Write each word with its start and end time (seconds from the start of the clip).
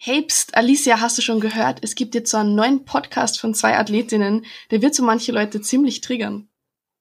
Hey, 0.00 0.22
pst, 0.22 0.54
Alicia, 0.54 1.00
hast 1.00 1.18
du 1.18 1.22
schon 1.22 1.40
gehört? 1.40 1.80
Es 1.82 1.96
gibt 1.96 2.14
jetzt 2.14 2.30
so 2.30 2.36
einen 2.36 2.54
neuen 2.54 2.84
Podcast 2.84 3.40
von 3.40 3.52
zwei 3.52 3.76
Athletinnen, 3.76 4.46
der 4.70 4.80
wird 4.80 4.94
so 4.94 5.02
manche 5.02 5.32
Leute 5.32 5.60
ziemlich 5.60 6.02
triggern. 6.02 6.48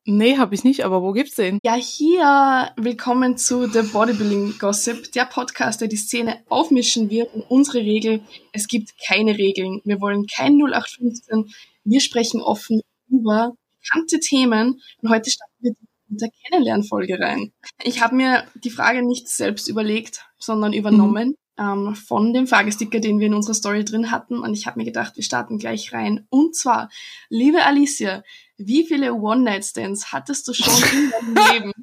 Nee, 0.05 0.39
hab 0.39 0.51
ich 0.51 0.63
nicht, 0.63 0.83
aber 0.83 1.03
wo 1.03 1.11
gibt's 1.11 1.35
den? 1.35 1.59
Ja, 1.63 1.75
hier, 1.75 2.71
willkommen 2.75 3.37
zu 3.37 3.67
The 3.67 3.83
Bodybuilding 3.83 4.57
Gossip, 4.57 5.11
der 5.11 5.25
Podcast, 5.25 5.79
der 5.79 5.89
die 5.89 5.95
Szene 5.95 6.43
aufmischen 6.49 7.11
wird 7.11 7.31
und 7.35 7.43
unsere 7.43 7.77
Regel, 7.81 8.21
es 8.51 8.67
gibt 8.67 8.93
keine 9.07 9.37
Regeln. 9.37 9.79
Wir 9.85 10.01
wollen 10.01 10.25
kein 10.25 10.53
0815, 10.53 11.53
wir 11.83 12.01
sprechen 12.01 12.41
offen 12.41 12.81
über 13.09 13.53
bekannte 13.79 14.19
Themen 14.19 14.81
und 15.03 15.09
heute 15.11 15.29
starten 15.29 15.53
wir 15.59 15.73
mit 16.07 16.21
der 16.21 16.29
Kennenlernfolge 16.49 17.19
rein. 17.19 17.53
Ich 17.83 18.01
habe 18.01 18.15
mir 18.15 18.47
die 18.55 18.71
Frage 18.71 19.05
nicht 19.05 19.27
selbst 19.29 19.67
überlegt, 19.67 20.25
sondern 20.39 20.73
übernommen. 20.73 21.27
Mhm 21.27 21.46
ähm, 21.57 21.95
von 21.95 22.33
dem 22.33 22.47
Fragesticker, 22.47 22.99
den 22.99 23.19
wir 23.19 23.27
in 23.27 23.33
unserer 23.33 23.53
Story 23.53 23.83
drin 23.83 24.11
hatten. 24.11 24.39
Und 24.39 24.53
ich 24.53 24.67
habe 24.67 24.79
mir 24.79 24.85
gedacht, 24.85 25.15
wir 25.15 25.23
starten 25.23 25.57
gleich 25.57 25.93
rein. 25.93 26.27
Und 26.29 26.55
zwar, 26.55 26.89
liebe 27.29 27.63
Alicia, 27.63 28.23
wie 28.57 28.85
viele 28.85 29.13
One-Night-Stands 29.13 30.11
hattest 30.11 30.47
du 30.47 30.53
schon 30.53 30.73
in 30.73 31.11
deinem 31.35 31.53
Leben? 31.53 31.73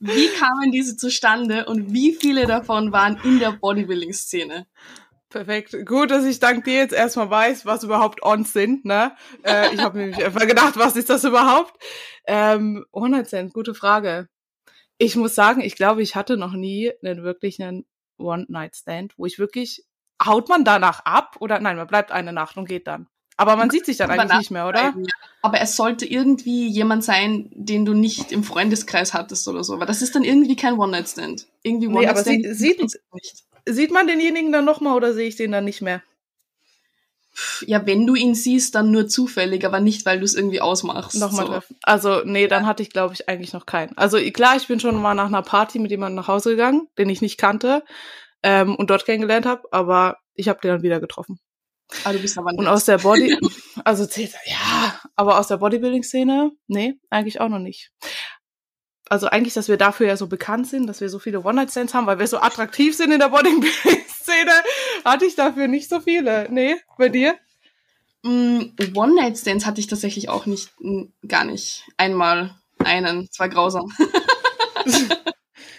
Wie 0.00 0.28
kamen 0.28 0.72
diese 0.72 0.96
zustande 0.96 1.66
und 1.66 1.92
wie 1.92 2.14
viele 2.14 2.46
davon 2.46 2.92
waren 2.92 3.18
in 3.24 3.38
der 3.38 3.52
Bodybuilding-Szene? 3.52 4.66
Perfekt. 5.28 5.76
Gut, 5.84 6.10
dass 6.10 6.24
ich 6.24 6.38
dank 6.38 6.64
dir 6.64 6.74
jetzt 6.74 6.94
erstmal 6.94 7.28
weiß, 7.28 7.66
was 7.66 7.84
überhaupt 7.84 8.22
Ons 8.22 8.54
sind. 8.54 8.86
Ne? 8.86 9.12
Äh, 9.42 9.74
ich 9.74 9.80
habe 9.80 9.98
nämlich 9.98 10.24
einfach 10.24 10.46
gedacht, 10.46 10.78
was 10.78 10.96
ist 10.96 11.10
das 11.10 11.24
überhaupt? 11.24 11.74
Ähm, 12.26 12.86
One-Night-Stand, 12.92 13.52
gute 13.52 13.74
Frage. 13.74 14.28
Ich 14.96 15.16
muss 15.16 15.34
sagen, 15.34 15.60
ich 15.60 15.76
glaube, 15.76 16.02
ich 16.02 16.16
hatte 16.16 16.38
noch 16.38 16.54
nie 16.54 16.92
einen 17.04 17.22
wirklichen 17.22 17.86
One-Night-Stand, 18.18 19.14
wo 19.16 19.26
ich 19.26 19.38
wirklich, 19.38 19.84
haut 20.24 20.48
man 20.48 20.64
danach 20.64 21.04
ab 21.04 21.36
oder 21.40 21.60
nein, 21.60 21.76
man 21.76 21.86
bleibt 21.86 22.12
eine 22.12 22.32
Nacht 22.32 22.56
und 22.56 22.68
geht 22.68 22.86
dann. 22.86 23.06
Aber 23.36 23.54
man 23.54 23.70
sieht 23.70 23.86
sich 23.86 23.96
dann 23.96 24.10
eigentlich 24.10 24.36
nicht 24.36 24.50
mehr, 24.50 24.66
oder? 24.66 24.94
Aber 25.42 25.60
es 25.60 25.76
sollte 25.76 26.04
irgendwie 26.04 26.66
jemand 26.66 27.04
sein, 27.04 27.48
den 27.52 27.84
du 27.84 27.94
nicht 27.94 28.32
im 28.32 28.42
Freundeskreis 28.42 29.14
hattest 29.14 29.46
oder 29.46 29.62
so. 29.62 29.74
Aber 29.74 29.86
das 29.86 30.02
ist 30.02 30.16
dann 30.16 30.24
irgendwie 30.24 30.56
kein 30.56 30.76
One-Night-Stand. 30.76 31.46
Irgendwie 31.62 31.86
One-Night-Stand. 31.86 32.40
Nee, 32.40 32.52
sieht, 32.52 32.80
sieht, 32.80 32.98
sieht 33.64 33.92
man 33.92 34.08
denjenigen 34.08 34.50
dann 34.50 34.64
nochmal 34.64 34.96
oder 34.96 35.12
sehe 35.12 35.28
ich 35.28 35.36
den 35.36 35.52
dann 35.52 35.64
nicht 35.64 35.82
mehr? 35.82 36.02
Ja, 37.66 37.86
wenn 37.86 38.06
du 38.06 38.14
ihn 38.14 38.34
siehst, 38.34 38.74
dann 38.74 38.90
nur 38.90 39.08
zufällig, 39.08 39.64
aber 39.64 39.80
nicht, 39.80 40.04
weil 40.06 40.18
du 40.18 40.24
es 40.24 40.34
irgendwie 40.34 40.60
ausmachst. 40.60 41.18
Nochmal 41.18 41.46
so. 41.46 41.52
treffen. 41.52 41.76
Also, 41.82 42.22
nee, 42.24 42.48
dann 42.48 42.66
hatte 42.66 42.82
ich, 42.82 42.90
glaube 42.90 43.14
ich, 43.14 43.28
eigentlich 43.28 43.52
noch 43.52 43.66
keinen. 43.66 43.96
Also, 43.96 44.18
klar, 44.32 44.56
ich 44.56 44.66
bin 44.66 44.80
schon 44.80 45.00
mal 45.00 45.14
nach 45.14 45.26
einer 45.26 45.42
Party 45.42 45.78
mit 45.78 45.90
jemandem 45.90 46.16
nach 46.16 46.28
Hause 46.28 46.50
gegangen, 46.50 46.88
den 46.98 47.08
ich 47.08 47.20
nicht 47.20 47.38
kannte 47.38 47.84
ähm, 48.42 48.74
und 48.76 48.90
dort 48.90 49.04
kennengelernt 49.04 49.46
habe, 49.46 49.62
aber 49.70 50.18
ich 50.34 50.48
habe 50.48 50.60
den 50.60 50.70
dann 50.70 50.82
wieder 50.82 51.00
getroffen. 51.00 51.38
Ah, 52.04 52.12
du 52.12 52.18
bist 52.18 52.36
aber 52.36 52.52
nicht. 52.52 52.58
Und 52.58 52.66
aus 52.66 52.84
der 52.84 52.98
Body, 52.98 53.36
also 53.84 54.06
ja, 54.44 55.00
aber 55.16 55.38
aus 55.38 55.48
der 55.48 55.56
Bodybuilding-Szene, 55.56 56.50
nee, 56.66 56.94
eigentlich 57.10 57.40
auch 57.40 57.48
noch 57.48 57.58
nicht. 57.58 57.90
Also 59.10 59.28
eigentlich, 59.28 59.54
dass 59.54 59.68
wir 59.68 59.78
dafür 59.78 60.06
ja 60.06 60.16
so 60.16 60.26
bekannt 60.26 60.66
sind, 60.66 60.86
dass 60.86 61.00
wir 61.00 61.08
so 61.08 61.18
viele 61.18 61.42
One-Night-Stands 61.42 61.94
haben, 61.94 62.06
weil 62.06 62.18
wir 62.18 62.26
so 62.26 62.38
attraktiv 62.38 62.94
sind 62.96 63.10
in 63.10 63.18
der 63.18 63.30
Bodybuilding-Szene, 63.30 64.52
hatte 65.04 65.24
ich 65.24 65.34
dafür 65.34 65.66
nicht 65.66 65.88
so 65.88 66.00
viele. 66.00 66.46
Nee, 66.50 66.76
bei 66.98 67.08
dir? 67.08 67.36
Mm, 68.22 68.64
One-Night-Stands 68.94 69.64
hatte 69.64 69.80
ich 69.80 69.86
tatsächlich 69.86 70.28
auch 70.28 70.46
nicht, 70.46 70.72
gar 71.26 71.44
nicht. 71.44 71.84
Einmal 71.96 72.54
einen, 72.84 73.30
zwar 73.30 73.48
grausam. 73.48 73.90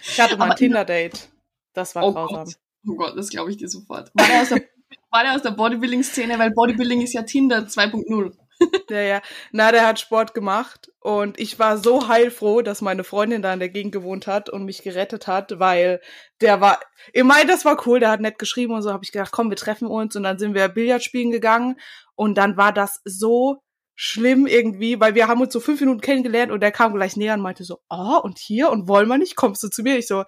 ich 0.02 0.20
hatte 0.20 0.36
mal 0.36 0.50
ein 0.50 0.56
Tinder-Date. 0.56 1.28
Das 1.72 1.94
war 1.94 2.04
oh 2.04 2.12
grausam. 2.12 2.44
Gott. 2.44 2.54
Oh 2.88 2.94
Gott, 2.94 3.16
das 3.16 3.28
glaube 3.30 3.50
ich 3.50 3.58
dir 3.58 3.68
sofort. 3.68 4.10
War 4.14 4.26
der 4.26 4.42
aus 4.42 4.48
der, 4.48 4.62
war 5.10 5.22
der 5.22 5.34
aus 5.34 5.42
der 5.42 5.52
Bodybuilding-Szene, 5.52 6.38
weil 6.38 6.50
Bodybuilding 6.50 7.02
ist 7.02 7.12
ja 7.12 7.22
Tinder 7.22 7.60
2.0. 7.60 8.32
Ja, 8.90 9.00
ja. 9.00 9.22
Na, 9.52 9.72
der 9.72 9.86
hat 9.86 10.00
Sport 10.00 10.34
gemacht 10.34 10.90
und 11.00 11.38
ich 11.38 11.58
war 11.58 11.78
so 11.78 12.08
heilfroh, 12.08 12.60
dass 12.62 12.80
meine 12.82 13.04
Freundin 13.04 13.40
da 13.40 13.52
in 13.52 13.60
der 13.60 13.68
Gegend 13.68 13.92
gewohnt 13.92 14.26
hat 14.26 14.50
und 14.50 14.64
mich 14.64 14.82
gerettet 14.82 15.26
hat, 15.26 15.58
weil 15.58 16.00
der 16.40 16.60
war, 16.60 16.80
ich 17.12 17.22
meine, 17.22 17.46
das 17.48 17.64
war 17.64 17.86
cool, 17.86 18.00
der 18.00 18.10
hat 18.10 18.20
nett 18.20 18.38
geschrieben 18.38 18.74
und 18.74 18.82
so, 18.82 18.92
habe 18.92 19.04
ich 19.04 19.12
gedacht, 19.12 19.32
komm, 19.32 19.48
wir 19.50 19.56
treffen 19.56 19.86
uns 19.86 20.16
und 20.16 20.24
dann 20.24 20.38
sind 20.38 20.54
wir 20.54 20.68
Billard 20.68 21.02
spielen 21.04 21.30
gegangen 21.30 21.76
und 22.16 22.36
dann 22.36 22.56
war 22.56 22.72
das 22.72 23.00
so 23.04 23.62
schlimm 23.94 24.46
irgendwie, 24.46 24.98
weil 24.98 25.14
wir 25.14 25.28
haben 25.28 25.40
uns 25.40 25.52
so 25.52 25.60
fünf 25.60 25.80
Minuten 25.80 26.00
kennengelernt 26.00 26.50
und 26.50 26.60
der 26.60 26.72
kam 26.72 26.94
gleich 26.94 27.16
näher 27.16 27.34
und 27.34 27.42
meinte 27.42 27.64
so, 27.64 27.80
ah, 27.88 28.18
oh, 28.18 28.24
und 28.24 28.38
hier 28.38 28.70
und 28.70 28.88
wollen 28.88 29.08
wir 29.08 29.18
nicht, 29.18 29.36
kommst 29.36 29.62
du 29.62 29.68
zu 29.68 29.82
mir? 29.82 29.98
Ich 29.98 30.06
so, 30.06 30.24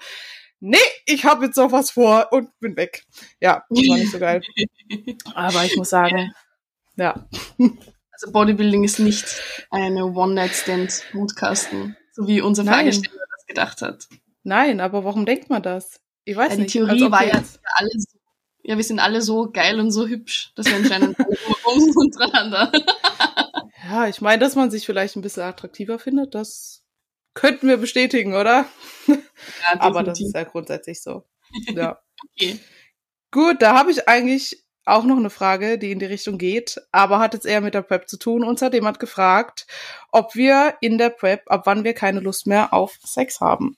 nee, 0.60 0.76
ich 1.06 1.24
habe 1.24 1.46
jetzt 1.46 1.56
noch 1.56 1.72
was 1.72 1.90
vor 1.90 2.28
und 2.32 2.50
bin 2.60 2.76
weg. 2.76 3.04
Ja, 3.40 3.64
das 3.68 3.88
war 3.88 3.98
nicht 3.98 4.12
so 4.12 4.18
geil. 4.18 4.42
Aber 5.34 5.64
ich 5.64 5.76
muss 5.76 5.90
sagen, 5.90 6.32
ja. 6.96 7.26
Also 8.22 8.32
Bodybuilding 8.32 8.84
ist 8.84 9.00
nicht 9.00 9.24
eine 9.70 10.06
One-Night-Stand-Mutkasten, 10.06 11.96
so 12.12 12.28
wie 12.28 12.40
unser 12.40 12.64
Fragesteller 12.64 13.24
das 13.36 13.46
gedacht 13.46 13.82
hat. 13.82 14.08
Nein, 14.44 14.80
aber 14.80 15.04
warum 15.04 15.26
denkt 15.26 15.50
man 15.50 15.62
das? 15.62 16.00
Ich 16.24 16.36
weiß 16.36 16.50
ja, 16.50 16.56
die 16.56 16.62
nicht. 16.62 16.74
Die 16.74 16.78
Theorie 16.78 17.10
war 17.10 17.24
ja, 17.24 17.42
alle 17.74 17.90
so, 17.96 18.18
ja, 18.62 18.76
wir 18.76 18.84
sind 18.84 19.00
alle 19.00 19.22
so 19.22 19.50
geil 19.50 19.80
und 19.80 19.90
so 19.90 20.06
hübsch, 20.06 20.52
dass 20.54 20.66
wir 20.66 20.76
anscheinend 20.76 21.18
alle 21.18 21.92
untereinander. 21.96 22.70
ja, 23.90 24.06
ich 24.06 24.20
meine, 24.20 24.38
dass 24.38 24.54
man 24.54 24.70
sich 24.70 24.86
vielleicht 24.86 25.16
ein 25.16 25.22
bisschen 25.22 25.42
attraktiver 25.42 25.98
findet, 25.98 26.36
das 26.36 26.82
Könnten 27.34 27.68
wir 27.68 27.78
bestätigen, 27.78 28.34
oder? 28.34 28.66
Ja, 29.06 29.16
Aber 29.80 30.02
das 30.02 30.20
ist 30.20 30.34
ja 30.34 30.44
grundsätzlich 30.44 31.02
so. 31.02 31.24
Ja. 31.74 32.00
okay. 32.24 32.58
Gut, 33.30 33.60
da 33.60 33.76
habe 33.78 33.90
ich 33.90 34.08
eigentlich 34.08 34.61
auch 34.84 35.04
noch 35.04 35.16
eine 35.16 35.30
Frage, 35.30 35.78
die 35.78 35.92
in 35.92 35.98
die 35.98 36.06
Richtung 36.06 36.38
geht, 36.38 36.80
aber 36.90 37.18
hat 37.18 37.34
jetzt 37.34 37.46
eher 37.46 37.60
mit 37.60 37.74
der 37.74 37.82
Prep 37.82 38.08
zu 38.08 38.16
tun. 38.18 38.44
Uns 38.44 38.62
hat 38.62 38.74
jemand 38.74 38.98
gefragt, 38.98 39.66
ob 40.10 40.34
wir 40.34 40.74
in 40.80 40.98
der 40.98 41.10
Prep, 41.10 41.42
ab 41.46 41.62
wann 41.66 41.84
wir 41.84 41.94
keine 41.94 42.20
Lust 42.20 42.46
mehr 42.46 42.72
auf 42.72 42.98
Sex 43.04 43.40
haben. 43.40 43.76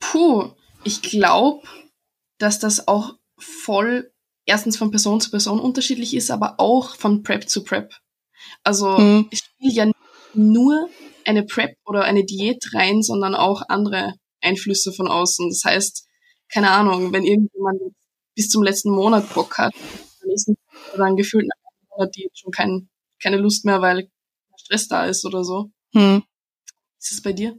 Puh, 0.00 0.50
ich 0.84 1.02
glaube, 1.02 1.66
dass 2.38 2.58
das 2.58 2.88
auch 2.88 3.14
voll 3.38 4.12
erstens 4.44 4.76
von 4.76 4.90
Person 4.90 5.20
zu 5.20 5.30
Person 5.30 5.60
unterschiedlich 5.60 6.14
ist, 6.14 6.30
aber 6.30 6.54
auch 6.58 6.96
von 6.96 7.22
Prep 7.22 7.48
zu 7.48 7.64
Prep. 7.64 7.92
Also 8.62 8.96
hm. 8.96 9.28
ich 9.30 9.40
spiele 9.40 9.72
ja 9.72 9.90
nur 10.34 10.88
eine 11.24 11.44
Prep 11.44 11.76
oder 11.84 12.04
eine 12.04 12.24
Diät 12.24 12.64
rein, 12.74 13.02
sondern 13.02 13.34
auch 13.34 13.62
andere 13.68 14.14
Einflüsse 14.40 14.92
von 14.92 15.08
außen. 15.08 15.48
Das 15.48 15.64
heißt, 15.64 16.06
keine 16.52 16.70
Ahnung, 16.70 17.12
wenn 17.12 17.24
irgendjemand 17.24 17.80
bis 18.36 18.50
zum 18.50 18.62
letzten 18.62 18.90
Monat 18.90 19.34
Bock 19.34 19.58
hat, 19.58 19.74
dann 20.96 21.16
gefühlt 21.16 21.46
nach 21.48 21.56
einem 21.56 21.88
Monat 21.90 22.16
die 22.16 22.30
schon 22.34 22.52
kein, 22.52 22.88
keine 23.20 23.38
Lust 23.38 23.64
mehr, 23.64 23.80
weil 23.80 24.08
Stress 24.56 24.86
da 24.86 25.06
ist 25.06 25.24
oder 25.24 25.42
so. 25.42 25.70
Hm. 25.92 26.22
Ist 27.00 27.12
es 27.12 27.22
bei 27.22 27.32
dir? 27.32 27.58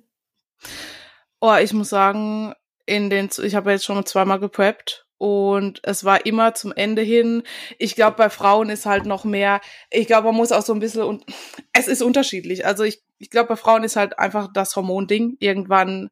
Oh, 1.42 1.56
ich 1.56 1.74
muss 1.74 1.90
sagen, 1.90 2.54
in 2.86 3.10
den, 3.10 3.30
ich 3.44 3.56
habe 3.56 3.72
jetzt 3.72 3.86
schon 3.86 4.06
zweimal 4.06 4.40
gepreppt 4.40 5.08
und 5.18 5.80
es 5.84 6.04
war 6.04 6.26
immer 6.26 6.54
zum 6.54 6.72
Ende 6.74 7.02
hin. 7.02 7.44
Ich 7.80 7.96
glaube, 7.96 8.18
bei 8.18 8.30
Frauen 8.30 8.70
ist 8.70 8.86
halt 8.86 9.06
noch 9.06 9.24
mehr, 9.24 9.62
ich 9.90 10.08
glaube, 10.08 10.28
man 10.28 10.36
muss 10.36 10.52
auch 10.52 10.64
so 10.64 10.74
ein 10.74 10.80
bisschen, 10.80 11.04
und 11.04 11.26
es 11.74 11.88
ist 11.88 12.02
unterschiedlich. 12.02 12.66
Also 12.66 12.84
ich, 12.84 13.02
ich 13.18 13.30
glaube, 13.30 13.50
bei 13.50 13.56
Frauen 13.56 13.84
ist 13.84 13.96
halt 13.96 14.20
einfach 14.20 14.52
das 14.54 14.76
Hormonding. 14.76 15.38
Irgendwann 15.40 16.09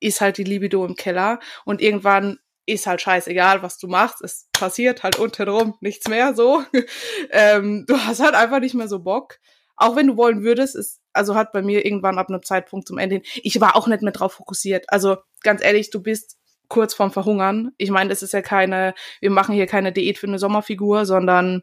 ist 0.00 0.20
halt 0.20 0.38
die 0.38 0.44
Libido 0.44 0.84
im 0.84 0.96
Keller 0.96 1.40
und 1.64 1.82
irgendwann 1.82 2.38
ist 2.68 2.86
halt 2.86 3.00
scheißegal, 3.00 3.62
was 3.62 3.78
du 3.78 3.88
machst. 3.88 4.22
Es 4.22 4.48
passiert 4.52 5.02
halt 5.02 5.18
untenrum 5.18 5.74
nichts 5.80 6.08
mehr 6.08 6.34
so. 6.34 6.62
ähm, 7.30 7.84
du 7.86 7.96
hast 7.98 8.20
halt 8.20 8.34
einfach 8.34 8.60
nicht 8.60 8.74
mehr 8.74 8.88
so 8.88 9.00
Bock. 9.00 9.38
Auch 9.76 9.96
wenn 9.96 10.08
du 10.08 10.16
wollen 10.16 10.42
würdest, 10.42 10.76
ist, 10.76 11.00
also 11.12 11.34
hat 11.34 11.52
bei 11.52 11.62
mir 11.62 11.84
irgendwann 11.86 12.18
ab 12.18 12.28
einem 12.28 12.42
Zeitpunkt 12.42 12.86
zum 12.86 12.98
Ende 12.98 13.16
hin, 13.16 13.24
ich 13.42 13.60
war 13.60 13.76
auch 13.76 13.86
nicht 13.86 14.02
mehr 14.02 14.12
drauf 14.12 14.34
fokussiert. 14.34 14.84
Also 14.88 15.16
ganz 15.42 15.62
ehrlich, 15.62 15.90
du 15.90 16.02
bist 16.02 16.36
kurz 16.68 16.94
vorm 16.94 17.12
Verhungern. 17.12 17.70
Ich 17.78 17.90
meine, 17.90 18.12
es 18.12 18.22
ist 18.22 18.32
ja 18.32 18.42
keine, 18.42 18.94
wir 19.20 19.30
machen 19.30 19.54
hier 19.54 19.66
keine 19.66 19.92
Diät 19.92 20.18
für 20.18 20.26
eine 20.26 20.38
Sommerfigur, 20.38 21.06
sondern 21.06 21.62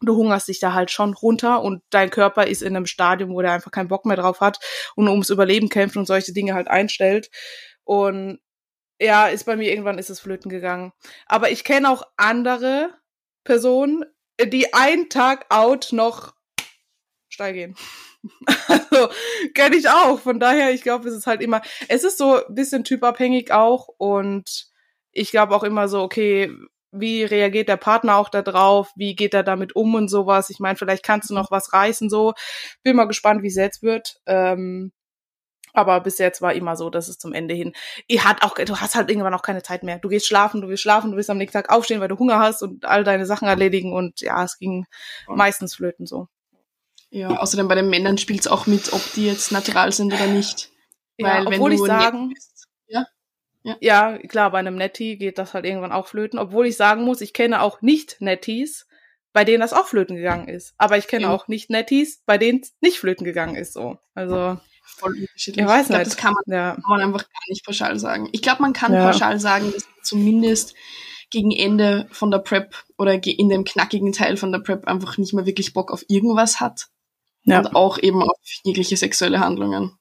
du 0.00 0.16
hungerst 0.16 0.48
dich 0.48 0.58
da 0.58 0.72
halt 0.72 0.90
schon 0.90 1.14
runter 1.14 1.62
und 1.62 1.82
dein 1.90 2.10
Körper 2.10 2.46
ist 2.46 2.62
in 2.62 2.74
einem 2.74 2.86
Stadium, 2.86 3.30
wo 3.30 3.42
der 3.42 3.52
einfach 3.52 3.70
keinen 3.70 3.88
Bock 3.88 4.06
mehr 4.06 4.16
drauf 4.16 4.40
hat 4.40 4.58
und 4.96 5.08
ums 5.08 5.30
Überleben 5.30 5.68
kämpft 5.68 5.96
und 5.96 6.06
solche 6.06 6.32
Dinge 6.32 6.54
halt 6.54 6.66
einstellt. 6.66 7.30
Und 7.84 8.40
ja, 9.02 9.26
ist 9.28 9.44
bei 9.44 9.56
mir 9.56 9.70
irgendwann 9.70 9.98
ist 9.98 10.10
es 10.10 10.20
flöten 10.20 10.50
gegangen. 10.50 10.92
Aber 11.26 11.50
ich 11.50 11.64
kenne 11.64 11.90
auch 11.90 12.02
andere 12.16 12.90
Personen, 13.44 14.04
die 14.40 14.72
einen 14.72 15.08
Tag 15.08 15.46
out 15.50 15.88
noch 15.92 16.34
steil 17.28 17.52
gehen. 17.52 17.76
Also 18.68 19.08
kenne 19.52 19.74
ich 19.74 19.88
auch. 19.88 20.20
Von 20.20 20.38
daher, 20.38 20.72
ich 20.72 20.82
glaube, 20.82 21.08
es 21.08 21.14
ist 21.16 21.26
halt 21.26 21.42
immer, 21.42 21.60
es 21.88 22.04
ist 22.04 22.18
so 22.18 22.36
ein 22.36 22.54
bisschen 22.54 22.84
typabhängig 22.84 23.50
auch 23.50 23.88
und 23.98 24.68
ich 25.10 25.32
glaube 25.32 25.56
auch 25.56 25.64
immer 25.64 25.88
so, 25.88 26.02
okay, 26.02 26.54
wie 26.92 27.24
reagiert 27.24 27.68
der 27.68 27.78
Partner 27.78 28.16
auch 28.18 28.28
da 28.28 28.42
drauf? 28.42 28.92
Wie 28.94 29.16
geht 29.16 29.34
er 29.34 29.42
damit 29.42 29.74
um 29.74 29.96
und 29.96 30.08
sowas? 30.08 30.50
Ich 30.50 30.60
meine, 30.60 30.76
vielleicht 30.76 31.04
kannst 31.04 31.30
du 31.30 31.34
noch 31.34 31.50
was 31.50 31.72
reißen 31.72 32.08
so. 32.10 32.34
Bin 32.84 32.94
mal 32.94 33.06
gespannt, 33.06 33.42
wie 33.42 33.48
es 33.48 33.56
jetzt 33.56 33.82
wird. 33.82 34.20
Ähm, 34.26 34.92
Aber 35.72 36.00
bis 36.00 36.18
jetzt 36.18 36.42
war 36.42 36.52
immer 36.52 36.76
so, 36.76 36.90
dass 36.90 37.08
es 37.08 37.18
zum 37.18 37.32
Ende 37.32 37.54
hin, 37.54 37.72
ihr 38.06 38.24
hat 38.24 38.42
auch, 38.42 38.54
du 38.54 38.76
hast 38.76 38.94
halt 38.94 39.10
irgendwann 39.10 39.34
auch 39.34 39.42
keine 39.42 39.62
Zeit 39.62 39.82
mehr. 39.82 39.98
Du 39.98 40.08
gehst 40.08 40.26
schlafen, 40.26 40.60
du 40.60 40.68
willst 40.68 40.82
schlafen, 40.82 41.10
du 41.10 41.16
willst 41.16 41.30
am 41.30 41.38
nächsten 41.38 41.58
Tag 41.58 41.70
aufstehen, 41.70 42.00
weil 42.00 42.08
du 42.08 42.18
Hunger 42.18 42.38
hast 42.38 42.62
und 42.62 42.84
all 42.84 43.04
deine 43.04 43.26
Sachen 43.26 43.48
erledigen 43.48 43.92
und 43.92 44.20
ja, 44.20 44.44
es 44.44 44.58
ging 44.58 44.86
meistens 45.28 45.74
flöten 45.74 46.06
so. 46.06 46.28
Ja, 47.10 47.36
außerdem 47.36 47.68
bei 47.68 47.74
den 47.74 47.90
Männern 47.90 48.16
spielt 48.16 48.40
es 48.40 48.48
auch 48.48 48.66
mit, 48.66 48.92
ob 48.92 49.02
die 49.14 49.26
jetzt 49.26 49.52
natural 49.52 49.92
sind 49.92 50.14
oder 50.14 50.26
nicht. 50.26 50.70
Weil 51.18 51.44
ja, 51.44 51.48
obwohl 51.48 51.74
ich 51.74 51.80
sagen, 51.80 52.30
bist, 52.30 52.68
ja? 52.86 53.06
ja? 53.62 53.76
Ja, 53.80 54.18
klar, 54.18 54.50
bei 54.50 54.58
einem 54.58 54.76
Nettie 54.76 55.18
geht 55.18 55.36
das 55.36 55.52
halt 55.52 55.66
irgendwann 55.66 55.92
auch 55.92 56.06
flöten. 56.06 56.38
Obwohl 56.38 56.66
ich 56.66 56.76
sagen 56.78 57.04
muss, 57.04 57.20
ich 57.20 57.34
kenne 57.34 57.60
auch 57.60 57.82
nicht 57.82 58.20
Netties, 58.20 58.86
bei 59.34 59.44
denen 59.44 59.60
das 59.60 59.74
auch 59.74 59.86
flöten 59.86 60.16
gegangen 60.16 60.48
ist. 60.48 60.74
Aber 60.78 60.96
ich 60.96 61.06
kenne 61.06 61.24
ja. 61.24 61.30
auch 61.30 61.48
nicht 61.48 61.68
Netties, 61.68 62.22
bei 62.24 62.38
denen 62.38 62.60
es 62.60 62.74
nicht 62.80 62.98
flöten 62.98 63.24
gegangen 63.24 63.56
ist. 63.56 63.74
So, 63.74 63.98
also 64.14 64.58
voll 64.96 65.14
unterschiedlich. 65.14 65.64
Ich 65.64 65.70
weiß 65.70 65.82
ich 65.82 65.88
glaub, 65.88 65.98
nicht. 66.00 66.10
Das 66.12 66.16
kann 66.16 66.34
man, 66.34 66.44
ja. 66.46 66.72
kann 66.72 66.84
man 66.88 67.00
einfach 67.00 67.22
gar 67.22 67.42
nicht 67.48 67.64
pauschal 67.64 67.98
sagen. 67.98 68.28
Ich 68.32 68.42
glaube, 68.42 68.62
man 68.62 68.72
kann 68.72 68.92
ja. 68.92 69.04
pauschal 69.04 69.40
sagen, 69.40 69.72
dass 69.72 69.86
zumindest 70.02 70.74
gegen 71.30 71.50
Ende 71.50 72.06
von 72.12 72.30
der 72.30 72.38
Prep 72.38 72.76
oder 72.98 73.14
in 73.24 73.48
dem 73.48 73.64
knackigen 73.64 74.12
Teil 74.12 74.36
von 74.36 74.52
der 74.52 74.58
Prep 74.60 74.86
einfach 74.86 75.16
nicht 75.18 75.32
mehr 75.32 75.46
wirklich 75.46 75.72
Bock 75.72 75.90
auf 75.90 76.04
irgendwas 76.08 76.60
hat. 76.60 76.88
Ja. 77.44 77.58
Und 77.58 77.74
auch 77.74 77.98
eben 77.98 78.22
auf 78.22 78.36
jegliche 78.62 78.96
sexuelle 78.96 79.40
Handlungen. 79.40 79.96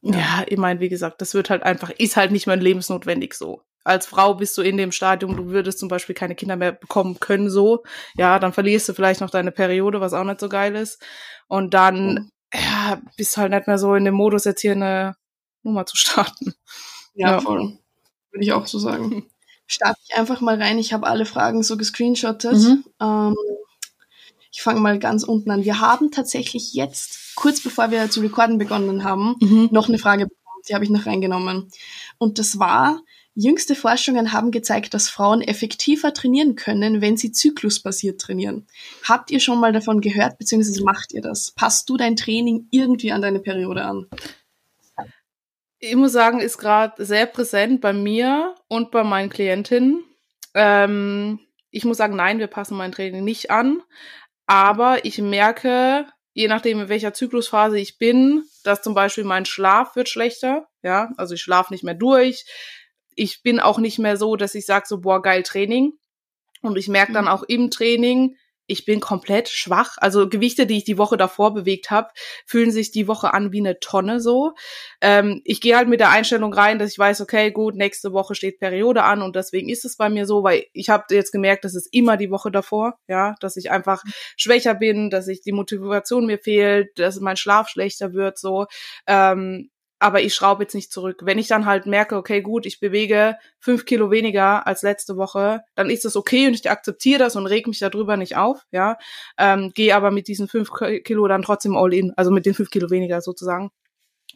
Ja, 0.00 0.16
ja 0.16 0.44
ich 0.46 0.58
meine, 0.58 0.80
wie 0.80 0.88
gesagt, 0.88 1.20
das 1.20 1.34
wird 1.34 1.50
halt 1.50 1.62
einfach, 1.62 1.90
ist 1.90 2.16
halt 2.16 2.32
nicht 2.32 2.46
mehr 2.46 2.56
lebensnotwendig 2.56 3.34
so. 3.34 3.62
Als 3.84 4.06
Frau 4.06 4.34
bist 4.34 4.56
du 4.56 4.62
in 4.62 4.76
dem 4.76 4.92
Stadium, 4.92 5.36
du 5.36 5.46
würdest 5.46 5.78
zum 5.78 5.88
Beispiel 5.88 6.14
keine 6.14 6.34
Kinder 6.34 6.56
mehr 6.56 6.72
bekommen 6.72 7.18
können, 7.20 7.50
so. 7.50 7.82
Ja, 8.16 8.38
dann 8.38 8.52
verlierst 8.52 8.88
du 8.88 8.94
vielleicht 8.94 9.20
noch 9.20 9.30
deine 9.30 9.52
Periode, 9.52 10.00
was 10.00 10.12
auch 10.12 10.24
nicht 10.24 10.40
so 10.40 10.48
geil 10.48 10.74
ist. 10.74 11.02
Und 11.48 11.74
dann. 11.74 12.30
Ja, 12.52 13.00
bist 13.16 13.36
halt 13.36 13.52
nicht 13.52 13.66
mehr 13.66 13.78
so 13.78 13.94
in 13.94 14.04
dem 14.04 14.14
Modus, 14.14 14.44
jetzt 14.44 14.60
hier 14.60 14.72
eine 14.72 15.16
Nummer 15.62 15.86
zu 15.86 15.96
starten. 15.96 16.54
Ja, 17.14 17.32
ja. 17.32 17.40
voll. 17.40 17.78
Würde 18.30 18.44
ich 18.44 18.52
auch 18.52 18.66
so 18.66 18.78
sagen. 18.78 19.26
Starte 19.66 20.00
ich 20.08 20.16
einfach 20.16 20.40
mal 20.40 20.60
rein. 20.60 20.78
Ich 20.78 20.92
habe 20.92 21.06
alle 21.06 21.24
Fragen 21.24 21.62
so 21.62 21.76
gescreenshottet. 21.76 22.54
Mhm. 22.54 22.84
Ähm, 23.00 23.36
ich 24.50 24.62
fange 24.62 24.80
mal 24.80 24.98
ganz 24.98 25.22
unten 25.22 25.50
an. 25.50 25.64
Wir 25.64 25.80
haben 25.80 26.10
tatsächlich 26.10 26.74
jetzt, 26.74 27.36
kurz 27.36 27.62
bevor 27.62 27.90
wir 27.90 28.10
zu 28.10 28.20
recorden 28.20 28.58
begonnen 28.58 29.04
haben, 29.04 29.36
mhm. 29.40 29.68
noch 29.70 29.88
eine 29.88 29.98
Frage 29.98 30.26
bekommen. 30.26 30.62
Die 30.68 30.74
habe 30.74 30.84
ich 30.84 30.90
noch 30.90 31.06
reingenommen. 31.06 31.70
Und 32.18 32.38
das 32.38 32.58
war, 32.58 33.00
jüngste 33.34 33.74
Forschungen 33.74 34.32
haben 34.32 34.50
gezeigt, 34.50 34.94
dass 34.94 35.08
Frauen 35.08 35.40
effektiver 35.40 36.12
trainieren 36.12 36.54
können, 36.54 37.00
wenn 37.00 37.16
sie 37.16 37.32
zyklusbasiert 37.32 38.20
trainieren. 38.20 38.66
Habt 39.04 39.30
ihr 39.30 39.40
schon 39.40 39.60
mal 39.60 39.72
davon 39.72 40.00
gehört, 40.00 40.38
beziehungsweise 40.38 40.84
macht 40.84 41.12
ihr 41.12 41.22
das? 41.22 41.52
Passt 41.52 41.88
du 41.88 41.96
dein 41.96 42.16
Training 42.16 42.68
irgendwie 42.70 43.12
an 43.12 43.22
deine 43.22 43.40
Periode 43.40 43.84
an? 43.84 44.06
Ich 45.78 45.96
muss 45.96 46.12
sagen, 46.12 46.40
ist 46.40 46.58
gerade 46.58 47.04
sehr 47.04 47.26
präsent 47.26 47.80
bei 47.80 47.92
mir 47.92 48.54
und 48.68 48.90
bei 48.92 49.02
meinen 49.02 49.30
Klientinnen. 49.30 50.04
Ähm, 50.54 51.40
ich 51.70 51.84
muss 51.84 51.96
sagen, 51.96 52.14
nein, 52.14 52.38
wir 52.38 52.46
passen 52.46 52.76
mein 52.76 52.92
Training 52.92 53.24
nicht 53.24 53.50
an. 53.50 53.82
Aber 54.46 55.04
ich 55.04 55.18
merke, 55.18 56.06
je 56.34 56.46
nachdem, 56.46 56.82
in 56.82 56.88
welcher 56.88 57.14
Zyklusphase 57.14 57.78
ich 57.78 57.98
bin, 57.98 58.44
dass 58.62 58.82
zum 58.82 58.94
Beispiel 58.94 59.24
mein 59.24 59.44
Schlaf 59.44 59.96
wird 59.96 60.08
schlechter. 60.08 60.68
Ja, 60.82 61.10
also 61.16 61.34
ich 61.34 61.42
schlafe 61.42 61.72
nicht 61.72 61.84
mehr 61.84 61.94
durch. 61.94 62.44
Ich 63.14 63.42
bin 63.42 63.60
auch 63.60 63.78
nicht 63.78 63.98
mehr 63.98 64.16
so, 64.16 64.36
dass 64.36 64.54
ich 64.54 64.66
sage 64.66 64.86
so, 64.86 65.00
boah, 65.00 65.22
geil 65.22 65.42
Training. 65.42 65.92
Und 66.62 66.76
ich 66.76 66.88
merke 66.88 67.12
dann 67.12 67.24
mhm. 67.24 67.30
auch 67.30 67.42
im 67.42 67.70
Training, 67.70 68.36
ich 68.66 68.84
bin 68.84 69.00
komplett 69.00 69.48
schwach. 69.48 69.96
Also 69.98 70.28
Gewichte, 70.28 70.66
die 70.66 70.78
ich 70.78 70.84
die 70.84 70.98
Woche 70.98 71.16
davor 71.16 71.52
bewegt 71.52 71.90
habe, 71.90 72.10
fühlen 72.46 72.70
sich 72.70 72.92
die 72.92 73.08
Woche 73.08 73.34
an 73.34 73.52
wie 73.52 73.58
eine 73.58 73.80
Tonne 73.80 74.20
so. 74.20 74.54
Ähm, 75.00 75.42
ich 75.44 75.60
gehe 75.60 75.76
halt 75.76 75.88
mit 75.88 76.00
der 76.00 76.10
Einstellung 76.10 76.52
rein, 76.52 76.78
dass 76.78 76.92
ich 76.92 76.98
weiß, 76.98 77.20
okay, 77.20 77.50
gut, 77.50 77.74
nächste 77.74 78.12
Woche 78.12 78.34
steht 78.34 78.58
Periode 78.60 79.02
an 79.02 79.20
und 79.20 79.36
deswegen 79.36 79.68
ist 79.68 79.84
es 79.84 79.96
bei 79.96 80.08
mir 80.08 80.26
so, 80.26 80.42
weil 80.42 80.64
ich 80.72 80.88
habe 80.88 81.04
jetzt 81.10 81.32
gemerkt, 81.32 81.64
dass 81.64 81.74
es 81.74 81.86
immer 81.86 82.16
die 82.16 82.30
Woche 82.30 82.50
davor, 82.50 82.98
ja, 83.08 83.34
dass 83.40 83.56
ich 83.56 83.70
einfach 83.70 84.04
schwächer 84.36 84.74
bin, 84.74 85.10
dass 85.10 85.28
ich 85.28 85.42
die 85.42 85.52
Motivation 85.52 86.26
mir 86.26 86.38
fehlt, 86.38 86.98
dass 86.98 87.20
mein 87.20 87.36
Schlaf 87.36 87.68
schlechter 87.68 88.12
wird 88.14 88.38
so. 88.38 88.66
Ähm, 89.06 89.70
aber 90.02 90.20
ich 90.20 90.34
schraube 90.34 90.64
jetzt 90.64 90.74
nicht 90.74 90.92
zurück. 90.92 91.20
Wenn 91.22 91.38
ich 91.38 91.46
dann 91.46 91.64
halt 91.64 91.86
merke, 91.86 92.16
okay, 92.16 92.42
gut, 92.42 92.66
ich 92.66 92.80
bewege 92.80 93.36
fünf 93.60 93.84
Kilo 93.84 94.10
weniger 94.10 94.66
als 94.66 94.82
letzte 94.82 95.16
Woche, 95.16 95.62
dann 95.76 95.90
ist 95.90 96.04
das 96.04 96.16
okay 96.16 96.48
und 96.48 96.54
ich 96.54 96.68
akzeptiere 96.68 97.20
das 97.20 97.36
und 97.36 97.46
reg 97.46 97.66
mich 97.68 97.78
darüber 97.78 98.16
nicht 98.16 98.36
auf, 98.36 98.66
ja. 98.72 98.98
Ähm, 99.38 99.70
Gehe 99.74 99.94
aber 99.94 100.10
mit 100.10 100.26
diesen 100.28 100.48
fünf 100.48 100.70
Kilo 101.04 101.28
dann 101.28 101.42
trotzdem 101.42 101.76
all 101.76 101.94
in, 101.94 102.12
also 102.16 102.30
mit 102.32 102.46
den 102.46 102.54
fünf 102.54 102.70
Kilo 102.70 102.90
weniger 102.90 103.20
sozusagen. 103.20 103.70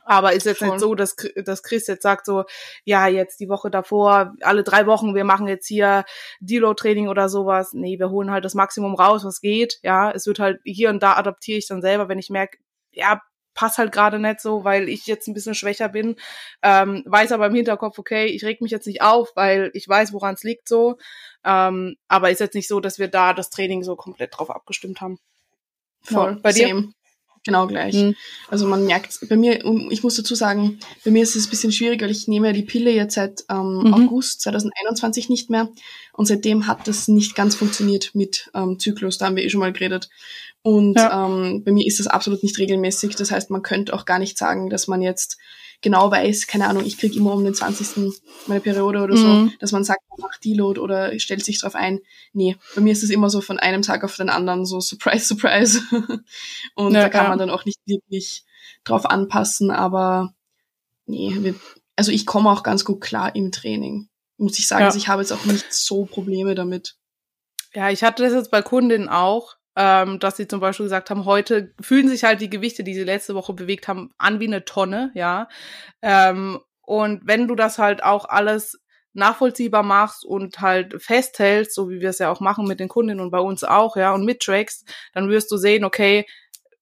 Aber 0.05 0.35
ist 0.35 0.47
jetzt 0.47 0.59
Voll. 0.59 0.69
nicht 0.69 0.81
so, 0.81 0.95
dass, 0.95 1.17
dass 1.45 1.65
Chris 1.65 1.89
jetzt 1.89 2.03
sagt 2.05 2.27
so, 2.27 2.45
ja, 2.85 3.09
jetzt 3.09 3.41
die 3.41 3.49
Woche 3.49 3.71
davor, 3.71 4.35
alle 4.43 4.63
drei 4.63 4.87
Wochen, 4.87 5.17
wir 5.17 5.25
machen 5.25 5.49
jetzt 5.49 5.67
hier 5.67 6.05
Deload-Training 6.39 7.09
oder 7.09 7.29
sowas. 7.29 7.73
Nee, 7.73 7.99
wir 7.99 8.11
holen 8.11 8.31
halt 8.31 8.45
das 8.45 8.55
Maximum 8.55 8.95
raus, 8.95 9.25
was 9.25 9.41
geht. 9.41 9.81
Ja, 9.83 10.13
es 10.13 10.29
wird 10.29 10.39
halt 10.39 10.61
hier 10.65 10.91
und 10.91 11.03
da 11.03 11.15
adaptiere 11.15 11.59
ich 11.59 11.67
dann 11.67 11.83
selber, 11.83 12.09
wenn 12.09 12.21
ich 12.21 12.31
merke, 12.31 12.59
ja, 12.93 13.21
passt 13.56 13.79
halt 13.79 13.91
gerade 13.91 14.20
nicht 14.20 14.41
so, 14.41 14.62
weil 14.62 14.88
ich 14.88 15.06
jetzt 15.06 15.26
ein 15.26 15.35
bisschen 15.35 15.56
schwächer 15.56 15.88
bin. 15.88 16.14
Ähm, 16.62 17.03
weiß 17.06 17.32
aber 17.32 17.47
im 17.47 17.55
Hinterkopf, 17.55 17.99
okay, 17.99 18.26
ich 18.26 18.44
reg 18.44 18.61
mich 18.61 18.70
jetzt 18.70 18.87
nicht 18.87 19.03
auf, 19.03 19.32
weil 19.35 19.70
ich 19.75 19.88
weiß, 19.88 20.12
woran 20.12 20.35
es 20.35 20.44
liegt 20.44 20.69
so. 20.69 20.99
Ähm, 21.44 21.97
aber 22.06 22.31
ist 22.31 22.41
jetzt 22.41 22.55
nicht 22.55 22.69
so, 22.69 22.79
dass 22.79 23.00
wir 23.00 23.08
da 23.08 23.32
das 23.32 23.50
Training 23.50 23.82
so 23.82 23.97
komplett 23.97 24.37
drauf 24.38 24.50
abgestimmt 24.50 25.00
haben. 25.00 25.19
Voll. 26.03 26.32
Ja, 26.35 26.38
bei 26.41 26.53
dir? 26.53 26.69
Same. 26.69 26.93
Genau 27.47 27.69
gleich. 27.69 27.94
Mhm. 27.94 28.17
Also 28.49 28.67
man 28.67 28.85
merkt, 28.87 29.20
bei 29.29 29.37
mir, 29.37 29.64
ich 29.91 30.03
muss 30.03 30.17
dazu 30.17 30.35
sagen, 30.35 30.81
bei 31.05 31.12
mir 31.12 31.23
ist 31.23 31.37
es 31.37 31.47
ein 31.47 31.50
bisschen 31.50 31.70
schwierig, 31.70 32.03
weil 32.03 32.11
ich 32.11 32.26
nehme 32.26 32.49
ja 32.49 32.53
die 32.53 32.64
Pille 32.64 32.91
jetzt 32.91 33.14
seit 33.14 33.44
ähm, 33.49 33.85
mhm. 33.85 33.94
August 33.94 34.41
2021 34.41 35.29
nicht 35.29 35.49
mehr 35.49 35.69
und 36.12 36.26
seitdem 36.26 36.67
hat 36.67 36.88
das 36.88 37.06
nicht 37.06 37.37
ganz 37.37 37.55
funktioniert 37.55 38.11
mit 38.14 38.50
ähm, 38.53 38.81
Zyklus, 38.81 39.19
da 39.19 39.26
haben 39.26 39.37
wir 39.37 39.44
eh 39.44 39.49
schon 39.49 39.61
mal 39.61 39.73
geredet. 39.73 40.08
Und 40.67 40.97
ja. 40.97 41.25
ähm, 41.25 41.63
bei 41.63 41.71
mir 41.71 41.87
ist 41.87 42.01
das 42.01 42.09
absolut 42.09 42.43
nicht 42.43 42.59
regelmäßig. 42.59 43.15
Das 43.15 43.31
heißt, 43.31 43.51
man 43.51 43.63
könnte 43.63 43.95
auch 43.95 44.05
gar 44.05 44.19
nicht 44.19 44.37
sagen, 44.37 44.69
dass 44.69 44.89
man 44.89 45.01
jetzt 45.01 45.39
genau 45.81 46.11
weiß, 46.11 46.49
keine 46.49 46.67
Ahnung, 46.67 46.85
ich 46.85 46.99
kriege 46.99 47.15
immer 47.15 47.35
um 47.35 47.45
den 47.45 47.55
20. 47.55 48.13
meine 48.49 48.61
Periode 48.61 49.01
oder 49.01 49.17
so, 49.17 49.29
mhm. 49.29 49.53
dass 49.61 49.71
man 49.71 49.85
sagt, 49.85 50.01
man 50.11 50.29
macht 50.29 50.45
Deload 50.45 50.81
oder 50.81 51.17
stellt 51.21 51.45
sich 51.45 51.61
drauf 51.61 51.77
ein. 51.77 52.01
Nee, 52.33 52.57
bei 52.75 52.81
mir 52.81 52.93
ist 52.93 53.05
es 53.05 53.11
immer 53.11 53.31
so 53.31 53.41
von 53.43 53.61
einem 53.61 53.83
Tag 53.83 54.03
auf 54.03 54.17
den 54.17 54.29
anderen 54.29 54.67
so 54.67 54.81
Surprise, 54.81 55.25
Surprise. 55.29 55.83
Und 56.75 56.95
ja, 56.95 57.03
da 57.03 57.09
kann 57.11 57.27
ja. 57.27 57.29
man 57.29 57.39
dann 57.39 57.51
auch 57.51 57.65
nicht 57.65 57.79
wirklich 57.87 58.45
drauf 58.83 59.07
anpassen, 59.07 59.71
aber 59.71 60.35
nee, 61.07 61.33
wir, 61.43 61.55
also 61.95 62.11
ich 62.11 62.27
komme 62.27 62.51
auch 62.51 62.65
ganz 62.65 62.85
gut 62.85 63.01
klar 63.01 63.37
im 63.37 63.53
Training, 63.53 64.09
muss 64.37 64.59
ich 64.59 64.67
sagen. 64.67 64.85
Also 64.85 64.99
ich 64.99 65.07
habe 65.07 65.23
jetzt 65.23 65.31
auch 65.31 65.45
nicht 65.45 65.73
so 65.73 66.07
Probleme 66.07 66.57
damit. 66.57 66.97
Ja, 67.73 67.89
ich 67.91 68.03
hatte 68.03 68.25
das 68.25 68.33
jetzt 68.33 68.51
bei 68.51 68.63
Kundinnen 68.63 69.08
auch, 69.08 69.56
ähm, 69.77 70.19
dass 70.19 70.37
sie 70.37 70.49
zum 70.49 70.61
Beispiel 70.61 70.87
gesagt 70.87 71.11
haben, 71.11 71.27
heute 71.27 71.75
fühlen 71.81 72.09
sich 72.09 72.25
halt 72.25 72.41
die 72.41 72.51
Gewichte, 72.51 72.83
die 72.83 72.95
sie 72.95 73.05
letzte 73.05 73.35
Woche 73.35 73.53
bewegt 73.53 73.89
haben, 73.89 74.11
an 74.19 74.41
wie 74.41 74.47
eine 74.47 74.65
Tonne, 74.65 75.11
ja. 75.15 75.49
Ähm, 76.03 76.61
und 76.81 77.23
wenn 77.25 77.47
du 77.49 77.55
das 77.55 77.79
halt 77.79 78.03
auch 78.03 78.25
alles 78.27 78.81
nachvollziehbar 79.13 79.83
machst 79.83 80.25
und 80.25 80.61
halt 80.61 81.03
festhältst, 81.03 81.75
so 81.75 81.91
wie 81.91 82.01
wir 82.01 82.11
es 82.11 82.19
ja 82.19 82.31
auch 82.31 82.41
machen 82.41 82.67
mit 82.67 82.81
den 82.81 82.89
Kundinnen 82.89 83.21
und 83.21 83.31
bei 83.31 83.39
uns 83.39 83.65
auch, 83.65 83.97
ja, 83.97 84.13
und 84.13 84.25
mittrackst, 84.25 84.87
dann 85.15 85.29
wirst 85.31 85.51
du 85.51 85.56
sehen, 85.56 85.85
okay, 85.85 86.27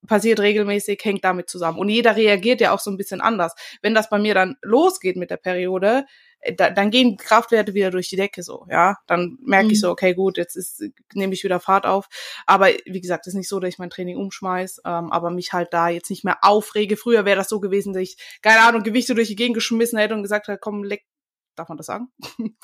passiert 0.07 0.41
regelmäßig, 0.41 1.01
hängt 1.03 1.25
damit 1.25 1.49
zusammen. 1.49 1.79
Und 1.79 1.89
jeder 1.89 2.17
reagiert 2.17 2.61
ja 2.61 2.73
auch 2.73 2.81
so 2.81 2.91
ein 2.91 2.97
bisschen 2.97 3.21
anders. 3.21 3.55
Wenn 3.83 3.95
das 3.95 4.11
bei 4.11 4.19
mir 4.19 4.35
dann 4.35 4.57
losgeht 4.63 5.17
mit 5.17 5.31
der 5.31 5.37
Periode, 5.39 6.05
da, 6.57 6.71
dann 6.71 6.91
gehen 6.91 7.17
Kraftwerte 7.17 7.75
wieder 7.75 7.91
durch 7.91 8.09
die 8.09 8.17
Decke 8.17 8.43
so, 8.43 8.67
ja. 8.71 8.97
Dann 9.07 9.39
merke 9.43 9.67
mhm. 9.67 9.71
ich 9.73 9.81
so, 9.81 9.91
okay, 9.91 10.15
gut, 10.15 10.37
jetzt 10.37 10.57
ist, 10.57 10.83
nehme 11.15 11.33
ich 11.35 11.45
wieder 11.45 11.61
Fahrt 11.61 11.87
auf. 11.87 12.09
Aber 12.47 12.69
wie 12.85 13.01
gesagt, 13.01 13.27
es 13.27 13.33
ist 13.33 13.39
nicht 13.39 13.49
so, 13.49 13.61
dass 13.61 13.69
ich 13.69 13.79
mein 13.79 13.91
Training 13.91 14.17
umschmeiß, 14.17 14.83
ähm, 14.85 15.13
aber 15.13 15.31
mich 15.31 15.53
halt 15.53 15.73
da 15.73 15.89
jetzt 15.89 16.11
nicht 16.11 16.25
mehr 16.25 16.39
aufrege. 16.43 16.97
Früher 16.97 17.25
wäre 17.25 17.37
das 17.37 17.49
so 17.49 17.61
gewesen, 17.61 17.93
dass 17.93 18.03
ich, 18.03 18.17
keine 18.43 18.61
Ahnung, 18.61 18.83
Gewichte 18.83 19.15
durch 19.15 19.29
die 19.29 19.37
Gegend 19.37 19.55
geschmissen 19.55 19.99
hätte 19.99 20.15
und 20.15 20.23
gesagt 20.23 20.49
hätte, 20.49 20.59
komm, 20.59 20.85
leck, 20.85 21.05
darf 21.57 21.69
man 21.69 21.79
das 21.79 21.87
sagen? 21.87 22.09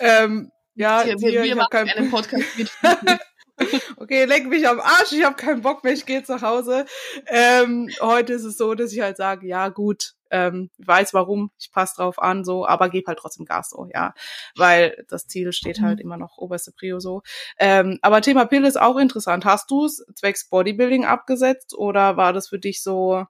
ähm, 0.00 0.50
ja, 0.74 1.04
wir, 1.04 1.20
wir, 1.20 1.42
wir 1.42 1.56
machen 1.56 1.70
keinen 1.70 1.90
einen 1.90 2.10
Podcast 2.10 2.44
mit. 2.56 2.70
okay, 3.96 4.24
leck 4.24 4.46
mich 4.46 4.66
am 4.66 4.80
Arsch, 4.80 5.12
ich 5.12 5.24
habe 5.24 5.36
keinen 5.36 5.62
Bock 5.62 5.84
mehr, 5.84 5.92
ich 5.92 6.06
gehe 6.06 6.18
jetzt 6.18 6.28
nach 6.28 6.42
Hause. 6.42 6.86
Ähm, 7.26 7.90
heute 8.00 8.32
ist 8.32 8.44
es 8.44 8.56
so, 8.56 8.74
dass 8.74 8.92
ich 8.92 9.00
halt 9.00 9.16
sage, 9.16 9.46
ja 9.46 9.68
gut, 9.68 10.14
ähm, 10.32 10.70
weiß 10.78 11.14
warum, 11.14 11.52
ich 11.60 11.70
passe 11.70 11.96
drauf 11.96 12.20
an, 12.20 12.44
so, 12.44 12.66
aber 12.66 12.88
gebe 12.88 13.06
halt 13.06 13.18
trotzdem 13.18 13.46
Gas 13.46 13.70
so, 13.70 13.86
ja, 13.92 14.14
weil 14.56 15.04
das 15.08 15.26
Ziel 15.26 15.52
steht 15.52 15.80
halt 15.80 15.98
mhm. 15.98 16.04
immer 16.04 16.16
noch 16.16 16.38
oberste 16.38 16.72
Prio 16.72 16.98
so. 16.98 17.22
Ähm, 17.58 17.98
aber 18.02 18.22
Thema 18.22 18.46
Pille 18.46 18.66
ist 18.66 18.80
auch 18.80 18.96
interessant. 18.96 19.44
Hast 19.44 19.70
du 19.70 19.84
es 19.84 20.04
zwecks 20.16 20.48
Bodybuilding 20.48 21.04
abgesetzt 21.04 21.74
oder 21.74 22.16
war 22.16 22.32
das 22.32 22.48
für 22.48 22.58
dich 22.58 22.82
so, 22.82 23.24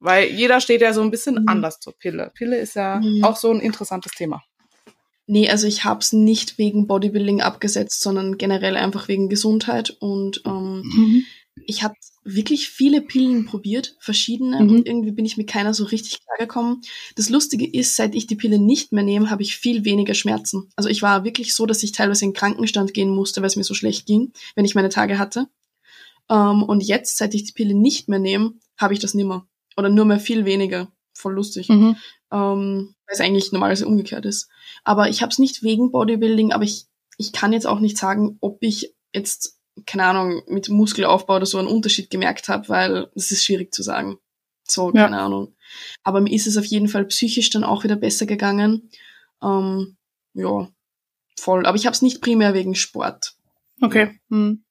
weil 0.00 0.28
jeder 0.28 0.60
steht 0.60 0.80
ja 0.80 0.92
so 0.92 1.02
ein 1.02 1.10
bisschen 1.10 1.36
mhm. 1.36 1.48
anders 1.48 1.80
zur 1.80 1.96
Pille. 1.96 2.32
Pille 2.34 2.58
ist 2.58 2.74
ja 2.74 3.00
mhm. 3.00 3.24
auch 3.24 3.36
so 3.36 3.50
ein 3.50 3.60
interessantes 3.60 4.12
Thema. 4.12 4.42
Nee, 5.30 5.50
also 5.50 5.66
ich 5.66 5.84
habe 5.84 6.00
es 6.00 6.14
nicht 6.14 6.56
wegen 6.56 6.86
Bodybuilding 6.86 7.42
abgesetzt, 7.42 8.00
sondern 8.00 8.38
generell 8.38 8.76
einfach 8.76 9.08
wegen 9.08 9.28
Gesundheit. 9.28 9.90
Und 10.00 10.40
ähm, 10.46 10.82
mhm. 10.82 11.24
Ich 11.66 11.82
habe 11.82 11.94
wirklich 12.24 12.68
viele 12.68 13.00
Pillen 13.00 13.46
probiert, 13.46 13.96
verschiedene, 14.00 14.60
mhm. 14.60 14.70
und 14.70 14.86
irgendwie 14.86 15.12
bin 15.12 15.24
ich 15.24 15.36
mit 15.36 15.48
keiner 15.48 15.74
so 15.74 15.84
richtig 15.84 16.20
klargekommen. 16.24 16.82
Das 17.16 17.28
Lustige 17.28 17.66
ist, 17.66 17.96
seit 17.96 18.14
ich 18.14 18.26
die 18.26 18.36
Pille 18.36 18.58
nicht 18.58 18.92
mehr 18.92 19.04
nehme, 19.04 19.30
habe 19.30 19.42
ich 19.42 19.56
viel 19.56 19.84
weniger 19.84 20.14
Schmerzen. 20.14 20.70
Also 20.76 20.88
ich 20.88 21.02
war 21.02 21.24
wirklich 21.24 21.54
so, 21.54 21.66
dass 21.66 21.82
ich 21.82 21.92
teilweise 21.92 22.24
in 22.24 22.30
den 22.30 22.36
Krankenstand 22.36 22.94
gehen 22.94 23.10
musste, 23.14 23.40
weil 23.40 23.48
es 23.48 23.56
mir 23.56 23.64
so 23.64 23.74
schlecht 23.74 24.06
ging, 24.06 24.32
wenn 24.54 24.64
ich 24.64 24.74
meine 24.74 24.90
Tage 24.90 25.18
hatte. 25.18 25.48
Um, 26.30 26.36
ähm, 26.36 26.62
und 26.64 26.82
jetzt, 26.82 27.16
seit 27.16 27.34
ich 27.34 27.44
die 27.44 27.52
Pille 27.52 27.74
nicht 27.74 28.08
mehr 28.08 28.18
nehme, 28.18 28.52
habe 28.76 28.92
ich 28.92 29.00
das 29.00 29.14
nimmer. 29.14 29.48
Oder 29.78 29.88
nur 29.88 30.04
mehr 30.04 30.20
viel 30.20 30.44
weniger. 30.44 30.92
Voll 31.14 31.34
lustig. 31.34 31.70
Mhm. 31.70 31.96
Um, 32.30 32.38
ähm, 32.38 32.94
weil 33.06 33.14
es 33.14 33.20
eigentlich 33.20 33.52
normalerweise 33.52 33.86
umgekehrt 33.86 34.26
ist. 34.26 34.50
Aber 34.84 35.08
ich 35.08 35.22
habe 35.22 35.30
es 35.30 35.38
nicht 35.38 35.62
wegen 35.62 35.90
Bodybuilding, 35.90 36.52
aber 36.52 36.64
ich, 36.64 36.86
ich 37.16 37.32
kann 37.32 37.54
jetzt 37.54 37.66
auch 37.66 37.80
nicht 37.80 37.96
sagen, 37.96 38.36
ob 38.40 38.58
ich 38.60 38.94
jetzt 39.14 39.57
keine 39.86 40.04
Ahnung, 40.04 40.42
mit 40.46 40.68
Muskelaufbau 40.68 41.36
oder 41.36 41.46
so 41.46 41.58
einen 41.58 41.68
Unterschied 41.68 42.10
gemerkt 42.10 42.48
habe, 42.48 42.68
weil 42.68 43.10
es 43.14 43.30
ist 43.30 43.44
schwierig 43.44 43.72
zu 43.72 43.82
sagen. 43.82 44.18
So, 44.64 44.92
keine 44.92 45.16
ja. 45.16 45.24
Ahnung. 45.24 45.54
Aber 46.02 46.20
mir 46.20 46.32
ist 46.32 46.46
es 46.46 46.56
auf 46.56 46.64
jeden 46.64 46.88
Fall 46.88 47.04
psychisch 47.06 47.50
dann 47.50 47.64
auch 47.64 47.84
wieder 47.84 47.96
besser 47.96 48.26
gegangen. 48.26 48.90
Ähm, 49.42 49.96
ja, 50.34 50.68
voll. 51.38 51.66
Aber 51.66 51.76
ich 51.76 51.86
habe 51.86 51.94
es 51.94 52.02
nicht 52.02 52.20
primär 52.20 52.54
wegen 52.54 52.74
Sport. 52.74 53.34
Okay. 53.80 54.18
Hm. 54.30 54.64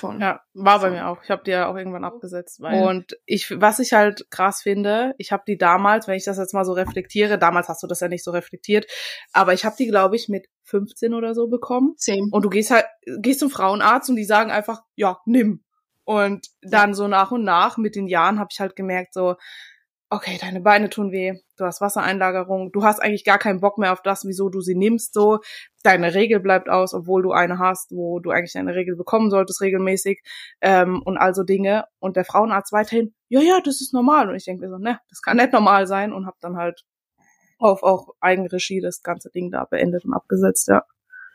Voll. 0.00 0.18
Ja, 0.18 0.40
war 0.54 0.80
bei 0.80 0.90
mir 0.90 1.06
auch. 1.06 1.22
Ich 1.22 1.30
habe 1.30 1.42
die 1.44 1.50
ja 1.50 1.68
auch 1.68 1.76
irgendwann 1.76 2.04
abgesetzt. 2.04 2.62
Weil 2.62 2.82
und 2.82 3.18
ich, 3.26 3.60
was 3.60 3.80
ich 3.80 3.92
halt 3.92 4.26
krass 4.30 4.62
finde, 4.62 5.14
ich 5.18 5.30
habe 5.30 5.42
die 5.46 5.58
damals, 5.58 6.08
wenn 6.08 6.16
ich 6.16 6.24
das 6.24 6.38
jetzt 6.38 6.54
mal 6.54 6.64
so 6.64 6.72
reflektiere, 6.72 7.38
damals 7.38 7.68
hast 7.68 7.82
du 7.82 7.86
das 7.86 8.00
ja 8.00 8.08
nicht 8.08 8.24
so 8.24 8.30
reflektiert, 8.30 8.86
aber 9.34 9.52
ich 9.52 9.66
habe 9.66 9.76
die, 9.78 9.88
glaube 9.88 10.16
ich, 10.16 10.30
mit 10.30 10.46
15 10.64 11.12
oder 11.12 11.34
so 11.34 11.48
bekommen. 11.48 11.92
Same. 11.98 12.28
Und 12.30 12.46
du 12.46 12.48
gehst 12.48 12.70
halt, 12.70 12.86
gehst 13.18 13.40
zum 13.40 13.50
Frauenarzt 13.50 14.08
und 14.08 14.16
die 14.16 14.24
sagen 14.24 14.50
einfach, 14.50 14.80
ja, 14.96 15.18
nimm. 15.26 15.64
Und 16.04 16.46
dann 16.62 16.94
so 16.94 17.06
nach 17.06 17.30
und 17.30 17.44
nach 17.44 17.76
mit 17.76 17.94
den 17.94 18.06
Jahren 18.06 18.38
habe 18.38 18.48
ich 18.50 18.58
halt 18.58 18.76
gemerkt, 18.76 19.12
so, 19.12 19.36
okay, 20.10 20.38
deine 20.40 20.60
Beine 20.60 20.90
tun 20.90 21.12
weh, 21.12 21.34
du 21.56 21.64
hast 21.64 21.80
Wassereinlagerung, 21.80 22.72
du 22.72 22.82
hast 22.82 23.00
eigentlich 23.00 23.24
gar 23.24 23.38
keinen 23.38 23.60
Bock 23.60 23.78
mehr 23.78 23.92
auf 23.92 24.02
das, 24.02 24.24
wieso 24.24 24.48
du 24.48 24.60
sie 24.60 24.74
nimmst, 24.74 25.14
so, 25.14 25.38
deine 25.84 26.14
Regel 26.14 26.40
bleibt 26.40 26.68
aus, 26.68 26.94
obwohl 26.94 27.22
du 27.22 27.30
eine 27.32 27.58
hast, 27.60 27.92
wo 27.92 28.18
du 28.18 28.30
eigentlich 28.30 28.56
eine 28.58 28.74
Regel 28.74 28.96
bekommen 28.96 29.30
solltest 29.30 29.60
regelmäßig 29.60 30.22
ähm, 30.60 31.00
und 31.04 31.16
also 31.16 31.44
Dinge. 31.44 31.84
Und 32.00 32.16
der 32.16 32.24
Frauenarzt 32.24 32.72
weiterhin, 32.72 33.14
ja, 33.28 33.40
ja, 33.40 33.60
das 33.64 33.80
ist 33.80 33.94
normal. 33.94 34.28
Und 34.28 34.34
ich 34.34 34.44
denke 34.44 34.62
mir 34.62 34.70
so, 34.70 34.78
ne, 34.78 34.98
das 35.08 35.22
kann 35.22 35.36
nicht 35.36 35.52
normal 35.52 35.86
sein 35.86 36.12
und 36.12 36.26
habe 36.26 36.36
dann 36.40 36.56
halt 36.56 36.84
auf 37.58 37.82
auch 37.82 38.08
Eigenregie 38.20 38.80
das 38.80 39.02
ganze 39.02 39.30
Ding 39.30 39.50
da 39.50 39.64
beendet 39.64 40.04
und 40.04 40.14
abgesetzt, 40.14 40.68
ja. 40.68 40.84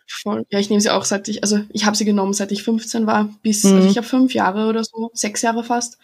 Voll. 0.08 0.46
Ja, 0.50 0.60
ich 0.60 0.70
nehme 0.70 0.82
sie 0.82 0.92
auch 0.92 1.04
seit 1.04 1.28
ich, 1.28 1.44
also 1.44 1.62
ich 1.70 1.86
habe 1.86 1.96
sie 1.96 2.06
genommen, 2.06 2.34
seit 2.34 2.52
ich 2.52 2.64
15 2.64 3.08
war, 3.08 3.30
bis, 3.42 3.64
mhm. 3.64 3.76
also 3.76 3.90
ich 3.90 3.98
habe 3.98 4.08
fünf 4.08 4.34
Jahre 4.34 4.68
oder 4.68 4.84
so, 4.84 5.10
sechs 5.14 5.42
Jahre 5.42 5.64
fast. 5.64 5.98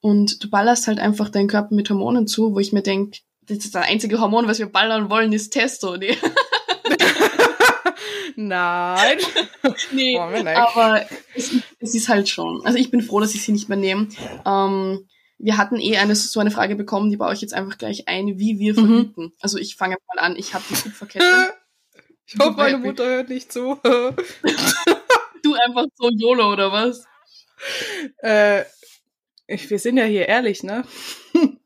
Und 0.00 0.42
du 0.42 0.50
ballerst 0.50 0.86
halt 0.86 0.98
einfach 0.98 1.28
deinen 1.28 1.48
Körper 1.48 1.74
mit 1.74 1.90
Hormonen 1.90 2.26
zu, 2.26 2.54
wo 2.54 2.58
ich 2.58 2.72
mir 2.72 2.82
denk, 2.82 3.18
das 3.46 3.58
ist 3.58 3.74
das 3.74 3.86
einzige 3.86 4.20
Hormon, 4.20 4.48
was 4.48 4.58
wir 4.58 4.66
ballern 4.66 5.10
wollen, 5.10 5.32
ist 5.32 5.50
Testo. 5.50 5.96
Nee. 8.34 8.46
Nein. 8.48 9.18
nee, 9.92 10.18
aber 10.18 11.04
es, 11.34 11.54
es, 11.80 11.94
ist 11.94 12.08
halt 12.08 12.28
schon. 12.28 12.64
Also 12.64 12.78
ich 12.78 12.90
bin 12.90 13.02
froh, 13.02 13.20
dass 13.20 13.34
ich 13.34 13.42
sie 13.42 13.52
nicht 13.52 13.68
mehr 13.68 13.78
nehme. 13.78 14.08
Ähm, 14.46 15.06
wir 15.38 15.58
hatten 15.58 15.78
eh 15.78 15.98
eine, 15.98 16.14
so 16.14 16.40
eine 16.40 16.50
Frage 16.50 16.76
bekommen, 16.76 17.10
die 17.10 17.16
baue 17.16 17.34
ich 17.34 17.40
jetzt 17.40 17.54
einfach 17.54 17.76
gleich 17.78 18.08
ein, 18.08 18.38
wie 18.38 18.58
wir 18.58 18.72
mhm. 18.72 18.78
verhüten. 18.78 19.24
Mhm. 19.24 19.32
Also 19.40 19.58
ich 19.58 19.76
fange 19.76 19.96
mal 20.08 20.22
an, 20.22 20.36
ich 20.36 20.54
habe 20.54 20.64
die 20.70 20.74
Kupferkette. 20.74 21.24
Ich 22.26 22.38
hoffe, 22.38 22.56
meine 22.56 22.78
Mutter 22.78 23.04
hört 23.04 23.28
nicht 23.28 23.52
zu. 23.52 23.78
du 25.42 25.54
einfach 25.54 25.86
so 25.94 26.10
YOLO 26.10 26.52
oder 26.52 26.72
was? 26.72 27.06
Äh, 28.18 28.64
ich, 29.46 29.68
wir 29.70 29.78
sind 29.78 29.96
ja 29.96 30.04
hier 30.04 30.28
ehrlich, 30.28 30.62
ne? 30.62 30.84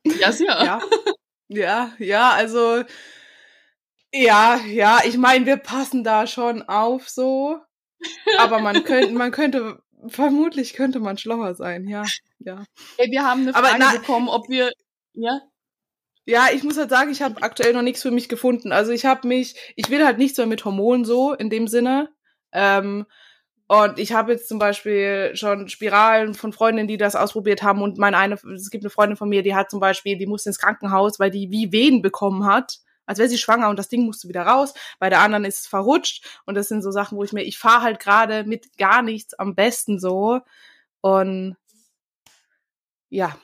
Ja, 0.05 0.31
ja. 0.31 0.65
Ja, 0.65 0.81
ja, 1.49 1.93
ja 1.99 2.31
also 2.31 2.85
ja, 4.13 4.61
ja, 4.67 5.01
ich 5.05 5.19
meine, 5.19 5.47
wir 5.47 5.57
passen 5.57 6.05
da 6.05 6.27
schon 6.27 6.63
auf 6.63 7.09
so. 7.09 7.61
Aber 8.39 8.61
man 8.61 8.85
könnte, 8.85 9.13
man 9.13 9.31
könnte, 9.31 9.83
vermutlich 10.09 10.75
könnte 10.75 11.01
man 11.01 11.19
schlauer 11.19 11.55
sein, 11.55 11.87
ja. 11.89 12.05
ja. 12.39 12.65
Ey, 12.97 13.11
wir 13.11 13.25
haben 13.25 13.43
eine 13.43 13.53
Frage 13.53 13.69
aber, 13.69 13.79
na, 13.79 13.93
bekommen, 13.93 14.29
ob 14.29 14.49
wir, 14.49 14.71
ja? 15.15 15.41
Ja, 16.29 16.49
ich 16.53 16.65
muss 16.65 16.77
halt 16.77 16.91
sagen, 16.91 17.11
ich 17.13 17.23
habe 17.23 17.41
aktuell 17.43 17.73
noch 17.73 17.83
nichts 17.83 18.03
für 18.03 18.11
mich 18.11 18.29
gefunden. 18.29 18.73
Also 18.73 18.91
ich 18.91 19.07
habe 19.07 19.29
mich, 19.29 19.55
ich 19.77 19.91
will 19.91 20.05
halt 20.05 20.19
nichts 20.19 20.37
mehr 20.39 20.47
mit 20.49 20.65
Hormonen 20.65 21.05
so 21.05 21.33
in 21.33 21.51
dem 21.51 21.69
Sinne. 21.69 22.11
Ähm, 22.53 23.07
und 23.69 23.99
ich 23.99 24.13
habe 24.13 24.33
jetzt 24.33 24.49
zum 24.49 24.59
Beispiel 24.59 25.33
schon 25.35 25.69
Spiralen 25.69 26.35
von 26.35 26.53
Freundinnen, 26.53 26.89
die 26.89 26.97
das 26.97 27.17
ausprobiert 27.17 27.63
haben. 27.63 27.81
Und 27.81 27.99
meine 27.99 28.17
eine, 28.19 28.35
es 28.35 28.71
gibt 28.71 28.85
eine 28.85 28.91
Freundin 28.91 29.17
von 29.17 29.29
mir, 29.29 29.43
die 29.43 29.55
hat 29.55 29.71
zum 29.71 29.81
Beispiel, 29.81 30.19
die 30.19 30.27
musste 30.27 30.51
ins 30.51 30.59
Krankenhaus, 30.59 31.21
weil 31.21 31.31
die 31.31 31.51
wie 31.51 31.73
Wehen 31.73 32.03
bekommen 32.03 32.45
hat. 32.45 32.79
Als 33.07 33.19
wäre 33.19 33.29
sie 33.29 33.39
schwanger 33.39 33.69
und 33.69 33.79
das 33.79 33.89
Ding 33.89 34.05
musste 34.05 34.29
wieder 34.29 34.43
raus. 34.43 34.75
Bei 34.99 35.09
der 35.11 35.21
anderen 35.21 35.45
ist 35.45 35.61
es 35.61 35.67
verrutscht. 35.69 36.25
Und 36.45 36.57
das 36.57 36.69
sind 36.69 36.83
so 36.83 36.91
Sachen, 36.91 37.19
wo 37.19 37.23
ich 37.25 37.33
mir, 37.33 37.43
ich 37.43 37.59
fahre 37.59 37.83
halt 37.83 38.01
gerade 38.01 38.43
mit 38.45 38.77
gar 38.79 39.03
nichts 39.03 39.35
am 39.35 39.55
besten 39.55 40.01
so. 40.01 40.41
Und 41.01 41.57
ja, 43.11 43.37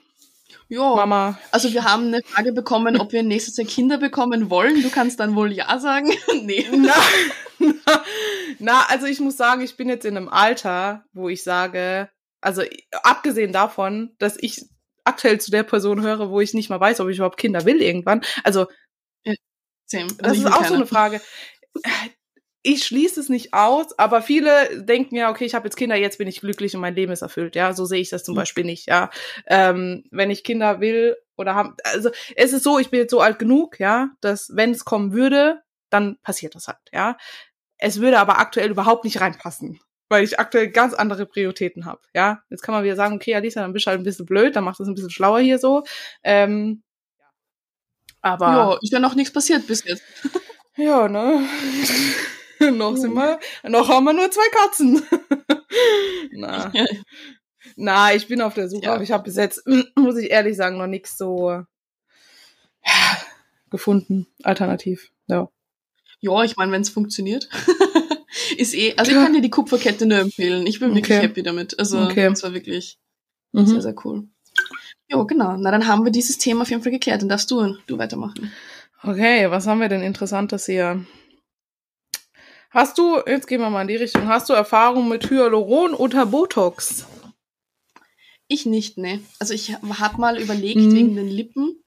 ja, 0.68 0.94
Mama. 0.94 1.38
Also 1.50 1.72
wir 1.72 1.84
haben 1.84 2.08
eine 2.08 2.22
Frage 2.22 2.52
bekommen, 2.52 2.98
ob 3.00 3.12
wir 3.12 3.22
nächstes 3.22 3.56
Jahr 3.56 3.66
Kinder 3.66 3.98
bekommen 3.98 4.50
wollen. 4.50 4.82
Du 4.82 4.90
kannst 4.90 5.20
dann 5.20 5.34
wohl 5.34 5.52
ja 5.52 5.78
sagen. 5.78 6.12
nee. 6.42 6.66
Na, 6.70 6.94
na, 7.58 7.74
na, 8.58 8.86
also 8.88 9.06
ich 9.06 9.20
muss 9.20 9.36
sagen, 9.36 9.62
ich 9.62 9.76
bin 9.76 9.88
jetzt 9.88 10.04
in 10.04 10.16
einem 10.16 10.28
Alter, 10.28 11.04
wo 11.12 11.28
ich 11.28 11.42
sage, 11.42 12.08
also 12.40 12.62
abgesehen 13.02 13.52
davon, 13.52 14.14
dass 14.18 14.36
ich 14.40 14.64
aktuell 15.04 15.40
zu 15.40 15.50
der 15.50 15.62
Person 15.62 16.02
höre, 16.02 16.30
wo 16.30 16.40
ich 16.40 16.54
nicht 16.54 16.70
mal 16.70 16.80
weiß, 16.80 17.00
ob 17.00 17.08
ich 17.08 17.16
überhaupt 17.16 17.38
Kinder 17.38 17.64
will 17.64 17.82
irgendwann. 17.82 18.22
Also 18.44 18.66
ja, 19.24 19.34
also 19.92 20.16
das 20.18 20.38
ist 20.38 20.46
auch 20.46 20.58
keine. 20.58 20.68
so 20.68 20.74
eine 20.74 20.86
Frage 20.86 21.20
ich 22.62 22.84
schließe 22.84 23.18
es 23.18 23.28
nicht 23.28 23.54
aus, 23.54 23.98
aber 23.98 24.22
viele 24.22 24.84
denken 24.84 25.16
ja, 25.16 25.30
okay, 25.30 25.44
ich 25.44 25.54
habe 25.54 25.66
jetzt 25.66 25.76
Kinder, 25.76 25.96
jetzt 25.96 26.18
bin 26.18 26.28
ich 26.28 26.40
glücklich 26.40 26.74
und 26.74 26.80
mein 26.80 26.94
Leben 26.94 27.12
ist 27.12 27.22
erfüllt. 27.22 27.56
Ja, 27.56 27.72
so 27.72 27.84
sehe 27.84 28.00
ich 28.00 28.10
das 28.10 28.24
zum 28.24 28.34
mhm. 28.34 28.40
Beispiel 28.40 28.64
nicht. 28.64 28.86
Ja, 28.86 29.10
ähm, 29.46 30.04
wenn 30.10 30.30
ich 30.30 30.44
Kinder 30.44 30.80
will 30.80 31.16
oder 31.36 31.54
haben, 31.54 31.76
also 31.84 32.10
es 32.36 32.52
ist 32.52 32.62
so, 32.62 32.78
ich 32.78 32.90
bin 32.90 33.00
jetzt 33.00 33.10
so 33.10 33.20
alt 33.20 33.38
genug, 33.38 33.80
ja, 33.80 34.10
dass 34.20 34.52
wenn 34.54 34.70
es 34.70 34.84
kommen 34.84 35.12
würde, 35.12 35.60
dann 35.90 36.18
passiert 36.22 36.54
das 36.54 36.68
halt. 36.68 36.78
Ja, 36.92 37.16
es 37.78 38.00
würde 38.00 38.20
aber 38.20 38.38
aktuell 38.38 38.70
überhaupt 38.70 39.04
nicht 39.04 39.20
reinpassen, 39.20 39.80
weil 40.08 40.22
ich 40.22 40.38
aktuell 40.38 40.70
ganz 40.70 40.94
andere 40.94 41.26
Prioritäten 41.26 41.84
habe. 41.84 42.00
Ja, 42.14 42.42
jetzt 42.48 42.62
kann 42.62 42.74
man 42.74 42.84
wieder 42.84 42.96
sagen, 42.96 43.16
okay, 43.16 43.34
Alisa, 43.34 43.62
dann 43.62 43.72
bist 43.72 43.86
du 43.86 43.90
halt 43.90 44.00
ein 44.00 44.04
bisschen 44.04 44.26
blöd, 44.26 44.54
dann 44.54 44.62
machst 44.62 44.78
du 44.78 44.84
es 44.84 44.88
ein 44.88 44.94
bisschen 44.94 45.10
schlauer 45.10 45.40
hier 45.40 45.58
so. 45.58 45.82
Ähm, 46.22 46.84
aber 48.20 48.46
ja, 48.46 48.78
ist 48.80 48.92
ja 48.92 49.00
noch 49.00 49.16
nichts 49.16 49.32
passiert 49.32 49.66
bis 49.66 49.82
jetzt. 49.84 50.04
ja, 50.76 51.08
ne. 51.08 51.44
noch 52.76 52.96
sind 52.96 53.14
wir, 53.14 53.38
noch 53.68 53.88
haben 53.88 54.04
wir 54.04 54.12
nur 54.12 54.30
zwei 54.30 54.48
Katzen. 54.50 55.02
Na. 56.32 56.72
Na, 57.76 58.14
ich 58.14 58.28
bin 58.28 58.42
auf 58.42 58.54
der 58.54 58.68
Suche, 58.68 58.84
ja. 58.84 58.94
aber 58.94 59.02
ich 59.02 59.12
habe 59.12 59.24
bis 59.24 59.36
jetzt, 59.36 59.64
muss 59.96 60.16
ich 60.16 60.30
ehrlich 60.30 60.56
sagen, 60.56 60.78
noch 60.78 60.86
nichts 60.86 61.16
so 61.16 61.50
ja, 61.50 61.64
gefunden, 63.70 64.26
alternativ. 64.42 65.10
Ja. 65.26 65.48
Ja, 66.20 66.44
ich 66.44 66.56
meine, 66.56 66.70
wenn 66.72 66.82
es 66.82 66.90
funktioniert. 66.90 67.48
ist 68.56 68.74
eh, 68.74 68.94
also 68.96 69.10
ich 69.10 69.16
kann 69.16 69.32
dir 69.32 69.40
die 69.40 69.50
Kupferkette 69.50 70.06
nur 70.06 70.18
empfehlen. 70.18 70.66
Ich 70.66 70.78
bin 70.78 70.90
okay. 70.90 70.98
wirklich 70.98 71.18
happy 71.18 71.42
damit. 71.42 71.78
Also, 71.78 72.00
okay. 72.00 72.28
das 72.28 72.42
war 72.44 72.54
wirklich 72.54 72.98
mhm. 73.50 73.66
sehr, 73.66 73.82
sehr 73.82 73.94
cool. 74.04 74.28
Jo, 75.08 75.26
genau. 75.26 75.56
Na, 75.56 75.70
dann 75.70 75.88
haben 75.88 76.04
wir 76.04 76.12
dieses 76.12 76.38
Thema 76.38 76.62
auf 76.62 76.70
jeden 76.70 76.82
Fall 76.82 76.92
geklärt. 76.92 77.22
Dann 77.22 77.28
darfst 77.28 77.50
du, 77.50 77.76
du 77.86 77.98
weitermachen. 77.98 78.52
Okay, 79.02 79.50
was 79.50 79.66
haben 79.66 79.80
wir 79.80 79.88
denn 79.88 80.02
Interessantes 80.02 80.66
hier? 80.66 81.04
Hast 82.72 82.96
du, 82.96 83.20
jetzt 83.26 83.48
gehen 83.48 83.60
wir 83.60 83.68
mal 83.68 83.82
in 83.82 83.88
die 83.88 83.96
Richtung, 83.96 84.28
hast 84.28 84.48
du 84.48 84.54
Erfahrung 84.54 85.06
mit 85.06 85.28
Hyaluron 85.28 85.92
oder 85.92 86.24
Botox? 86.24 87.06
Ich 88.48 88.64
nicht, 88.64 88.96
ne. 88.96 89.20
Also 89.38 89.52
ich 89.52 89.74
habe 89.74 90.18
mal 90.18 90.40
überlegt 90.40 90.80
mhm. 90.80 90.94
wegen 90.94 91.14
den 91.14 91.28
Lippen, 91.28 91.84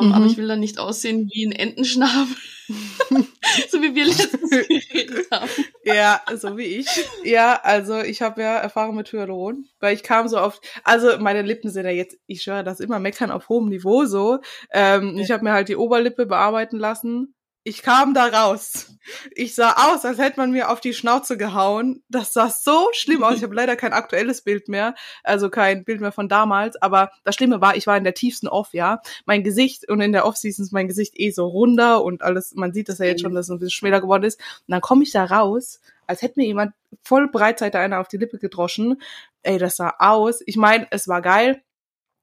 ähm, 0.00 0.08
mhm. 0.08 0.12
aber 0.14 0.26
ich 0.26 0.36
will 0.36 0.48
dann 0.48 0.58
nicht 0.58 0.80
aussehen 0.80 1.30
wie 1.32 1.46
ein 1.46 1.52
Entenschnabel. 1.52 2.34
so 3.70 3.80
wie 3.80 3.94
wir 3.94 4.06
letztens 4.06 4.50
geredet 4.68 5.28
haben. 5.30 5.48
Ja, 5.84 6.20
so 6.34 6.56
wie 6.56 6.64
ich. 6.64 6.88
Ja, 7.22 7.60
also 7.62 8.00
ich 8.00 8.20
habe 8.20 8.42
ja 8.42 8.56
Erfahrung 8.56 8.96
mit 8.96 9.12
Hyaluron, 9.12 9.68
weil 9.78 9.94
ich 9.94 10.02
kam 10.02 10.26
so 10.26 10.40
oft, 10.40 10.60
also 10.82 11.18
meine 11.18 11.42
Lippen 11.42 11.70
sind 11.70 11.84
ja 11.84 11.92
jetzt, 11.92 12.18
ich 12.26 12.42
schwöre, 12.42 12.64
das 12.64 12.80
immer 12.80 12.98
meckern 12.98 13.30
auf 13.30 13.48
hohem 13.48 13.68
Niveau 13.68 14.06
so. 14.06 14.40
Ähm, 14.72 15.16
ja. 15.16 15.22
Ich 15.22 15.30
habe 15.30 15.44
mir 15.44 15.52
halt 15.52 15.68
die 15.68 15.76
Oberlippe 15.76 16.26
bearbeiten 16.26 16.78
lassen 16.78 17.35
ich 17.66 17.82
kam 17.82 18.14
da 18.14 18.26
raus. 18.26 18.92
Ich 19.34 19.56
sah 19.56 19.72
aus, 19.90 20.04
als 20.04 20.18
hätte 20.18 20.38
man 20.38 20.52
mir 20.52 20.70
auf 20.70 20.80
die 20.80 20.94
Schnauze 20.94 21.36
gehauen. 21.36 22.04
Das 22.08 22.32
sah 22.32 22.48
so 22.48 22.88
schlimm 22.92 23.24
aus. 23.24 23.38
Ich 23.38 23.42
habe 23.42 23.56
leider 23.56 23.74
kein 23.74 23.92
aktuelles 23.92 24.42
Bild 24.42 24.68
mehr, 24.68 24.94
also 25.24 25.50
kein 25.50 25.84
Bild 25.84 26.00
mehr 26.00 26.12
von 26.12 26.28
damals. 26.28 26.80
Aber 26.80 27.10
das 27.24 27.34
Schlimme 27.34 27.60
war, 27.60 27.74
ich 27.74 27.88
war 27.88 27.96
in 27.96 28.04
der 28.04 28.14
tiefsten 28.14 28.46
Off, 28.46 28.72
ja. 28.72 29.02
Mein 29.24 29.42
Gesicht 29.42 29.88
und 29.88 30.00
in 30.00 30.12
der 30.12 30.26
Off-Season 30.26 30.64
ist 30.64 30.72
mein 30.72 30.86
Gesicht 30.86 31.18
eh 31.18 31.32
so 31.32 31.44
runder 31.46 32.04
und 32.04 32.22
alles. 32.22 32.54
Man 32.54 32.72
sieht 32.72 32.88
das 32.88 32.98
ja 32.98 33.06
jetzt 33.06 33.22
schon, 33.22 33.34
dass 33.34 33.46
es 33.46 33.50
ein 33.50 33.58
bisschen 33.58 33.72
schmäler 33.72 34.00
geworden 34.00 34.22
ist. 34.22 34.38
Und 34.38 34.70
dann 34.70 34.80
komme 34.80 35.02
ich 35.02 35.10
da 35.10 35.24
raus, 35.24 35.80
als 36.06 36.22
hätte 36.22 36.38
mir 36.38 36.46
jemand 36.46 36.72
voll 37.02 37.28
Breitseite 37.28 37.80
einer 37.80 37.98
auf 37.98 38.06
die 38.06 38.18
Lippe 38.18 38.38
gedroschen. 38.38 39.02
Ey, 39.42 39.58
das 39.58 39.74
sah 39.74 39.92
aus. 39.98 40.40
Ich 40.46 40.56
meine, 40.56 40.86
es 40.92 41.08
war 41.08 41.20
geil. 41.20 41.62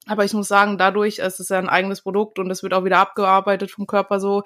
Aber 0.06 0.24
ich 0.24 0.34
muss 0.34 0.48
sagen, 0.48 0.78
dadurch, 0.78 1.20
es 1.20 1.40
ist 1.42 1.50
ja 1.50 1.60
ein 1.60 1.70
eigenes 1.70 2.02
Produkt 2.02 2.40
und 2.40 2.50
es 2.50 2.64
wird 2.64 2.74
auch 2.74 2.86
wieder 2.86 3.00
abgearbeitet 3.00 3.72
vom 3.72 3.88
Körper 3.88 4.22
so 4.22 4.44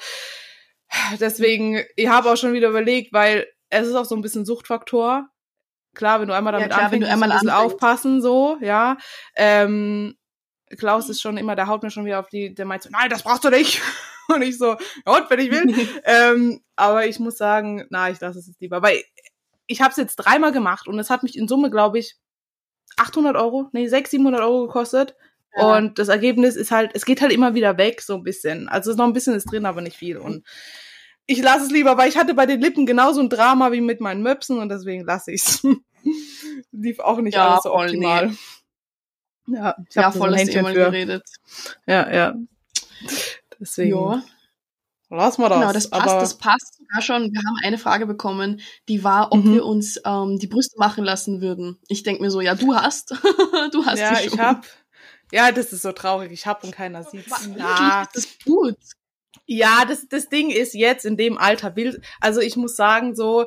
Deswegen, 1.19 1.83
ich 1.95 2.07
habe 2.07 2.31
auch 2.31 2.37
schon 2.37 2.53
wieder 2.53 2.69
überlegt, 2.69 3.13
weil 3.13 3.47
es 3.69 3.87
ist 3.87 3.95
auch 3.95 4.05
so 4.05 4.15
ein 4.15 4.21
bisschen 4.21 4.45
Suchtfaktor. 4.45 5.29
Klar, 5.93 6.21
wenn 6.21 6.27
du 6.27 6.35
einmal 6.35 6.53
damit 6.53 6.69
ja, 6.69 6.75
klar, 6.75 6.85
anfängst, 6.85 7.01
wenn 7.01 7.07
du 7.07 7.13
einmal 7.13 7.31
ein 7.31 7.35
bisschen 7.35 7.49
anfängst. 7.49 7.73
aufpassen, 7.73 8.21
so, 8.21 8.57
ja. 8.61 8.97
Ähm, 9.35 10.15
Klaus 10.77 11.09
ist 11.09 11.21
schon 11.21 11.37
immer, 11.37 11.55
der 11.55 11.67
haut 11.67 11.83
mir 11.83 11.91
schon 11.91 12.05
wieder 12.05 12.19
auf 12.19 12.29
die, 12.29 12.53
der 12.53 12.65
meint 12.65 12.83
so, 12.83 12.89
nein, 12.89 13.09
das 13.09 13.23
brauchst 13.23 13.43
du 13.43 13.49
nicht. 13.49 13.81
Und 14.27 14.41
ich 14.41 14.57
so, 14.57 14.75
ja, 15.05 15.17
und, 15.17 15.29
wenn 15.29 15.39
ich 15.39 15.49
will. 15.51 15.87
ähm, 16.03 16.61
aber 16.75 17.07
ich 17.07 17.17
muss 17.17 17.37
sagen, 17.37 17.85
na, 17.89 18.09
ich 18.09 18.19
lasse 18.19 18.39
es 18.39 18.47
jetzt 18.47 18.59
lieber. 18.59 18.81
Weil 18.81 19.01
ich 19.67 19.79
habe 19.79 19.91
es 19.91 19.97
jetzt 19.97 20.17
dreimal 20.17 20.51
gemacht 20.51 20.89
und 20.89 20.99
es 20.99 21.09
hat 21.09 21.23
mich 21.23 21.37
in 21.37 21.47
Summe, 21.47 21.69
glaube 21.69 21.99
ich, 21.99 22.17
800 22.97 23.37
Euro, 23.37 23.69
nee, 23.71 23.87
600, 23.87 24.11
700 24.11 24.41
Euro 24.41 24.67
gekostet. 24.67 25.15
Ja. 25.57 25.77
Und 25.77 25.97
das 25.97 26.07
Ergebnis 26.07 26.55
ist 26.55 26.71
halt, 26.71 26.91
es 26.93 27.05
geht 27.05 27.21
halt 27.21 27.31
immer 27.31 27.55
wieder 27.55 27.77
weg, 27.77 28.01
so 28.01 28.15
ein 28.15 28.23
bisschen. 28.23 28.69
Also 28.69 28.93
noch 28.93 29.05
ein 29.05 29.13
bisschen 29.13 29.33
ist 29.33 29.51
drin, 29.51 29.65
aber 29.65 29.81
nicht 29.81 29.97
viel. 29.97 30.17
Und 30.17 30.45
ich 31.25 31.41
lasse 31.41 31.65
es 31.65 31.71
lieber, 31.71 31.97
weil 31.97 32.09
ich 32.09 32.17
hatte 32.17 32.33
bei 32.33 32.45
den 32.45 32.61
Lippen 32.61 32.85
genauso 32.85 33.21
ein 33.21 33.29
Drama 33.29 33.71
wie 33.71 33.81
mit 33.81 33.99
meinen 33.99 34.21
Möpsen 34.21 34.59
und 34.59 34.69
deswegen 34.69 35.03
lasse 35.03 35.31
ich 35.31 35.43
es. 35.43 35.67
Lief 36.71 36.99
auch 36.99 37.19
nicht 37.19 37.35
ja, 37.35 37.49
alles 37.49 37.63
so 37.63 37.73
optimal. 37.73 38.27
Nee. 38.27 39.57
Ja, 39.57 39.75
ich 39.89 39.97
habe 39.97 40.05
ja, 40.05 40.11
voll 40.11 40.31
das 40.31 40.45
Thema 40.45 40.73
geredet. 40.73 41.23
Ja, 41.85 42.13
ja. 42.13 42.35
Deswegen. 43.59 43.95
Ja. 43.95 44.23
Lass 45.09 45.37
mal 45.37 45.47
das. 45.47 45.59
Genau, 45.59 45.71
das 45.71 45.89
passt, 45.89 46.15
das 46.21 46.37
passt 46.37 46.77
sogar 46.77 47.01
schon. 47.01 47.31
Wir 47.31 47.39
haben 47.39 47.55
eine 47.63 47.77
Frage 47.77 48.05
bekommen, 48.05 48.59
die 48.89 49.05
war, 49.05 49.31
ob 49.31 49.43
mhm. 49.45 49.53
wir 49.53 49.65
uns 49.65 50.01
ähm, 50.03 50.37
die 50.37 50.47
Brüste 50.47 50.77
machen 50.77 51.05
lassen 51.05 51.39
würden. 51.39 51.77
Ich 51.87 52.03
denke 52.03 52.21
mir 52.21 52.29
so, 52.29 52.41
ja, 52.41 52.55
du 52.55 52.75
hast. 52.75 53.11
du 53.71 53.85
hast 53.85 53.99
Ja, 53.99 54.19
ich 54.19 54.37
hab. 54.37 54.65
Ja, 55.31 55.51
das 55.51 55.73
ist 55.73 55.81
so 55.81 55.91
traurig. 55.91 56.31
Ich 56.31 56.45
hab 56.47 56.63
und 56.63 56.71
keiner 56.71 57.03
sieht's. 57.03 57.49
Ja, 57.57 58.07
das 58.13 58.25
ist 58.25 58.45
gut. 58.45 58.77
Ja, 59.45 59.85
das, 59.85 60.07
das 60.07 60.29
Ding 60.29 60.49
ist 60.49 60.73
jetzt 60.73 61.05
in 61.05 61.17
dem 61.17 61.37
Alter 61.37 61.75
will, 61.75 62.01
also 62.19 62.41
ich 62.41 62.57
muss 62.57 62.75
sagen, 62.75 63.15
so, 63.15 63.45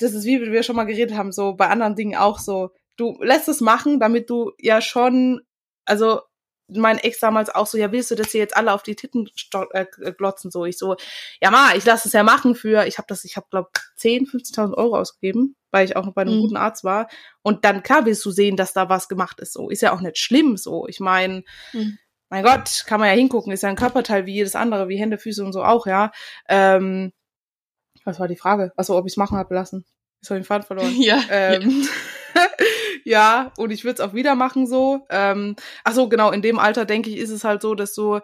das 0.00 0.12
ist 0.12 0.24
wie 0.24 0.40
wir 0.40 0.62
schon 0.62 0.76
mal 0.76 0.84
geredet 0.84 1.16
haben, 1.16 1.32
so 1.32 1.54
bei 1.54 1.68
anderen 1.68 1.96
Dingen 1.96 2.16
auch 2.16 2.38
so, 2.38 2.70
du 2.96 3.16
lässt 3.22 3.48
es 3.48 3.60
machen, 3.60 3.98
damit 3.98 4.30
du 4.30 4.52
ja 4.58 4.80
schon, 4.80 5.40
also 5.84 6.20
mein 6.68 6.98
Ex 6.98 7.20
damals 7.20 7.50
auch 7.50 7.66
so, 7.66 7.78
ja, 7.78 7.92
willst 7.92 8.10
du, 8.10 8.14
dass 8.14 8.32
sie 8.32 8.38
jetzt 8.38 8.56
alle 8.56 8.72
auf 8.72 8.82
die 8.82 8.96
Titten 8.96 9.28
äh, 9.72 9.86
glotzen? 10.16 10.50
So, 10.50 10.64
ich 10.64 10.78
so, 10.78 10.96
ja, 11.40 11.50
ma, 11.50 11.74
ich 11.76 11.84
lasse 11.84 12.08
es 12.08 12.14
ja 12.14 12.22
machen 12.22 12.54
für, 12.54 12.86
ich 12.86 12.98
habe 12.98 13.06
das, 13.08 13.24
ich 13.24 13.36
habe 13.36 13.46
glaube 13.50 13.70
10, 13.96 14.26
15.000 14.26 14.74
Euro 14.74 14.98
ausgegeben, 14.98 15.56
weil 15.70 15.84
ich 15.84 15.96
auch 15.96 16.04
noch 16.04 16.14
bei 16.14 16.22
einem 16.22 16.36
mhm. 16.36 16.40
guten 16.42 16.56
Arzt 16.56 16.84
war. 16.84 17.08
Und 17.42 17.64
dann, 17.64 17.82
klar, 17.82 18.04
willst 18.04 18.24
du 18.24 18.30
sehen, 18.30 18.56
dass 18.56 18.72
da 18.72 18.88
was 18.88 19.08
gemacht 19.08 19.40
ist. 19.40 19.52
So, 19.52 19.70
ist 19.70 19.82
ja 19.82 19.92
auch 19.92 20.00
nicht 20.00 20.18
schlimm, 20.18 20.56
so. 20.56 20.86
Ich 20.88 20.98
meine, 20.98 21.44
mhm. 21.72 21.98
mein 22.28 22.44
Gott, 22.44 22.84
kann 22.86 23.00
man 23.00 23.08
ja 23.08 23.14
hingucken, 23.14 23.52
ist 23.52 23.62
ja 23.62 23.68
ein 23.68 23.76
Körperteil 23.76 24.26
wie 24.26 24.34
jedes 24.34 24.56
andere, 24.56 24.88
wie 24.88 24.98
Hände, 24.98 25.18
Füße 25.18 25.44
und 25.44 25.52
so 25.52 25.62
auch, 25.62 25.86
ja. 25.86 26.10
Ähm, 26.48 27.12
was 28.04 28.20
war 28.20 28.28
die 28.28 28.36
Frage? 28.36 28.72
Also, 28.76 28.96
ob 28.96 29.06
ich 29.06 29.12
es 29.12 29.16
machen 29.16 29.38
habe 29.38 29.54
lassen. 29.54 29.84
Ich 30.22 30.30
habe 30.30 30.40
den 30.40 30.44
Faden 30.44 30.66
verloren. 30.66 30.94
Ja. 31.00 31.22
Ähm, 31.30 31.84
ja. 32.34 32.42
ja, 33.06 33.52
und 33.56 33.70
ich 33.70 33.84
würde 33.84 34.02
es 34.02 34.08
auch 34.08 34.14
wieder 34.14 34.34
machen 34.34 34.66
so. 34.66 35.06
Ähm, 35.10 35.54
ach 35.84 35.94
so, 35.94 36.08
genau, 36.08 36.32
in 36.32 36.42
dem 36.42 36.58
Alter 36.58 36.84
denke 36.84 37.08
ich, 37.08 37.18
ist 37.18 37.30
es 37.30 37.44
halt 37.44 37.62
so, 37.62 37.76
dass 37.76 37.94
du 37.94 38.18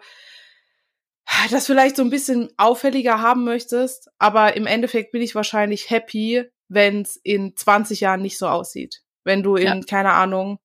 das 1.49 1.67
vielleicht 1.67 1.95
so 1.95 2.03
ein 2.03 2.09
bisschen 2.09 2.49
auffälliger 2.57 3.21
haben 3.21 3.45
möchtest, 3.45 4.09
aber 4.19 4.57
im 4.57 4.67
Endeffekt 4.67 5.13
bin 5.13 5.21
ich 5.21 5.35
wahrscheinlich 5.35 5.89
happy, 5.89 6.43
wenn 6.67 7.03
es 7.03 7.15
in 7.15 7.55
20 7.55 8.01
Jahren 8.01 8.21
nicht 8.21 8.37
so 8.37 8.47
aussieht. 8.47 9.03
Wenn 9.23 9.41
du 9.41 9.55
in, 9.55 9.67
ja. 9.67 9.79
keine 9.89 10.11
Ahnung, 10.11 10.59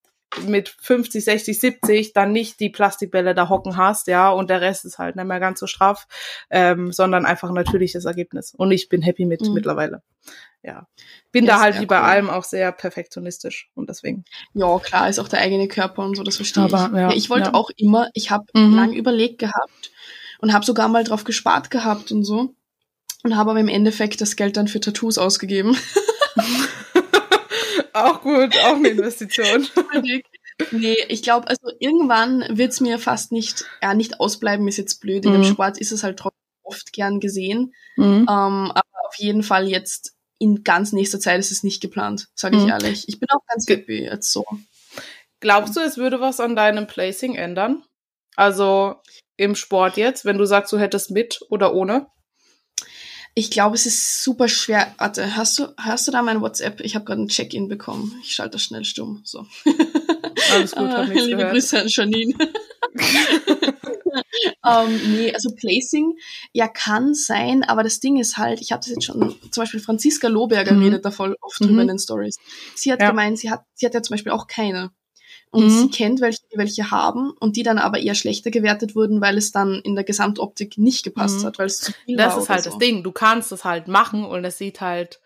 mit 0.48 0.68
50, 0.68 1.24
60, 1.24 1.60
70 1.60 2.12
dann 2.12 2.32
nicht 2.32 2.58
die 2.58 2.70
Plastikbälle 2.70 3.36
da 3.36 3.48
hocken 3.48 3.76
hast, 3.76 4.08
ja, 4.08 4.30
und 4.30 4.50
der 4.50 4.60
Rest 4.60 4.84
ist 4.84 4.98
halt 4.98 5.14
nicht 5.14 5.26
mehr 5.26 5.38
ganz 5.38 5.60
so 5.60 5.68
straff, 5.68 6.08
ähm, 6.50 6.90
sondern 6.90 7.24
einfach 7.24 7.50
ein 7.50 7.54
natürliches 7.54 8.04
Ergebnis. 8.04 8.52
Und 8.52 8.72
ich 8.72 8.88
bin 8.88 9.00
happy 9.00 9.26
mit 9.26 9.42
mhm. 9.42 9.54
mittlerweile. 9.54 10.02
Ja. 10.62 10.86
Bin 11.30 11.44
ja, 11.44 11.54
da 11.54 11.60
halt 11.60 11.80
wie 11.80 11.86
bei 11.86 11.98
cool. 11.98 12.04
allem 12.04 12.30
auch 12.30 12.44
sehr 12.44 12.72
perfektionistisch 12.72 13.70
und 13.74 13.88
deswegen. 13.88 14.24
Ja, 14.54 14.78
klar, 14.78 15.08
ist 15.08 15.18
auch 15.18 15.28
der 15.28 15.40
eigene 15.40 15.68
Körper 15.68 16.02
und 16.02 16.16
so, 16.16 16.22
das 16.22 16.36
verstehe 16.36 16.64
Aber, 16.64 16.86
ich. 16.86 16.92
Ja, 16.92 17.10
ja, 17.10 17.16
ich 17.16 17.30
wollte 17.30 17.54
auch 17.54 17.70
immer, 17.76 18.08
ich 18.14 18.30
habe 18.30 18.44
mhm. 18.54 18.74
lang 18.74 18.92
überlegt 18.92 19.38
gehabt 19.38 19.92
und 20.40 20.52
habe 20.52 20.64
sogar 20.64 20.88
mal 20.88 21.04
drauf 21.04 21.24
gespart 21.24 21.70
gehabt 21.70 22.10
und 22.10 22.24
so 22.24 22.54
und 23.22 23.36
habe 23.36 23.50
aber 23.50 23.60
im 23.60 23.68
Endeffekt 23.68 24.20
das 24.20 24.36
Geld 24.36 24.56
dann 24.56 24.68
für 24.68 24.80
Tattoos 24.80 25.18
ausgegeben. 25.18 25.76
auch 27.92 28.20
gut, 28.22 28.56
auch 28.58 28.76
eine 28.76 28.88
Investition. 28.88 29.66
nee, 30.72 30.96
ich 31.08 31.22
glaube, 31.22 31.48
also 31.48 31.70
irgendwann 31.78 32.44
wird's 32.50 32.80
mir 32.80 32.98
fast 32.98 33.32
nicht, 33.32 33.64
ja, 33.82 33.94
nicht 33.94 34.20
ausbleiben, 34.20 34.66
ist 34.68 34.76
jetzt 34.76 35.00
blöd. 35.00 35.24
In 35.24 35.32
mhm. 35.32 35.42
dem 35.42 35.44
Sport 35.44 35.78
ist 35.78 35.92
es 35.92 36.02
halt 36.02 36.18
trotzdem 36.18 36.38
oft 36.62 36.92
gern 36.92 37.20
gesehen. 37.20 37.74
Mhm. 37.96 38.26
Ähm, 38.28 38.70
aber 38.72 39.06
auf 39.06 39.16
jeden 39.16 39.42
Fall 39.42 39.68
jetzt 39.68 40.17
in 40.38 40.64
ganz 40.64 40.92
nächster 40.92 41.20
Zeit 41.20 41.40
ist 41.40 41.50
es 41.50 41.62
nicht 41.62 41.80
geplant, 41.80 42.28
sage 42.34 42.56
ich 42.56 42.62
mhm. 42.62 42.70
ehrlich. 42.70 43.08
Ich 43.08 43.18
bin 43.18 43.28
auch 43.30 43.44
ganz 43.46 43.66
happy 43.68 44.04
jetzt 44.04 44.32
so. 44.32 44.44
Glaubst 45.40 45.76
du, 45.76 45.80
es 45.80 45.96
würde 45.96 46.20
was 46.20 46.40
an 46.40 46.56
deinem 46.56 46.86
Placing 46.86 47.34
ändern? 47.34 47.82
Also 48.36 48.96
im 49.36 49.54
Sport 49.54 49.96
jetzt, 49.96 50.24
wenn 50.24 50.38
du 50.38 50.44
sagst, 50.44 50.72
du 50.72 50.78
hättest 50.78 51.10
mit 51.10 51.40
oder 51.50 51.74
ohne? 51.74 52.06
Ich 53.34 53.50
glaube, 53.50 53.76
es 53.76 53.86
ist 53.86 54.24
super 54.24 54.48
schwer. 54.48 54.92
Warte, 54.98 55.36
hast 55.36 55.58
du, 55.58 55.68
hast 55.76 56.08
du 56.08 56.12
da 56.12 56.22
mein 56.22 56.40
WhatsApp? 56.40 56.80
Ich 56.80 56.96
habe 56.96 57.04
gerade 57.04 57.22
ein 57.22 57.28
Check-in 57.28 57.68
bekommen. 57.68 58.18
Ich 58.22 58.34
schalte 58.34 58.52
das 58.52 58.64
schnell 58.64 58.84
stumm. 58.84 59.22
So. 59.24 59.46
Alles 60.52 60.72
gut, 60.72 60.88
hab 60.88 61.08
nichts 61.08 61.24
Liebe 61.24 61.36
gehört. 61.36 61.52
Grüße 61.52 61.80
an 61.80 61.88
Janine. 61.88 62.34
ähm, 64.66 65.00
nee, 65.16 65.32
also 65.32 65.50
Placing, 65.54 66.16
ja, 66.52 66.68
kann 66.68 67.14
sein, 67.14 67.64
aber 67.64 67.82
das 67.82 68.00
Ding 68.00 68.18
ist 68.18 68.36
halt, 68.36 68.60
ich 68.60 68.72
habe 68.72 68.80
das 68.80 68.90
jetzt 68.90 69.04
schon, 69.04 69.34
zum 69.50 69.62
Beispiel 69.62 69.80
Franziska 69.80 70.28
Lohberger 70.28 70.72
mhm. 70.72 70.82
redet 70.82 71.04
da 71.04 71.10
voll 71.10 71.36
oft 71.40 71.60
mhm. 71.60 71.66
drüber 71.66 71.82
in 71.82 71.88
den 71.88 71.98
Stories. 71.98 72.36
Sie 72.74 72.92
hat 72.92 73.00
ja. 73.00 73.10
gemeint, 73.10 73.38
sie 73.38 73.50
hat, 73.50 73.64
sie 73.74 73.86
hat 73.86 73.94
ja 73.94 74.02
zum 74.02 74.14
Beispiel 74.14 74.32
auch 74.32 74.46
keine. 74.46 74.90
Und 75.50 75.64
mhm. 75.64 75.70
sie 75.70 75.88
kennt 75.88 76.20
welche, 76.20 76.40
die 76.52 76.58
welche 76.58 76.90
haben 76.90 77.32
und 77.40 77.56
die 77.56 77.62
dann 77.62 77.78
aber 77.78 77.98
eher 77.98 78.14
schlechter 78.14 78.50
gewertet 78.50 78.94
wurden, 78.94 79.20
weil 79.20 79.38
es 79.38 79.50
dann 79.50 79.80
in 79.82 79.94
der 79.94 80.04
Gesamtoptik 80.04 80.76
nicht 80.76 81.04
gepasst 81.04 81.40
mhm. 81.40 81.46
hat, 81.46 81.58
weil 81.58 81.66
es 81.66 81.80
zu 81.80 81.92
viel 82.04 82.16
das 82.16 82.26
war. 82.26 82.34
Das 82.34 82.44
ist 82.44 82.50
halt 82.50 82.64
so. 82.64 82.70
das 82.70 82.78
Ding. 82.78 83.02
Du 83.02 83.12
kannst 83.12 83.50
es 83.52 83.64
halt 83.64 83.88
machen 83.88 84.24
und 84.24 84.44
es 84.44 84.58
sieht 84.58 84.80
halt 84.80 85.20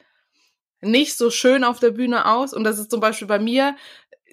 nicht 0.81 1.16
so 1.16 1.31
schön 1.31 1.64
auf 1.64 1.81
der 1.81 1.90
Bühne 1.90 2.27
aus. 2.27 2.53
Und 2.53 2.64
das 2.64 2.79
ist 2.79 2.90
zum 2.90 3.01
Beispiel 3.01 3.29
bei 3.29 3.38
mir, 3.38 3.77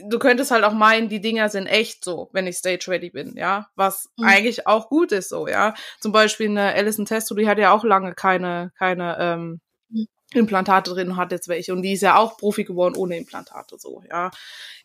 du 0.07 0.19
könntest 0.19 0.51
halt 0.51 0.63
auch 0.63 0.73
meinen, 0.73 1.09
die 1.09 1.21
Dinger 1.21 1.49
sind 1.49 1.67
echt 1.67 2.03
so, 2.03 2.29
wenn 2.31 2.47
ich 2.47 2.57
stage 2.57 2.85
ready 2.88 3.09
bin, 3.09 3.35
ja. 3.35 3.69
Was 3.75 4.09
mhm. 4.17 4.25
eigentlich 4.25 4.67
auch 4.67 4.89
gut 4.89 5.12
ist 5.12 5.29
so, 5.29 5.47
ja. 5.47 5.73
Zum 5.99 6.12
Beispiel 6.12 6.49
eine 6.49 6.73
Alison 6.73 7.05
Testo, 7.05 7.35
die 7.35 7.47
hat 7.47 7.57
ja 7.57 7.71
auch 7.71 7.83
lange 7.83 8.13
keine, 8.13 8.71
keine 8.77 9.17
ähm, 9.19 9.62
mhm. 9.89 10.07
Implantate 10.33 10.91
drin, 10.91 11.17
hat 11.17 11.31
jetzt 11.31 11.47
welche. 11.47 11.73
Und 11.73 11.81
die 11.81 11.93
ist 11.93 12.01
ja 12.01 12.17
auch 12.17 12.38
Profi 12.38 12.63
geworden 12.63 12.95
ohne 12.95 13.17
Implantate, 13.17 13.77
so, 13.77 14.03
ja. 14.09 14.31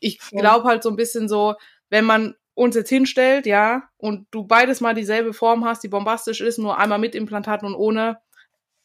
Ich 0.00 0.18
glaube 0.30 0.68
halt 0.68 0.82
so 0.82 0.90
ein 0.90 0.96
bisschen 0.96 1.28
so, 1.28 1.54
wenn 1.90 2.04
man 2.04 2.34
uns 2.54 2.76
jetzt 2.76 2.88
hinstellt, 2.88 3.46
ja, 3.46 3.88
und 3.96 4.26
du 4.30 4.44
beides 4.44 4.80
mal 4.80 4.94
dieselbe 4.94 5.32
Form 5.32 5.64
hast, 5.64 5.82
die 5.82 5.88
bombastisch 5.88 6.40
ist, 6.40 6.58
nur 6.58 6.78
einmal 6.78 6.98
mit 6.98 7.14
Implantaten 7.14 7.66
und 7.66 7.74
ohne, 7.74 8.18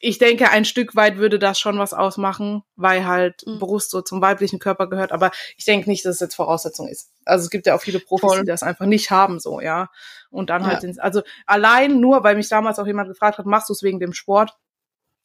ich 0.01 0.17
denke, 0.17 0.49
ein 0.49 0.63
Stück 0.63 0.95
weit 0.95 1.17
würde 1.17 1.39
das 1.39 1.59
schon 1.59 1.77
was 1.77 1.93
ausmachen, 1.93 2.63
weil 2.77 3.05
halt 3.05 3.45
mhm. 3.45 3.59
Brust 3.59 3.91
so 3.91 4.01
zum 4.01 4.21
weiblichen 4.21 4.57
Körper 4.57 4.87
gehört. 4.87 5.11
Aber 5.11 5.31
ich 5.57 5.65
denke 5.65 5.89
nicht, 5.89 6.05
dass 6.05 6.15
es 6.15 6.21
jetzt 6.21 6.35
Voraussetzung 6.35 6.87
ist. 6.87 7.11
Also 7.25 7.43
es 7.43 7.49
gibt 7.49 7.67
ja 7.67 7.75
auch 7.75 7.81
viele 7.81 7.99
Profis, 7.99 8.29
Voll. 8.29 8.39
die 8.41 8.47
das 8.47 8.63
einfach 8.63 8.85
nicht 8.85 9.11
haben, 9.11 9.39
so, 9.39 9.59
ja. 9.59 9.89
Und 10.31 10.49
dann 10.49 10.65
halt, 10.65 10.83
ja. 10.83 10.89
ins, 10.89 10.99
also 10.99 11.21
allein 11.45 11.99
nur, 11.99 12.23
weil 12.23 12.35
mich 12.35 12.47
damals 12.47 12.79
auch 12.79 12.87
jemand 12.87 13.09
gefragt 13.09 13.37
hat, 13.37 13.45
machst 13.45 13.67
du 13.67 13.73
es 13.73 13.83
wegen 13.83 13.99
dem 13.99 14.13
Sport? 14.13 14.55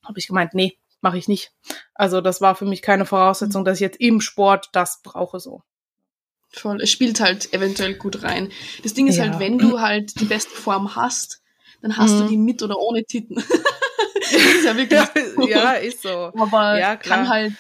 Habe 0.05 0.19
ich 0.19 0.27
gemeint, 0.27 0.55
nee, 0.55 0.77
mache 1.01 1.19
ich 1.19 1.29
nicht. 1.29 1.53
Also 1.95 2.21
das 2.21 2.41
war 2.41 2.57
für 2.57 2.67
mich 2.67 2.83
keine 2.83 3.07
Voraussetzung, 3.07 3.63
mhm. 3.63 3.67
dass 3.67 3.77
ich 3.77 3.83
jetzt 3.83 4.01
im 4.01 4.21
Sport 4.21 4.71
das 4.73 5.03
brauche, 5.03 5.39
so. 5.39 5.63
Voll. 6.51 6.81
Es 6.83 6.91
spielt 6.91 7.21
halt 7.21 7.53
eventuell 7.53 7.95
gut 7.95 8.23
rein. 8.23 8.51
Das 8.83 8.95
Ding 8.95 9.07
ist 9.07 9.17
ja. 9.17 9.25
halt, 9.25 9.39
wenn 9.39 9.59
du 9.59 9.81
halt 9.81 10.21
die 10.21 10.25
beste 10.25 10.55
Form 10.55 10.97
hast, 10.97 11.43
dann 11.81 11.97
hast 11.97 12.15
mhm. 12.15 12.19
du 12.21 12.29
die 12.29 12.37
mit 12.39 12.63
oder 12.63 12.79
ohne 12.79 13.05
Titten. 13.05 13.43
ist 14.33 14.65
ja 14.65 14.77
wirklich. 14.77 15.01
ja, 15.39 15.47
ja, 15.47 15.73
ist 15.73 16.03
so. 16.03 16.33
Aber 16.35 16.79
ja, 16.79 16.97
kann 16.97 17.29
halt 17.29 17.53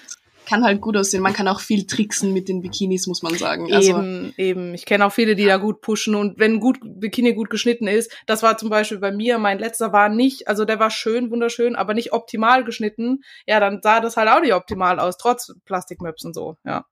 kann 0.46 0.64
halt 0.64 0.80
gut 0.80 0.96
aussehen. 0.96 1.22
Man 1.22 1.32
kann 1.32 1.48
auch 1.48 1.60
viel 1.60 1.86
tricksen 1.86 2.32
mit 2.32 2.48
den 2.48 2.60
Bikinis, 2.60 3.06
muss 3.06 3.22
man 3.22 3.36
sagen. 3.36 3.72
Also, 3.72 3.90
eben, 3.90 4.34
eben. 4.36 4.74
Ich 4.74 4.84
kenne 4.84 5.06
auch 5.06 5.12
viele, 5.12 5.34
die 5.34 5.46
da 5.46 5.56
gut 5.56 5.80
pushen 5.80 6.14
und 6.14 6.38
wenn 6.38 6.60
gut 6.60 6.78
Bikini 6.82 7.34
gut 7.34 7.50
geschnitten 7.50 7.86
ist, 7.86 8.12
das 8.26 8.42
war 8.42 8.58
zum 8.58 8.70
Beispiel 8.70 8.98
bei 8.98 9.12
mir, 9.12 9.38
mein 9.38 9.58
letzter 9.58 9.92
war 9.92 10.08
nicht, 10.08 10.48
also 10.48 10.64
der 10.64 10.78
war 10.78 10.90
schön, 10.90 11.30
wunderschön, 11.30 11.76
aber 11.76 11.94
nicht 11.94 12.12
optimal 12.12 12.64
geschnitten. 12.64 13.22
Ja, 13.46 13.60
dann 13.60 13.80
sah 13.82 14.00
das 14.00 14.16
halt 14.16 14.28
auch 14.28 14.40
nicht 14.40 14.54
optimal 14.54 14.98
aus, 15.00 15.16
trotz 15.16 15.54
Plastikmöps 15.64 16.24
und 16.24 16.34
so, 16.34 16.56
ja. 16.64 16.84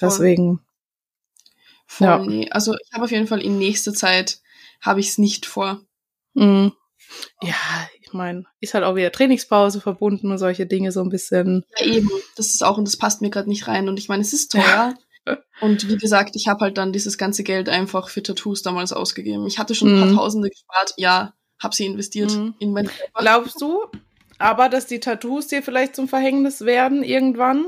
Deswegen. 0.00 0.60
Voll, 1.86 2.06
ja. 2.06 2.18
nee. 2.18 2.50
Also 2.50 2.74
ich 2.74 2.92
habe 2.92 3.04
auf 3.04 3.10
jeden 3.10 3.26
Fall 3.26 3.42
in 3.42 3.58
nächster 3.58 3.94
Zeit 3.94 4.40
habe 4.80 5.00
ich 5.00 5.08
es 5.08 5.18
nicht 5.18 5.46
vor. 5.46 5.80
Mhm. 6.34 6.72
Ja, 7.42 7.54
ich 8.00 8.12
meine, 8.12 8.44
ist 8.60 8.74
halt 8.74 8.84
auch 8.84 8.96
wieder 8.96 9.12
Trainingspause 9.12 9.80
verbunden 9.80 10.30
und 10.30 10.38
solche 10.38 10.66
Dinge 10.66 10.92
so 10.92 11.02
ein 11.02 11.08
bisschen. 11.08 11.64
Ja, 11.78 11.86
eben. 11.86 12.10
Das 12.36 12.46
ist 12.46 12.64
auch, 12.64 12.78
und 12.78 12.86
das 12.86 12.96
passt 12.96 13.22
mir 13.22 13.30
gerade 13.30 13.48
nicht 13.48 13.68
rein. 13.68 13.88
Und 13.88 13.98
ich 13.98 14.08
meine, 14.08 14.22
es 14.22 14.32
ist 14.32 14.52
teuer. 14.52 14.94
und 15.60 15.88
wie 15.88 15.96
gesagt, 15.96 16.36
ich 16.36 16.48
habe 16.48 16.60
halt 16.60 16.78
dann 16.78 16.92
dieses 16.92 17.18
ganze 17.18 17.42
Geld 17.42 17.68
einfach 17.68 18.08
für 18.08 18.22
Tattoos 18.22 18.62
damals 18.62 18.92
ausgegeben. 18.92 19.46
Ich 19.46 19.58
hatte 19.58 19.74
schon 19.74 19.94
ein 19.94 20.00
paar 20.00 20.10
mhm. 20.10 20.16
Tausende 20.16 20.50
gespart, 20.50 20.94
ja, 20.96 21.34
habe 21.62 21.74
sie 21.74 21.86
investiert 21.86 22.32
mhm. 22.32 22.54
in 22.58 22.72
mein 22.72 22.86
Körper. 22.86 23.20
Glaubst 23.20 23.60
du 23.60 23.84
aber, 24.38 24.68
dass 24.68 24.86
die 24.86 25.00
Tattoos 25.00 25.48
dir 25.48 25.62
vielleicht 25.62 25.96
zum 25.96 26.08
Verhängnis 26.08 26.62
werden 26.62 27.02
irgendwann? 27.02 27.66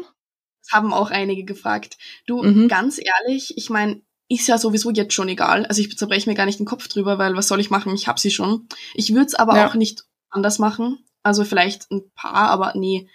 Das 0.63 0.73
haben 0.73 0.93
auch 0.93 1.11
einige 1.11 1.45
gefragt. 1.45 1.97
Du, 2.27 2.43
mhm. 2.43 2.69
ganz 2.69 2.99
ehrlich, 2.99 3.57
ich 3.57 3.71
meine, 3.71 4.03
ist 4.29 4.49
ja 4.49 4.59
sowieso 4.59 4.91
jetzt 4.91 5.15
schon 5.15 5.29
egal. 5.29 5.65
Also 5.67 5.81
ich 5.81 5.97
zerbreche 5.97 6.29
mir 6.29 6.37
gar 6.37 6.47
nicht 6.47 6.59
den 6.59 6.67
Kopf 6.67 6.89
drüber, 6.89 7.19
weil 7.19 7.35
was 7.35 7.49
soll 7.49 7.61
ich 7.61 7.71
machen? 7.71 7.95
Ich 7.95 8.09
hab 8.09 8.19
sie 8.19 8.31
schon. 8.31 8.69
Ich 8.95 9.15
würde 9.15 9.27
es 9.27 9.35
aber 9.35 9.57
ja. 9.57 9.69
auch 9.69 9.75
nicht 9.75 10.05
anders 10.31 10.59
machen. 10.59 10.99
Also 11.23 11.45
vielleicht 11.45 11.91
ein 11.91 12.11
paar, 12.15 12.51
aber 12.51 12.73
nee, 12.75 13.09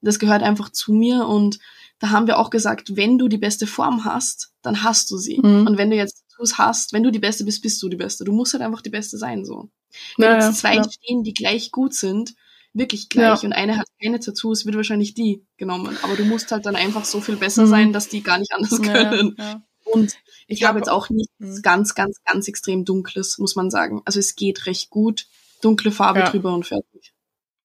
das 0.00 0.18
gehört 0.18 0.42
einfach 0.42 0.70
zu 0.70 0.92
mir 0.92 1.26
und 1.26 1.58
da 1.98 2.10
haben 2.10 2.26
wir 2.26 2.38
auch 2.38 2.50
gesagt, 2.50 2.96
wenn 2.96 3.18
du 3.18 3.28
die 3.28 3.38
beste 3.38 3.66
Form 3.66 4.04
hast, 4.04 4.52
dann 4.62 4.82
hast 4.82 5.10
du 5.10 5.16
sie. 5.16 5.38
Mhm. 5.38 5.66
Und 5.66 5.78
wenn 5.78 5.90
du 5.90 5.96
jetzt 5.96 6.24
Tattoos 6.30 6.58
hast, 6.58 6.92
wenn 6.92 7.02
du 7.02 7.10
die 7.10 7.18
Beste 7.18 7.44
bist, 7.44 7.62
bist 7.62 7.82
du 7.82 7.88
die 7.88 7.96
Beste. 7.96 8.24
Du 8.24 8.32
musst 8.32 8.52
halt 8.52 8.62
einfach 8.62 8.82
die 8.82 8.90
Beste 8.90 9.18
sein, 9.18 9.44
so. 9.44 9.70
Wenn 10.16 10.30
ja, 10.30 10.46
jetzt 10.46 10.58
zwei 10.58 10.76
ja. 10.76 10.84
stehen, 10.90 11.22
die 11.22 11.34
gleich 11.34 11.70
gut 11.70 11.94
sind, 11.94 12.34
wirklich 12.72 13.08
gleich, 13.08 13.42
ja. 13.42 13.46
und 13.46 13.52
eine 13.52 13.78
hat 13.78 13.86
keine 14.02 14.18
Tattoos, 14.18 14.66
wird 14.66 14.76
wahrscheinlich 14.76 15.14
die 15.14 15.46
genommen. 15.56 15.96
Aber 16.02 16.16
du 16.16 16.24
musst 16.24 16.50
halt 16.50 16.66
dann 16.66 16.76
einfach 16.76 17.04
so 17.04 17.20
viel 17.20 17.36
besser 17.36 17.66
mhm. 17.66 17.70
sein, 17.70 17.92
dass 17.92 18.08
die 18.08 18.22
gar 18.22 18.38
nicht 18.38 18.52
anders 18.52 18.82
können. 18.82 19.36
Und 19.84 20.16
ich, 20.46 20.60
ich 20.60 20.64
habe 20.64 20.78
jetzt 20.78 20.88
auch 20.88 21.10
nichts 21.10 21.32
mhm. 21.38 21.62
ganz, 21.62 21.94
ganz, 21.94 22.22
ganz 22.24 22.48
extrem 22.48 22.84
Dunkles, 22.84 23.38
muss 23.38 23.56
man 23.56 23.70
sagen. 23.70 24.02
Also 24.04 24.18
es 24.18 24.34
geht 24.34 24.66
recht 24.66 24.90
gut. 24.90 25.26
Dunkle 25.62 25.90
Farbe 25.90 26.20
ja. 26.20 26.30
drüber 26.30 26.52
und 26.52 26.66
fertig. 26.66 27.14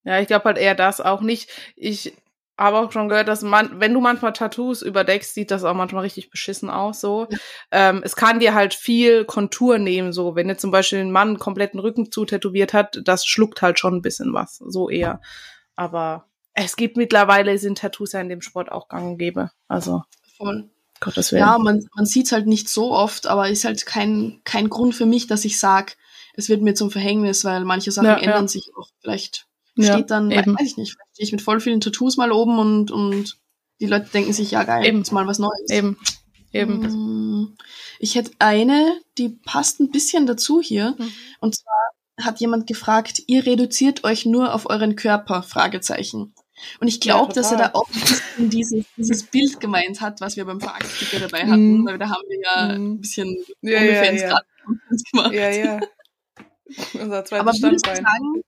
Ja, 0.04 0.20
ich 0.20 0.28
glaube 0.28 0.46
halt 0.46 0.58
eher 0.58 0.76
das 0.76 1.02
auch 1.02 1.22
nicht. 1.22 1.50
Ich 1.76 2.14
habe 2.58 2.78
auch 2.78 2.92
schon 2.92 3.10
gehört, 3.10 3.28
dass 3.28 3.42
man, 3.42 3.80
wenn 3.80 3.94
du 3.94 4.02
manchmal 4.02 4.34
Tattoos 4.34 4.82
überdeckst, 4.82 5.34
sieht 5.34 5.50
das 5.52 5.64
auch 5.64 5.74
manchmal 5.74 6.04
richtig 6.04 6.30
beschissen 6.30 6.70
aus. 6.70 7.00
So, 7.00 7.28
ja. 7.30 7.38
ähm, 7.72 8.02
es 8.04 8.16
kann 8.16 8.40
dir 8.40 8.54
halt 8.54 8.74
viel 8.74 9.26
Kontur 9.26 9.78
nehmen. 9.78 10.12
So, 10.12 10.36
wenn 10.36 10.50
jetzt 10.50 10.62
zum 10.62 10.72
Beispiel 10.72 11.00
ein 11.00 11.12
Mann 11.12 11.30
einen 11.30 11.40
kompletten 11.40 11.80
Rücken 11.80 12.12
zu 12.12 12.26
tätowiert 12.26 12.74
hat, 12.74 13.00
das 13.04 13.26
schluckt 13.26 13.62
halt 13.62 13.80
schon 13.80 13.96
ein 13.96 14.02
bisschen 14.02 14.34
was. 14.34 14.58
So 14.58 14.90
eher. 14.90 15.22
Aber 15.76 16.26
es 16.54 16.76
gibt 16.76 16.98
mittlerweile 16.98 17.58
sind 17.58 17.78
Tattoos 17.78 18.12
ja 18.12 18.20
in 18.20 18.30
dem 18.30 18.42
Sport 18.42 18.72
auch 18.72 18.90
gang 18.90 19.12
und 19.12 19.18
gäbe. 19.18 19.52
Also 19.68 20.04
voll. 20.38 20.70
Gottes 21.00 21.32
Willen. 21.32 21.42
Ja, 21.42 21.58
man, 21.58 21.88
man 21.96 22.06
sieht 22.06 22.28
es 22.28 22.32
halt 22.32 22.48
nicht 22.48 22.70
so 22.70 22.92
oft, 22.92 23.28
aber 23.28 23.50
ist 23.50 23.66
halt 23.66 23.86
kein, 23.86 24.42
kein 24.44 24.70
Grund 24.70 24.96
für 24.96 25.06
mich, 25.06 25.28
dass 25.28 25.46
ich 25.46 25.60
sage, 25.60 25.94
es 26.34 26.50
wird 26.50 26.62
mir 26.62 26.74
zum 26.74 26.92
Verhängnis, 26.92 27.44
weil 27.46 27.66
manche 27.66 27.92
Sachen 27.92 28.08
ja, 28.08 28.18
ändern 28.18 28.46
ja. 28.46 28.48
sich 28.48 28.72
auch. 28.78 28.88
Vielleicht 29.02 29.48
ja, 29.76 29.94
steht 29.94 30.12
dann, 30.12 30.32
eben. 30.32 30.56
weiß 30.56 30.68
ich 30.68 30.78
nicht, 30.78 30.94
vielleicht 30.94 31.14
stehe 31.14 31.26
ich 31.26 31.32
mit 31.32 31.42
voll 31.42 31.60
vielen 31.60 31.82
Tattoos 31.82 32.18
mal 32.18 32.32
oben 32.32 32.60
und, 32.60 32.92
und 32.92 33.38
die 33.80 33.88
Leute 33.88 34.10
denken 34.12 34.34
sich, 34.34 34.52
ja 34.52 34.64
geil, 34.64 34.86
eben. 34.86 35.02
ist 35.02 35.12
mal 35.12 35.28
was 35.28 35.40
Neues. 35.40 35.70
Eben. 35.70 35.98
Eben. 36.52 36.84
Hm, 36.84 37.58
ich 38.00 38.16
hätte 38.16 38.32
eine, 38.40 39.00
die 39.18 39.30
passt 39.30 39.80
ein 39.80 39.92
bisschen 39.92 40.26
dazu 40.26 40.62
hier. 40.62 40.96
Mhm. 40.98 41.12
Und 41.40 41.56
zwar 41.56 42.26
hat 42.26 42.40
jemand 42.40 42.68
gefragt, 42.68 43.22
ihr 43.28 43.46
reduziert 43.46 44.04
euch 44.04 44.26
nur 44.26 44.54
auf 44.54 44.70
euren 44.70 44.96
Körper? 44.96 45.44
Fragezeichen. 45.44 46.34
Und 46.80 46.88
ich 46.88 47.00
glaube, 47.00 47.34
ja, 47.34 47.42
dass 47.42 47.52
er 47.52 47.58
da 47.58 47.72
auch 47.74 47.90
dieses, 48.38 48.86
dieses 48.98 49.24
Bild 49.24 49.60
gemeint 49.60 50.02
hat, 50.02 50.22
was 50.22 50.36
wir 50.36 50.46
beim 50.46 50.60
Veragsticker 50.60 51.20
dabei 51.20 51.44
hatten, 51.44 51.82
mm. 51.82 51.86
weil 51.86 51.98
da 51.98 52.10
haben 52.10 52.24
wir 52.28 52.40
ja 52.42 52.78
mm. 52.78 52.94
ein 52.94 53.02
bisschen 53.02 53.38
ja, 53.62 53.80
Fans 53.80 54.22
ja, 54.22 54.30
ja. 54.30 54.42
gemacht. 55.12 55.34
Ja, 55.34 55.50
ja. 55.50 55.80
Unser 56.94 57.40
Aber 57.40 57.54
würdest 57.54 57.86
du 57.88 57.96
sagen, 57.96 58.44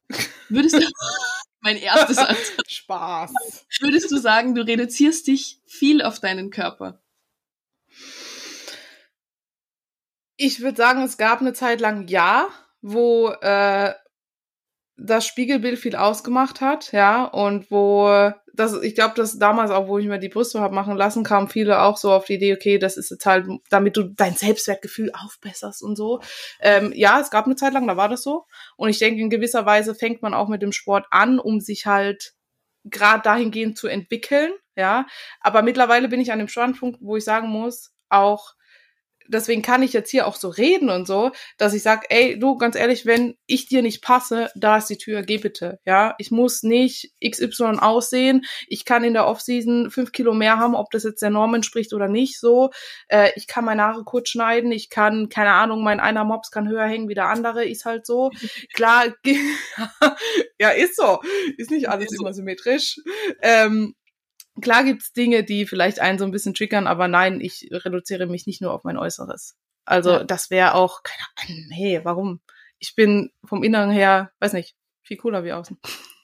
würdest 0.49 0.75
du, 0.75 0.81
mein 1.61 1.77
erstes 1.77 2.17
Ansatz. 2.17 2.53
Spaß. 2.67 3.31
Würdest 3.79 4.11
du 4.11 4.17
sagen, 4.17 4.55
du 4.55 4.61
reduzierst 4.61 5.27
dich 5.27 5.59
viel 5.65 6.01
auf 6.01 6.19
deinen 6.19 6.49
Körper? 6.49 7.01
Ich 10.37 10.61
würde 10.61 10.77
sagen, 10.77 11.03
es 11.03 11.17
gab 11.17 11.39
eine 11.41 11.53
Zeit 11.53 11.81
lang 11.81 12.07
ja, 12.07 12.49
wo 12.81 13.29
äh, 13.29 13.93
das 15.03 15.25
Spiegelbild 15.25 15.79
viel 15.79 15.95
ausgemacht 15.95 16.61
hat, 16.61 16.91
ja, 16.91 17.25
und 17.25 17.71
wo 17.71 18.31
das, 18.53 18.81
ich 18.81 18.95
glaube, 18.95 19.15
dass 19.15 19.39
damals 19.39 19.71
auch, 19.71 19.87
wo 19.87 19.97
ich 19.97 20.07
mir 20.07 20.19
die 20.19 20.29
Brüste 20.29 20.59
habe 20.59 20.75
machen 20.75 20.97
lassen, 20.97 21.23
kamen 21.23 21.47
viele 21.47 21.81
auch 21.81 21.97
so 21.97 22.11
auf 22.11 22.25
die 22.25 22.33
Idee, 22.35 22.53
okay, 22.53 22.77
das 22.77 22.97
ist 22.97 23.09
jetzt 23.09 23.25
halt, 23.25 23.47
damit 23.69 23.97
du 23.97 24.03
dein 24.03 24.35
Selbstwertgefühl 24.35 25.11
aufbesserst 25.13 25.81
und 25.81 25.95
so. 25.95 26.21
Ähm, 26.59 26.91
ja, 26.95 27.19
es 27.19 27.31
gab 27.31 27.45
eine 27.45 27.55
Zeit 27.55 27.73
lang, 27.73 27.87
da 27.87 27.97
war 27.97 28.09
das 28.09 28.23
so. 28.23 28.45
Und 28.75 28.89
ich 28.89 28.99
denke, 28.99 29.21
in 29.21 29.29
gewisser 29.29 29.65
Weise 29.65 29.95
fängt 29.95 30.21
man 30.21 30.33
auch 30.33 30.49
mit 30.49 30.61
dem 30.61 30.71
Sport 30.71 31.05
an, 31.11 31.39
um 31.39 31.61
sich 31.61 31.85
halt 31.85 32.33
gerade 32.83 33.23
dahingehend 33.23 33.77
zu 33.77 33.87
entwickeln, 33.87 34.51
ja. 34.75 35.05
Aber 35.39 35.61
mittlerweile 35.61 36.07
bin 36.09 36.19
ich 36.19 36.31
an 36.31 36.39
dem 36.39 36.47
Standpunkt, 36.47 36.99
wo 37.01 37.15
ich 37.15 37.23
sagen 37.23 37.47
muss, 37.47 37.91
auch 38.09 38.53
deswegen 39.27 39.61
kann 39.61 39.83
ich 39.83 39.93
jetzt 39.93 40.09
hier 40.09 40.27
auch 40.27 40.35
so 40.35 40.49
reden 40.49 40.89
und 40.89 41.07
so, 41.07 41.31
dass 41.57 41.73
ich 41.73 41.83
sage, 41.83 42.07
ey, 42.09 42.37
du, 42.39 42.57
ganz 42.57 42.75
ehrlich, 42.75 43.05
wenn 43.05 43.35
ich 43.45 43.67
dir 43.67 43.81
nicht 43.81 44.01
passe, 44.01 44.49
da 44.55 44.77
ist 44.77 44.87
die 44.87 44.97
Tür, 44.97 45.23
geh 45.23 45.37
bitte. 45.37 45.79
Ja, 45.85 46.15
ich 46.17 46.31
muss 46.31 46.63
nicht 46.63 47.11
XY 47.23 47.77
aussehen. 47.79 48.43
Ich 48.67 48.85
kann 48.85 49.03
in 49.03 49.13
der 49.13 49.27
Offseason 49.27 49.91
fünf 49.91 50.11
Kilo 50.11 50.33
mehr 50.33 50.57
haben, 50.57 50.75
ob 50.75 50.91
das 50.91 51.03
jetzt 51.03 51.21
der 51.21 51.29
Norm 51.29 51.53
entspricht 51.53 51.93
oder 51.93 52.07
nicht. 52.07 52.39
So, 52.39 52.71
äh, 53.07 53.31
ich 53.35 53.47
kann 53.47 53.65
meine 53.65 53.83
Haare 53.83 54.03
kurz 54.03 54.29
schneiden. 54.29 54.71
Ich 54.71 54.89
kann, 54.89 55.29
keine 55.29 55.51
Ahnung, 55.53 55.83
mein 55.83 55.99
einer 55.99 56.23
Mops 56.23 56.51
kann 56.51 56.67
höher 56.67 56.85
hängen 56.85 57.09
wie 57.09 57.15
der 57.15 57.27
andere. 57.27 57.65
Ist 57.65 57.85
halt 57.85 58.05
so. 58.05 58.31
Klar, 58.73 59.05
ja, 60.59 60.69
ist 60.69 60.95
so. 60.95 61.19
Ist 61.57 61.71
nicht 61.71 61.89
alles 61.89 62.11
ist 62.11 62.19
immer 62.19 62.33
symmetrisch. 62.33 62.97
Ähm, 63.41 63.95
klar 64.59 64.83
gibt's 64.83 65.13
Dinge, 65.13 65.43
die 65.43 65.65
vielleicht 65.65 65.99
einen 65.99 66.19
so 66.19 66.25
ein 66.25 66.31
bisschen 66.31 66.53
triggern, 66.53 66.87
aber 66.87 67.07
nein, 67.07 67.39
ich 67.41 67.69
reduziere 67.71 68.27
mich 68.27 68.47
nicht 68.47 68.61
nur 68.61 68.73
auf 68.73 68.83
mein 68.83 68.97
Äußeres. 68.97 69.55
Also 69.85 70.11
ja. 70.11 70.23
das 70.23 70.49
wäre 70.49 70.75
auch, 70.75 71.03
keine 71.03 71.25
Ahnung, 71.35 71.65
nee, 71.69 72.01
warum? 72.03 72.41
Ich 72.79 72.95
bin 72.95 73.31
vom 73.43 73.63
Inneren 73.63 73.91
her, 73.91 74.31
weiß 74.39 74.53
nicht, 74.53 74.75
viel 75.03 75.17
cooler 75.17 75.43
wie 75.43 75.53
außen. 75.53 75.77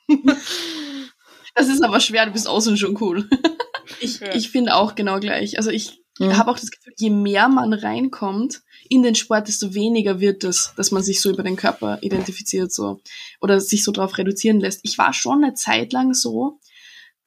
das 1.56 1.68
ist 1.68 1.84
aber 1.84 2.00
schwer, 2.00 2.26
du 2.26 2.32
bist 2.32 2.48
außen 2.48 2.78
schon 2.78 2.98
cool. 3.02 3.30
ich 4.00 4.20
ja. 4.20 4.34
ich 4.34 4.50
finde 4.50 4.76
auch 4.76 4.96
genau 4.96 5.20
gleich. 5.20 5.58
Also 5.58 5.70
ich 5.70 6.02
mhm. 6.20 6.38
habe 6.38 6.52
auch 6.52 6.60
das 6.60 6.72
Gefühl, 6.72 6.94
je 6.98 7.10
mehr 7.10 7.48
man 7.48 7.74
reinkommt 7.74 8.62
in 8.90 9.04
den 9.04 9.16
Sport, 9.16 9.48
desto 9.48 9.74
weniger 9.74 10.20
wird 10.20 10.44
es, 10.44 10.74
dass 10.78 10.92
man 10.92 11.04
sich 11.04 11.22
so 11.22 11.30
über 11.30 11.44
den 11.44 11.56
Körper 11.56 12.00
identifiziert 12.02 12.72
so 12.72 13.02
oder 13.42 13.60
sich 13.60 13.84
so 13.84 13.92
drauf 13.92 14.18
reduzieren 14.18 14.60
lässt. 14.60 14.82
Ich 14.84 14.98
war 14.98 15.14
schon 15.14 15.44
eine 15.44 15.54
Zeit 15.54 15.94
lang 15.94 16.14
so, 16.14 16.60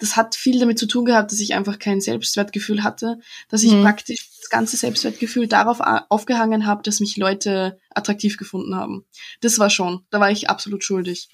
das 0.01 0.17
hat 0.17 0.35
viel 0.35 0.59
damit 0.59 0.79
zu 0.79 0.87
tun 0.87 1.05
gehabt, 1.05 1.31
dass 1.31 1.41
ich 1.41 1.55
einfach 1.55 1.79
kein 1.79 2.01
Selbstwertgefühl 2.01 2.83
hatte, 2.83 3.21
dass 3.49 3.63
ich 3.63 3.73
mhm. 3.73 3.83
praktisch 3.83 4.31
das 4.41 4.49
ganze 4.49 4.77
Selbstwertgefühl 4.77 5.47
darauf 5.47 5.81
aufgehangen 6.09 6.67
habe, 6.67 6.83
dass 6.83 7.01
mich 7.01 7.17
Leute 7.17 7.79
attraktiv 7.91 8.39
gefunden 8.39 8.75
haben. 8.75 9.05
Das 9.41 9.59
war 9.59 9.71
schon, 9.71 10.05
da 10.11 10.19
war 10.19 10.31
ich 10.31 10.49
absolut 10.51 10.83
schuldig. 10.83 11.29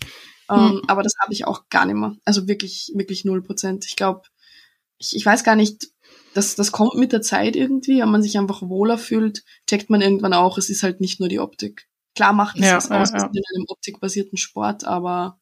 Mhm. 0.51 0.57
Um, 0.57 0.83
aber 0.89 1.03
das 1.03 1.15
habe 1.23 1.33
ich 1.33 1.47
auch 1.47 1.69
gar 1.71 1.87
nicht 1.87 1.97
mehr. 1.97 2.17
Also 2.25 2.49
wirklich, 2.49 2.93
wirklich 2.95 3.25
null 3.25 3.43
Prozent. 3.43 3.87
Ich 3.87 3.97
glaube, 3.97 4.23
ich, 4.99 5.15
ich 5.15 5.25
weiß 5.25 5.45
gar 5.45 5.57
nicht, 5.57 5.89
das, 6.35 6.55
das 6.55 6.73
kommt 6.73 6.95
mit 6.95 7.13
der 7.13 7.23
Zeit 7.23 7.57
irgendwie, 7.57 8.01
wenn 8.01 8.11
man 8.11 8.23
sich 8.23 8.39
einfach 8.39 8.63
wohler 8.63 8.99
fühlt, 8.99 9.45
checkt 9.67 9.91
man 9.91 10.03
irgendwann 10.03 10.35
auch, 10.35 10.59
es 10.59 10.71
ist 10.71 10.83
halt 10.83 11.01
nicht 11.01 11.19
nur 11.19 11.29
die 11.29 11.41
Optik. 11.41 11.89
Klar 12.15 12.33
macht 12.33 12.57
es 12.57 12.65
ja, 12.65 12.77
was 12.77 12.89
ja, 12.89 13.01
aus 13.01 13.11
ja. 13.11 13.19
in 13.19 13.43
einem 13.55 13.67
optikbasierten 13.69 14.39
Sport, 14.39 14.85
aber 14.85 15.39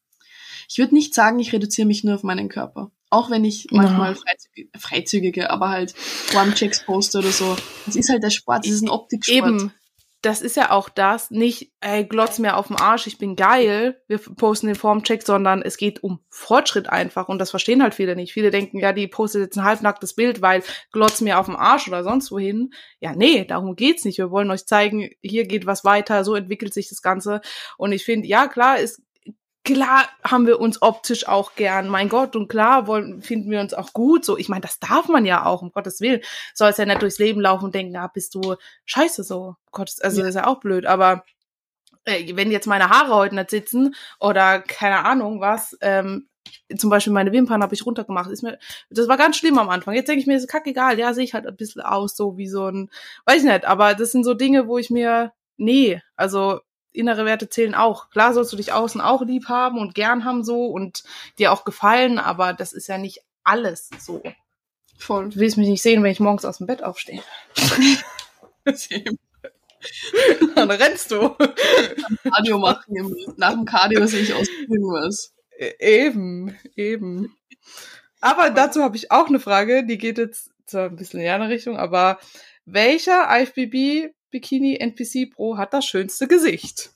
ich 0.69 0.77
würde 0.77 0.93
nicht 0.93 1.13
sagen, 1.13 1.39
ich 1.39 1.53
reduziere 1.53 1.87
mich 1.87 2.03
nur 2.03 2.15
auf 2.15 2.23
meinen 2.23 2.49
Körper. 2.49 2.91
Auch 3.09 3.29
wenn 3.29 3.45
ich 3.45 3.67
manchmal 3.71 4.15
freizügige, 4.15 4.69
freizügige, 4.77 5.49
aber 5.49 5.69
halt 5.69 5.93
One-Checks 6.35 6.85
poste 6.85 7.19
oder 7.19 7.31
so. 7.31 7.55
Das 7.85 7.95
ist 7.95 8.09
halt 8.09 8.23
der 8.23 8.29
Sport, 8.29 8.65
das 8.65 8.71
ist 8.71 8.81
ein 8.81 8.89
Optiksport. 8.89 9.37
Eben. 9.37 9.73
Das 10.21 10.41
ist 10.41 10.55
ja 10.55 10.71
auch 10.71 10.89
das, 10.89 11.29
nicht, 11.29 11.71
ey, 11.81 12.03
glotz 12.03 12.39
mir 12.39 12.57
auf 12.57 12.69
den 12.69 12.77
Arsch, 12.77 13.05
ich 13.05 13.19
bin 13.19 13.35
geil, 13.35 14.01
wir 14.07 14.17
posten 14.17 14.65
den 14.65 14.75
Formcheck, 14.75 15.21
sondern 15.21 15.61
es 15.61 15.77
geht 15.77 16.01
um 16.01 16.19
Fortschritt 16.29 16.89
einfach 16.89 17.29
und 17.29 17.37
das 17.37 17.51
verstehen 17.51 17.83
halt 17.83 17.93
viele 17.93 18.15
nicht. 18.15 18.33
Viele 18.33 18.49
denken, 18.49 18.79
ja, 18.79 18.91
die 18.91 19.07
postet 19.07 19.43
jetzt 19.43 19.55
ein 19.55 19.63
halbnacktes 19.63 20.15
Bild, 20.15 20.41
weil 20.41 20.63
glotz 20.91 21.21
mir 21.21 21.37
auf 21.37 21.45
den 21.45 21.55
Arsch 21.55 21.87
oder 21.87 22.03
sonst 22.03 22.31
wohin. 22.31 22.71
Ja, 22.99 23.13
nee, 23.13 23.45
darum 23.45 23.75
geht's 23.75 24.03
nicht. 24.03 24.17
Wir 24.17 24.31
wollen 24.31 24.49
euch 24.49 24.65
zeigen, 24.65 25.11
hier 25.21 25.45
geht 25.45 25.67
was 25.67 25.83
weiter, 25.83 26.23
so 26.23 26.33
entwickelt 26.33 26.73
sich 26.73 26.89
das 26.89 27.03
Ganze. 27.03 27.41
Und 27.77 27.91
ich 27.91 28.03
finde, 28.03 28.27
ja, 28.27 28.47
klar, 28.47 28.79
es 28.79 29.03
klar 29.65 30.07
haben 30.23 30.47
wir 30.47 30.61
uns 30.61 30.81
optisch 30.81 31.27
auch 31.27 31.55
gern, 31.55 31.89
mein 31.89 32.07
Gott, 32.07 32.35
und 32.35 32.47
klar 32.47 32.87
wollen, 32.87 33.21
finden 33.21 33.51
wir 33.51 33.59
uns 33.59 33.73
auch 33.73 33.91
gut. 33.91 34.23
So, 34.23 34.37
ich 34.37 34.47
meine, 34.47 34.61
das 34.61 34.79
darf 34.79 35.09
man 35.09 35.25
ja 35.25 35.45
auch, 35.45 35.61
um 35.61 35.71
Gottes 35.71 35.99
Willen. 35.99 36.21
Soll 36.53 36.69
es 36.69 36.77
ja 36.77 36.85
nicht 36.85 37.01
durchs 37.01 37.19
Leben 37.19 37.41
laufen 37.41 37.65
und 37.65 37.75
denken, 37.75 37.97
ah, 37.97 38.07
bist 38.07 38.35
du 38.35 38.55
scheiße 38.85 39.23
so. 39.23 39.55
Gott, 39.71 39.91
also 40.01 40.19
ja. 40.19 40.23
das 40.23 40.35
ist 40.35 40.41
ja 40.41 40.47
auch 40.47 40.59
blöd. 40.61 40.85
Aber 40.85 41.25
äh, 42.05 42.35
wenn 42.35 42.51
jetzt 42.51 42.67
meine 42.67 42.89
Haare 42.89 43.13
heute 43.15 43.35
nicht 43.35 43.49
sitzen 43.49 43.95
oder 44.19 44.61
keine 44.61 45.03
Ahnung 45.03 45.41
was, 45.41 45.77
ähm, 45.81 46.29
zum 46.77 46.89
Beispiel 46.89 47.13
meine 47.13 47.31
Wimpern 47.31 47.63
habe 47.63 47.73
ich 47.73 47.85
runtergemacht. 47.85 48.29
Ist 48.29 48.43
mir, 48.43 48.57
das 48.89 49.07
war 49.07 49.17
ganz 49.17 49.37
schlimm 49.37 49.57
am 49.57 49.69
Anfang. 49.69 49.95
Jetzt 49.95 50.07
denke 50.07 50.21
ich 50.21 50.27
mir, 50.27 50.37
ist 50.37 50.47
kackegal. 50.47 50.99
Ja, 50.99 51.13
sehe 51.13 51.23
ich 51.23 51.33
halt 51.33 51.47
ein 51.47 51.55
bisschen 51.55 51.81
aus, 51.81 52.15
so 52.15 52.37
wie 52.37 52.47
so 52.47 52.67
ein, 52.67 52.89
weiß 53.25 53.43
ich 53.43 53.49
nicht. 53.49 53.65
Aber 53.65 53.95
das 53.95 54.11
sind 54.11 54.23
so 54.23 54.35
Dinge, 54.35 54.67
wo 54.67 54.77
ich 54.77 54.89
mir, 54.89 55.33
nee, 55.57 56.01
also 56.15 56.59
innere 56.95 57.25
Werte 57.25 57.49
zählen 57.49 57.75
auch. 57.75 58.09
Klar 58.09 58.33
sollst 58.33 58.51
du 58.53 58.57
dich 58.57 58.73
außen 58.73 59.01
auch 59.01 59.21
lieb 59.21 59.47
haben 59.49 59.79
und 59.79 59.95
gern 59.95 60.25
haben 60.25 60.43
so 60.43 60.67
und 60.67 61.03
dir 61.39 61.51
auch 61.51 61.65
gefallen, 61.65 62.19
aber 62.19 62.53
das 62.53 62.73
ist 62.73 62.87
ja 62.87 62.97
nicht 62.97 63.21
alles 63.43 63.89
so. 63.99 64.23
Voll. 64.97 65.29
Du 65.29 65.39
willst 65.39 65.57
mich 65.57 65.67
nicht 65.67 65.81
sehen, 65.83 66.03
wenn 66.03 66.11
ich 66.11 66.19
morgens 66.19 66.45
aus 66.45 66.57
dem 66.57 66.67
Bett 66.67 66.83
aufstehe. 66.83 67.21
Dann 70.55 70.71
rennst 70.71 71.11
du. 71.11 71.35
Cardio 72.23 72.57
machen. 72.57 73.13
Nach 73.37 73.51
dem 73.51 73.65
Cardio 73.65 74.07
sehe 74.07 74.21
ich 74.21 74.33
aus 74.33 74.47
irgendwas. 74.47 75.33
E-, 75.59 75.73
eben, 75.79 76.57
eben. 76.75 77.35
Aber 78.21 78.49
dazu 78.49 78.81
habe 78.81 78.97
ich 78.97 79.11
auch 79.11 79.27
eine 79.27 79.39
Frage, 79.39 79.85
die 79.85 79.97
geht 79.97 80.17
jetzt 80.17 80.51
zwar 80.65 80.85
ein 80.85 80.95
bisschen 80.95 81.19
in 81.19 81.25
die 81.25 81.29
andere 81.29 81.51
Richtung, 81.51 81.77
aber 81.77 82.19
welcher 82.65 83.27
IFBB 83.29 84.13
Bikini 84.35 84.75
NPC 84.75 85.29
Pro 85.33 85.55
hat 85.55 85.73
das 85.73 85.85
schönste 85.85 86.27
Gesicht? 86.27 86.91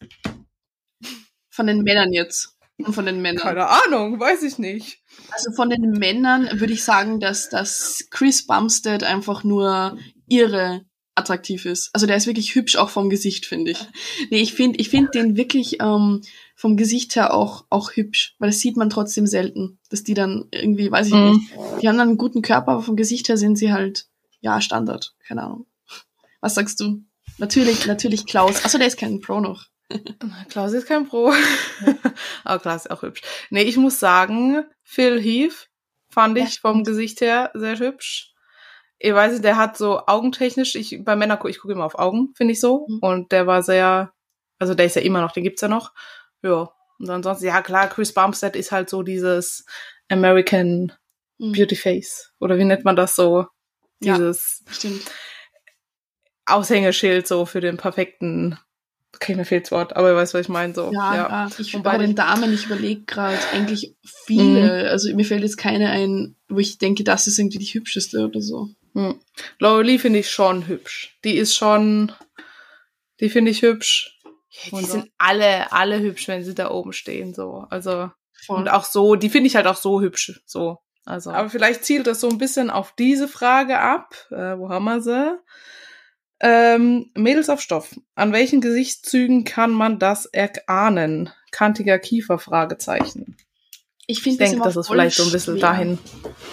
Von 1.50 1.68
den 1.68 1.84
Männern 1.84 2.12
jetzt. 2.12 2.58
Und 2.78 2.94
von 2.94 3.06
den 3.06 3.22
Männern. 3.22 3.42
Keine 3.42 3.70
Ahnung, 3.70 4.20
weiß 4.20 4.44
ich 4.44 4.58
nicht. 4.60 5.02
Also 5.32 5.54
von 5.54 5.70
den 5.70 5.92
Männern 5.92 6.60
würde 6.60 6.74
ich 6.74 6.84
sagen, 6.84 7.22
dass, 7.22 7.48
dass 7.48 8.08
Chris 8.10 8.46
Bumstead 8.46 9.06
einfach 9.06 9.46
nur 9.46 9.98
irre 10.28 10.86
attraktiv 11.16 11.66
ist. 11.66 11.92
Also 11.94 12.08
der 12.08 12.18
ist 12.18 12.28
wirklich 12.28 12.56
hübsch 12.56 12.76
auch 12.76 12.90
vom 12.90 13.10
Gesicht, 13.10 13.46
finde 13.46 13.72
ich. 13.72 13.80
Nee, 14.32 14.42
ich 14.42 14.54
finde 14.54 14.78
ich 14.80 14.90
finde 14.90 15.12
den 15.12 15.38
wirklich 15.38 15.82
ähm, 15.82 16.22
vom 16.56 16.76
Gesicht 16.76 17.16
her 17.16 17.34
auch, 17.34 17.66
auch 17.70 17.94
hübsch, 17.94 18.36
weil 18.40 18.50
das 18.50 18.60
sieht 18.60 18.76
man 18.76 18.90
trotzdem 18.90 19.28
selten, 19.28 19.80
dass 19.90 20.04
die 20.04 20.14
dann 20.14 20.50
irgendwie, 20.52 20.92
weiß 20.92 21.08
ich 21.08 21.14
mm. 21.14 21.32
nicht, 21.32 21.52
die 21.82 21.88
haben 21.88 21.98
dann 21.98 22.10
einen 22.10 22.18
guten 22.18 22.42
Körper, 22.42 22.74
aber 22.74 22.82
vom 22.82 22.98
Gesicht 22.98 23.30
her 23.30 23.38
sind 23.38 23.56
sie 23.56 23.72
halt, 23.72 24.10
ja, 24.42 24.60
Standard. 24.60 25.16
Keine 25.26 25.44
Ahnung. 25.44 25.66
Was 26.42 26.56
sagst 26.56 26.80
du? 26.80 27.04
Natürlich, 27.40 27.86
natürlich 27.86 28.26
Klaus. 28.26 28.64
Achso, 28.66 28.78
der 28.78 28.88
ist 28.88 29.00
kein 29.00 29.22
Pro 29.22 29.40
noch. 29.40 29.66
Klaus 30.50 30.74
ist 30.74 30.88
kein 30.88 31.08
Pro. 31.08 31.34
Aber 32.44 32.60
Klaus 32.62 32.86
ist 32.86 32.92
auch 32.92 33.02
hübsch. 33.02 33.22
Nee, 33.50 33.64
ich 33.64 33.78
muss 33.78 34.00
sagen, 34.00 34.66
Phil 34.84 35.22
Heath 35.22 35.70
fand 36.10 36.38
ich 36.38 36.56
ja, 36.56 36.60
vom 36.62 36.84
Gesicht 36.84 37.22
her 37.22 37.52
sehr 37.54 37.80
hübsch. 37.80 38.34
Ich 38.98 39.14
weiß 39.14 39.32
nicht, 39.32 39.46
der 39.46 39.56
hat 39.56 39.78
so 39.78 40.06
augentechnisch, 40.06 40.76
ich, 40.76 41.00
bei 41.04 41.16
Männern, 41.16 41.40
ich 41.48 41.60
gucke 41.60 41.74
immer 41.74 41.86
auf 41.86 41.98
Augen, 41.98 42.34
finde 42.36 42.52
ich 42.52 42.60
so. 42.60 42.86
Mhm. 42.90 43.00
Und 43.00 43.32
der 43.32 43.48
war 43.48 43.64
sehr, 43.64 44.12
also 44.60 44.76
der 44.76 44.88
ist 44.88 44.98
ja 44.98 45.02
immer 45.02 45.22
noch, 45.22 45.32
den 45.32 45.44
gibt's 45.44 45.62
ja 45.62 45.70
noch. 45.70 45.94
Ja. 46.42 46.70
Und 47.00 47.10
ansonsten, 47.10 47.46
ja 47.46 47.62
klar, 47.62 47.88
Chris 47.88 48.14
Bumstead 48.14 48.58
ist 48.58 48.74
halt 48.74 48.90
so 48.90 49.04
dieses 49.04 49.66
American 50.10 50.92
mhm. 51.38 51.54
Beauty 51.54 51.78
Face. 51.78 52.34
Oder 52.42 52.58
wie 52.58 52.66
nennt 52.66 52.84
man 52.84 52.98
das 52.98 53.16
so? 53.16 53.46
Dieses. 54.02 54.64
Ja, 54.68 54.74
stimmt 54.74 55.10
Aushängeschild 56.50 57.28
so 57.28 57.46
für 57.46 57.62
den 57.62 57.78
perfekten 57.78 58.58
Okay, 59.16 59.36
mir 59.36 59.44
fehlt 59.44 59.66
das 59.66 59.72
Wort, 59.72 59.96
aber 59.96 60.12
ihr 60.12 60.16
weißt, 60.16 60.34
was 60.34 60.42
ich 60.42 60.50
meine. 60.50 60.74
So. 60.74 60.92
Ja, 60.94 61.16
ja. 61.16 61.50
Ich, 61.58 61.78
bei 61.82 61.98
den 61.98 62.16
Damen, 62.16 62.54
ich 62.54 62.68
überlege 62.68 63.02
gerade 63.02 63.38
eigentlich 63.54 63.96
viele. 64.04 64.84
Mhm. 64.84 64.90
Also 64.90 65.14
mir 65.16 65.26
fällt 65.26 65.42
jetzt 65.42 65.58
keine 65.58 65.90
ein, 65.90 66.36
wo 66.48 66.60
ich 66.60 66.78
denke, 66.78 67.04
das 67.04 67.28
ist 67.28 67.40
irgendwie 67.40 67.58
die 67.58 67.66
hübscheste 67.66 68.24
oder 68.26 68.42
so. 68.42 68.70
Mhm. 68.94 69.20
Laurelie 69.58 70.00
finde 70.00 70.20
ich 70.20 70.30
schon 70.30 70.68
hübsch. 70.68 71.18
Die 71.24 71.36
ist 71.36 71.56
schon, 71.56 72.12
die 73.20 73.30
finde 73.30 73.52
ich 73.52 73.62
hübsch. 73.62 74.20
Ja, 74.72 74.80
die 74.80 74.86
so. 74.86 74.92
sind 74.94 75.12
alle, 75.18 75.72
alle 75.72 76.00
hübsch, 76.00 76.28
wenn 76.28 76.44
sie 76.44 76.56
da 76.56 76.70
oben 76.72 76.94
stehen, 76.94 77.34
so. 77.34 77.66
Also, 77.70 78.12
Voll. 78.46 78.58
und 78.58 78.68
auch 78.70 78.84
so, 78.84 79.16
die 79.16 79.30
finde 79.30 79.48
ich 79.48 79.56
halt 79.56 79.68
auch 79.68 79.78
so 79.78 80.02
hübsch, 80.02 80.40
so. 80.46 80.78
Also. 81.06 81.32
Aber 81.32 81.50
vielleicht 81.50 81.84
zielt 81.84 82.08
das 82.08 82.22
so 82.22 82.30
ein 82.30 82.38
bisschen 82.38 82.70
auf 82.70 82.94
diese 82.98 83.28
Frage 83.28 83.80
ab. 83.80 84.16
Äh, 84.32 84.58
wo 84.58 84.70
haben 84.70 84.86
wir 84.86 85.02
sie? 85.02 85.38
Ähm, 86.42 87.12
Mädels 87.16 87.50
auf 87.50 87.62
Stoff. 87.62 88.00
An 88.16 88.32
welchen 88.32 88.62
Gesichtszügen 88.62 89.44
kann 89.44 89.72
man 89.72 90.00
das 90.00 90.26
erahnen? 90.26 91.30
Kantiger 91.52 92.00
Kiefer? 92.00 92.40
Fragezeichen. 92.40 93.36
Ich, 94.08 94.26
ich 94.26 94.38
denke, 94.38 94.58
das, 94.58 94.76
das 94.76 94.86
ist 94.86 94.88
vielleicht 94.88 95.18
so 95.18 95.24
ein 95.24 95.32
bisschen 95.32 95.58
schwer. 95.58 95.70
dahin. 95.70 96.00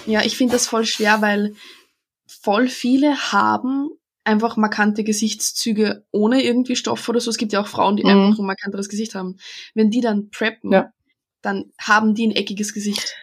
Ja, 0.06 0.22
ich 0.22 0.36
finde 0.36 0.54
das 0.54 0.66
voll 0.66 0.84
schwer, 0.84 1.22
weil 1.22 1.54
voll 2.26 2.68
viele 2.68 3.32
haben 3.32 3.90
einfach 4.24 4.56
markante 4.56 5.04
Gesichtszüge 5.04 6.04
ohne 6.10 6.42
irgendwie 6.42 6.76
Stoff 6.76 7.08
oder 7.08 7.20
so. 7.20 7.30
Es 7.30 7.38
gibt 7.38 7.52
ja 7.52 7.60
auch 7.60 7.68
Frauen, 7.68 7.96
die 7.96 8.02
mhm. 8.02 8.10
einfach 8.10 8.38
ein 8.40 8.46
markanteres 8.46 8.88
Gesicht 8.88 9.14
haben. 9.14 9.36
Wenn 9.74 9.90
die 9.90 10.00
dann 10.00 10.30
preppen, 10.30 10.72
ja. 10.72 10.92
dann 11.42 11.72
haben 11.80 12.14
die 12.14 12.26
ein 12.26 12.32
eckiges 12.32 12.74
Gesicht. 12.74 13.16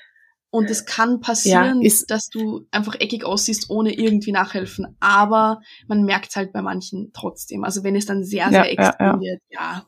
Und 0.53 0.69
es 0.69 0.85
kann 0.85 1.19
passieren, 1.19 1.81
ja, 1.81 1.91
dass 2.07 2.29
du 2.29 2.67
einfach 2.69 2.93
eckig 2.99 3.25
aussiehst, 3.25 3.71
ohne 3.71 3.91
irgendwie 3.91 4.31
nachhelfen. 4.31 4.95
Aber 4.99 5.61
man 5.87 6.03
merkt 6.03 6.35
halt 6.35 6.53
bei 6.53 6.61
manchen 6.61 7.09
trotzdem. 7.11 7.63
Also 7.63 7.83
wenn 7.83 7.95
es 7.95 8.05
dann 8.05 8.23
sehr, 8.23 8.51
sehr 8.51 8.65
ja, 8.65 8.65
extrem 8.65 9.19
wird, 9.19 9.41
ja, 9.49 9.83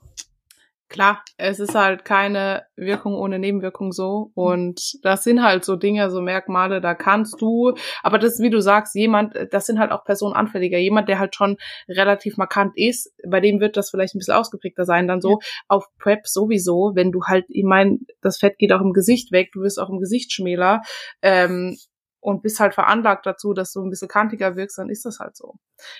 klar, 0.87 1.23
es 1.37 1.59
ist 1.59 1.75
halt 1.75 2.05
keine 2.05 2.65
Wirkung 2.75 3.15
ohne 3.15 3.39
Nebenwirkung 3.39 3.91
so. 3.91 4.31
Und 4.35 4.99
das 5.03 5.23
sind 5.23 5.41
halt 5.41 5.65
so 5.65 5.75
Dinge, 5.75 6.09
so 6.11 6.21
Merkmale, 6.21 6.81
da 6.81 6.93
kannst 6.93 7.41
du, 7.41 7.73
aber 8.03 8.19
das 8.19 8.33
ist, 8.33 8.41
wie 8.41 8.49
du 8.49 8.61
sagst, 8.61 8.95
jemand, 8.95 9.35
das 9.51 9.65
sind 9.65 9.79
halt 9.79 9.91
auch 9.91 10.03
personenanfälliger. 10.03 10.77
Jemand, 10.77 11.09
der 11.09 11.19
halt 11.19 11.35
schon 11.35 11.57
relativ 11.87 12.37
markant 12.37 12.73
ist, 12.75 13.13
bei 13.27 13.39
dem 13.39 13.59
wird 13.59 13.77
das 13.77 13.89
vielleicht 13.89 14.15
ein 14.15 14.19
bisschen 14.19 14.35
ausgeprägter 14.35 14.85
sein, 14.85 15.07
dann 15.07 15.21
so. 15.21 15.31
Ja. 15.31 15.37
Auf 15.67 15.85
Prep 15.97 16.27
sowieso, 16.27 16.91
wenn 16.95 17.11
du 17.11 17.23
halt, 17.25 17.45
ich 17.49 17.65
meine, 17.65 17.99
das 18.21 18.37
Fett 18.37 18.57
geht 18.57 18.71
auch 18.71 18.81
im 18.81 18.93
Gesicht 18.93 19.31
weg, 19.31 19.49
du 19.53 19.61
wirst 19.61 19.79
auch 19.79 19.89
im 19.89 19.99
Gesicht 19.99 20.31
schmäler. 20.31 20.81
Ähm, 21.21 21.77
und 22.25 22.41
bist 22.41 22.59
halt 22.59 22.73
veranlagt 22.73 23.27
dazu, 23.27 23.53
dass 23.53 23.71
du 23.71 23.83
ein 23.83 23.91
bisschen 23.91 24.07
kantiger 24.07 24.55
wirkst, 24.55 24.79
dann 24.79 24.89
ist 24.89 25.05
das 25.05 25.19
halt 25.19 25.37
so. 25.37 25.59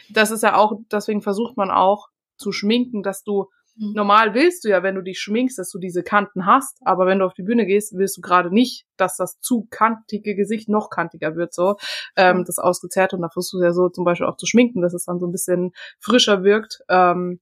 Das 0.10 0.32
ist 0.32 0.42
ja 0.42 0.56
auch, 0.56 0.74
deswegen 0.92 1.22
versucht 1.22 1.56
man 1.56 1.70
auch 1.70 2.08
zu 2.36 2.52
schminken, 2.52 3.04
dass 3.04 3.24
du 3.24 3.46
Mhm. 3.78 3.94
Normal 3.94 4.34
willst 4.34 4.64
du 4.64 4.70
ja, 4.70 4.84
wenn 4.84 4.96
du 4.96 5.02
dich 5.02 5.20
schminkst, 5.20 5.58
dass 5.58 5.70
du 5.70 5.80
diese 5.80 6.04
Kanten 6.04 6.46
hast, 6.46 6.78
aber 6.86 7.06
wenn 7.06 7.20
du 7.20 7.26
auf 7.26 7.34
die 7.34 7.44
Bühne 7.44 7.66
gehst, 7.66 7.94
willst 7.98 8.18
du 8.18 8.22
gerade 8.22 8.54
nicht, 8.54 8.86
dass 8.98 9.18
das 9.18 9.40
zu 9.40 9.68
kantige 9.70 10.36
Gesicht 10.36 10.70
noch 10.70 10.90
kantiger 10.90 11.36
wird, 11.36 11.54
so, 11.54 11.76
ähm, 12.16 12.44
das 12.46 12.58
ausgezerrt 12.58 13.14
und 13.14 13.22
da 13.22 13.30
versuchst 13.30 13.54
du 13.54 13.64
ja 13.64 13.74
so 13.74 13.90
zum 13.90 14.06
Beispiel 14.06 14.28
auch 14.28 14.38
zu 14.38 14.46
schminken, 14.46 14.82
dass 14.82 14.94
es 14.94 15.06
dann 15.06 15.20
so 15.20 15.28
ein 15.28 15.32
bisschen 15.32 15.72
frischer 16.00 16.44
wirkt, 16.44 16.80
ähm, 16.90 17.40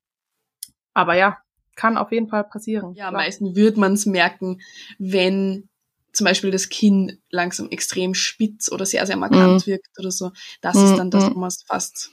aber 0.94 1.16
ja, 1.16 1.38
kann 1.76 1.98
auf 1.98 2.12
jeden 2.12 2.30
Fall 2.30 2.44
passieren. 2.44 2.94
Ja, 2.94 3.08
am 3.08 3.16
meisten 3.16 3.56
wird 3.56 3.78
man 3.78 3.94
es 3.94 4.06
merken, 4.06 4.60
wenn 5.00 5.70
zum 6.12 6.26
Beispiel 6.26 6.52
das 6.52 6.70
Kinn 6.70 7.20
langsam 7.32 7.70
extrem 7.70 8.14
spitz 8.14 8.72
oder 8.72 8.86
sehr, 8.86 9.06
sehr 9.08 9.18
markant 9.18 9.66
mhm. 9.66 9.72
wirkt 9.72 9.98
oder 9.98 10.12
so. 10.12 10.32
Das 10.62 10.76
mhm. 10.76 10.86
ist 10.86 10.98
dann 10.98 11.10
das, 11.10 11.26
mhm. 11.26 11.36
wo 11.36 11.40
man 11.40 11.48
es 11.48 11.64
fast 11.68 12.12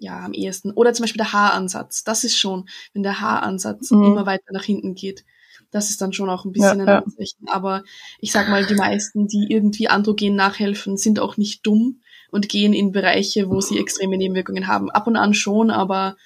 ja, 0.00 0.24
am 0.24 0.32
ehesten. 0.32 0.70
Oder 0.72 0.92
zum 0.92 1.04
Beispiel 1.04 1.18
der 1.18 1.32
Haaransatz. 1.32 2.04
Das 2.04 2.24
ist 2.24 2.38
schon, 2.38 2.68
wenn 2.92 3.02
der 3.02 3.20
Haaransatz 3.20 3.90
mhm. 3.90 4.04
immer 4.04 4.26
weiter 4.26 4.52
nach 4.52 4.64
hinten 4.64 4.94
geht. 4.94 5.24
Das 5.70 5.90
ist 5.90 6.00
dann 6.00 6.12
schon 6.12 6.30
auch 6.30 6.44
ein 6.44 6.52
bisschen 6.52 6.78
ja, 6.78 6.84
ein 6.84 7.02
Anzeichen. 7.04 7.46
Ja. 7.46 7.52
Aber 7.52 7.84
ich 8.20 8.32
sag 8.32 8.48
mal, 8.48 8.64
die 8.64 8.74
meisten, 8.74 9.28
die 9.28 9.46
irgendwie 9.50 9.88
androgen 9.88 10.34
nachhelfen, 10.34 10.96
sind 10.96 11.20
auch 11.20 11.36
nicht 11.36 11.66
dumm 11.66 12.00
und 12.30 12.48
gehen 12.48 12.72
in 12.72 12.92
Bereiche, 12.92 13.50
wo 13.50 13.60
sie 13.60 13.78
extreme 13.78 14.16
Nebenwirkungen 14.16 14.66
haben. 14.66 14.90
Ab 14.90 15.06
und 15.06 15.16
an 15.16 15.34
schon, 15.34 15.70
aber 15.70 16.16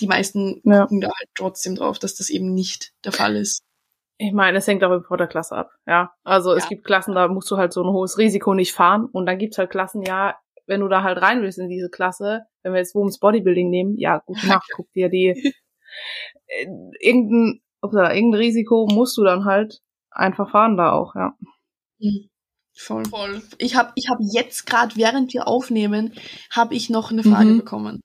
die 0.00 0.06
meisten 0.06 0.60
ja. 0.64 0.82
gucken 0.82 1.00
da 1.00 1.08
halt 1.08 1.28
trotzdem 1.34 1.74
drauf, 1.74 1.98
dass 1.98 2.14
das 2.14 2.30
eben 2.30 2.54
nicht 2.54 2.92
der 3.04 3.12
Fall 3.12 3.36
ist. 3.36 3.62
Ich 4.16 4.32
meine, 4.32 4.58
es 4.58 4.66
hängt 4.66 4.84
auch 4.84 5.02
von 5.06 5.18
der 5.18 5.26
Klasse 5.26 5.56
ab, 5.56 5.72
ja. 5.86 6.12
Also 6.24 6.52
es 6.52 6.68
gibt 6.68 6.84
Klassen, 6.84 7.14
da 7.14 7.28
musst 7.28 7.50
du 7.50 7.56
halt 7.56 7.72
so 7.72 7.82
ein 7.82 7.90
hohes 7.90 8.18
Risiko 8.18 8.52
nicht 8.52 8.72
fahren. 8.72 9.06
Und 9.06 9.24
dann 9.24 9.38
gibt's 9.38 9.56
halt 9.56 9.70
Klassen, 9.70 10.02
ja, 10.02 10.36
wenn 10.66 10.80
du 10.80 10.88
da 10.88 11.02
halt 11.02 11.22
rein 11.22 11.40
willst 11.40 11.58
in 11.58 11.70
diese 11.70 11.88
Klasse, 11.88 12.44
wenn 12.62 12.72
wir 12.72 12.78
jetzt 12.78 12.94
Women's 12.94 13.18
Bodybuilding 13.18 13.70
nehmen, 13.70 13.96
ja, 13.98 14.22
gute 14.26 14.46
Nacht, 14.46 14.68
guck 14.74 14.90
dir 14.92 15.08
die, 15.08 15.28
äh, 16.46 16.66
irgendein, 17.00 17.60
oder 17.82 18.14
irgendein 18.14 18.40
Risiko 18.40 18.88
musst 18.90 19.16
du 19.16 19.24
dann 19.24 19.44
halt 19.44 19.80
einfach 20.10 20.50
fahren 20.50 20.76
da 20.76 20.92
auch, 20.92 21.14
ja. 21.14 21.36
Mhm. 21.98 22.28
Voll. 22.72 23.04
Voll. 23.04 23.42
Ich 23.58 23.76
habe 23.76 23.92
ich 23.94 24.08
hab 24.08 24.18
jetzt 24.20 24.64
gerade, 24.64 24.96
während 24.96 25.34
wir 25.34 25.46
aufnehmen, 25.46 26.14
habe 26.50 26.74
ich 26.74 26.88
noch 26.88 27.10
eine 27.10 27.22
Frage 27.22 27.50
mhm. 27.50 27.58
bekommen. 27.58 28.00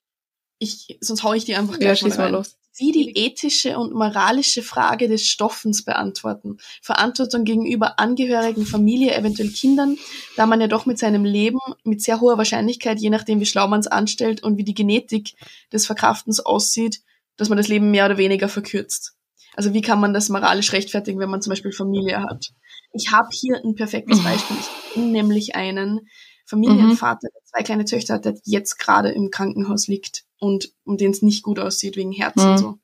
Ich, 0.59 0.97
sonst 0.99 1.23
hau 1.23 1.33
ich 1.33 1.45
die 1.45 1.55
einfach 1.55 1.79
gleich 1.79 2.01
ja, 2.01 2.07
mal, 2.07 2.15
rein. 2.15 2.31
mal 2.31 2.37
los 2.37 2.57
sie 2.75 2.91
die 2.91 3.17
ethische 3.17 3.79
und 3.79 3.93
moralische 3.93 4.61
Frage 4.61 5.07
des 5.07 5.25
Stoffens 5.25 5.85
beantworten. 5.85 6.57
Verantwortung 6.81 7.45
gegenüber 7.45 7.99
Angehörigen, 7.99 8.65
Familie, 8.65 9.15
eventuell 9.15 9.47
Kindern, 9.47 9.97
da 10.35 10.45
man 10.45 10.59
ja 10.59 10.67
doch 10.67 10.85
mit 10.85 10.99
seinem 10.99 11.23
Leben 11.23 11.59
mit 11.85 12.01
sehr 12.01 12.19
hoher 12.19 12.37
Wahrscheinlichkeit, 12.37 12.99
je 12.99 13.09
nachdem 13.09 13.39
wie 13.39 13.45
schlau 13.45 13.69
man 13.69 13.79
es 13.79 13.87
anstellt 13.87 14.43
und 14.43 14.57
wie 14.57 14.65
die 14.65 14.73
Genetik 14.73 15.35
des 15.71 15.85
Verkraftens 15.85 16.41
aussieht, 16.41 17.01
dass 17.37 17.47
man 17.47 17.57
das 17.57 17.69
Leben 17.69 17.91
mehr 17.91 18.07
oder 18.07 18.17
weniger 18.17 18.49
verkürzt. 18.49 19.13
Also 19.55 19.73
wie 19.73 19.81
kann 19.81 20.01
man 20.01 20.13
das 20.13 20.27
moralisch 20.27 20.73
rechtfertigen, 20.73 21.19
wenn 21.19 21.29
man 21.29 21.41
zum 21.41 21.51
Beispiel 21.51 21.71
Familie 21.71 22.23
hat? 22.23 22.49
Ich 22.91 23.13
habe 23.13 23.29
hier 23.31 23.61
ein 23.63 23.75
perfektes 23.75 24.21
Beispiel. 24.23 24.57
Ich 24.59 24.93
kenne 24.93 25.11
nämlich 25.13 25.55
einen 25.55 26.09
Familienvater, 26.45 27.27
der 27.33 27.41
zwei 27.43 27.63
kleine 27.63 27.85
Töchter 27.85 28.15
hat, 28.15 28.25
der 28.25 28.37
jetzt 28.43 28.77
gerade 28.77 29.09
im 29.09 29.31
Krankenhaus 29.31 29.87
liegt 29.87 30.25
und 30.39 30.71
um 30.83 30.97
den 30.97 31.11
es 31.11 31.21
nicht 31.21 31.43
gut 31.43 31.59
aussieht 31.59 31.95
wegen 31.97 32.11
Herz 32.11 32.35
mhm. 32.35 32.49
und 32.49 32.57
so. 32.57 32.79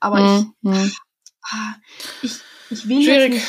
Aber 0.00 0.18
ich, 0.18 0.46
mhm. 0.62 0.92
ah, 1.42 1.74
ich, 2.22 2.32
ich 2.70 2.88
will 2.88 3.02
Schwierig. 3.02 3.34
jetzt 3.34 3.42
nicht, 3.42 3.46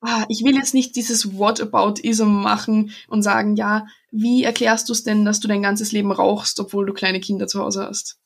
ah, 0.00 0.24
ich 0.28 0.44
will 0.44 0.54
jetzt 0.54 0.74
nicht 0.74 0.96
dieses 0.96 1.36
Whataboutism 1.36 2.26
machen 2.26 2.92
und 3.08 3.22
sagen, 3.22 3.56
ja, 3.56 3.86
wie 4.10 4.44
erklärst 4.44 4.88
du 4.88 4.92
es 4.92 5.04
denn, 5.04 5.24
dass 5.24 5.40
du 5.40 5.48
dein 5.48 5.62
ganzes 5.62 5.92
Leben 5.92 6.12
rauchst, 6.12 6.58
obwohl 6.60 6.86
du 6.86 6.92
kleine 6.92 7.20
Kinder 7.20 7.46
zu 7.46 7.60
Hause 7.60 7.86
hast? 7.86 8.18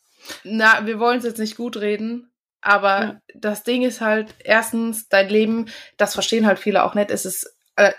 Na, 0.45 0.87
wir 0.87 0.99
wollen 0.99 1.19
es 1.19 1.25
jetzt 1.25 1.39
nicht 1.39 1.57
gut 1.57 1.77
reden, 1.77 2.31
aber 2.61 3.01
ja. 3.01 3.21
das 3.35 3.63
Ding 3.63 3.83
ist 3.83 4.01
halt, 4.01 4.35
erstens, 4.41 5.09
dein 5.09 5.29
Leben, 5.29 5.67
das 5.97 6.15
verstehen 6.15 6.47
halt 6.47 6.59
viele 6.59 6.85
auch 6.85 6.95
nicht, 6.95 7.11
es 7.11 7.25
ist, 7.25 7.55
äh, 7.77 7.93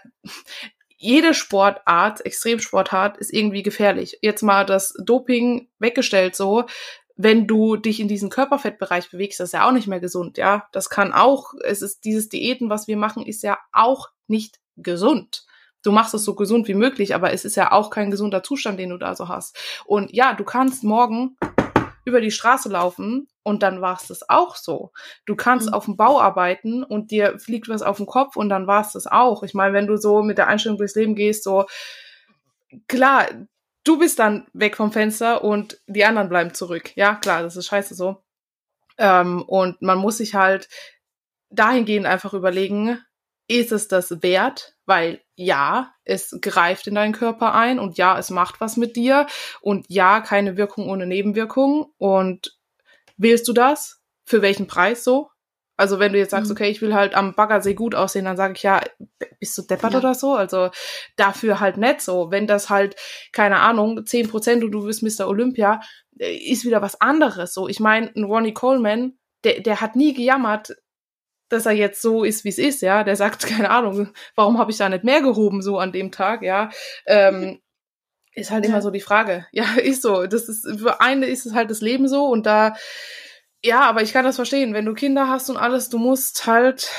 jede 0.97 1.33
Sportart, 1.33 2.25
Extremsportart, 2.25 3.17
ist 3.17 3.31
irgendwie 3.31 3.63
gefährlich. 3.63 4.17
Jetzt 4.21 4.41
mal 4.41 4.65
das 4.65 4.93
Doping 5.03 5.69
weggestellt 5.79 6.35
so, 6.35 6.65
wenn 7.15 7.47
du 7.47 7.77
dich 7.77 7.99
in 7.99 8.07
diesen 8.07 8.29
Körperfettbereich 8.29 9.09
bewegst, 9.09 9.39
das 9.39 9.49
ist 9.49 9.53
ja 9.53 9.67
auch 9.67 9.71
nicht 9.71 9.87
mehr 9.87 9.99
gesund, 9.99 10.37
ja. 10.37 10.67
Das 10.71 10.89
kann 10.89 11.13
auch, 11.13 11.53
es 11.63 11.81
ist 11.81 12.05
dieses 12.05 12.29
Diäten, 12.29 12.69
was 12.69 12.87
wir 12.87 12.97
machen, 12.97 13.25
ist 13.25 13.41
ja 13.43 13.57
auch 13.71 14.09
nicht 14.27 14.59
gesund. 14.75 15.45
Du 15.83 15.91
machst 15.91 16.13
es 16.13 16.23
so 16.23 16.35
gesund 16.35 16.67
wie 16.67 16.73
möglich, 16.73 17.15
aber 17.15 17.31
es 17.33 17.45
ist 17.45 17.55
ja 17.55 17.71
auch 17.71 17.89
kein 17.89 18.11
gesunder 18.11 18.43
Zustand, 18.43 18.79
den 18.79 18.89
du 18.89 18.97
da 18.97 19.15
so 19.15 19.27
hast. 19.29 19.57
Und 19.85 20.13
ja, 20.13 20.33
du 20.33 20.43
kannst 20.43 20.83
morgen 20.83 21.37
über 22.07 22.21
die 22.21 22.31
Straße 22.31 22.69
laufen 22.69 23.27
und 23.43 23.63
dann 23.63 23.81
war 23.81 23.97
es 23.97 24.07
das 24.07 24.29
auch 24.29 24.55
so. 24.55 24.93
Du 25.25 25.35
kannst 25.35 25.67
mhm. 25.67 25.73
auf 25.73 25.85
dem 25.85 25.97
Bau 25.97 26.21
arbeiten 26.21 26.83
und 26.83 27.11
dir 27.11 27.37
fliegt 27.37 27.67
was 27.67 27.81
auf 27.81 27.97
den 27.97 28.05
Kopf 28.05 28.37
und 28.37 28.47
dann 28.47 28.65
war 28.65 28.81
es 28.81 28.93
das 28.93 29.07
auch. 29.07 29.43
Ich 29.43 29.53
meine, 29.53 29.73
wenn 29.73 29.87
du 29.87 29.97
so 29.97 30.23
mit 30.23 30.37
der 30.37 30.47
Einstellung 30.47 30.77
durchs 30.77 30.95
Leben 30.95 31.15
gehst, 31.15 31.43
so 31.43 31.65
klar, 32.87 33.27
du 33.83 33.99
bist 33.99 34.19
dann 34.19 34.47
weg 34.53 34.77
vom 34.77 34.93
Fenster 34.93 35.43
und 35.43 35.81
die 35.85 36.05
anderen 36.05 36.29
bleiben 36.29 36.53
zurück. 36.53 36.95
Ja, 36.95 37.15
klar, 37.15 37.43
das 37.43 37.57
ist 37.57 37.65
scheiße 37.65 37.93
so. 37.93 38.23
Ähm, 38.97 39.41
und 39.43 39.81
man 39.81 39.97
muss 39.97 40.17
sich 40.17 40.33
halt 40.33 40.69
dahingehend 41.49 42.05
einfach 42.05 42.33
überlegen, 42.33 42.99
ist 43.47 43.71
es 43.71 43.87
das 43.87 44.21
wert? 44.21 44.75
Weil 44.85 45.21
ja, 45.35 45.93
es 46.03 46.37
greift 46.41 46.87
in 46.87 46.95
deinen 46.95 47.13
Körper 47.13 47.53
ein 47.53 47.79
und 47.79 47.97
ja, 47.97 48.17
es 48.17 48.29
macht 48.29 48.61
was 48.61 48.77
mit 48.77 48.95
dir 48.95 49.27
und 49.61 49.85
ja, 49.89 50.21
keine 50.21 50.57
Wirkung 50.57 50.89
ohne 50.89 51.05
Nebenwirkung. 51.05 51.93
Und 51.97 52.57
willst 53.17 53.47
du 53.47 53.53
das? 53.53 54.01
Für 54.25 54.41
welchen 54.41 54.67
Preis 54.67 55.03
so? 55.03 55.29
Also 55.77 55.99
wenn 55.99 56.11
du 56.11 56.17
jetzt 56.17 56.31
sagst, 56.31 56.49
mhm. 56.49 56.53
okay, 56.53 56.69
ich 56.69 56.81
will 56.81 56.95
halt 56.95 57.13
am 57.13 57.35
Baggersee 57.35 57.75
gut 57.75 57.93
aussehen, 57.93 58.25
dann 58.25 58.35
sage 58.35 58.53
ich 58.55 58.63
ja, 58.63 58.81
bist 59.39 59.57
du 59.57 59.61
deppert 59.61 59.93
ja. 59.93 59.99
oder 59.99 60.15
so? 60.15 60.33
Also 60.33 60.71
dafür 61.15 61.59
halt 61.59 61.77
nicht 61.77 62.01
so. 62.01 62.31
Wenn 62.31 62.47
das 62.47 62.69
halt, 62.69 62.95
keine 63.31 63.59
Ahnung, 63.59 64.05
zehn 64.05 64.27
Prozent 64.27 64.63
und 64.63 64.71
du 64.71 64.85
wirst 64.85 65.03
Mr. 65.03 65.27
Olympia, 65.27 65.79
äh, 66.19 66.35
ist 66.35 66.65
wieder 66.65 66.81
was 66.81 66.99
anderes. 66.99 67.53
So, 67.53 67.67
ich 67.67 67.79
meine, 67.79 68.11
ein 68.15 68.23
Ronnie 68.23 68.53
Coleman, 68.53 69.17
der, 69.43 69.61
der 69.61 69.79
hat 69.79 69.95
nie 69.95 70.13
gejammert, 70.13 70.75
dass 71.49 71.65
er 71.65 71.73
jetzt 71.73 72.01
so 72.01 72.23
ist, 72.23 72.43
wie 72.43 72.49
es 72.49 72.57
ist, 72.57 72.81
ja. 72.81 73.03
Der 73.03 73.15
sagt, 73.15 73.45
keine 73.47 73.69
Ahnung, 73.69 74.09
warum 74.35 74.57
habe 74.57 74.71
ich 74.71 74.77
da 74.77 74.89
nicht 74.89 75.03
mehr 75.03 75.21
gehoben 75.21 75.61
so 75.61 75.77
an 75.79 75.91
dem 75.91 76.11
Tag, 76.11 76.41
ja. 76.41 76.69
Ähm, 77.05 77.59
ist 78.33 78.51
halt 78.51 78.65
immer 78.65 78.81
so 78.81 78.91
die 78.91 79.01
Frage. 79.01 79.47
Ja, 79.51 79.65
ist 79.81 80.03
so. 80.03 80.27
Das 80.27 80.47
ist, 80.47 80.67
für 80.79 81.01
eine 81.01 81.25
ist 81.25 81.45
es 81.45 81.53
halt 81.53 81.71
das 81.71 81.81
Leben 81.81 82.07
so 82.07 82.27
und 82.27 82.45
da, 82.45 82.75
ja, 83.63 83.81
aber 83.81 84.03
ich 84.03 84.13
kann 84.13 84.25
das 84.25 84.35
verstehen. 84.35 84.73
Wenn 84.73 84.85
du 84.85 84.93
Kinder 84.93 85.27
hast 85.27 85.49
und 85.49 85.57
alles, 85.57 85.89
du 85.89 85.97
musst 85.97 86.45
halt 86.45 86.91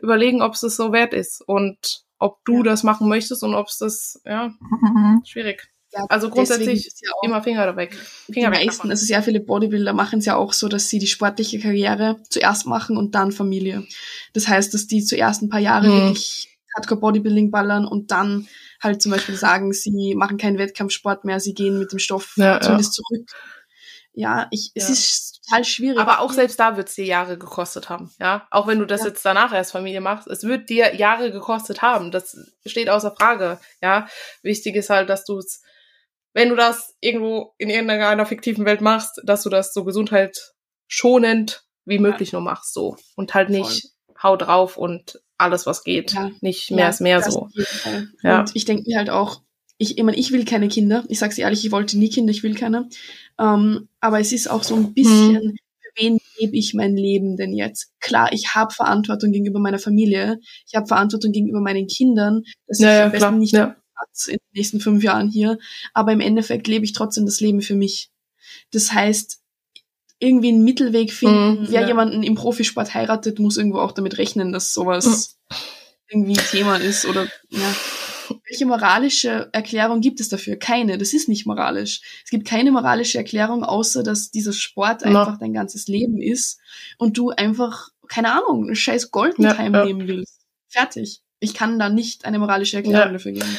überlegen, 0.00 0.42
ob 0.42 0.54
es 0.54 0.60
das 0.60 0.76
so 0.76 0.92
wert 0.92 1.12
ist 1.12 1.42
und 1.46 2.04
ob 2.18 2.38
du 2.44 2.58
ja. 2.58 2.62
das 2.62 2.82
machen 2.82 3.08
möchtest 3.08 3.42
und 3.42 3.54
ob 3.54 3.68
es 3.68 3.78
das, 3.78 4.20
ja, 4.24 4.48
mhm. 4.60 5.22
schwierig. 5.26 5.68
Ja, 5.92 6.04
also 6.08 6.28
grundsätzlich 6.28 6.92
ja 7.00 7.10
immer 7.22 7.42
Finger 7.42 7.74
weg. 7.76 7.96
Finger 8.30 8.50
die 8.50 8.58
weg 8.58 8.66
meisten, 8.66 8.90
also 8.90 9.06
sehr 9.06 9.22
viele 9.22 9.40
Bodybuilder 9.40 9.94
machen 9.94 10.18
es 10.18 10.26
ja 10.26 10.36
auch 10.36 10.52
so, 10.52 10.68
dass 10.68 10.88
sie 10.88 10.98
die 10.98 11.06
sportliche 11.06 11.58
Karriere 11.58 12.16
zuerst 12.28 12.66
machen 12.66 12.96
und 12.96 13.14
dann 13.14 13.32
Familie. 13.32 13.86
Das 14.34 14.48
heißt, 14.48 14.74
dass 14.74 14.86
die 14.86 15.02
zuerst 15.02 15.42
ein 15.42 15.48
paar 15.48 15.60
Jahre 15.60 15.88
mhm. 15.88 15.92
wirklich 16.08 16.58
Hardcore 16.76 17.00
Bodybuilding 17.00 17.50
ballern 17.50 17.86
und 17.86 18.10
dann 18.10 18.48
halt 18.82 19.02
zum 19.02 19.12
Beispiel 19.12 19.36
sagen, 19.36 19.72
sie 19.72 20.14
machen 20.14 20.36
keinen 20.38 20.58
Wettkampfsport 20.58 21.24
mehr, 21.24 21.40
sie 21.40 21.54
gehen 21.54 21.78
mit 21.78 21.90
dem 21.92 21.98
Stoff 21.98 22.34
ja, 22.36 22.60
zumindest 22.60 22.98
ja. 22.98 23.02
zurück. 23.02 23.30
Ja, 24.12 24.48
ich, 24.50 24.72
es 24.74 24.90
ist 24.90 25.44
total 25.44 25.64
schwierig. 25.64 25.98
Aber 25.98 26.20
auch 26.20 26.32
selbst 26.32 26.58
da 26.58 26.76
wird 26.76 26.88
es 26.88 26.96
dir 26.96 27.04
Jahre 27.04 27.38
gekostet 27.38 27.88
haben, 27.88 28.12
ja. 28.18 28.46
Auch 28.50 28.66
wenn 28.66 28.80
du 28.80 28.84
das 28.84 29.02
ja. 29.02 29.08
jetzt 29.08 29.24
danach 29.24 29.54
erst 29.54 29.72
Familie 29.72 30.00
machst, 30.00 30.26
es 30.26 30.42
wird 30.42 30.68
dir 30.68 30.94
Jahre 30.96 31.30
gekostet 31.30 31.82
haben. 31.82 32.10
Das 32.10 32.36
steht 32.66 32.90
außer 32.90 33.12
Frage, 33.12 33.60
ja. 33.80 34.08
Wichtig 34.42 34.74
ist 34.76 34.90
halt, 34.90 35.08
dass 35.08 35.24
du 35.24 35.38
es 35.38 35.62
wenn 36.34 36.50
du 36.50 36.56
das 36.56 36.94
irgendwo 37.00 37.54
in 37.58 37.70
irgendeiner 37.70 38.26
fiktiven 38.26 38.64
Welt 38.64 38.80
machst, 38.80 39.20
dass 39.24 39.42
du 39.42 39.50
das 39.50 39.72
so 39.72 39.84
gesundheitsschonend 39.84 41.64
wie 41.84 41.98
möglich 41.98 42.32
ja. 42.32 42.38
nur 42.38 42.44
machst, 42.44 42.74
so. 42.74 42.96
Und 43.16 43.34
halt 43.34 43.50
nicht 43.50 43.90
Voll. 44.06 44.16
hau 44.22 44.36
drauf 44.36 44.76
und 44.76 45.20
alles, 45.38 45.66
was 45.66 45.84
geht. 45.84 46.12
Ja. 46.12 46.30
Nicht 46.40 46.70
mehr 46.70 46.84
ja, 46.84 46.88
ist 46.90 47.00
mehr 47.00 47.22
so. 47.22 47.48
Ja. 48.22 48.40
Und 48.40 48.54
ich 48.54 48.64
denke 48.64 48.84
mir 48.86 48.98
halt 48.98 49.10
auch, 49.10 49.42
ich, 49.78 49.96
ich, 49.96 50.04
meine, 50.04 50.16
ich 50.16 50.32
will 50.32 50.44
keine 50.44 50.68
Kinder. 50.68 51.04
Ich 51.08 51.20
sag's 51.20 51.38
ehrlich, 51.38 51.64
ich 51.64 51.72
wollte 51.72 51.98
nie 51.98 52.10
Kinder, 52.10 52.32
ich 52.32 52.42
will 52.42 52.54
keine. 52.54 52.88
Ähm, 53.38 53.88
aber 54.00 54.20
es 54.20 54.32
ist 54.32 54.50
auch 54.50 54.64
so 54.64 54.74
ein 54.74 54.92
bisschen, 54.92 55.36
hm. 55.36 55.56
für 55.80 56.02
wen 56.02 56.18
lebe 56.38 56.56
ich 56.56 56.74
mein 56.74 56.96
Leben 56.96 57.36
denn 57.36 57.52
jetzt? 57.52 57.92
Klar, 58.00 58.32
ich 58.32 58.54
habe 58.54 58.74
Verantwortung 58.74 59.30
gegenüber 59.30 59.60
meiner 59.60 59.78
Familie, 59.78 60.40
ich 60.66 60.74
habe 60.74 60.86
Verantwortung 60.86 61.30
gegenüber 61.30 61.60
meinen 61.60 61.86
Kindern, 61.86 62.42
dass 62.66 62.80
ja, 62.80 62.98
ich 62.98 63.04
am 63.04 63.12
besten 63.12 63.38
nicht 63.38 63.54
ja. 63.54 63.76
Platz 63.98 64.26
in 64.26 64.36
den 64.36 64.54
nächsten 64.54 64.80
fünf 64.80 65.02
Jahren 65.02 65.28
hier, 65.28 65.58
aber 65.94 66.12
im 66.12 66.20
Endeffekt 66.20 66.66
lebe 66.66 66.84
ich 66.84 66.92
trotzdem 66.92 67.26
das 67.26 67.40
Leben 67.40 67.62
für 67.62 67.74
mich. 67.74 68.10
Das 68.70 68.92
heißt, 68.92 69.40
irgendwie 70.20 70.48
einen 70.48 70.64
Mittelweg 70.64 71.12
finden, 71.12 71.62
mm, 71.62 71.66
wer 71.70 71.82
ja. 71.82 71.88
jemanden 71.88 72.22
im 72.22 72.34
Profisport 72.34 72.94
heiratet, 72.94 73.38
muss 73.38 73.56
irgendwo 73.56 73.78
auch 73.78 73.92
damit 73.92 74.18
rechnen, 74.18 74.52
dass 74.52 74.74
sowas 74.74 75.38
mm. 75.48 75.54
irgendwie 76.08 76.34
Thema 76.34 76.76
ist 76.76 77.06
oder 77.06 77.28
ja. 77.50 77.74
Welche 78.46 78.66
moralische 78.66 79.48
Erklärung 79.52 80.02
gibt 80.02 80.20
es 80.20 80.28
dafür? 80.28 80.56
Keine. 80.56 80.98
Das 80.98 81.14
ist 81.14 81.30
nicht 81.30 81.46
moralisch. 81.46 82.02
Es 82.22 82.30
gibt 82.30 82.46
keine 82.46 82.70
moralische 82.72 83.16
Erklärung, 83.16 83.64
außer 83.64 84.02
dass 84.02 84.30
dieser 84.30 84.52
Sport 84.52 85.02
einfach 85.02 85.32
no. 85.32 85.38
dein 85.40 85.54
ganzes 85.54 85.88
Leben 85.88 86.20
ist 86.20 86.60
und 86.98 87.16
du 87.16 87.30
einfach, 87.30 87.88
keine 88.06 88.32
Ahnung, 88.32 88.68
ein 88.68 88.76
scheiß 88.76 89.10
Golden 89.12 89.48
Time 89.48 89.78
ja, 89.78 89.78
ja. 89.78 89.84
nehmen 89.86 90.06
willst. 90.08 90.42
Fertig. 90.68 91.22
Ich 91.40 91.54
kann 91.54 91.78
da 91.78 91.88
nicht 91.88 92.24
eine 92.24 92.38
moralische 92.38 92.78
Erklärung 92.78 93.12
dafür 93.12 93.32
geben 93.32 93.56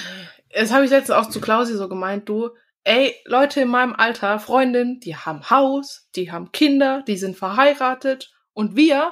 das 0.50 0.72
habe 0.72 0.86
ich 0.86 0.92
letztens 0.92 1.18
auch 1.18 1.30
zu 1.30 1.42
Klausi 1.42 1.76
so 1.76 1.88
gemeint, 1.88 2.28
du, 2.28 2.50
ey, 2.84 3.16
Leute 3.26 3.62
in 3.62 3.70
meinem 3.70 3.94
Alter, 3.94 4.40
Freundin, 4.40 5.00
die 5.00 5.16
haben 5.16 5.50
Haus, 5.50 6.10
die 6.16 6.32
haben 6.32 6.52
Kinder, 6.52 7.04
die 7.08 7.18
sind 7.18 7.38
verheiratet 7.38 8.32
und 8.54 8.76
wir 8.76 9.12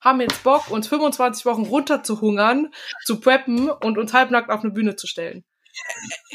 haben 0.00 0.20
jetzt 0.20 0.44
Bock, 0.44 0.70
uns 0.70 0.86
25 0.88 1.44
Wochen 1.46 1.62
runterzuhungern, 1.62 2.70
zu 3.04 3.18
preppen 3.18 3.70
und 3.70 3.98
uns 3.98 4.12
halbnackt 4.12 4.50
auf 4.50 4.62
eine 4.62 4.72
Bühne 4.72 4.94
zu 4.94 5.06
stellen. 5.06 5.44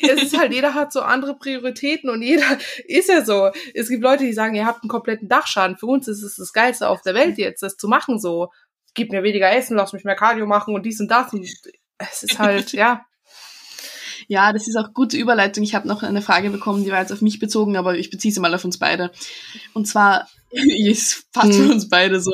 es 0.01 0.21
ist 0.21 0.37
halt, 0.37 0.53
jeder 0.53 0.73
hat 0.73 0.91
so 0.91 1.01
andere 1.01 1.35
Prioritäten 1.35 2.09
und 2.09 2.21
jeder 2.21 2.57
ist 2.85 3.09
ja 3.09 3.23
so. 3.23 3.51
Es 3.73 3.87
gibt 3.87 4.03
Leute, 4.03 4.25
die 4.25 4.33
sagen, 4.33 4.55
ihr 4.55 4.65
habt 4.65 4.83
einen 4.83 4.89
kompletten 4.89 5.29
Dachschaden. 5.29 5.77
Für 5.77 5.85
uns 5.87 6.07
ist 6.07 6.21
es 6.21 6.35
das 6.35 6.53
Geilste 6.53 6.89
auf 6.89 7.01
der 7.01 7.15
Welt 7.15 7.37
jetzt, 7.37 7.63
das 7.63 7.77
zu 7.77 7.87
machen 7.87 8.19
so. 8.19 8.51
Gib 8.93 9.11
mir 9.11 9.23
weniger 9.23 9.51
Essen, 9.51 9.77
lass 9.77 9.93
mich 9.93 10.03
mehr 10.03 10.15
Cardio 10.15 10.45
machen 10.45 10.75
und 10.75 10.85
dies 10.85 10.99
und 10.99 11.09
das. 11.09 11.33
Und 11.33 11.47
es 11.97 12.23
ist 12.23 12.39
halt, 12.39 12.71
ja, 12.73 13.05
ja, 14.27 14.53
das 14.53 14.67
ist 14.67 14.77
auch 14.77 14.93
gute 14.93 15.17
Überleitung. 15.17 15.63
Ich 15.63 15.75
habe 15.75 15.87
noch 15.87 16.03
eine 16.03 16.21
Frage 16.21 16.49
bekommen, 16.49 16.83
die 16.83 16.91
war 16.91 17.01
jetzt 17.01 17.11
auf 17.11 17.21
mich 17.21 17.39
bezogen, 17.39 17.77
aber 17.77 17.97
ich 17.97 18.09
beziehe 18.09 18.33
sie 18.33 18.39
mal 18.39 18.53
auf 18.53 18.63
uns 18.63 18.77
beide. 18.77 19.11
Und 19.73 19.87
zwar, 19.87 20.27
es 20.51 21.25
passt 21.33 21.53
für 21.53 21.71
uns 21.71 21.89
beide 21.89 22.21
so, 22.21 22.31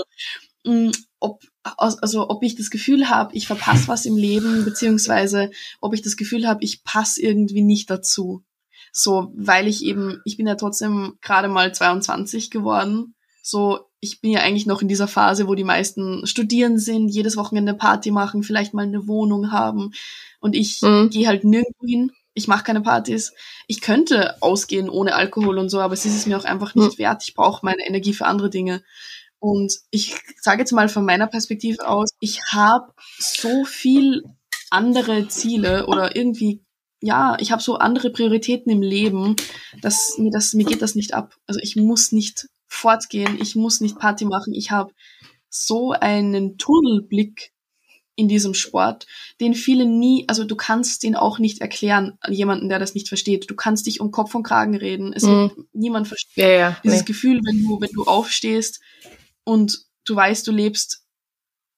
mm, 0.63 0.91
ob, 1.19 1.43
also 1.63 2.29
ob 2.29 2.43
ich 2.43 2.55
das 2.55 2.69
Gefühl 2.69 3.09
habe, 3.09 3.35
ich 3.35 3.47
verpasse 3.47 3.87
was 3.87 4.05
im 4.05 4.15
Leben, 4.15 4.63
beziehungsweise 4.63 5.49
ob 5.81 5.93
ich 5.93 6.01
das 6.01 6.17
Gefühl 6.17 6.47
habe, 6.47 6.63
ich 6.63 6.83
passe 6.83 7.21
irgendwie 7.21 7.61
nicht 7.61 7.89
dazu. 7.89 8.43
So, 8.91 9.31
weil 9.35 9.67
ich 9.67 9.83
eben, 9.83 10.21
ich 10.25 10.37
bin 10.37 10.47
ja 10.47 10.55
trotzdem 10.55 11.17
gerade 11.21 11.47
mal 11.47 11.73
22 11.73 12.51
geworden. 12.51 13.15
So, 13.43 13.89
ich 13.99 14.21
bin 14.21 14.31
ja 14.31 14.41
eigentlich 14.41 14.65
noch 14.65 14.81
in 14.81 14.87
dieser 14.87 15.07
Phase, 15.07 15.47
wo 15.47 15.55
die 15.55 15.63
meisten 15.63 16.25
studieren 16.27 16.77
sind, 16.77 17.09
jedes 17.09 17.37
Wochenende 17.37 17.73
Party 17.73 18.11
machen, 18.11 18.43
vielleicht 18.43 18.73
mal 18.73 18.83
eine 18.83 19.07
Wohnung 19.07 19.51
haben. 19.51 19.91
Und 20.39 20.55
ich 20.55 20.81
mhm. 20.81 21.09
gehe 21.09 21.27
halt 21.27 21.43
nirgendwo 21.43 21.87
hin. 21.87 22.11
Ich 22.33 22.47
mache 22.47 22.63
keine 22.63 22.81
Partys. 22.81 23.33
Ich 23.65 23.81
könnte 23.81 24.41
ausgehen 24.41 24.89
ohne 24.89 25.15
Alkohol 25.15 25.57
und 25.57 25.69
so, 25.69 25.79
aber 25.79 25.95
es 25.95 26.05
ist 26.05 26.15
es 26.15 26.27
mir 26.27 26.37
auch 26.37 26.45
einfach 26.45 26.75
nicht 26.75 26.99
mhm. 26.99 27.03
wert. 27.03 27.23
Ich 27.25 27.33
brauche 27.33 27.65
meine 27.65 27.85
Energie 27.87 28.13
für 28.13 28.27
andere 28.27 28.51
Dinge. 28.51 28.83
Und 29.39 29.73
ich 29.89 30.15
sage 30.41 30.59
jetzt 30.59 30.71
mal 30.71 30.89
von 30.89 31.05
meiner 31.05 31.27
Perspektive 31.27 31.87
aus, 31.87 32.09
ich 32.19 32.41
habe 32.51 32.93
so 33.17 33.65
viel 33.65 34.23
andere 34.69 35.27
Ziele 35.27 35.87
oder 35.87 36.15
irgendwie, 36.15 36.61
ja, 37.01 37.37
ich 37.39 37.51
habe 37.51 37.61
so 37.61 37.77
andere 37.77 38.11
Prioritäten 38.11 38.71
im 38.71 38.81
Leben, 38.81 39.35
dass 39.81 40.17
mir 40.17 40.31
das, 40.31 40.53
mir 40.53 40.65
geht 40.65 40.81
das 40.81 40.95
nicht 40.95 41.13
ab. 41.13 41.35
Also 41.47 41.59
ich 41.61 41.75
muss 41.75 42.11
nicht 42.11 42.47
fortgehen, 42.67 43.39
ich 43.41 43.55
muss 43.55 43.81
nicht 43.81 43.97
Party 43.97 44.25
machen, 44.25 44.53
ich 44.53 44.71
habe 44.71 44.93
so 45.49 45.91
einen 45.91 46.57
Tunnelblick 46.57 47.53
in 48.17 48.27
diesem 48.27 48.55
Sport, 48.55 49.05
den 49.39 49.53
viele 49.53 49.85
nie, 49.85 50.25
also 50.27 50.43
du 50.43 50.55
kannst 50.55 51.03
den 51.03 51.15
auch 51.15 51.37
nicht 51.37 51.61
erklären 51.61 52.17
an 52.19 52.33
jemanden, 52.33 52.67
der 52.67 52.79
das 52.79 52.95
nicht 52.95 53.07
versteht. 53.07 53.49
Du 53.49 53.55
kannst 53.55 53.85
dich 53.85 54.01
um 54.01 54.09
Kopf 54.09 54.33
und 54.33 54.41
Kragen 54.41 54.75
reden. 54.75 55.13
Es 55.13 55.21
mhm. 55.23 55.29
wird 55.29 55.57
niemand 55.73 56.07
verstehen. 56.07 56.43
Ja, 56.43 56.49
ja, 56.49 56.77
Dieses 56.83 57.01
nee. 57.01 57.05
Gefühl, 57.05 57.41
wenn 57.45 57.63
du, 57.63 57.79
wenn 57.79 57.91
du 57.93 58.05
aufstehst 58.05 58.81
und 59.43 59.85
du 60.03 60.15
weißt, 60.15 60.47
du 60.47 60.51
lebst 60.51 61.05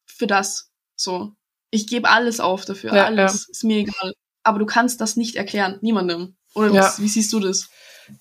für 0.05 0.27
das. 0.27 0.71
So. 0.95 1.33
Ich 1.71 1.87
gebe 1.87 2.09
alles 2.09 2.39
auf 2.39 2.63
dafür. 2.63 2.95
Ja, 2.95 3.05
alles. 3.05 3.49
Ist 3.49 3.65
mir 3.65 3.79
egal. 3.79 4.13
Aber 4.43 4.59
du 4.59 4.65
kannst 4.65 5.01
das 5.01 5.17
nicht 5.17 5.35
erklären. 5.35 5.77
Niemandem. 5.81 6.37
Oder 6.55 6.73
wie 6.97 7.07
siehst 7.07 7.33
du 7.33 7.41
das? 7.41 7.69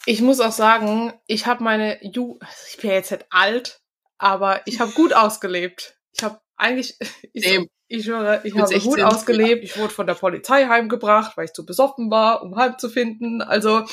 Ich 0.06 0.20
muss 0.20 0.40
auch 0.40 0.52
sagen, 0.52 1.12
ich 1.26 1.46
habe 1.46 1.62
meine 1.62 1.98
Ju 2.04 2.38
also 2.40 2.52
ich 2.70 2.78
bin 2.78 2.90
jetzt 2.90 3.10
nicht 3.10 3.26
alt, 3.30 3.80
aber 4.18 4.62
ich 4.66 4.80
habe 4.80 4.92
gut 4.92 5.12
ausgelebt. 5.12 5.96
Ich 6.12 6.22
habe 6.22 6.40
eigentlich, 6.56 6.96
ich, 7.32 7.60
ich 7.88 8.06
höre, 8.06 8.44
ich 8.44 8.54
habe 8.56 8.80
gut 8.80 9.00
ausgelebt. 9.00 9.64
Ich 9.64 9.78
wurde 9.78 9.92
von 9.92 10.06
der 10.06 10.14
Polizei 10.14 10.66
heimgebracht, 10.66 11.36
weil 11.36 11.46
ich 11.46 11.52
zu 11.52 11.64
besoffen 11.64 12.10
war, 12.10 12.42
um 12.42 12.56
heim 12.56 12.78
zu 12.78 12.88
finden. 12.88 13.40
Also 13.42 13.84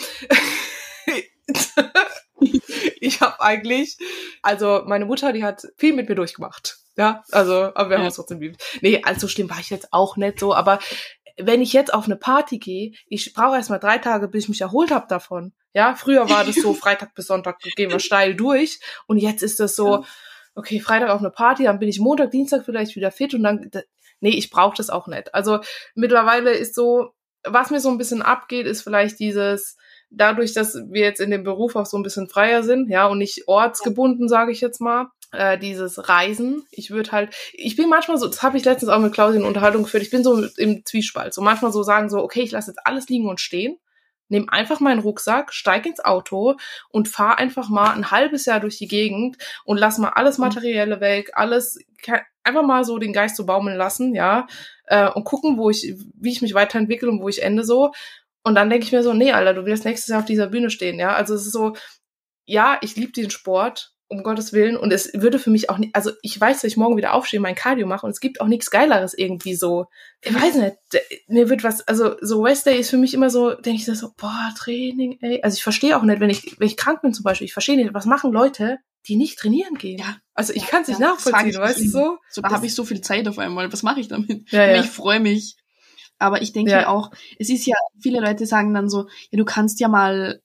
ich 2.99 3.21
habe 3.21 3.39
eigentlich, 3.41 3.97
also 4.41 4.83
meine 4.85 5.05
Mutter, 5.05 5.31
die 5.33 5.43
hat 5.43 5.67
viel 5.77 5.93
mit 5.93 6.09
mir 6.09 6.15
durchgemacht. 6.15 6.79
Ja, 6.97 7.23
also, 7.31 7.53
aber 7.53 7.89
wir 7.89 7.95
ja. 7.95 7.99
haben 7.99 8.05
uns 8.05 8.15
trotzdem 8.15 8.39
lieb. 8.39 8.57
Nee, 8.81 9.01
allzu 9.03 9.27
schlimm 9.27 9.49
war 9.49 9.59
ich 9.59 9.69
jetzt 9.69 9.91
auch 9.91 10.15
nicht 10.15 10.39
so, 10.39 10.53
aber 10.53 10.79
wenn 11.37 11.61
ich 11.61 11.73
jetzt 11.73 11.93
auf 11.93 12.05
eine 12.05 12.15
Party 12.15 12.59
gehe, 12.59 12.93
ich 13.07 13.33
brauche 13.33 13.57
erst 13.57 13.69
mal 13.69 13.79
drei 13.79 13.97
Tage, 13.97 14.27
bis 14.27 14.45
ich 14.45 14.49
mich 14.49 14.61
erholt 14.61 14.91
habe 14.91 15.07
davon. 15.07 15.53
Ja, 15.76 15.93
früher 15.93 16.30
war 16.30 16.45
das 16.45 16.55
so, 16.55 16.73
Freitag 16.73 17.13
bis 17.13 17.28
Sonntag 17.28 17.59
gehen 17.76 17.91
wir 17.91 17.99
steil 17.99 18.34
durch 18.34 18.80
und 19.07 19.17
jetzt 19.17 19.43
ist 19.43 19.59
das 19.59 19.76
so, 19.76 20.05
okay, 20.55 20.80
Freitag 20.80 21.09
auf 21.09 21.19
eine 21.19 21.30
Party, 21.30 21.65
dann 21.65 21.80
bin 21.80 21.89
ich 21.89 21.99
Montag, 21.99 22.32
Dienstag 22.32 22.63
vielleicht 22.63 22.95
wieder 22.95 23.11
fit 23.11 23.34
und 23.34 23.43
dann, 23.43 23.69
nee, 24.21 24.30
ich 24.30 24.49
brauche 24.49 24.78
das 24.78 24.89
auch 24.89 25.07
nicht. 25.07 25.36
Also 25.36 25.59
mittlerweile 25.93 26.51
ist 26.51 26.76
so, 26.76 27.11
was 27.43 27.71
mir 27.71 27.82
so 27.82 27.89
ein 27.89 27.97
bisschen 27.97 28.21
abgeht, 28.21 28.65
ist 28.65 28.84
vielleicht 28.84 29.19
dieses, 29.19 29.76
dadurch, 30.09 30.53
dass 30.53 30.76
wir 30.76 31.01
jetzt 31.01 31.19
in 31.19 31.30
dem 31.30 31.43
Beruf 31.43 31.76
auch 31.76 31.86
so 31.86 31.97
ein 31.97 32.03
bisschen 32.03 32.30
freier 32.30 32.63
sind, 32.63 32.89
ja, 32.89 33.07
und 33.07 33.17
nicht 33.17 33.43
ortsgebunden, 33.47 34.30
sage 34.30 34.53
ich 34.53 34.61
jetzt 34.61 34.80
mal, 34.80 35.07
äh, 35.34 35.59
dieses 35.59 36.07
Reisen. 36.07 36.65
Ich 36.71 36.89
würde 36.89 37.11
halt, 37.11 37.36
ich 37.51 37.76
bin 37.76 37.89
manchmal 37.89 38.17
so, 38.17 38.28
das 38.28 38.41
habe 38.41 38.57
ich 38.57 38.63
letztens 38.63 38.89
auch 38.89 38.99
mit 38.99 39.13
Claudia 39.13 39.41
in 39.41 39.45
Unterhaltung 39.45 39.84
geführt, 39.84 40.03
ich 40.03 40.09
bin 40.09 40.23
so 40.23 40.41
im 40.55 40.86
Zwiespalt. 40.86 41.34
So 41.34 41.41
manchmal 41.41 41.73
so 41.73 41.84
sagen 41.84 42.09
so, 42.09 42.19
okay, 42.19 42.41
ich 42.41 42.51
lasse 42.51 42.71
jetzt 42.71 42.80
alles 42.86 43.09
liegen 43.09 43.28
und 43.28 43.41
stehen, 43.41 43.78
nehme 44.30 44.47
einfach 44.49 44.80
meinen 44.80 44.99
Rucksack, 44.99 45.53
steig 45.53 45.86
ins 45.86 46.03
Auto 46.03 46.55
und 46.89 47.07
fahr 47.07 47.38
einfach 47.38 47.69
mal 47.69 47.91
ein 47.93 48.11
halbes 48.11 48.45
Jahr 48.45 48.59
durch 48.59 48.78
die 48.78 48.88
Gegend 48.88 49.38
und 49.63 49.78
lass 49.78 49.97
mal 49.97 50.09
alles 50.09 50.38
mhm. 50.38 50.45
Materielle 50.45 50.99
weg, 51.01 51.32
alles 51.34 51.80
einfach 52.43 52.63
mal 52.63 52.84
so 52.84 52.97
den 52.97 53.13
Geist 53.13 53.36
so 53.36 53.45
baumeln 53.45 53.78
lassen, 53.78 54.13
ja, 54.15 54.47
äh, 54.86 55.09
und 55.09 55.23
gucken, 55.23 55.57
wo 55.57 55.69
ich, 55.69 55.95
wie 56.15 56.32
ich 56.32 56.41
mich 56.41 56.53
weiterentwickle 56.53 57.09
und 57.09 57.21
wo 57.21 57.30
ich 57.30 57.41
ende 57.41 57.63
so. 57.63 57.91
Und 58.43 58.55
dann 58.55 58.69
denke 58.69 58.86
ich 58.86 58.91
mir 58.91 59.01
so, 59.01 59.13
nee, 59.13 59.32
Alter, 59.32 59.55
du 59.55 59.65
wirst 59.65 59.86
nächstes 59.86 60.09
Jahr 60.09 60.19
auf 60.19 60.26
dieser 60.26 60.47
Bühne 60.47 60.69
stehen, 60.69 60.99
ja. 60.99 61.13
Also 61.13 61.34
es 61.34 61.45
ist 61.45 61.53
so, 61.53 61.76
ja, 62.45 62.78
ich 62.82 62.95
liebe 62.95 63.11
diesen 63.11 63.32
Sport, 63.32 63.94
um 64.08 64.24
Gottes 64.24 64.53
Willen. 64.53 64.78
Und 64.78 64.93
es 64.93 65.12
würde 65.14 65.39
für 65.39 65.49
mich 65.49 65.70
auch 65.70 65.78
nicht, 65.78 65.95
also 65.95 66.12
ich 66.22 66.39
weiß, 66.39 66.58
dass 66.58 66.72
ich 66.72 66.78
morgen 66.78 66.97
wieder 66.97 67.14
aufstehe, 67.14 67.39
mein 67.39 67.56
Cardio 67.56 67.88
mache 67.88 68.06
und 68.06 68.12
es 68.12 68.20
gibt 68.20 68.41
auch 68.41 68.47
nichts 68.47 68.70
Geileres 68.70 69.14
irgendwie 69.14 69.56
so. 69.56 69.86
Ich 70.22 70.34
weiß 70.34 70.56
nicht, 70.56 70.76
mir 71.28 71.49
wird 71.49 71.64
was, 71.64 71.88
also 71.88 72.16
so 72.22 72.43
West 72.43 72.68
ist 72.68 72.89
für 72.89 72.97
mich 72.97 73.14
immer 73.14 73.30
so, 73.30 73.53
denke 73.53 73.80
ich 73.80 73.86
so, 73.86 74.12
boah, 74.18 74.53
Training, 74.58 75.18
ey. 75.22 75.41
Also 75.41 75.56
ich 75.56 75.64
verstehe 75.64 75.97
auch 75.97 76.03
nicht, 76.03 76.20
wenn 76.20 76.30
ich, 76.30 76.60
wenn 76.60 76.68
ich 76.68 76.78
krank 76.78 77.01
bin 77.01 77.14
zum 77.14 77.24
Beispiel, 77.24 77.45
ich 77.45 77.53
verstehe 77.53 77.76
nicht, 77.76 77.93
was 77.93 78.06
machen 78.06 78.32
Leute, 78.32 78.78
die 79.08 79.16
nicht 79.16 79.38
trainieren 79.38 79.76
gehen. 79.76 79.99
Ja. 79.99 80.18
Also 80.34 80.53
ich 80.53 80.68
kann 80.68 80.82
es 80.82 80.88
nicht 80.88 80.99
ja, 80.99 81.10
nachvollziehen, 81.10 81.60
weißt 81.60 81.80
du 81.80 81.89
so? 81.89 82.18
So, 82.30 82.41
da 82.41 82.49
habe 82.49 82.66
ich 82.66 82.76
so 82.76 82.84
viel 82.84 83.01
Zeit 83.01 83.28
auf 83.28 83.39
einmal. 83.39 83.72
Was 83.72 83.84
mache 83.84 83.99
ich 83.99 84.08
damit? 84.08 84.51
Ja, 84.51 84.66
ja. 84.66 84.82
Ich 84.82 84.89
freue 84.89 85.20
mich. 85.20 85.56
Aber 86.18 86.41
ich 86.41 86.53
denke 86.53 86.72
ja. 86.72 86.88
auch, 86.88 87.12
es 87.39 87.49
ist 87.49 87.66
ja, 87.66 87.76
viele 88.01 88.20
Leute 88.20 88.45
sagen 88.45 88.74
dann 88.74 88.89
so, 88.89 89.08
ja, 89.32 89.38
du 89.38 89.45
kannst 89.45 89.80
ja 89.80 89.88
mal 89.88 90.41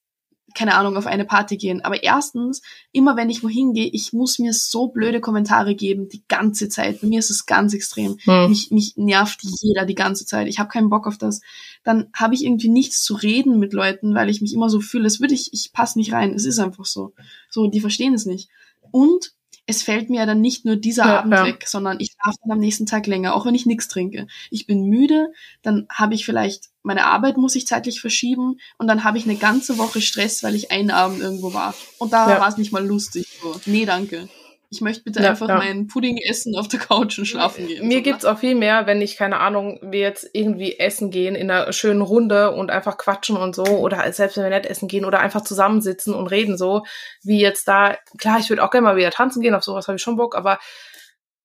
keine 0.54 0.74
Ahnung, 0.74 0.96
auf 0.96 1.06
eine 1.06 1.24
Party 1.24 1.56
gehen. 1.56 1.80
Aber 1.82 2.02
erstens, 2.02 2.62
immer 2.92 3.16
wenn 3.16 3.30
ich 3.30 3.42
wohin 3.42 3.72
gehe, 3.72 3.86
ich 3.86 4.12
muss 4.12 4.38
mir 4.38 4.52
so 4.52 4.88
blöde 4.88 5.20
Kommentare 5.20 5.74
geben, 5.74 6.08
die 6.08 6.22
ganze 6.28 6.68
Zeit. 6.68 7.00
Bei 7.00 7.06
mir 7.06 7.18
ist 7.18 7.30
es 7.30 7.46
ganz 7.46 7.74
extrem. 7.74 8.16
Hm. 8.24 8.48
Mich, 8.48 8.70
mich 8.70 8.96
nervt 8.96 9.40
jeder 9.42 9.84
die 9.86 9.94
ganze 9.94 10.26
Zeit. 10.26 10.48
Ich 10.48 10.58
habe 10.58 10.68
keinen 10.68 10.90
Bock 10.90 11.06
auf 11.06 11.18
das. 11.18 11.40
Dann 11.84 12.08
habe 12.14 12.34
ich 12.34 12.44
irgendwie 12.44 12.68
nichts 12.68 13.02
zu 13.02 13.14
reden 13.14 13.58
mit 13.58 13.72
Leuten, 13.72 14.14
weil 14.14 14.30
ich 14.30 14.40
mich 14.40 14.52
immer 14.52 14.68
so 14.68 14.80
fühle, 14.80 15.04
als 15.04 15.20
würde 15.20 15.34
ich, 15.34 15.52
ich 15.52 15.72
passe 15.72 15.98
nicht 15.98 16.12
rein. 16.12 16.34
Es 16.34 16.44
ist 16.44 16.58
einfach 16.58 16.84
so. 16.84 17.12
So, 17.48 17.66
die 17.66 17.80
verstehen 17.80 18.14
es 18.14 18.26
nicht. 18.26 18.48
Und 18.90 19.32
es 19.66 19.82
fällt 19.82 20.10
mir 20.10 20.20
ja 20.20 20.26
dann 20.26 20.40
nicht 20.40 20.64
nur 20.64 20.76
dieser 20.76 21.06
ja, 21.06 21.18
Abend 21.20 21.32
ja. 21.32 21.44
weg, 21.44 21.64
sondern 21.66 22.00
ich 22.00 22.16
darf 22.22 22.34
dann 22.42 22.52
am 22.52 22.58
nächsten 22.58 22.86
Tag 22.86 23.06
länger, 23.06 23.34
auch 23.34 23.46
wenn 23.46 23.54
ich 23.54 23.66
nichts 23.66 23.88
trinke. 23.88 24.26
Ich 24.50 24.66
bin 24.66 24.86
müde, 24.86 25.32
dann 25.62 25.86
habe 25.90 26.14
ich 26.14 26.24
vielleicht, 26.24 26.70
meine 26.82 27.04
Arbeit 27.04 27.36
muss 27.36 27.54
ich 27.54 27.66
zeitlich 27.66 28.00
verschieben 28.00 28.56
und 28.78 28.88
dann 28.88 29.04
habe 29.04 29.18
ich 29.18 29.24
eine 29.24 29.36
ganze 29.36 29.78
Woche 29.78 30.00
Stress, 30.00 30.42
weil 30.42 30.54
ich 30.54 30.70
einen 30.70 30.90
Abend 30.90 31.20
irgendwo 31.20 31.54
war. 31.54 31.74
Und 31.98 32.12
da 32.12 32.28
ja. 32.28 32.40
war 32.40 32.48
es 32.48 32.56
nicht 32.56 32.72
mal 32.72 32.84
lustig. 32.84 33.26
So. 33.42 33.60
Nee, 33.66 33.84
danke. 33.84 34.28
Ich 34.72 34.80
möchte 34.80 35.02
bitte 35.02 35.20
ja, 35.20 35.30
einfach 35.30 35.48
ja. 35.48 35.56
meinen 35.56 35.88
Pudding 35.88 36.16
essen 36.18 36.56
auf 36.56 36.68
der 36.68 36.78
Couch 36.78 37.18
und 37.18 37.26
schlafen 37.26 37.66
gehen. 37.66 37.88
Mir 37.88 37.98
so, 37.98 38.02
gibt's 38.04 38.22
ne? 38.22 38.30
auch 38.30 38.38
viel 38.38 38.54
mehr, 38.54 38.86
wenn 38.86 39.02
ich, 39.02 39.16
keine 39.16 39.40
Ahnung, 39.40 39.80
wir 39.82 39.98
jetzt 39.98 40.30
irgendwie 40.32 40.78
essen 40.78 41.10
gehen 41.10 41.34
in 41.34 41.50
einer 41.50 41.72
schönen 41.72 42.02
Runde 42.02 42.52
und 42.52 42.70
einfach 42.70 42.96
quatschen 42.96 43.36
und 43.36 43.56
so, 43.56 43.64
oder 43.64 44.10
selbst 44.12 44.36
wenn 44.36 44.44
wir 44.44 44.56
nicht 44.56 44.70
essen 44.70 44.86
gehen 44.86 45.04
oder 45.04 45.18
einfach 45.18 45.40
zusammensitzen 45.40 46.14
und 46.14 46.28
reden 46.28 46.56
so, 46.56 46.84
wie 47.24 47.40
jetzt 47.40 47.66
da, 47.66 47.96
klar, 48.16 48.38
ich 48.38 48.48
würde 48.48 48.62
auch 48.62 48.70
gerne 48.70 48.86
mal 48.86 48.96
wieder 48.96 49.10
tanzen 49.10 49.42
gehen, 49.42 49.54
auf 49.54 49.64
sowas 49.64 49.88
habe 49.88 49.96
ich 49.96 50.02
schon 50.02 50.16
Bock, 50.16 50.36
aber 50.36 50.60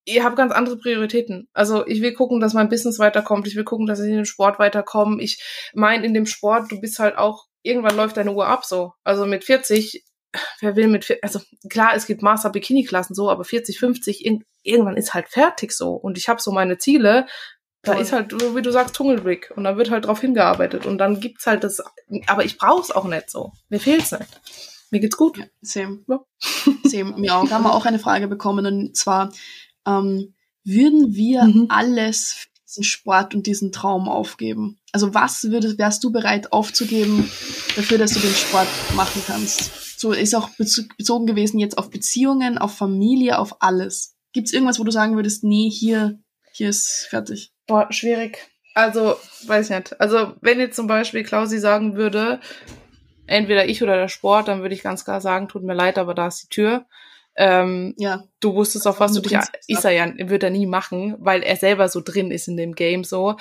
ihr 0.05 0.23
habt 0.23 0.35
ganz 0.35 0.53
andere 0.53 0.77
Prioritäten. 0.77 1.49
Also 1.53 1.85
ich 1.87 2.03
will 2.03 2.13
gucken, 2.13 2.39
dass 2.39 2.53
mein 2.53 2.69
Business 2.69 2.99
weiterkommt, 2.99 3.47
ich 3.47 3.55
will 3.55 3.63
gucken, 3.63 3.87
dass 3.87 3.99
ich 3.99 4.09
in 4.09 4.17
den 4.17 4.25
Sport 4.25 4.59
weiterkomme. 4.59 5.19
Ich 5.23 5.41
meine, 5.73 6.05
in 6.05 6.13
dem 6.13 6.27
Sport, 6.27 6.71
du 6.71 6.79
bist 6.79 6.99
halt 6.99 7.17
auch, 7.17 7.45
irgendwann 7.63 7.95
läuft 7.95 8.17
deine 8.17 8.33
Uhr 8.33 8.45
ab 8.45 8.65
so. 8.65 8.93
Also 9.03 9.25
mit 9.25 9.43
40 9.43 10.03
wer 10.59 10.75
will 10.75 10.87
mit, 10.87 11.17
also 11.21 11.39
klar, 11.69 11.93
es 11.95 12.05
gibt 12.05 12.21
Master 12.21 12.49
Bikini 12.49 12.83
Klassen 12.83 13.15
so, 13.15 13.29
aber 13.29 13.43
40, 13.43 13.79
50, 13.79 14.25
in, 14.25 14.43
irgendwann 14.63 14.97
ist 14.97 15.13
halt 15.13 15.29
fertig 15.29 15.71
so. 15.71 15.93
Und 15.93 16.17
ich 16.17 16.29
habe 16.29 16.41
so 16.41 16.51
meine 16.51 16.77
Ziele, 16.77 17.27
da 17.85 17.93
ist 17.93 18.11
halt, 18.11 18.33
wie 18.33 18.61
du 18.61 18.71
sagst, 18.71 18.95
Tungelbrick. 18.95 19.53
Und 19.55 19.63
da 19.63 19.77
wird 19.77 19.91
halt 19.91 20.05
drauf 20.05 20.19
hingearbeitet. 20.19 20.85
Und 20.85 20.97
dann 20.97 21.19
gibt's 21.19 21.45
halt 21.45 21.63
das, 21.63 21.81
aber 22.27 22.43
ich 22.43 22.57
brauch's 22.57 22.91
auch 22.91 23.05
nicht 23.05 23.29
so. 23.29 23.51
Mir 23.69 23.79
fehlt's 23.79 24.11
nicht. 24.11 24.41
Mir 24.91 24.99
geht's 24.99 25.17
gut. 25.17 25.37
Ja, 25.37 25.45
same. 25.61 26.03
Ja. 26.07 26.19
same. 26.83 27.15
Mir 27.17 27.35
auch. 27.35 27.47
Da 27.47 27.55
haben 27.55 27.63
wir 27.63 27.73
auch 27.73 27.85
eine 27.85 27.99
Frage 27.99 28.27
bekommen. 28.27 28.65
Und 28.65 28.97
zwar, 28.97 29.31
ähm, 29.85 30.33
würden 30.63 31.13
wir 31.13 31.43
mhm. 31.43 31.67
alles 31.69 32.31
für 32.31 32.47
diesen 32.67 32.83
Sport 32.83 33.35
und 33.35 33.45
diesen 33.45 33.71
Traum 33.71 34.09
aufgeben? 34.09 34.79
Also 34.91 35.13
was 35.13 35.43
würdest, 35.45 35.77
wärst 35.77 36.03
du 36.03 36.11
bereit 36.11 36.51
aufzugeben 36.51 37.29
dafür, 37.75 37.97
dass 37.97 38.13
du 38.13 38.19
den 38.19 38.33
Sport 38.33 38.67
machen 38.95 39.21
kannst? 39.25 39.84
So 40.05 40.11
ist 40.11 40.35
auch 40.35 40.49
bezogen 40.59 41.25
gewesen 41.25 41.57
jetzt 41.57 41.79
auf 41.79 41.89
Beziehungen, 41.89 42.59
auf 42.59 42.77
Familie, 42.77 43.39
auf 43.39 43.55
alles. 43.59 44.15
Gibt 44.33 44.45
es 44.45 44.53
irgendwas, 44.53 44.79
wo 44.79 44.83
du 44.83 44.91
sagen 44.91 45.15
würdest, 45.15 45.43
nee, 45.43 45.67
hier, 45.67 46.19
hier 46.53 46.69
ist 46.69 47.07
fertig? 47.09 47.51
Boah, 47.65 47.91
schwierig. 47.91 48.37
Also, 48.75 49.15
weiß 49.47 49.67
ich 49.67 49.75
nicht. 49.75 49.99
Also, 49.99 50.35
wenn 50.41 50.59
jetzt 50.59 50.75
zum 50.75 50.85
Beispiel 50.85 51.23
Klausi 51.23 51.57
sagen 51.57 51.95
würde, 51.95 52.39
entweder 53.25 53.67
ich 53.67 53.81
oder 53.81 53.95
der 53.95 54.07
Sport, 54.07 54.47
dann 54.47 54.61
würde 54.61 54.75
ich 54.75 54.83
ganz 54.83 55.05
klar 55.05 55.21
sagen, 55.21 55.47
tut 55.47 55.63
mir 55.63 55.73
leid, 55.73 55.97
aber 55.97 56.13
da 56.13 56.27
ist 56.27 56.43
die 56.43 56.49
Tür. 56.49 56.85
Ähm, 57.37 57.93
ja. 57.97 58.23
Du 58.39 58.53
wusstest 58.53 58.87
auch, 58.87 58.99
was 58.99 59.13
du 59.13 59.21
dich, 59.21 59.33
er 59.33 59.91
ja, 59.91 60.13
wird 60.29 60.43
er 60.43 60.49
nie 60.49 60.67
machen, 60.67 61.15
weil 61.19 61.43
er 61.43 61.55
selber 61.55 61.89
so 61.89 61.99
drin 61.99 62.31
ist 62.31 62.47
in 62.47 62.57
dem 62.57 62.75
Game 62.75 63.03
so. 63.03 63.35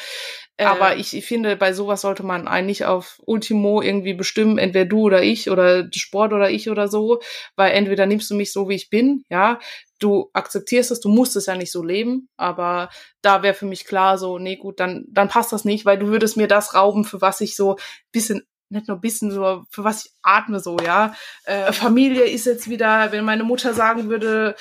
Äh, 0.56 0.64
Aber 0.64 0.96
ich, 0.96 1.16
ich 1.16 1.26
finde, 1.26 1.56
bei 1.56 1.72
sowas 1.72 2.00
sollte 2.00 2.22
man 2.22 2.48
eigentlich 2.48 2.84
auf 2.84 3.20
Ultimo 3.26 3.82
irgendwie 3.82 4.14
bestimmen, 4.14 4.58
entweder 4.58 4.86
du 4.86 5.02
oder 5.02 5.22
ich 5.22 5.50
oder 5.50 5.88
Sport 5.92 6.32
oder 6.32 6.50
ich 6.50 6.70
oder 6.70 6.88
so, 6.88 7.20
weil 7.56 7.72
entweder 7.72 8.06
nimmst 8.06 8.30
du 8.30 8.34
mich 8.34 8.52
so, 8.52 8.68
wie 8.68 8.74
ich 8.74 8.90
bin, 8.90 9.24
ja, 9.28 9.58
du 9.98 10.30
akzeptierst 10.32 10.90
es, 10.90 11.00
du 11.00 11.08
musst 11.08 11.36
es 11.36 11.46
ja 11.46 11.56
nicht 11.56 11.72
so 11.72 11.82
leben, 11.82 12.28
aber 12.36 12.88
da 13.22 13.42
wäre 13.42 13.54
für 13.54 13.66
mich 13.66 13.84
klar 13.84 14.18
so, 14.18 14.38
nee, 14.38 14.56
gut, 14.56 14.80
dann, 14.80 15.04
dann 15.08 15.28
passt 15.28 15.52
das 15.52 15.64
nicht, 15.64 15.86
weil 15.86 15.98
du 15.98 16.08
würdest 16.08 16.36
mir 16.36 16.48
das 16.48 16.74
rauben, 16.74 17.04
für 17.04 17.20
was 17.20 17.40
ich 17.40 17.56
so 17.56 17.76
bisschen 18.12 18.42
nicht 18.68 18.88
nur 18.88 19.00
bisschen 19.00 19.30
so, 19.30 19.64
für 19.70 19.84
was 19.84 20.06
ich 20.06 20.12
atme 20.22 20.60
so, 20.60 20.76
ja. 20.78 21.14
Äh, 21.44 21.72
Familie 21.72 22.24
ist 22.24 22.46
jetzt 22.46 22.68
wieder, 22.68 23.12
wenn 23.12 23.24
meine 23.24 23.44
Mutter 23.44 23.74
sagen 23.74 24.08
würde, 24.08 24.56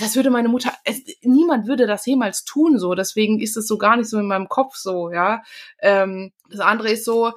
das 0.00 0.16
würde 0.16 0.30
meine 0.30 0.48
Mutter, 0.48 0.72
es, 0.84 1.02
niemand 1.22 1.66
würde 1.66 1.86
das 1.86 2.06
jemals 2.06 2.44
tun, 2.44 2.78
so. 2.78 2.94
Deswegen 2.94 3.40
ist 3.40 3.56
es 3.56 3.66
so 3.66 3.78
gar 3.78 3.96
nicht 3.96 4.08
so 4.08 4.18
in 4.18 4.26
meinem 4.26 4.48
Kopf 4.48 4.76
so, 4.76 5.10
ja. 5.12 5.42
Ähm, 5.80 6.32
das 6.50 6.60
andere 6.60 6.90
ist 6.90 7.04
so, 7.04 7.32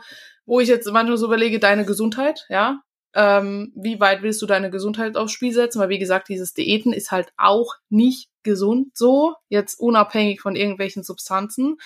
wo 0.46 0.60
ich 0.60 0.70
jetzt 0.70 0.92
manchmal 0.92 1.18
so 1.18 1.26
überlege, 1.26 1.60
deine 1.60 1.86
Gesundheit, 1.86 2.46
ja 2.50 2.82
ähm, 3.16 3.72
wie 3.76 4.00
weit 4.00 4.22
willst 4.22 4.42
du 4.42 4.46
deine 4.46 4.72
Gesundheit 4.72 5.16
aufs 5.16 5.32
Spiel 5.32 5.54
setzen? 5.54 5.80
Weil 5.80 5.90
wie 5.90 6.00
gesagt, 6.00 6.30
dieses 6.30 6.54
Diäten 6.54 6.94
ist 6.94 7.12
halt 7.12 7.32
auch 7.38 7.76
nicht 7.90 8.30
gesund 8.44 8.98
so, 8.98 9.36
jetzt 9.50 9.80
unabhängig 9.80 10.42
von 10.42 10.56
irgendwelchen 10.56 11.04
Substanzen. 11.04 11.78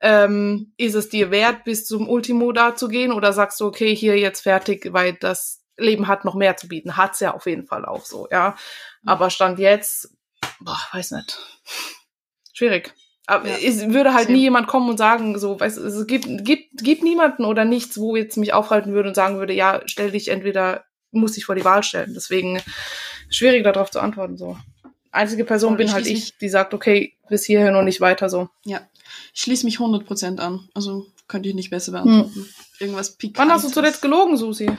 Ähm, 0.00 0.72
ist 0.76 0.94
es 0.94 1.08
dir 1.08 1.30
wert, 1.30 1.64
bis 1.64 1.86
zum 1.86 2.08
Ultimo 2.08 2.52
da 2.52 2.76
zu 2.76 2.88
gehen 2.88 3.12
oder 3.12 3.32
sagst 3.32 3.60
du, 3.60 3.66
okay, 3.66 3.94
hier 3.94 4.18
jetzt 4.18 4.40
fertig, 4.42 4.92
weil 4.92 5.14
das 5.14 5.62
Leben 5.76 6.06
hat 6.08 6.24
noch 6.24 6.34
mehr 6.34 6.56
zu 6.56 6.68
bieten? 6.68 6.96
Hat's 6.96 7.20
ja 7.20 7.34
auf 7.34 7.46
jeden 7.46 7.66
Fall 7.66 7.84
auch 7.84 8.04
so, 8.04 8.28
ja. 8.30 8.56
Aber 9.04 9.30
Stand 9.30 9.58
jetzt 9.58 10.16
boah, 10.64 10.78
weiß 10.92 11.12
nicht. 11.12 11.38
Schwierig. 12.52 12.94
Aber 13.26 13.48
Ja. 13.48 13.56
es 13.62 13.88
würde 13.88 14.14
halt 14.14 14.26
Same. 14.26 14.36
nie 14.36 14.42
jemand 14.44 14.66
kommen 14.66 14.90
und 14.90 14.98
sagen, 14.98 15.38
so, 15.38 15.58
weißt 15.58 15.78
es 15.78 16.06
gibt, 16.06 16.44
gibt, 16.44 16.82
gibt 16.82 17.02
niemanden 17.02 17.44
oder 17.44 17.64
nichts, 17.64 17.98
wo 17.98 18.16
jetzt 18.16 18.36
mich 18.36 18.52
aufhalten 18.52 18.92
würde 18.92 19.08
und 19.08 19.14
sagen 19.14 19.38
würde, 19.38 19.52
ja, 19.52 19.80
stell 19.86 20.10
dich 20.10 20.28
entweder, 20.28 20.84
muss 21.12 21.32
dich 21.32 21.44
vor 21.44 21.54
die 21.54 21.64
Wahl 21.64 21.82
stellen. 21.82 22.14
Deswegen 22.14 22.60
schwierig 23.30 23.64
darauf 23.64 23.90
zu 23.90 24.00
antworten, 24.00 24.36
so. 24.36 24.56
Einzige 25.12 25.44
Person 25.44 25.72
Und 25.72 25.76
bin 25.76 25.92
halt 25.92 26.06
ich, 26.06 26.38
die 26.38 26.48
sagt, 26.48 26.72
okay, 26.72 27.12
bis 27.28 27.44
hierhin 27.44 27.76
und 27.76 27.84
nicht 27.84 28.00
weiter, 28.00 28.30
so. 28.30 28.48
Ja, 28.64 28.80
ich 29.34 29.42
schließe 29.42 29.66
mich 29.66 29.76
100% 29.76 30.38
an. 30.38 30.68
Also 30.74 31.06
könnte 31.28 31.50
ich 31.50 31.54
nicht 31.54 31.70
besser 31.70 31.92
beantworten. 31.92 32.48
Irgendwas 32.80 33.16
Pikantes. 33.16 33.38
Wann 33.38 33.52
hast 33.52 33.64
du 33.64 33.68
zuletzt 33.68 34.02
gelogen, 34.02 34.36
Susi? 34.38 34.66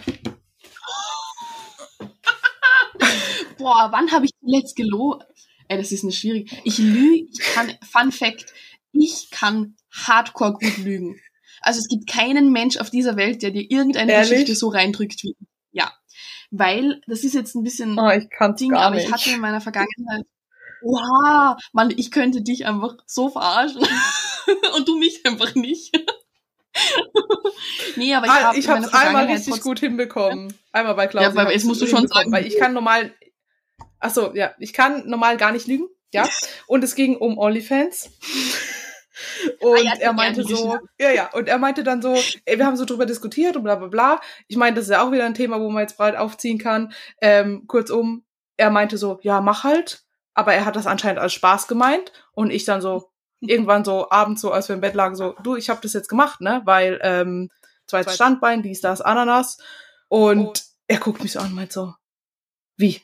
Boah, 3.57 3.89
wann 3.91 4.11
habe 4.11 4.25
ich 4.25 4.31
zuletzt 4.39 4.75
gelogen? 4.75 5.23
Ey, 5.67 5.77
das 5.77 5.91
ist 5.91 6.03
eine 6.03 6.11
schwierige. 6.11 6.55
Ich 6.63 6.79
lüge, 6.79 7.27
ich 7.31 7.39
kann, 7.39 7.71
Fun 7.89 8.11
Fact, 8.11 8.53
ich 8.91 9.29
kann 9.31 9.75
hardcore 9.91 10.53
gut 10.53 10.77
lügen. 10.79 11.19
Also 11.61 11.79
es 11.79 11.88
gibt 11.88 12.09
keinen 12.09 12.51
Mensch 12.51 12.77
auf 12.77 12.89
dieser 12.89 13.15
Welt, 13.15 13.41
der 13.41 13.51
dir 13.51 13.69
irgendeine 13.69 14.11
Ehrlich? 14.11 14.31
Geschichte 14.31 14.55
so 14.55 14.69
reindrückt 14.69 15.23
wie 15.23 15.36
ich. 15.39 15.47
Weil, 16.55 17.01
das 17.07 17.23
ist 17.23 17.33
jetzt 17.33 17.55
ein 17.55 17.63
bisschen 17.63 17.97
Oh, 17.97 18.11
ich 18.11 18.29
kann's 18.29 18.59
Ding, 18.59 18.75
aber 18.75 18.95
ich 18.95 19.11
hatte 19.11 19.31
in 19.31 19.39
meiner 19.39 19.59
Vergangenheit, 19.59 20.23
wow, 20.83 21.57
Mann, 21.71 21.91
ich 21.97 22.11
könnte 22.11 22.43
dich 22.43 22.67
einfach 22.67 22.95
so 23.07 23.29
verarschen 23.29 23.81
und 24.75 24.87
du 24.87 24.95
mich 24.97 25.25
einfach 25.25 25.55
nicht. 25.55 25.91
nee, 27.95 28.13
aber 28.13 28.27
ich 28.27 28.31
ah, 28.31 28.43
habe 28.43 28.57
ich 28.59 28.65
in 28.65 28.71
meiner 28.71 28.91
hab's 28.91 28.93
einmal 28.93 29.25
richtig 29.25 29.61
gut 29.61 29.79
hinbekommen. 29.79 30.53
Einmal 30.71 30.93
bei 30.93 31.07
Klaus. 31.07 31.23
Ja, 31.23 31.29
aber 31.41 31.51
jetzt 31.51 31.65
musst 31.65 31.81
du 31.81 31.87
schon 31.87 32.07
sagen. 32.07 32.31
Weil 32.31 32.45
ich 32.45 32.59
kann 32.59 32.73
normal, 32.73 33.15
ach 33.99 34.11
so, 34.11 34.35
ja, 34.35 34.53
ich 34.59 34.73
kann 34.73 35.07
normal 35.07 35.37
gar 35.37 35.51
nicht 35.51 35.65
lügen, 35.65 35.87
ja. 36.13 36.29
Und 36.67 36.83
es 36.83 36.93
ging 36.93 37.17
um 37.17 37.39
OnlyFans. 37.39 38.11
Und 39.59 39.78
Ah, 39.78 39.82
ja, 39.82 39.93
er 39.99 40.14
meinte 40.14 40.43
so, 40.43 40.78
ja, 40.99 41.11
ja, 41.11 41.30
und 41.34 41.47
er 41.47 41.57
meinte 41.57 41.84
dann 41.84 42.01
so, 42.01 42.16
ey, 42.45 42.57
wir 42.57 42.66
haben 42.66 42.78
so 42.78 42.86
drüber 42.86 43.05
diskutiert 43.05 43.55
und 43.55 43.64
bla 43.64 43.76
bla 43.76 43.88
bla. 43.88 44.22
Ich 44.47 44.57
meine, 44.57 44.76
das 44.76 44.86
ist 44.86 44.91
ja 44.91 45.03
auch 45.03 45.11
wieder 45.11 45.26
ein 45.26 45.34
Thema, 45.34 45.59
wo 45.59 45.70
man 45.70 45.82
jetzt 45.82 45.97
breit 45.97 46.16
aufziehen 46.16 46.57
kann. 46.57 46.93
Ähm, 47.22 47.68
kurzum, 47.68 48.26
er 48.57 48.70
meinte 48.70 48.97
so, 48.97 49.20
ja, 49.22 49.41
mach 49.41 49.64
halt. 49.64 50.03
Aber 50.34 50.53
er 50.53 50.66
hat 50.66 50.76
das 50.76 50.88
anscheinend 50.88 51.20
als 51.20 51.34
Spaß 51.34 51.68
gemeint. 51.68 52.11
Und 52.34 52.51
ich 52.51 52.66
dann 52.66 52.82
so, 52.82 53.11
irgendwann 53.39 53.86
so 53.86 54.09
abends 54.09 54.41
so, 54.41 54.51
als 54.51 54.70
wir 54.70 54.76
im 54.76 54.82
Bett 54.82 54.95
lagen, 54.95 55.16
so, 55.16 55.36
du, 55.43 55.55
ich 55.55 55.70
habe 55.70 55.82
das 55.82 55.93
jetzt 55.93 56.09
gemacht, 56.09 56.41
ne? 56.41 56.61
Weil 56.66 56.99
ähm, 57.03 57.49
zweites 57.88 58.16
Standbein, 58.16 58.64
dies, 58.64 58.82
das, 58.82 59.01
Ananas. 59.01 59.57
Und 60.07 60.64
er 60.88 60.99
guckt 60.99 61.22
mich 61.22 61.34
so 61.34 61.39
an 61.39 61.47
und 61.47 61.55
meint 61.55 61.72
so, 61.72 61.93
wie? 62.78 63.01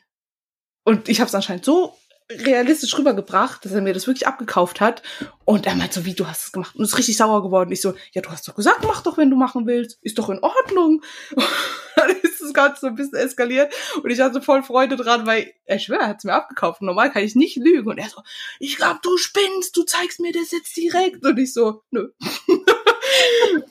Und 0.84 1.10
ich 1.10 1.20
habe 1.20 1.28
es 1.28 1.36
anscheinend 1.36 1.66
so 1.66 1.96
realistisch 2.32 2.96
rübergebracht, 2.98 3.66
dass 3.66 3.72
er 3.72 3.82
mir 3.82 3.94
das 3.94 4.06
wirklich 4.06 4.28
abgekauft 4.28 4.82
hat. 4.82 5.02
Und 5.46 5.66
er 5.66 5.76
meint 5.76 5.94
so, 5.94 6.06
wie, 6.06 6.14
du 6.14 6.28
hast 6.28 6.46
es 6.46 6.52
gemacht. 6.52 6.76
Und 6.76 6.84
ist 6.84 6.98
richtig 6.98 7.18
sauer 7.18 7.42
geworden. 7.42 7.72
Ich 7.72 7.82
so, 7.82 7.96
ja, 8.12 8.22
du 8.22 8.30
hast 8.30 8.48
doch 8.48 8.56
gesagt, 8.56 8.84
mach 8.84 9.02
doch, 9.02 9.18
wenn 9.18 9.32
du 9.32 9.36
machen 9.36 9.66
willst. 9.66 9.98
Ist 10.04 10.20
doch 10.20 10.30
in 10.30 10.40
Ordnung. 10.40 11.02
Und 11.36 11.48
dann 11.96 12.10
ist 12.22 12.42
das 12.42 12.54
Ganze 12.54 12.82
so 12.82 12.88
ein 12.88 12.96
bisschen 12.96 13.18
eskaliert. 13.18 13.74
Und 14.04 14.10
ich 14.12 14.20
hatte 14.20 14.42
voll 14.42 14.62
Freude 14.62 14.96
dran, 14.96 15.26
weil, 15.26 15.52
ich 15.66 15.84
schwöre, 15.84 16.02
er 16.02 16.08
hat 16.10 16.18
es 16.20 16.24
mir 16.24 16.34
abgekauft. 16.34 16.82
Normal 16.82 17.12
kann 17.12 17.24
ich 17.24 17.36
nicht 17.36 17.58
lügen. 17.58 17.90
Und 17.90 17.98
er 17.98 18.10
so, 18.10 18.22
ich 18.60 18.78
glaube, 18.78 19.00
du 19.02 19.18
spinnst, 19.18 19.76
du 19.76 19.84
zeigst 19.84 20.20
mir 20.20 20.32
das 20.32 20.52
jetzt 20.52 20.78
direkt. 20.78 21.26
Und 21.26 21.38
ich 21.40 21.54
so, 21.54 21.82
nö. 21.90 22.10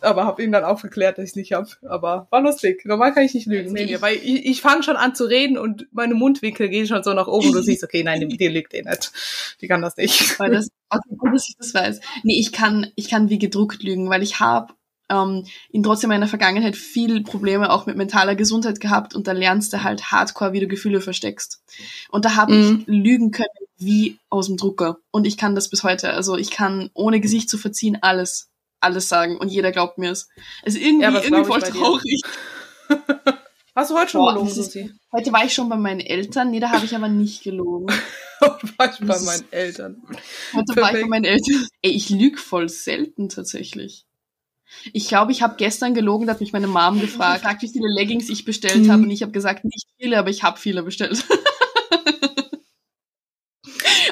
aber 0.00 0.24
habe 0.24 0.42
ihm 0.42 0.52
dann 0.52 0.64
aufgeklärt, 0.64 1.18
dass 1.18 1.30
ich 1.30 1.36
nicht 1.36 1.52
hab. 1.52 1.66
Aber 1.88 2.26
war 2.30 2.40
lustig. 2.40 2.84
Normal 2.84 3.12
kann 3.14 3.24
ich 3.24 3.34
nicht 3.34 3.46
lügen. 3.46 3.72
Nee, 3.72 3.86
Nee, 3.86 4.00
weil 4.00 4.16
ich, 4.16 4.46
ich 4.46 4.60
fange 4.60 4.82
schon 4.82 4.96
an 4.96 5.14
zu 5.14 5.24
reden 5.24 5.58
und 5.58 5.86
meine 5.92 6.14
Mundwinkel 6.14 6.68
gehen 6.68 6.86
schon 6.86 7.02
so 7.02 7.12
nach 7.14 7.26
oben. 7.28 7.52
Du 7.52 7.62
siehst, 7.62 7.84
okay, 7.84 8.02
nein, 8.02 8.28
die 8.28 8.48
lügt 8.48 8.74
eh 8.74 8.82
nicht. 8.82 9.12
Die 9.60 9.68
kann 9.68 9.82
das 9.82 9.96
nicht. 9.96 10.38
weil 10.38 10.50
das, 10.52 10.68
gut, 11.18 11.34
dass 11.34 11.48
ich 11.48 11.56
das 11.58 11.74
weiß. 11.74 12.00
Nee, 12.24 12.38
ich 12.38 12.52
kann, 12.52 12.86
ich 12.96 13.08
kann 13.08 13.30
wie 13.30 13.38
gedruckt 13.38 13.82
lügen, 13.82 14.08
weil 14.10 14.22
ich 14.22 14.40
habe 14.40 14.74
ähm, 15.10 15.44
in 15.70 15.82
trotzdem 15.82 16.08
meiner 16.08 16.28
Vergangenheit 16.28 16.76
viel 16.76 17.22
Probleme 17.22 17.70
auch 17.70 17.86
mit 17.86 17.96
mentaler 17.96 18.34
Gesundheit 18.34 18.78
gehabt 18.80 19.14
und 19.14 19.26
da 19.26 19.32
lernst 19.32 19.72
du 19.72 19.82
halt 19.82 20.10
hardcore, 20.12 20.52
wie 20.52 20.60
du 20.60 20.68
Gefühle 20.68 21.00
versteckst. 21.00 21.62
Und 22.10 22.24
da 22.26 22.36
habe 22.36 22.52
Mhm. 22.52 22.80
ich 22.80 22.86
lügen 22.94 23.30
können 23.30 23.48
wie 23.78 24.18
aus 24.28 24.48
dem 24.48 24.56
Drucker. 24.56 24.98
Und 25.10 25.26
ich 25.26 25.36
kann 25.36 25.54
das 25.54 25.70
bis 25.70 25.82
heute. 25.84 26.12
Also 26.12 26.36
ich 26.36 26.50
kann 26.50 26.90
ohne 26.94 27.20
Gesicht 27.20 27.48
zu 27.48 27.56
verziehen 27.58 27.96
alles, 28.02 28.50
alles 28.80 29.08
sagen 29.08 29.36
und 29.38 29.48
jeder 29.50 29.72
glaubt 29.72 29.98
mir 29.98 30.10
es. 30.12 30.28
Es 30.62 30.74
ist 30.74 30.82
irgendwie, 30.82 31.04
Ja, 31.04 31.22
irgendwie 31.22 31.44
voll 31.44 31.60
traurig. 31.62 32.22
Hast 33.74 33.90
du 33.90 33.96
heute 33.98 34.10
schon 34.10 34.20
Boah, 34.22 34.32
gelogen, 34.32 34.50
Susi? 34.50 34.90
Heute 35.12 35.32
war 35.32 35.44
ich 35.44 35.54
schon 35.54 35.68
bei 35.68 35.76
meinen 35.76 36.00
Eltern, 36.00 36.50
nee, 36.50 36.58
da 36.58 36.70
habe 36.70 36.84
ich 36.84 36.94
aber 36.96 37.08
nicht 37.08 37.44
gelogen. 37.44 37.86
war 38.40 38.92
ich 38.92 38.98
bei 39.06 39.18
meinen 39.20 39.44
Eltern. 39.52 40.02
Heute 40.52 40.68
war 40.68 40.74
ich 40.74 40.74
bei 40.76 40.90
Perfekt. 40.92 41.08
meinen 41.08 41.24
Eltern. 41.24 41.68
Ey, 41.82 41.92
ich 41.92 42.10
lüg 42.10 42.38
voll 42.40 42.68
selten 42.68 43.28
tatsächlich. 43.28 44.04
Ich 44.92 45.08
glaube, 45.08 45.32
ich 45.32 45.42
habe 45.42 45.54
gestern 45.56 45.94
gelogen, 45.94 46.26
da 46.26 46.32
hat 46.34 46.40
mich 46.40 46.52
meine 46.52 46.66
Mom 46.66 47.00
gefragt, 47.00 47.42
gefragt, 47.42 47.62
wie 47.62 47.68
viele 47.68 47.88
Leggings 47.94 48.28
ich 48.28 48.44
bestellt 48.44 48.84
Mhm. 48.86 48.90
habe. 48.92 49.02
Und 49.04 49.10
ich 49.10 49.22
habe 49.22 49.32
gesagt, 49.32 49.64
nicht 49.64 49.86
viele, 49.98 50.18
aber 50.18 50.28
ich 50.30 50.42
habe 50.42 50.58
viele 50.58 50.82
bestellt. 50.82 51.24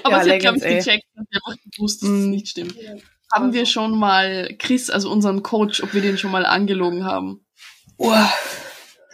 aber 0.04 0.16
Ja, 0.18 0.24
sie 0.24 0.30
hat, 0.32 0.40
glaube 0.40 0.58
ich, 0.58 0.62
gecheckt 0.62 1.04
und 1.16 1.26
einfach 1.32 1.56
gewusst, 1.72 2.02
dass 2.02 2.08
es 2.08 2.24
Mhm. 2.24 2.30
nicht 2.30 2.48
stimmt. 2.48 2.74
Haben 3.32 3.52
wir 3.52 3.66
schon 3.66 3.98
mal 3.98 4.54
Chris, 4.58 4.88
also 4.90 5.10
unseren 5.10 5.42
Coach, 5.42 5.82
ob 5.82 5.94
wir 5.94 6.00
den 6.00 6.16
schon 6.18 6.30
mal 6.30 6.46
angelogen 6.46 7.04
haben? 7.04 7.44
Uah. 7.98 8.32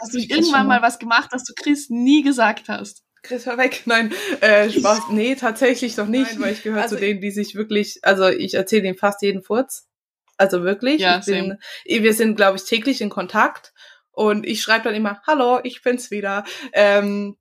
Hast 0.00 0.14
du 0.14 0.18
irgendwann 0.18 0.66
mal 0.66 0.82
was 0.82 0.98
gemacht, 0.98 1.28
das 1.32 1.44
du 1.44 1.54
Chris 1.54 1.88
nie 1.88 2.22
gesagt 2.22 2.68
hast? 2.68 3.04
Chris 3.22 3.46
war 3.46 3.56
weg. 3.56 3.82
Nein, 3.86 4.12
äh, 4.40 4.68
Spaß. 4.68 5.10
Nee, 5.10 5.36
tatsächlich 5.36 5.96
noch 5.96 6.08
nicht, 6.08 6.40
weil 6.40 6.52
ich 6.52 6.62
gehöre 6.62 6.82
Also- 6.82 6.96
zu 6.96 7.00
denen, 7.00 7.20
die 7.20 7.30
sich 7.30 7.54
wirklich, 7.54 8.00
also 8.02 8.28
ich 8.28 8.54
erzähle 8.54 8.88
ihm 8.88 8.96
fast 8.96 9.22
jeden 9.22 9.42
Furz. 9.42 9.88
Also 10.36 10.64
wirklich. 10.64 11.00
Ja, 11.00 11.20
ich 11.20 11.26
bin, 11.26 11.56
wir 11.86 12.14
sind, 12.14 12.34
glaube 12.34 12.56
ich, 12.56 12.64
täglich 12.64 13.00
in 13.00 13.10
Kontakt. 13.10 13.72
Und 14.10 14.44
ich 14.44 14.60
schreibe 14.60 14.84
dann 14.84 14.94
immer, 14.94 15.22
hallo, 15.26 15.60
ich 15.62 15.82
bin's 15.82 16.10
wieder. 16.10 16.44
Ähm, 16.72 17.36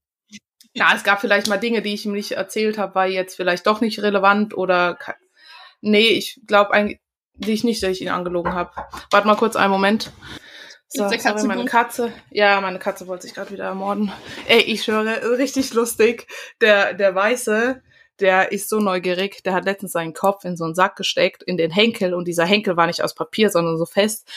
ja, 0.74 0.94
es 0.96 1.04
gab 1.04 1.20
vielleicht 1.20 1.48
mal 1.48 1.58
Dinge, 1.58 1.82
die 1.82 1.94
ich 1.96 2.06
ihm 2.06 2.14
nicht 2.14 2.32
erzählt 2.34 2.78
habe, 2.78 2.96
war 2.96 3.08
jetzt 3.08 3.36
vielleicht 3.36 3.66
doch 3.66 3.82
nicht 3.82 4.02
relevant 4.04 4.56
oder 4.56 4.98
nee, 5.82 6.10
ich 6.10 6.40
glaube 6.48 6.72
eigentlich 6.72 7.64
nicht, 7.64 7.84
dass 7.84 7.92
ich 7.92 8.02
ihn 8.02 8.10
angelogen 8.10 8.54
habe. 8.54 8.72
Warte 9.10 9.28
mal 9.28 9.36
kurz 9.36 9.56
einen 9.56 9.72
Moment. 9.72 10.12
So, 10.94 11.06
Ist 11.06 11.12
der 11.12 11.20
sorry, 11.20 11.34
Katze 11.36 11.48
meine? 11.48 11.66
Katze. 11.66 12.14
Ja, 12.32 12.60
meine 12.60 12.80
Katze 12.80 13.08
wollte 13.08 13.24
sich 13.24 13.34
gerade 13.34 13.52
wieder 13.52 13.64
ermorden. 13.64 14.12
Ey, 14.48 14.60
ich 14.60 14.84
schwöre, 14.84 15.38
richtig 15.38 15.74
lustig. 15.74 16.28
Der, 16.60 16.94
der 16.94 17.16
Weiße, 17.16 17.82
der 18.20 18.52
ist 18.52 18.68
so 18.68 18.80
neugierig. 18.82 19.42
Der 19.44 19.54
hat 19.54 19.64
letztens 19.64 19.94
seinen 19.94 20.14
Kopf 20.14 20.44
in 20.44 20.58
so 20.58 20.66
einen 20.66 20.76
Sack 20.76 20.98
gesteckt, 20.98 21.44
in 21.44 21.56
den 21.56 21.72
Henkel. 21.72 22.14
Und 22.14 22.28
dieser 22.28 22.46
Henkel 22.46 22.76
war 22.76 22.88
nicht 22.88 23.04
aus 23.04 23.16
Papier, 23.16 23.50
sondern 23.50 23.78
so 23.78 23.86
fest. 23.86 24.28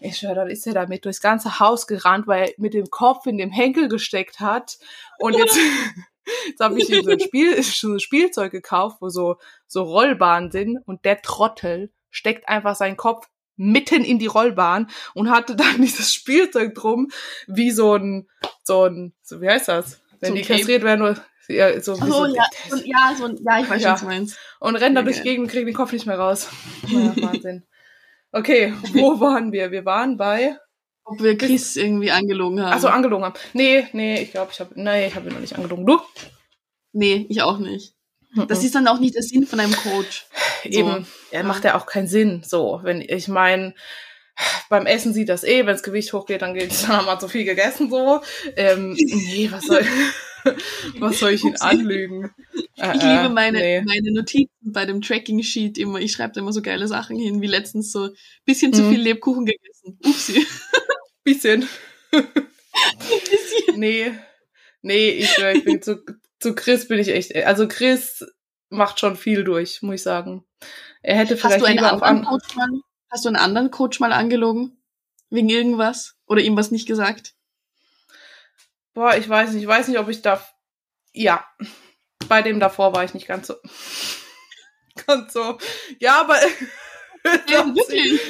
Ich 0.00 0.18
schwöre, 0.18 0.36
dann 0.36 0.50
ist 0.50 0.66
er 0.68 0.74
damit 0.74 1.04
durchs 1.04 1.20
ganze 1.20 1.58
Haus 1.58 1.88
gerannt, 1.88 2.28
weil 2.28 2.44
er 2.44 2.54
mit 2.58 2.74
dem 2.74 2.88
Kopf 2.90 3.26
in 3.26 3.36
dem 3.36 3.50
Henkel 3.50 3.88
gesteckt 3.88 4.38
hat. 4.38 4.78
Und 5.18 5.36
jetzt, 5.36 5.58
jetzt 6.48 6.60
habe 6.60 6.78
ich 6.78 6.88
ihm 6.90 7.02
so 7.04 7.10
ein, 7.10 7.20
Spiel, 7.20 7.62
so 7.62 7.92
ein 7.92 8.00
Spielzeug 8.00 8.52
gekauft, 8.52 8.98
wo 9.00 9.08
so, 9.08 9.36
so 9.66 9.82
Rollbahnen 9.82 10.50
sind. 10.50 10.78
Und 10.86 11.04
der 11.04 11.22
Trottel 11.22 11.90
steckt 12.10 12.48
einfach 12.48 12.74
seinen 12.74 12.96
Kopf 12.96 13.28
mitten 13.56 14.04
in 14.04 14.18
die 14.18 14.26
Rollbahn 14.26 14.88
und 15.14 15.30
hatte 15.30 15.56
dann 15.56 15.76
dieses 15.82 16.12
Spielzeug 16.14 16.74
drum, 16.74 17.08
wie 17.46 17.70
so 17.70 17.94
ein, 17.96 18.28
so 18.62 18.84
ein, 18.84 19.14
so 19.22 19.40
wie 19.40 19.48
heißt 19.48 19.68
das? 19.68 20.00
Wenn 20.20 20.30
So 20.30 20.34
die 20.36 20.42
kastriert 20.42 20.82
werden, 20.82 21.02
oder, 21.02 21.24
ja, 21.48 21.80
so, 21.80 21.94
so, 21.94 22.04
so, 22.06 22.26
ja, 22.26 22.44
so, 22.68 22.76
ja, 22.84 23.14
so, 23.16 23.26
ja, 23.28 23.60
ich 23.60 23.70
weiß 23.70 23.82
Ja. 23.82 23.92
was 23.92 24.00
du 24.00 24.06
meinst. 24.06 24.38
und 24.60 24.76
rennt 24.76 24.96
da 24.96 25.00
Ja, 25.00 25.04
durch 25.04 25.16
die 25.16 25.22
geil. 25.22 25.32
Gegend 25.32 25.44
und 25.46 25.50
kriegt 25.52 25.66
den 25.66 25.74
Kopf 25.74 25.92
nicht 25.92 26.06
mehr 26.06 26.18
raus. 26.18 26.48
Ja, 26.88 27.14
Wahnsinn. 27.22 27.66
Okay, 28.32 28.74
wo 28.92 29.20
waren 29.20 29.52
wir? 29.52 29.70
Wir 29.70 29.84
waren 29.84 30.16
bei, 30.18 30.58
Ob 31.10 31.22
wir 31.22 31.36
Chris 31.38 31.76
irgendwie 31.76 32.10
angelogen 32.10 32.60
haben. 32.60 32.72
also 32.72 32.88
angelogen 32.88 33.24
haben. 33.24 33.34
Nee, 33.54 33.86
nee, 33.92 34.20
ich 34.22 34.30
glaube, 34.32 34.50
ich 34.52 34.60
habe, 34.60 34.70
nee, 34.80 35.06
ich 35.08 35.14
habe 35.14 35.28
ihn 35.28 35.34
noch 35.34 35.40
nicht 35.40 35.54
angelogen. 35.56 35.86
Du? 35.86 35.98
nee, 36.92 37.26
ich 37.28 37.42
auch 37.42 37.58
nicht. 37.58 37.94
Das 38.46 38.62
ist 38.62 38.74
dann 38.74 38.86
auch 38.88 39.00
nicht 39.00 39.14
der 39.14 39.22
Sinn 39.22 39.46
von 39.46 39.58
einem 39.58 39.72
Coach. 39.74 40.26
eben, 40.64 41.06
ja, 41.32 41.42
macht 41.42 41.64
ja 41.64 41.76
auch 41.76 41.86
keinen 41.86 42.08
Sinn. 42.08 42.42
So, 42.46 42.80
wenn 42.82 43.00
ich 43.00 43.26
meine, 43.26 43.74
beim 44.68 44.84
Essen 44.86 45.14
sieht 45.14 45.30
das 45.30 45.44
eh, 45.44 45.60
wenn 45.60 45.72
das 45.74 45.82
Gewicht 45.82 46.12
hochgeht, 46.12 46.42
dann 46.42 46.52
geht 46.54 46.70
dann 46.82 46.88
haben 46.98 47.06
wir 47.06 47.18
zu 47.18 47.26
viel 47.28 47.44
gegessen 47.44 47.88
so. 47.90 48.20
Ähm, 48.54 48.92
nee, 48.98 49.48
was 49.50 49.64
soll, 49.64 49.82
was 50.98 51.18
soll 51.18 51.30
ich 51.32 51.42
ihn 51.42 51.56
anlügen? 51.58 52.30
Äh, 52.76 52.96
Ich 52.96 53.02
äh, 53.02 53.16
liebe 53.16 53.30
meine, 53.34 53.58
nee. 53.58 53.80
meine 53.80 54.12
Notizen 54.12 54.72
bei 54.72 54.84
dem 54.84 55.00
Tracking-Sheet 55.00 55.78
immer. 55.78 55.98
Ich 55.98 56.12
schreibe 56.12 56.34
da 56.34 56.40
immer 56.42 56.52
so 56.52 56.60
geile 56.62 56.86
Sachen 56.86 57.16
hin, 57.18 57.40
wie 57.40 57.46
letztens 57.46 57.90
so 57.90 58.10
bisschen 58.44 58.72
zu 58.74 58.82
Mhm. 58.82 58.90
viel 58.90 59.00
Lebkuchen 59.00 59.46
gegessen. 59.46 59.98
Upsi. 60.04 60.46
bisschen. 61.28 61.68
bisschen. 62.10 63.78
Nee, 63.78 64.18
nee, 64.82 65.10
ich, 65.10 65.38
ich 65.38 65.64
bin 65.64 65.82
zu, 65.82 66.04
zu 66.40 66.54
Chris 66.54 66.88
bin 66.88 66.98
ich 66.98 67.08
echt, 67.08 67.34
also 67.36 67.68
Chris 67.68 68.24
macht 68.70 69.00
schon 69.00 69.16
viel 69.16 69.44
durch, 69.44 69.82
muss 69.82 69.96
ich 69.96 70.02
sagen. 70.02 70.44
Er 71.02 71.16
hätte 71.16 71.34
Hast 71.34 71.40
vielleicht 71.40 71.60
du 71.60 71.66
einen 71.66 71.78
anderen 71.78 72.02
an, 72.02 72.24
Coach 72.24 72.54
mal, 72.56 72.68
hast 73.10 73.24
du 73.24 73.28
einen 73.28 73.36
anderen 73.36 73.70
Coach 73.70 74.00
mal 74.00 74.12
angelogen? 74.12 74.82
Wegen 75.30 75.48
irgendwas? 75.48 76.16
Oder 76.26 76.40
ihm 76.40 76.56
was 76.56 76.70
nicht 76.70 76.86
gesagt? 76.86 77.34
Boah, 78.94 79.16
ich 79.16 79.28
weiß 79.28 79.52
nicht, 79.52 79.62
ich 79.62 79.68
weiß 79.68 79.88
nicht, 79.88 79.98
ob 79.98 80.08
ich 80.08 80.22
darf. 80.22 80.54
Ja. 81.12 81.44
bei 82.28 82.42
dem 82.42 82.60
davor 82.60 82.92
war 82.94 83.04
ich 83.04 83.14
nicht 83.14 83.26
ganz 83.26 83.46
so. 83.46 83.56
ganz 85.06 85.32
so. 85.32 85.58
Ja, 85.98 86.20
aber. 86.20 86.38
Ja, 87.48 87.66
wirklich. 87.74 88.20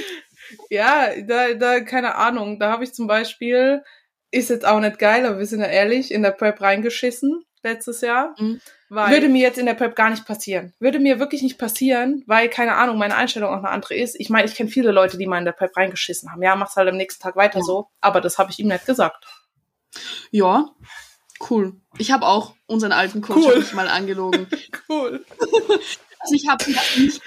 Ja, 0.71 1.11
da, 1.23 1.55
da, 1.55 1.81
keine 1.81 2.15
Ahnung. 2.17 2.59
Da 2.59 2.71
habe 2.71 2.85
ich 2.85 2.93
zum 2.95 3.07
Beispiel, 3.07 3.83
ist 4.31 4.51
jetzt 4.51 4.67
auch 4.67 4.81
nicht 4.81 4.99
geil, 4.99 5.27
aber 5.27 5.39
wir 5.39 5.47
sind 5.47 5.61
ja 5.61 5.67
ehrlich, 5.67 6.11
in 6.13 6.23
der 6.23 6.31
Prep 6.33 6.61
reingeschissen 6.61 7.45
letztes 7.63 8.01
Jahr. 8.03 8.35
Mhm. 8.39 8.61
Würde 8.91 9.29
mir 9.29 9.43
jetzt 9.43 9.59
in 9.59 9.67
der 9.67 9.75
Prep 9.75 9.95
gar 9.97 10.09
nicht 10.09 10.25
passieren. 10.25 10.73
Würde 10.79 10.99
mir 10.99 11.19
wirklich 11.19 11.43
nicht 11.43 11.59
passieren, 11.59 12.23
weil, 12.27 12.49
keine 12.49 12.75
Ahnung, 12.77 12.97
meine 12.97 13.17
Einstellung 13.17 13.51
auch 13.51 13.59
eine 13.59 13.69
andere 13.69 13.95
ist. 13.95 14.17
Ich 14.19 14.31
meine, 14.31 14.49
ich 14.49 14.55
kenne 14.55 14.71
viele 14.71 14.93
Leute, 14.93 15.19
die 15.19 15.27
mal 15.27 15.39
in 15.39 15.45
der 15.45 15.53
Prep 15.53 15.77
reingeschissen 15.77 16.31
haben. 16.33 16.43
Ja, 16.43 16.57
mach's 16.57 16.77
halt 16.77 16.89
am 16.89 16.97
nächsten 16.97 17.23
Tag 17.23 17.37
weiter 17.37 17.59
Ja. 17.59 17.65
so. 17.65 17.89
Aber 18.01 18.21
das 18.23 18.39
habe 18.39 18.51
ich 18.51 18.59
ihm 18.59 18.69
nicht 18.69 18.87
gesagt. 18.87 19.27
Ja, 20.31 20.71
cool. 21.51 21.75
Ich 21.99 22.13
habe 22.13 22.27
auch 22.27 22.55
unseren 22.67 22.93
alten 22.93 23.21
Coach 23.21 23.45
Cool. 23.47 23.65
mal 23.75 23.89
angelogen. 23.89 24.47
Cool. 24.89 25.25
Also 26.21 26.35
ich 26.35 26.49
habe 26.49 26.65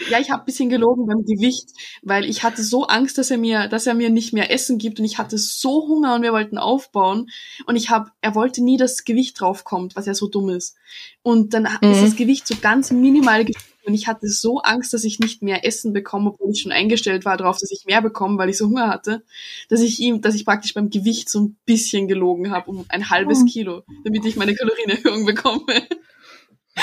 ja, 0.10 0.20
ich 0.20 0.30
habe 0.30 0.42
ein 0.44 0.46
bisschen 0.46 0.70
gelogen 0.70 1.06
beim 1.06 1.24
Gewicht, 1.26 1.70
weil 2.02 2.26
ich 2.26 2.44
hatte 2.44 2.64
so 2.64 2.86
Angst, 2.88 3.18
dass 3.18 3.32
er 3.32 3.38
mir, 3.38 3.68
dass 3.68 3.88
er 3.88 3.94
mir 3.94 4.10
nicht 4.10 4.34
mehr 4.34 4.52
Essen 4.52 4.78
gibt 4.78 5.00
und 5.00 5.06
ich 5.06 5.18
hatte 5.18 5.38
so 5.38 5.88
Hunger 5.88 6.16
und 6.16 6.24
wir 6.24 6.34
wollten 6.34 6.58
aufbauen 6.58 7.30
und 7.66 7.76
ich 7.76 7.90
habe, 7.90 8.12
er 8.22 8.36
wollte 8.36 8.64
nie, 8.64 8.78
dass 8.78 9.06
Gewicht 9.06 9.40
draufkommt, 9.40 9.96
was 9.96 10.06
ja 10.06 10.14
so 10.14 10.28
dumm 10.28 10.50
ist. 10.50 10.76
Und 11.24 11.54
dann 11.54 11.68
Mhm. 11.82 11.92
ist 11.92 12.04
das 12.04 12.16
Gewicht 12.16 12.48
so 12.48 12.56
ganz 12.62 12.92
minimal 12.92 13.46
gestiegen 13.46 13.68
und 13.86 13.94
ich 13.96 14.08
hatte 14.08 14.28
so 14.28 14.60
Angst, 14.60 14.94
dass 14.94 15.04
ich 15.06 15.20
nicht 15.20 15.42
mehr 15.42 15.66
Essen 15.66 15.94
bekomme, 15.94 16.32
obwohl 16.32 16.52
ich 16.52 16.62
schon 16.62 16.72
eingestellt 16.72 17.26
war 17.26 17.38
darauf, 17.38 17.58
dass 17.58 17.72
ich 17.72 17.86
mehr 17.86 18.02
bekomme, 18.02 18.38
weil 18.38 18.50
ich 18.50 18.58
so 18.58 18.68
Hunger 18.68 18.90
hatte, 18.90 19.24
dass 19.70 19.82
ich 19.82 20.00
ihm, 20.00 20.22
dass 20.22 20.36
ich 20.36 20.46
praktisch 20.46 20.74
beim 20.74 20.90
Gewicht 20.90 21.30
so 21.30 21.40
ein 21.42 21.58
bisschen 21.66 22.08
gelogen 22.08 22.52
habe 22.52 22.70
um 22.70 22.86
ein 22.90 23.10
halbes 23.10 23.40
Mhm. 23.40 23.46
Kilo, 23.48 23.84
damit 24.04 24.26
ich 24.26 24.36
meine 24.36 24.54
Kalorienerhöhung 24.54 25.26
bekomme. 25.26 25.64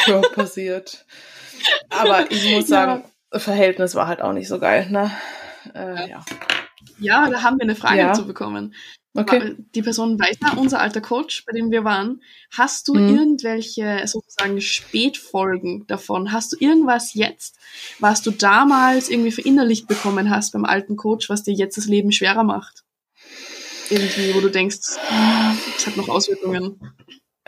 Ja, 0.06 0.20
passiert. 0.20 1.06
Aber 1.90 2.30
ich 2.30 2.50
muss 2.50 2.66
sagen, 2.68 3.04
Verhältnis 3.32 3.94
war 3.94 4.06
halt 4.06 4.22
auch 4.22 4.32
nicht 4.32 4.48
so 4.48 4.59
geil, 4.59 4.88
ne? 4.90 5.11
Äh, 5.74 6.09
ja. 6.11 6.24
Ja, 6.98 7.28
da 7.30 7.42
haben 7.42 7.59
wir 7.59 7.64
eine 7.64 7.76
Frage 7.76 7.98
Ja. 7.98 8.09
dazu 8.09 8.26
bekommen. 8.26 8.74
Okay. 9.14 9.56
Die 9.74 9.82
Person 9.82 10.18
weiß 10.18 10.36
ja, 10.42 10.52
unser 10.56 10.80
alter 10.80 11.00
Coach, 11.00 11.44
bei 11.44 11.52
dem 11.52 11.70
wir 11.72 11.82
waren. 11.82 12.22
Hast 12.56 12.86
du 12.86 12.94
Mhm. 12.94 13.09
irgendwelche 13.09 14.02
sozusagen 14.06 14.61
Spätfolgen 14.61 15.86
davon? 15.88 16.30
Hast 16.32 16.52
du 16.52 16.56
irgendwas 16.61 17.14
jetzt, 17.14 17.56
was 17.98 18.22
du 18.22 18.30
damals 18.30 19.09
irgendwie 19.09 19.32
verinnerlicht 19.32 19.88
bekommen 19.88 20.30
hast 20.30 20.52
beim 20.52 20.64
alten 20.64 20.96
Coach, 20.96 21.28
was 21.28 21.42
dir 21.42 21.52
jetzt 21.54 21.76
das 21.76 21.86
Leben 21.86 22.12
schwerer 22.12 22.44
macht? 22.44 22.84
Irgendwie, 23.90 24.34
wo 24.34 24.40
du 24.40 24.50
denkst, 24.50 24.76
es 25.76 25.86
hat 25.86 25.96
noch 25.96 26.09
Auswirkungen. 26.09 26.78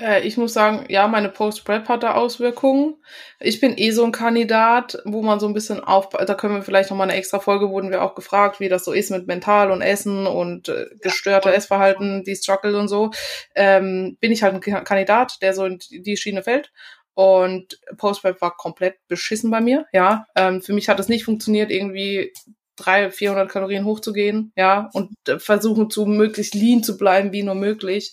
Äh, 0.00 0.26
ich 0.26 0.36
muss 0.36 0.52
sagen, 0.54 0.86
ja, 0.88 1.06
meine 1.08 1.28
Post-Prep 1.28 1.88
hat 1.88 2.02
da 2.02 2.14
Auswirkungen. 2.14 2.94
Ich 3.38 3.60
bin 3.60 3.76
eh 3.76 3.90
so 3.90 4.04
ein 4.04 4.12
Kandidat, 4.12 4.98
wo 5.04 5.22
man 5.22 5.40
so 5.40 5.46
ein 5.46 5.54
bisschen 5.54 5.80
auf, 5.80 6.08
da 6.10 6.34
können 6.34 6.54
wir 6.54 6.62
vielleicht 6.62 6.90
noch 6.90 6.96
mal 6.96 7.04
eine 7.04 7.14
extra 7.14 7.38
Folge, 7.38 7.70
wurden 7.70 7.90
wir 7.90 8.02
auch 8.02 8.14
gefragt, 8.14 8.60
wie 8.60 8.68
das 8.68 8.84
so 8.84 8.92
ist 8.92 9.10
mit 9.10 9.26
Mental 9.26 9.70
und 9.70 9.82
Essen 9.82 10.26
und 10.26 10.68
äh, 10.68 10.86
gestörter 11.02 11.52
Essverhalten, 11.52 12.24
die 12.24 12.36
Struggle 12.36 12.78
und 12.78 12.88
so. 12.88 13.10
Ähm, 13.54 14.16
bin 14.20 14.32
ich 14.32 14.42
halt 14.42 14.54
ein 14.54 14.60
Ka- 14.60 14.82
Kandidat, 14.82 15.42
der 15.42 15.54
so 15.54 15.64
in 15.66 15.78
die 15.90 16.16
Schiene 16.16 16.42
fällt. 16.42 16.72
Und 17.14 17.78
Post-Prep 17.98 18.40
war 18.40 18.56
komplett 18.56 18.96
beschissen 19.08 19.50
bei 19.50 19.60
mir, 19.60 19.86
ja. 19.92 20.26
Ähm, 20.36 20.62
für 20.62 20.72
mich 20.72 20.88
hat 20.88 21.00
es 21.00 21.08
nicht 21.08 21.24
funktioniert, 21.24 21.70
irgendwie 21.70 22.32
300, 22.80 23.14
400 23.14 23.50
Kalorien 23.50 23.84
hochzugehen, 23.84 24.52
ja, 24.56 24.90
und 24.92 25.10
versuchen 25.38 25.90
zu 25.90 26.06
möglichst 26.06 26.54
lean 26.54 26.82
zu 26.82 26.96
bleiben, 26.96 27.32
wie 27.32 27.42
nur 27.42 27.54
möglich, 27.54 28.12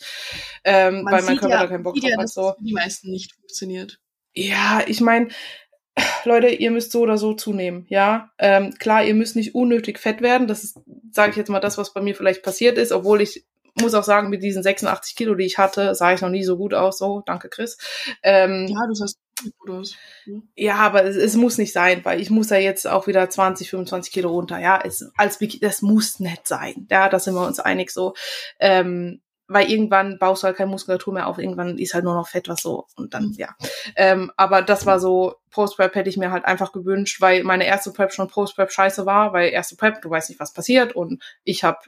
ähm, 0.63 1.05
weil 1.09 1.23
mein 1.23 1.37
Körper 1.37 1.55
ja, 1.55 1.61
da 1.61 1.67
keinen 1.67 1.83
Bock 1.83 1.95
drauf 1.95 2.09
ja, 2.09 2.17
hat, 2.17 2.29
so. 2.29 2.53
die 2.59 2.73
meisten 2.73 3.09
nicht 3.11 3.33
funktioniert. 3.33 3.99
Ja, 4.33 4.81
ich 4.85 5.01
meine, 5.01 5.29
Leute, 6.25 6.49
ihr 6.49 6.71
müsst 6.71 6.91
so 6.91 7.01
oder 7.01 7.17
so 7.17 7.33
zunehmen, 7.33 7.85
ja. 7.89 8.29
Ähm, 8.37 8.73
klar, 8.77 9.03
ihr 9.03 9.15
müsst 9.15 9.35
nicht 9.35 9.55
unnötig 9.55 9.99
fett 9.99 10.21
werden. 10.21 10.47
Das 10.47 10.63
ist, 10.63 10.79
sage 11.11 11.31
ich 11.31 11.37
jetzt 11.37 11.49
mal, 11.49 11.59
das, 11.59 11.77
was 11.77 11.93
bei 11.93 12.01
mir 12.01 12.15
vielleicht 12.15 12.43
passiert 12.43 12.77
ist, 12.77 12.91
obwohl 12.91 13.21
ich 13.21 13.45
muss 13.81 13.93
auch 13.93 14.03
sagen, 14.03 14.29
mit 14.29 14.43
diesen 14.43 14.63
86 14.63 15.15
Kilo, 15.15 15.35
die 15.35 15.45
ich 15.45 15.57
hatte, 15.57 15.93
sah 15.95 16.13
ich 16.13 16.21
noch 16.21 16.29
nie 16.29 16.43
so 16.43 16.57
gut 16.57 16.73
aus. 16.73 16.97
So, 16.97 17.23
danke, 17.25 17.49
Chris. 17.49 17.77
Ähm, 18.23 18.67
Ja, 18.67 18.87
du 18.87 18.93
sahst. 18.93 19.19
Ja, 20.55 20.75
aber 20.75 21.03
es, 21.05 21.15
es 21.15 21.35
muss 21.35 21.57
nicht 21.57 21.73
sein, 21.73 22.03
weil 22.03 22.21
ich 22.21 22.29
muss 22.29 22.49
ja 22.49 22.57
jetzt 22.57 22.87
auch 22.87 23.07
wieder 23.07 23.29
20, 23.29 23.69
25 23.69 24.11
Kilo 24.11 24.29
runter. 24.29 24.59
Ja, 24.59 24.79
es, 24.83 25.09
als 25.17 25.39
das 25.61 25.81
muss 25.81 26.19
nicht 26.19 26.47
sein. 26.47 26.87
Ja, 26.89 27.09
da 27.09 27.19
sind 27.19 27.35
wir 27.35 27.45
uns 27.45 27.59
einig 27.59 27.91
so. 27.91 28.13
Ähm, 28.59 29.21
weil 29.47 29.69
irgendwann 29.71 30.19
baust 30.19 30.43
du 30.43 30.47
halt 30.47 30.57
keine 30.57 30.69
Muskulatur 30.69 31.13
mehr 31.13 31.27
auf, 31.27 31.37
irgendwann 31.37 31.77
ist 31.77 31.93
halt 31.93 32.03
nur 32.03 32.15
noch 32.15 32.27
Fett, 32.27 32.49
was 32.49 32.61
so 32.61 32.85
und 32.95 33.13
dann, 33.13 33.33
ja. 33.37 33.55
Ähm, 33.95 34.31
aber 34.35 34.61
das 34.61 34.85
war 34.85 34.99
so, 34.99 35.35
Post-Prep 35.51 35.95
hätte 35.95 36.09
ich 36.09 36.17
mir 36.17 36.31
halt 36.31 36.45
einfach 36.45 36.73
gewünscht, 36.73 37.21
weil 37.21 37.43
meine 37.43 37.65
erste 37.65 37.91
Prep 37.91 38.11
schon 38.11 38.27
Post-Prep 38.27 38.71
scheiße 38.71 39.05
war, 39.05 39.33
weil 39.33 39.49
erste 39.49 39.77
Prep, 39.77 40.01
du 40.01 40.09
weißt 40.09 40.29
nicht, 40.29 40.39
was 40.39 40.53
passiert 40.53 40.95
und 40.95 41.23
ich 41.43 41.63
habe 41.63 41.79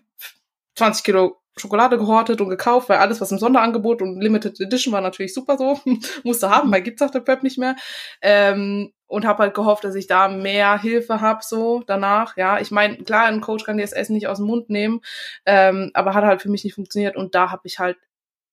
20 0.75 1.03
Kilo 1.03 1.41
Schokolade 1.59 1.97
gehortet 1.97 2.41
und 2.41 2.49
gekauft, 2.49 2.89
weil 2.89 2.97
alles, 2.97 3.21
was 3.21 3.31
im 3.31 3.37
Sonderangebot 3.37 4.01
und 4.01 4.21
Limited 4.21 4.59
Edition 4.59 4.93
war 4.93 5.01
natürlich 5.01 5.33
super 5.33 5.57
so, 5.57 5.79
musste 6.23 6.49
haben, 6.49 6.71
weil 6.71 6.81
gibt's 6.81 7.01
auf 7.01 7.11
der 7.11 7.21
Prep 7.21 7.43
nicht 7.43 7.57
mehr. 7.57 7.75
Ähm, 8.21 8.91
und 9.07 9.25
habe 9.25 9.43
halt 9.43 9.55
gehofft, 9.55 9.83
dass 9.83 9.95
ich 9.95 10.05
da 10.05 10.27
mehr 10.27 10.79
Hilfe 10.79 11.19
hab 11.19 11.43
so 11.43 11.83
danach. 11.87 12.37
Ja, 12.37 12.59
ich 12.59 12.69
meine, 12.69 12.97
klar, 12.97 13.25
ein 13.25 13.41
Coach 13.41 13.63
kann 13.65 13.77
dir 13.77 13.83
das 13.83 13.91
Essen 13.91 14.13
nicht 14.13 14.27
aus 14.27 14.37
dem 14.37 14.45
Mund 14.45 14.69
nehmen, 14.69 15.01
ähm, 15.45 15.89
aber 15.95 16.13
hat 16.13 16.23
halt 16.23 16.41
für 16.41 16.49
mich 16.49 16.63
nicht 16.63 16.75
funktioniert 16.75 17.15
und 17.15 17.33
da 17.33 17.49
habe 17.49 17.63
ich 17.65 17.79
halt 17.79 17.97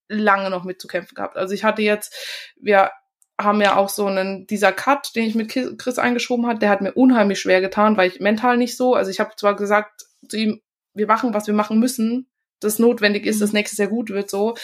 lange 0.08 0.50
noch 0.50 0.64
mit 0.64 0.80
zu 0.80 0.88
kämpfen 0.88 1.14
gehabt. 1.14 1.36
Also 1.36 1.52
ich 1.52 1.64
hatte 1.64 1.82
jetzt, 1.82 2.54
wir 2.58 2.90
haben 3.38 3.60
ja 3.60 3.76
auch 3.76 3.90
so 3.90 4.06
einen, 4.06 4.46
dieser 4.46 4.72
Cut, 4.72 5.14
den 5.14 5.24
ich 5.24 5.34
mit 5.34 5.50
Chris 5.50 5.98
eingeschoben 5.98 6.46
hat, 6.46 6.62
der 6.62 6.70
hat 6.70 6.80
mir 6.80 6.92
unheimlich 6.92 7.38
schwer 7.38 7.60
getan, 7.60 7.96
weil 7.96 8.08
ich 8.08 8.20
mental 8.20 8.56
nicht 8.56 8.76
so, 8.76 8.94
also 8.94 9.10
ich 9.10 9.20
habe 9.20 9.36
zwar 9.36 9.56
gesagt 9.56 10.06
zu 10.28 10.38
ihm, 10.38 10.62
wir 10.94 11.06
machen, 11.06 11.34
was 11.34 11.46
wir 11.46 11.54
machen 11.54 11.78
müssen, 11.78 12.28
das 12.60 12.78
notwendig 12.78 13.26
ist, 13.26 13.40
dass 13.40 13.52
nächstes 13.52 13.78
Jahr 13.78 13.88
gut 13.88 14.10
wird, 14.10 14.30
so, 14.30 14.54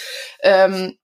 ähm, 0.43 0.97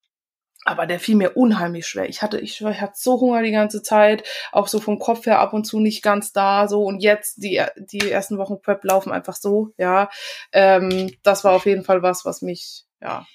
aber 0.65 0.87
der 0.87 1.01
fiel 1.01 1.17
mir 1.17 1.37
unheimlich 1.37 1.87
schwer. 1.87 2.09
Ich 2.09 2.21
hatte, 2.21 2.39
ich, 2.41 2.61
ich 2.61 2.81
hatte 2.81 2.93
so 2.97 3.21
Hunger 3.21 3.43
die 3.43 3.53
ganze 3.53 3.83
Zeit, 3.83 4.25
auch 4.53 4.69
so 4.69 4.81
vom 4.81 4.99
Kopf 4.99 5.25
her 5.27 5.39
ab 5.39 5.55
und 5.55 5.65
zu 5.65 5.81
nicht 5.81 6.03
ganz 6.03 6.33
da, 6.33 6.69
so 6.69 6.83
und 6.85 7.01
jetzt 7.01 7.43
die 7.43 7.63
die 7.77 8.11
ersten 8.11 8.37
Wochen 8.39 8.61
Prep 8.61 8.85
laufen 8.85 9.13
einfach 9.13 9.37
so, 9.37 9.73
ja. 9.79 10.11
Ähm, 10.53 11.15
das 11.23 11.45
war 11.45 11.53
auf 11.53 11.65
jeden 11.67 11.85
Fall 11.85 12.03
was, 12.03 12.25
was 12.25 12.43
mich 12.43 12.85
ja 13.01 13.27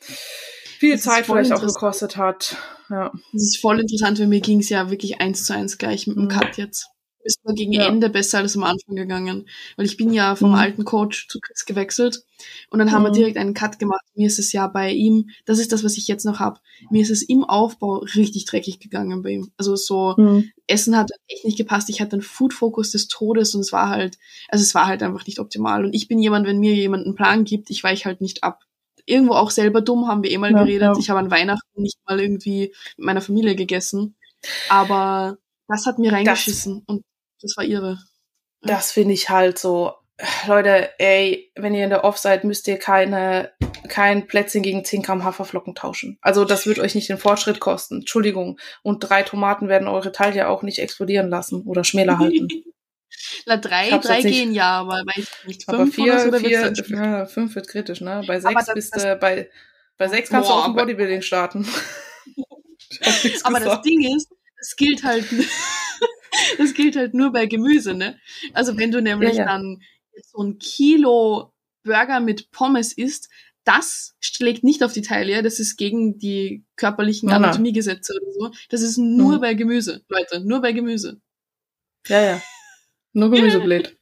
viel 0.00 0.94
Das 0.96 1.02
Zeit 1.04 1.26
vielleicht 1.26 1.52
auch 1.52 1.64
gekostet 1.64 2.16
hat. 2.16 2.56
Ja. 2.90 3.12
Das 3.32 3.42
ist 3.42 3.60
voll 3.60 3.80
interessant, 3.80 4.18
weil 4.18 4.26
mir 4.26 4.40
ging's 4.40 4.68
ja 4.68 4.90
wirklich 4.90 5.20
eins 5.20 5.44
zu 5.44 5.54
eins 5.54 5.78
gleich 5.78 6.06
mit 6.06 6.16
dem 6.16 6.24
Mhm. 6.24 6.28
Cut 6.28 6.56
jetzt. 6.58 6.88
Du 7.22 7.26
bist 7.26 7.44
nur 7.44 7.54
gegen 7.54 7.72
Ja. 7.72 7.86
Ende 7.86 8.10
besser 8.10 8.38
als 8.38 8.56
am 8.56 8.64
Anfang 8.64 8.96
gegangen. 8.96 9.48
Weil 9.76 9.86
ich 9.86 9.96
bin 9.96 10.12
ja 10.12 10.34
vom 10.34 10.50
Mhm. 10.50 10.56
alten 10.56 10.84
Coach 10.84 11.28
zu 11.28 11.38
Chris 11.38 11.64
gewechselt 11.64 12.24
und 12.70 12.80
dann 12.80 12.90
haben 12.90 13.04
wir 13.04 13.10
Mhm. 13.10 13.14
direkt 13.14 13.36
einen 13.36 13.54
Cut 13.54 13.78
gemacht. 13.78 14.04
Mir 14.16 14.26
ist 14.26 14.40
es 14.40 14.52
ja 14.52 14.66
bei 14.66 14.90
ihm, 14.90 15.30
das 15.44 15.60
ist 15.60 15.70
das, 15.70 15.84
was 15.84 15.96
ich 15.96 16.08
jetzt 16.08 16.24
noch 16.24 16.40
hab. 16.40 16.60
Mir 16.90 17.00
ist 17.00 17.10
es 17.10 17.22
im 17.22 17.44
Aufbau 17.44 17.98
richtig 18.16 18.44
dreckig 18.46 18.80
gegangen 18.80 19.22
bei 19.22 19.30
ihm. 19.30 19.52
Also 19.56 19.76
so, 19.76 20.16
Essen 20.66 20.96
hat 20.96 21.10
echt 21.28 21.44
nicht 21.44 21.56
gepasst. 21.58 21.88
Ich 21.90 22.00
hatte 22.00 22.14
einen 22.14 22.22
Food-Fokus 22.22 22.90
des 22.90 23.06
Todes 23.06 23.54
und 23.54 23.60
es 23.60 23.72
war 23.72 23.88
halt, 23.88 24.18
also 24.48 24.62
es 24.62 24.74
war 24.74 24.86
halt 24.86 25.02
einfach 25.04 25.24
nicht 25.26 25.38
optimal. 25.38 25.84
Und 25.84 25.94
ich 25.94 26.08
bin 26.08 26.18
jemand, 26.18 26.44
wenn 26.46 26.58
mir 26.58 26.74
jemand 26.74 27.04
einen 27.06 27.14
Plan 27.14 27.44
gibt, 27.44 27.70
ich 27.70 27.84
weiche 27.84 28.06
halt 28.06 28.20
nicht 28.20 28.42
ab. 28.42 28.64
Irgendwo 29.06 29.34
auch 29.34 29.50
selber 29.52 29.80
dumm, 29.80 30.08
haben 30.08 30.24
wir 30.24 30.30
eh 30.32 30.38
mal 30.38 30.50
Ja, 30.50 30.58
geredet. 30.58 30.82
ja. 30.82 30.98
Ich 30.98 31.08
habe 31.10 31.20
an 31.20 31.30
Weihnachten 31.30 31.82
nicht 31.82 31.98
mal 32.08 32.18
irgendwie 32.20 32.72
mit 32.96 33.06
meiner 33.06 33.20
Familie 33.20 33.54
gegessen. 33.54 34.16
Aber 34.68 35.38
das 35.68 35.86
hat 35.86 35.98
mir 35.98 36.12
reingeschissen 36.12 36.82
und 36.86 37.02
das 37.42 37.54
war 37.56 37.64
ihre. 37.64 37.98
Das 38.62 38.92
finde 38.92 39.14
ich 39.14 39.28
halt 39.28 39.58
so. 39.58 39.92
Leute, 40.46 40.90
ey, 40.98 41.50
wenn 41.56 41.74
ihr 41.74 41.82
in 41.84 41.90
der 41.90 42.04
Off 42.04 42.16
seid, 42.16 42.44
müsst 42.44 42.68
ihr 42.68 42.78
keine, 42.78 43.50
kein 43.88 44.28
Plätzchen 44.28 44.62
gegen 44.62 44.84
10 44.84 45.02
Gramm 45.02 45.24
Haferflocken 45.24 45.74
tauschen. 45.74 46.16
Also 46.20 46.44
das 46.44 46.64
wird 46.66 46.78
euch 46.78 46.94
nicht 46.94 47.08
den 47.08 47.18
Fortschritt 47.18 47.58
kosten. 47.58 48.00
Entschuldigung. 48.00 48.58
Und 48.82 49.00
drei 49.00 49.22
Tomaten 49.24 49.68
werden 49.68 49.88
eure 49.88 50.12
Taille 50.12 50.48
auch 50.48 50.62
nicht 50.62 50.78
explodieren 50.78 51.28
lassen 51.28 51.62
oder 51.62 51.82
schmäler 51.82 52.18
halten. 52.18 52.46
Na, 53.46 53.56
drei, 53.56 53.90
drei 53.98 54.20
nicht- 54.22 54.32
gehen 54.32 54.52
ja, 54.52 54.80
aber 54.80 55.02
weiß 55.04 55.26
ich 55.40 55.46
nicht. 55.46 55.68
Aber 55.68 55.78
Fünf 55.78 55.94
vier, 55.96 56.12
oder 56.14 56.30
so, 56.32 56.38
vier, 56.38 56.72
ja, 56.90 57.26
fünf 57.26 57.54
wird 57.56 57.68
kritisch, 57.68 58.00
ne? 58.00 58.22
Bei 58.26 58.36
Aber 58.36 58.40
sechs 58.40 58.66
das- 58.66 58.74
bist 58.74 58.94
das- 58.96 59.02
du, 59.02 59.16
bei, 59.16 59.50
bei 59.98 60.08
sechs 60.08 60.30
kannst 60.30 60.48
Boah, 60.48 60.58
du 60.58 60.62
aber- 60.70 60.82
Bodybuilding 60.84 61.22
starten. 61.22 61.66
Aber 63.44 63.58
das 63.58 63.64
gesagt. 63.64 63.86
Ding 63.86 64.16
ist, 64.16 64.28
es 64.60 64.76
gilt 64.76 65.02
halt, 65.02 65.24
das 66.58 66.74
gilt 66.74 66.96
halt 66.96 67.14
nur 67.14 67.32
bei 67.32 67.46
Gemüse, 67.46 67.94
ne? 67.94 68.18
Also 68.52 68.76
wenn 68.78 68.90
du 68.90 69.00
nämlich 69.02 69.34
Ja, 69.34 69.44
ja. 69.44 69.44
dann 69.46 69.80
so 70.32 70.42
ein 70.42 70.58
Kilo 70.58 71.52
Burger 71.84 72.20
mit 72.20 72.50
Pommes 72.50 72.92
isst, 72.92 73.28
das 73.64 74.14
schlägt 74.20 74.64
nicht 74.64 74.82
auf 74.82 74.92
die 74.92 75.02
Taille, 75.02 75.42
das 75.42 75.58
ist 75.60 75.76
gegen 75.76 76.18
die 76.18 76.64
körperlichen. 76.76 77.30
Anatomiegesetze 77.30 78.12
oder 78.20 78.32
so. 78.32 78.58
Das 78.70 78.82
ist 78.82 78.98
nur 78.98 79.36
Mhm. 79.36 79.40
bei 79.40 79.54
Gemüse, 79.54 80.02
Leute, 80.08 80.40
nur 80.40 80.60
bei 80.60 80.72
Gemüse. 80.72 81.20
Ja, 82.08 82.20
ja. 82.22 82.42
Nur 83.12 83.30
Gemüseblät. 83.30 83.96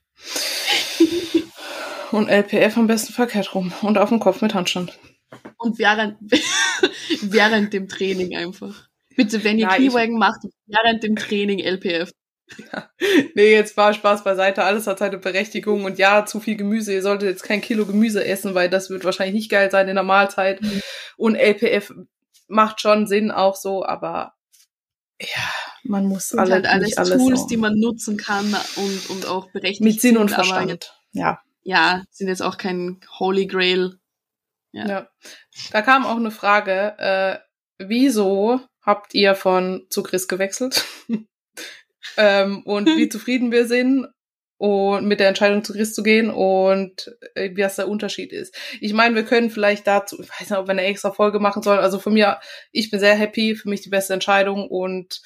Und 2.13 2.29
LPF 2.29 2.77
am 2.77 2.87
besten 2.87 3.13
verkehrt 3.13 3.55
rum. 3.55 3.73
Und 3.83 3.99
auf 3.99 4.09
dem 4.09 4.19
Kopf 4.19 4.43
mit 4.43 4.55
Handstand. 4.55 4.99
Und 5.59 5.79
während, 5.79 6.17
während 7.23 7.73
dem 7.73 7.89
Training 7.89 8.37
einfach. 8.37 8.89
Bitte, 9.17 9.45
wenn 9.45 9.59
ihr 9.59 9.67
Ja, 9.69 9.77
Kniebeugen 9.77 10.19
macht, 10.19 10.41
während 10.67 11.03
dem 11.03 11.17
Training 11.17 11.61
LPF. 11.61 12.11
Ja. 12.73 12.91
Nee, 13.35 13.53
jetzt 13.53 13.77
war 13.77 13.95
Spaß 13.95 14.25
beiseite, 14.25 14.65
alles 14.65 14.87
hat 14.87 14.99
seine 14.99 15.19
Berechtigung 15.19 15.85
und 15.85 15.99
ja, 15.99 16.27
zu 16.27 16.41
viel 16.41 16.57
Gemüse, 16.57 16.93
ihr 16.93 17.03
solltet 17.03 17.29
jetzt 17.29 17.43
kein 17.43 17.61
Kilo 17.61 17.87
Gemüse 17.87 18.25
essen, 18.25 18.55
weil 18.55 18.69
das 18.69 18.91
wird 18.91 19.05
wahrscheinlich 19.05 19.35
nicht 19.35 19.51
geil 19.51 19.71
sein 19.71 19.89
in 19.89 19.95
der 19.95 20.05
Mahlzeit. 20.05 20.61
Mhm. 20.61 20.83
Und 21.17 21.37
LPF 21.37 21.93
macht 22.49 22.81
schon 22.81 23.07
Sinn 23.07 23.31
auch 23.31 23.57
so, 23.57 23.85
aber 23.85 24.35
ja, 25.21 25.51
man 25.85 26.07
muss 26.07 26.29
sind 26.29 26.41
alle, 26.41 26.55
halt 26.55 26.67
alles, 26.67 26.97
alles 26.97 27.19
Tools, 27.19 27.41
so. 27.41 27.47
die 27.47 27.57
man 27.57 27.79
nutzen 27.79 28.17
kann 28.17 28.55
und, 28.77 29.11
und 29.11 29.27
auch 29.27 29.51
berechtigt 29.51 29.83
mit 29.83 30.01
Sinn 30.01 30.17
und 30.17 30.29
sind, 30.29 30.35
Verstand. 30.35 30.95
Ja. 31.13 31.41
ja, 31.63 32.05
sind 32.11 32.29
jetzt 32.29 32.43
auch 32.43 32.59
kein 32.59 33.01
Holy 33.19 33.47
Grail. 33.47 33.99
Ja. 34.73 34.87
ja. 34.87 35.09
Da 35.73 35.83
kam 35.83 36.07
auch 36.07 36.17
eine 36.17 36.31
Frage, 36.31 36.95
äh, 36.99 37.39
wieso 37.79 38.61
habt 38.83 39.15
ihr 39.15 39.35
von 39.35 39.87
zu 39.91 40.03
Chris 40.03 40.29
gewechselt? 40.29 40.85
ähm, 42.17 42.63
und 42.65 42.87
wie 42.87 43.09
zufrieden 43.11 43.53
wir 43.53 43.67
sind 43.67 44.07
und 44.61 45.07
mit 45.07 45.21
der 45.21 45.29
Entscheidung 45.29 45.65
zu 45.65 45.73
Chris 45.73 45.95
zu 45.95 46.03
gehen 46.03 46.29
und 46.29 47.17
äh, 47.35 47.51
wie 47.55 47.63
das 47.63 47.77
der 47.77 47.89
Unterschied 47.89 48.31
ist. 48.31 48.55
Ich 48.81 48.93
meine, 48.93 49.15
wir 49.15 49.25
können 49.25 49.49
vielleicht 49.49 49.87
dazu, 49.87 50.21
ich 50.21 50.29
weiß 50.29 50.51
nicht, 50.51 50.59
ob 50.59 50.67
wir 50.67 50.73
eine 50.73 50.85
extra 50.85 51.13
Folge 51.13 51.41
machen 51.41 51.63
sollen. 51.63 51.81
Also 51.81 51.99
von 51.99 52.13
mir, 52.13 52.41
ich 52.71 52.91
bin 52.91 53.01
sehr 53.01 53.15
happy, 53.15 53.55
für 53.55 53.71
mich 53.71 53.81
die 53.81 53.89
beste 53.89 54.13
Entscheidung 54.13 54.69
und 54.69 55.23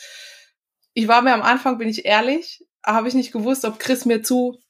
ich 0.93 1.09
war 1.09 1.21
mir 1.23 1.35
am 1.35 1.43
Anfang, 1.43 1.79
bin 1.79 1.89
ich 1.89 2.05
ehrlich, 2.05 2.65
habe 2.87 3.09
ich 3.09 3.15
nicht 3.15 3.33
gewusst, 3.33 3.65
ob 3.65 3.81
Chris 3.81 4.05
mir 4.05 4.23
zu 4.23 4.61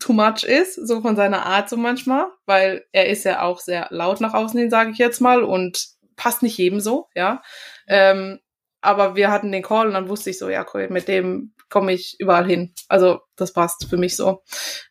too 0.00 0.12
much 0.12 0.42
ist, 0.42 0.74
so 0.74 1.00
von 1.00 1.14
seiner 1.14 1.46
Art 1.46 1.68
so 1.68 1.76
manchmal, 1.76 2.26
weil 2.44 2.84
er 2.90 3.08
ist 3.08 3.24
ja 3.24 3.42
auch 3.42 3.60
sehr 3.60 3.86
laut 3.90 4.20
nach 4.20 4.34
außen 4.34 4.58
hin, 4.58 4.68
sage 4.68 4.90
ich 4.90 4.98
jetzt 4.98 5.20
mal, 5.20 5.44
und 5.44 5.90
passt 6.16 6.42
nicht 6.42 6.58
jedem 6.58 6.80
so, 6.80 7.06
ja. 7.14 7.40
Ähm, 7.86 8.40
aber 8.80 9.16
wir 9.16 9.30
hatten 9.30 9.52
den 9.52 9.62
Call 9.62 9.88
und 9.88 9.94
dann 9.94 10.08
wusste 10.08 10.30
ich 10.30 10.38
so, 10.38 10.48
ja, 10.48 10.64
cool, 10.72 10.88
mit 10.90 11.08
dem 11.08 11.52
komme 11.68 11.92
ich 11.92 12.16
überall 12.18 12.46
hin. 12.46 12.72
Also 12.88 13.20
das 13.36 13.52
passt 13.52 13.86
für 13.90 13.96
mich 13.98 14.16
so. 14.16 14.42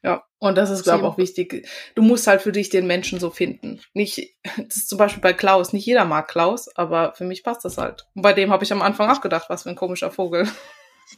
Ja, 0.04 0.24
und 0.38 0.56
das 0.56 0.70
ist, 0.70 0.84
glaube 0.84 1.00
ich, 1.00 1.06
auch 1.06 1.18
wichtig. 1.18 1.68
Du 1.96 2.04
musst 2.04 2.28
halt 2.28 2.42
für 2.42 2.52
dich 2.52 2.70
den 2.70 2.86
Menschen 2.86 3.20
so 3.20 3.32
finden. 3.32 3.82
Nicht, 3.94 4.36
das 4.58 4.78
ist 4.78 4.90
zum 4.90 5.00
Beispiel 5.00 5.22
bei 5.22 5.34
Klaus, 5.34 5.74
nicht 5.74 5.86
jeder 5.86 6.06
mag 6.06 6.28
Klaus, 6.28 6.68
aber 6.76 7.14
für 7.14 7.24
mich 7.24 7.44
passt 7.44 7.66
das 7.66 7.78
halt. 7.78 8.06
Und 8.14 8.22
bei 8.22 8.34
dem 8.34 8.52
habe 8.52 8.64
ich 8.64 8.72
am 8.72 8.84
Anfang 8.84 9.10
auch 9.10 9.22
gedacht, 9.22 9.46
was 9.50 9.64
für 9.64 9.70
ein 9.70 9.76
komischer 9.76 10.12
Vogel. 10.12 10.48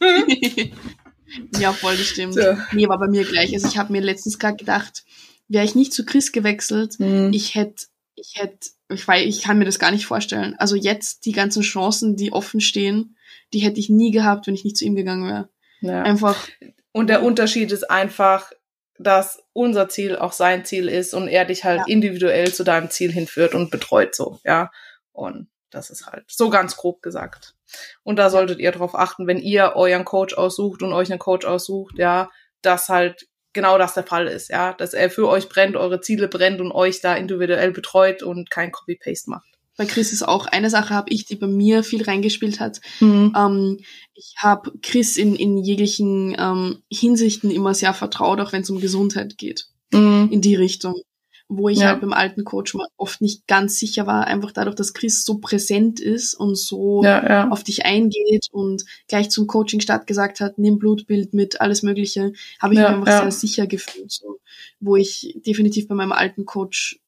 ja, 1.58 1.72
voll, 1.72 1.96
das 1.96 2.06
stimmt. 2.06 2.36
Ja. 2.36 2.56
Nee, 2.72 2.88
war 2.88 2.98
bei 2.98 3.08
mir 3.08 3.24
gleich. 3.24 3.52
Also 3.52 3.68
ich 3.68 3.78
habe 3.78 3.92
mir 3.92 4.00
letztens 4.00 4.38
gerade 4.38 4.56
gedacht, 4.56 5.04
wäre 5.48 5.64
ich 5.64 5.74
nicht 5.74 5.92
zu 5.92 6.04
Chris 6.04 6.32
gewechselt, 6.32 6.98
Mhm. 6.98 7.32
ich 7.32 7.54
hätte, 7.54 7.86
ich 8.14 8.34
hätte, 8.36 8.68
ich 8.88 9.06
weiß, 9.06 9.24
ich 9.26 9.42
kann 9.42 9.58
mir 9.58 9.64
das 9.64 9.78
gar 9.78 9.90
nicht 9.90 10.06
vorstellen. 10.06 10.54
Also 10.58 10.76
jetzt 10.76 11.24
die 11.26 11.32
ganzen 11.32 11.62
Chancen, 11.62 12.16
die 12.16 12.32
offen 12.32 12.60
stehen, 12.60 13.16
die 13.52 13.60
hätte 13.60 13.80
ich 13.80 13.88
nie 13.88 14.10
gehabt, 14.10 14.46
wenn 14.46 14.54
ich 14.54 14.64
nicht 14.64 14.76
zu 14.76 14.84
ihm 14.84 14.94
gegangen 14.96 15.26
wäre. 15.26 15.48
Ja. 15.80 16.02
Einfach, 16.02 16.36
Und 16.92 17.06
der 17.08 17.22
Unterschied 17.22 17.72
ist 17.72 17.90
einfach, 17.90 18.52
dass 18.98 19.42
unser 19.54 19.88
Ziel 19.88 20.16
auch 20.16 20.32
sein 20.32 20.64
Ziel 20.64 20.88
ist 20.88 21.14
und 21.14 21.28
er 21.28 21.44
dich 21.46 21.64
halt 21.64 21.78
Ja. 21.80 21.84
individuell 21.86 22.52
zu 22.52 22.64
deinem 22.64 22.90
Ziel 22.90 23.10
hinführt 23.12 23.54
und 23.54 23.70
betreut 23.70 24.14
so, 24.14 24.40
ja. 24.44 24.70
Und 25.12 25.48
das 25.70 25.88
ist 25.90 26.06
halt 26.06 26.24
so 26.28 26.50
ganz 26.50 26.76
grob 26.76 27.00
gesagt. 27.00 27.54
Und 28.02 28.16
da 28.16 28.28
solltet 28.28 28.58
ihr 28.58 28.72
drauf 28.72 28.94
achten, 28.94 29.26
wenn 29.26 29.38
ihr 29.38 29.72
euren 29.76 30.04
Coach 30.04 30.34
aussucht 30.34 30.82
und 30.82 30.92
euch 30.92 31.10
einen 31.10 31.20
Coach 31.20 31.46
aussucht, 31.46 31.96
ja, 31.96 32.28
dass 32.60 32.88
halt 32.88 33.28
genau 33.52 33.78
das 33.78 33.94
der 33.94 34.04
Fall 34.04 34.26
ist, 34.26 34.50
ja, 34.50 34.72
dass 34.72 34.94
er 34.94 35.10
für 35.10 35.28
euch 35.28 35.48
brennt, 35.48 35.76
eure 35.76 36.00
Ziele 36.00 36.28
brennt 36.28 36.60
und 36.60 36.72
euch 36.72 37.00
da 37.00 37.14
individuell 37.14 37.72
betreut 37.72 38.22
und 38.22 38.50
kein 38.50 38.72
Copy-Paste 38.72 39.30
macht. 39.30 39.46
bei 39.76 39.86
Chris 39.86 40.12
ist 40.12 40.22
auch 40.22 40.46
eine 40.46 40.70
Sache, 40.70 40.94
habe 40.94 41.10
ich, 41.10 41.24
die 41.24 41.36
bei 41.36 41.46
mir 41.46 41.82
viel 41.82 42.02
reingespielt 42.02 42.60
hat. 42.60 42.80
Ähm, 43.36 43.78
ich 44.14 44.34
habe 44.38 44.72
Chris 44.82 45.16
in, 45.16 45.36
in 45.36 45.56
jeglichen 45.58 46.36
ähm, 46.38 46.82
Hinsichten 46.92 47.50
immer 47.50 47.74
sehr 47.74 47.94
vertraut, 47.94 48.40
auch 48.40 48.52
wenn 48.52 48.62
es 48.62 48.70
um 48.70 48.80
Gesundheit 48.80 49.38
geht. 49.38 49.70
Mhm. 49.92 50.28
in 50.30 50.40
die 50.40 50.54
Richtung. 50.54 51.00
Wo 51.52 51.68
ich 51.68 51.78
Ja. 51.80 51.88
halt 51.88 52.00
beim 52.00 52.12
alten 52.12 52.44
Coach 52.44 52.74
mal 52.74 52.86
oft 52.96 53.20
nicht 53.20 53.48
ganz 53.48 53.76
sicher 53.78 54.06
war, 54.06 54.24
einfach 54.28 54.52
dadurch, 54.52 54.76
dass 54.76 54.94
Chris 54.94 55.24
so 55.24 55.38
präsent 55.38 55.98
ist 55.98 56.32
und 56.34 56.54
so 56.56 57.02
Ja, 57.02 57.28
ja. 57.28 57.48
auf 57.50 57.64
dich 57.64 57.84
eingeht 57.84 58.46
und 58.52 58.84
gleich 59.08 59.30
zum 59.30 59.48
Coaching-Start 59.48 60.06
gesagt 60.06 60.38
hat, 60.38 60.58
nimm 60.58 60.78
Blutbild 60.78 61.34
mit, 61.34 61.60
alles 61.60 61.82
Mögliche, 61.82 62.32
habe 62.60 62.74
ich 62.74 62.78
Ja, 62.80 62.90
mich 62.90 62.98
einfach 62.98 63.08
ja. 63.08 63.22
sehr 63.22 63.32
sicher 63.32 63.66
gefühlt, 63.66 64.12
so, 64.12 64.38
wo 64.78 64.94
ich 64.94 65.34
definitiv 65.44 65.88
bei 65.88 65.96
meinem 65.96 66.12
alten 66.12 66.44
Coach 66.46 67.00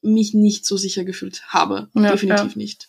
mich 0.00 0.32
nicht 0.32 0.64
so 0.64 0.76
sicher 0.76 1.04
gefühlt 1.04 1.42
habe. 1.48 1.88
Ja, 1.94 2.12
definitiv 2.12 2.54
nicht. 2.54 2.88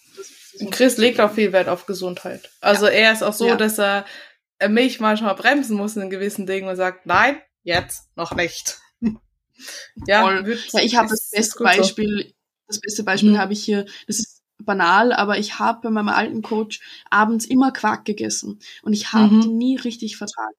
Chris 0.69 0.97
legt 0.97 1.19
auch 1.19 1.31
viel 1.33 1.51
Wert 1.53 1.69
auf 1.69 1.87
Gesundheit. 1.87 2.51
Also 2.61 2.85
er 2.85 3.13
ist 3.13 3.23
auch 3.23 3.33
so, 3.33 3.47
Ja. 3.47 3.55
dass 3.55 3.79
er 3.79 4.05
mich 4.67 4.99
manchmal 4.99 5.33
bremsen 5.33 5.75
muss 5.75 5.95
in 5.97 6.11
gewissen 6.11 6.45
Dingen 6.45 6.67
und 6.69 6.75
sagt, 6.75 7.07
nein, 7.07 7.37
jetzt 7.63 8.09
noch 8.15 8.35
nicht. 8.35 8.77
Ja, 10.07 10.41
Ja, 10.71 10.81
ich 10.81 10.95
habe 10.95 11.09
das 11.09 11.29
beste 11.31 11.57
gut 11.57 11.67
so. 11.67 11.77
Beispiel, 11.81 12.33
das 12.67 12.79
beste 12.79 13.03
Beispiel 13.03 13.31
Mhm. 13.31 13.37
habe 13.37 13.53
ich 13.53 13.63
hier, 13.63 13.85
das 14.07 14.19
ist 14.19 14.41
banal, 14.63 15.13
aber 15.13 15.37
ich 15.37 15.59
habe 15.59 15.79
bei 15.83 15.89
meinem 15.89 16.09
alten 16.09 16.41
Coach 16.41 16.81
abends 17.09 17.45
immer 17.45 17.71
Quark 17.71 18.05
gegessen 18.05 18.59
und 18.81 18.93
ich 18.93 19.13
habe 19.13 19.33
Mhm. 19.33 19.41
den 19.41 19.57
nie 19.57 19.77
richtig 19.77 20.17
vertragen. 20.17 20.55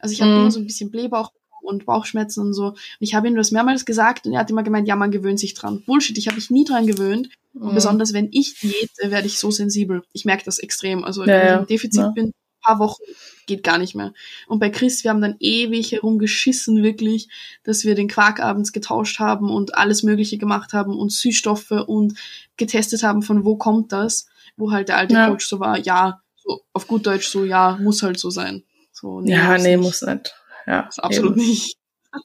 Also 0.00 0.12
ich 0.12 0.20
habe 0.22 0.32
Mhm. 0.32 0.38
immer 0.40 0.50
so 0.50 0.60
ein 0.60 0.66
bisschen 0.66 0.90
Blähbauch 0.90 1.30
und 1.62 1.86
Bauchschmerzen 1.86 2.40
und 2.40 2.52
so. 2.52 2.66
Und 2.68 2.78
ich 3.00 3.14
habe 3.14 3.26
ihm 3.26 3.36
das 3.36 3.50
mehrmals 3.50 3.84
gesagt 3.86 4.26
und 4.26 4.34
er 4.34 4.40
hat 4.40 4.50
immer 4.50 4.62
gemeint, 4.62 4.86
ja, 4.86 4.96
man 4.96 5.10
gewöhnt 5.10 5.40
sich 5.40 5.54
dran. 5.54 5.82
Bullshit, 5.86 6.18
ich 6.18 6.26
habe 6.26 6.36
mich 6.36 6.50
nie 6.50 6.64
dran 6.64 6.86
gewöhnt. 6.86 7.30
Und 7.54 7.70
Mhm. 7.70 7.74
besonders 7.74 8.12
wenn 8.12 8.28
ich 8.32 8.58
diete, 8.60 9.10
werde 9.10 9.26
ich 9.26 9.38
so 9.38 9.50
sensibel. 9.50 10.02
Ich 10.12 10.24
merke 10.24 10.44
das 10.44 10.58
extrem. 10.58 11.04
Also 11.04 11.22
Ja, 11.24 11.28
wenn 11.28 11.46
ich 11.54 11.60
im 11.60 11.66
Defizit 11.66 12.00
ja. 12.02 12.10
bin, 12.14 12.32
paar 12.64 12.78
Wochen 12.78 13.02
geht 13.46 13.62
gar 13.62 13.78
nicht 13.78 13.94
mehr. 13.94 14.12
Und 14.46 14.58
bei 14.58 14.70
Chris, 14.70 15.04
wir 15.04 15.10
haben 15.10 15.20
dann 15.20 15.36
ewig 15.40 15.92
herumgeschissen, 15.92 16.82
wirklich, 16.82 17.28
dass 17.62 17.84
wir 17.84 17.94
den 17.94 18.08
Quark 18.08 18.40
abends 18.40 18.72
getauscht 18.72 19.18
haben 19.18 19.50
und 19.50 19.76
alles 19.76 20.02
Mögliche 20.02 20.38
gemacht 20.38 20.72
haben 20.72 20.98
und 20.98 21.12
Süßstoffe 21.12 21.70
und 21.70 22.18
getestet 22.56 23.02
haben, 23.02 23.22
von 23.22 23.44
wo 23.44 23.56
kommt 23.56 23.92
das, 23.92 24.26
wo 24.56 24.70
halt 24.72 24.88
der 24.88 24.96
alte 24.96 25.14
Ja. 25.14 25.28
Coach 25.28 25.46
so 25.46 25.60
war, 25.60 25.78
ja, 25.78 26.20
so 26.36 26.60
auf 26.72 26.86
gut 26.86 27.06
Deutsch 27.06 27.28
so, 27.28 27.44
ja, 27.44 27.78
muss 27.80 28.02
halt 28.02 28.18
so 28.18 28.30
sein. 28.30 28.64
So, 28.92 29.20
ja, 29.24 29.58
nee, 29.58 29.76
nicht. 29.76 29.84
muss 29.84 30.02
nicht. 30.02 30.34
Ja, 30.66 30.88
Absolut 30.98 31.36
eben. 31.36 31.46
nicht. 31.46 31.76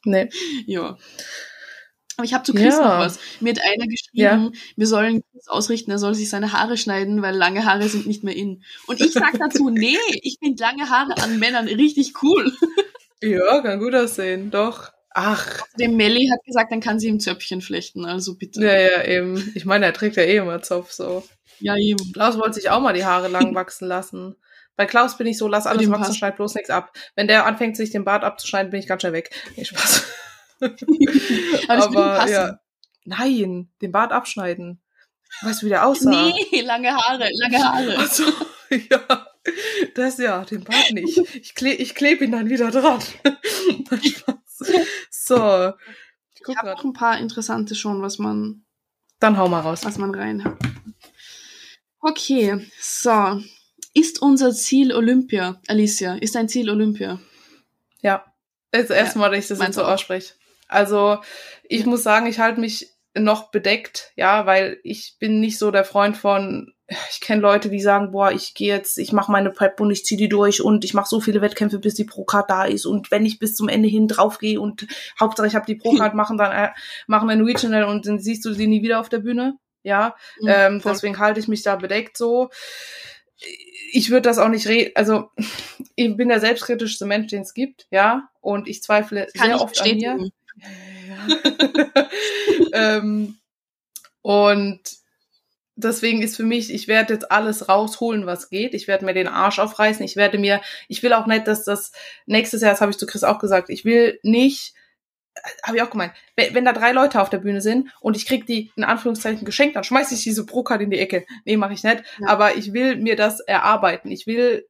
Nee. 0.06 0.30
Ja. 0.68 0.98
Aber 2.20 2.26
ich 2.26 2.34
habe 2.34 2.44
zu 2.44 2.54
Chris 2.54 2.76
Ja. 2.76 2.82
noch 2.84 3.00
was. 3.06 3.18
Mir 3.40 3.54
hat 3.54 3.62
einer 3.64 3.88
geschrieben, 3.88 4.52
wir 4.76 4.88
sollen 4.88 5.22
Chris 5.32 5.48
ausrichten, 5.48 5.90
er 5.90 6.00
soll 6.00 6.14
sich 6.16 6.30
seine 6.30 6.52
Haare 6.52 6.76
schneiden, 6.76 7.22
weil 7.22 7.34
lange 7.34 7.64
Haare 7.66 7.88
sind 7.88 8.08
nicht 8.08 8.26
mehr 8.26 8.36
in. 8.36 8.62
Und 8.88 9.00
ich 9.00 9.14
sag 9.14 9.40
dazu, 9.40 9.70
nee, 9.74 9.96
ich 10.22 10.36
finde 10.44 10.62
lange 10.62 10.90
Haare 10.90 11.16
an 11.24 11.40
Männern 11.40 11.68
richtig 11.70 12.22
cool. 12.22 12.52
Ja, 13.22 13.62
kann 13.62 13.80
gut 13.80 13.94
aussehen, 13.96 14.50
doch. 14.52 14.92
Ach, 15.12 15.62
Dem 15.80 15.96
Melly 15.98 16.30
hat 16.32 16.44
gesagt, 16.46 16.72
dann 16.72 16.80
kann 16.82 17.00
sie 17.00 17.08
ihm 17.08 17.20
Zöpfchen 17.20 17.62
flechten, 17.62 18.04
also 18.06 18.36
bitte. 18.36 18.62
ja, 18.62 18.78
ja, 18.80 19.04
eben. 19.06 19.52
Ich 19.56 19.64
meine, 19.66 19.86
er 19.86 19.94
trägt 19.94 20.16
ja 20.18 20.24
eh 20.24 20.38
immer 20.38 20.62
Zopf 20.62 20.92
so. 20.92 21.24
Ja, 21.60 21.76
eben. 21.78 22.12
Klaus 22.14 22.38
wollte 22.38 22.54
sich 22.56 22.70
auch 22.70 22.80
mal 22.82 22.94
die 22.94 23.04
Haare 23.06 23.28
lang 23.30 23.56
wachsen 23.56 23.88
lassen. 23.90 24.36
Bei 24.78 24.86
Klaus 24.86 25.18
bin 25.18 25.28
ich 25.28 25.38
so, 25.38 25.48
lass 25.50 25.68
alles 25.68 25.90
wachsen, 25.90 26.16
schneid 26.16 26.36
bloß 26.38 26.56
nichts 26.56 26.70
ab. 26.70 26.94
Wenn 27.16 27.28
der 27.28 27.46
anfängt, 27.46 27.76
sich 27.78 27.92
den 27.92 28.06
Bart 28.06 28.24
abzuschneiden, 28.24 28.72
bin 28.72 28.80
ich 28.82 28.88
ganz 28.88 29.02
schnell 29.02 29.12
weg. 29.14 29.32
Nee, 29.58 29.66
Spaß. 29.66 30.04
Aber 31.68 32.18
passen. 32.18 32.32
ja. 32.34 32.60
Nein, 33.06 33.70
den 33.82 33.92
Bart 33.92 34.12
abschneiden. 34.12 34.82
Weißt 35.42 35.62
du, 35.62 35.66
wie 35.68 35.70
der 35.70 35.86
aussah? 35.86 36.10
Nee, 36.10 36.62
lange 36.62 36.96
Haare, 36.96 37.30
lange 37.34 37.64
Haare. 37.64 37.96
Ach 38.00 38.12
so, 38.12 38.24
ja. 38.90 39.28
Das 39.96 40.18
ja, 40.18 40.44
den 40.46 40.64
Bart 40.64 40.92
nicht. 40.92 41.18
Ich, 41.36 41.56
kle 41.56 41.74
ich 41.74 41.96
klebe 41.96 42.26
ihn 42.26 42.32
dann 42.32 42.50
wieder 42.50 42.72
dran. 42.72 43.00
So. 45.10 45.72
Ich 46.34 46.42
Ich 46.48 46.58
habe 46.58 46.70
noch 46.72 46.84
ein 46.84 46.94
paar 46.94 47.18
interessante 47.20 47.76
schon, 47.76 48.02
was 48.02 48.20
man, 48.20 48.66
Dann 49.20 49.38
hau 49.38 49.48
mal 49.48 49.62
raus. 49.62 49.86
was 49.86 49.98
man 49.98 50.14
rein 50.14 50.44
hat. 50.44 50.58
Okay, 52.02 52.70
so. 52.80 53.42
Ist 53.94 54.22
unser 54.22 54.54
Ziel 54.54 54.94
Olympia, 54.94 55.62
Alicia? 55.68 56.16
Ist 56.16 56.36
dein 56.36 56.50
Ziel 56.50 56.70
Olympia? 56.70 57.20
Ja. 58.02 58.26
Das 58.72 58.84
ist 58.84 58.90
das 58.90 58.98
erste 58.98 59.20
Mal, 59.20 59.30
dass 59.32 59.40
ich 59.40 59.48
das 59.48 59.60
jetzt 59.60 59.76
so 59.76 59.84
ausspreche. 59.84 60.34
Also, 60.70 61.18
ich 61.64 61.86
muss 61.86 62.04
sagen, 62.04 62.28
ich 62.28 62.40
halte 62.40 62.62
mich 62.62 62.88
noch 63.16 63.52
bedeckt, 63.52 64.12
ja, 64.16 64.46
weil 64.46 64.80
ich 64.84 65.16
bin 65.20 65.40
nicht 65.40 65.58
so 65.58 65.72
der 65.72 65.84
Freund 65.84 66.16
von, 66.16 66.74
ich 67.12 67.22
kenne 67.22 67.42
Leute, 67.42 67.70
die 67.70 67.82
sagen, 67.82 68.12
boah, 68.12 68.32
ich 68.32 68.54
gehe 68.54 68.74
jetzt, 68.74 68.98
ich 68.98 69.12
mache 69.12 69.32
meine 69.32 69.50
Prep 69.50 69.80
und 69.80 69.92
ich 69.92 70.06
ziehe 70.06 70.18
die 70.18 70.30
durch 70.30 70.62
und 70.62 70.86
ich 70.86 70.94
mache 70.94 71.10
so 71.10 71.20
viele 71.20 71.42
Wettkämpfe, 71.42 71.80
bis 71.80 71.96
die 71.96 72.04
Pro-Card 72.04 72.50
da 72.50 72.66
ist 72.66 72.86
und 72.86 73.10
wenn 73.12 73.26
ich 73.26 73.40
bis 73.40 73.56
zum 73.56 73.68
Ende 73.68 73.90
hin 73.90 74.08
draufgehe 74.08 74.62
und 74.62 74.88
Hauptsache 75.20 75.48
ich 75.48 75.56
habe 75.56 75.66
die 75.66 75.76
Pro-Card, 75.76 76.14
machen 76.16 76.38
dann 76.38 76.52
äh, 76.52 76.70
machen 77.08 77.28
wir 77.28 77.34
ein 77.34 77.44
Regional 77.44 77.86
und 77.86 78.06
dann 78.06 78.20
siehst 78.20 78.46
du 78.46 78.54
sie 78.54 78.68
nie 78.68 78.84
wieder 78.84 79.00
auf 79.00 79.10
der 79.10 79.20
Bühne, 79.20 79.58
ja, 79.84 80.16
ähm, 80.46 80.76
Mhm, 80.76 80.82
voll. 80.82 80.94
deswegen 80.94 81.20
halte 81.20 81.40
ich 81.40 81.48
mich 81.48 81.64
da 81.64 81.76
bedeckt 81.76 82.16
so. 82.16 82.50
Ich 83.92 84.10
würde 84.12 84.24
das 84.24 84.38
auch 84.38 84.50
nicht 84.50 84.68
re 84.68 84.92
also 84.96 85.30
ich 85.96 86.16
bin 86.16 86.30
der 86.30 86.40
selbstkritischste 86.40 87.06
Mensch, 87.06 87.28
den 87.28 87.42
es 87.42 87.54
gibt, 87.54 87.88
ja, 87.90 88.30
und 88.40 88.68
ich 88.68 88.84
zweifle 88.84 89.28
Kann 89.36 89.48
sehr 89.48 89.56
ich 89.56 89.62
oft 89.62 89.82
an 89.82 89.96
mir. 89.96 90.30
Ja. 91.08 92.08
ähm, 92.98 93.38
und 94.22 94.82
deswegen 95.76 96.22
ist 96.22 96.36
für 96.36 96.44
mich, 96.44 96.74
ich 96.74 96.88
werde 96.88 97.14
jetzt 97.14 97.32
alles 97.32 97.70
rausholen, 97.70 98.26
was 98.26 98.50
geht. 98.50 98.74
Ich 98.74 98.88
werde 98.88 99.06
mir 99.06 99.14
den 99.14 99.28
Arsch 99.28 99.60
aufreißen. 99.60 100.04
Ich 100.04 100.16
werde 100.16 100.38
mir, 100.38 100.62
ich 100.88 101.02
will 101.04 101.14
auch 101.14 101.26
nicht, 101.26 101.48
dass 101.48 101.64
das 101.64 101.92
nächstes 102.26 102.62
Jahr, 102.62 102.72
das 102.72 102.82
habe 102.82 102.92
ich 102.92 102.98
zu 102.98 103.08
Chris 103.08 103.24
auch 103.24 103.40
gesagt, 103.40 103.70
ich 103.70 103.86
will 103.86 104.20
nicht, 104.24 104.74
habe 105.64 105.78
ich 105.78 105.84
auch 105.84 105.90
gemeint, 105.90 106.14
wenn, 106.36 106.54
wenn, 106.54 106.66
da 106.66 106.74
drei 106.74 106.92
Leute 106.92 107.22
auf 107.22 107.30
der 107.30 107.38
Bühne 107.38 107.62
sind 107.62 107.90
und 108.02 108.18
ich 108.18 108.26
krieg 108.26 108.46
die 108.46 108.72
in 108.76 108.84
Anführungszeichen 108.84 109.46
geschenkt, 109.46 109.76
dann 109.76 109.84
schmeiße 109.84 110.14
ich 110.14 110.24
diese 110.24 110.46
Pro-Card 110.46 110.82
in 110.82 110.92
die 110.92 111.00
Ecke. 111.00 111.26
Nee, 111.46 111.58
mache 111.58 111.74
ich 111.74 111.84
nicht. 111.84 112.04
Ja. 112.20 112.28
Aber 112.28 112.56
ich 112.56 112.74
will 112.74 112.98
mir 112.98 113.16
das 113.16 113.40
erarbeiten. 113.40 114.12
Ich 114.12 114.28
will 114.28 114.68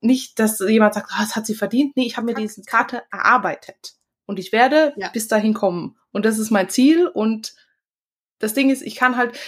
nicht, 0.00 0.38
dass 0.38 0.60
jemand 0.60 0.94
sagt, 0.94 1.10
was 1.10 1.32
ah, 1.32 1.36
hat 1.36 1.46
sie 1.46 1.54
verdient? 1.54 1.96
Nee, 1.96 2.06
ich 2.06 2.16
habe 2.16 2.26
mir 2.26 2.34
diese 2.34 2.62
Karte 2.62 3.02
erarbeitet. 3.10 3.94
Und 4.32 4.38
ich 4.38 4.50
werde 4.50 4.94
ja. 4.96 5.10
bis 5.10 5.28
dahin 5.28 5.52
kommen. 5.52 5.98
Und 6.10 6.24
das 6.24 6.38
ist 6.38 6.50
mein 6.50 6.70
Ziel. 6.70 7.06
Und 7.06 7.54
das 8.38 8.54
Ding 8.54 8.70
ist, 8.70 8.80
ich 8.80 8.96
kann 8.96 9.18
halt, 9.18 9.38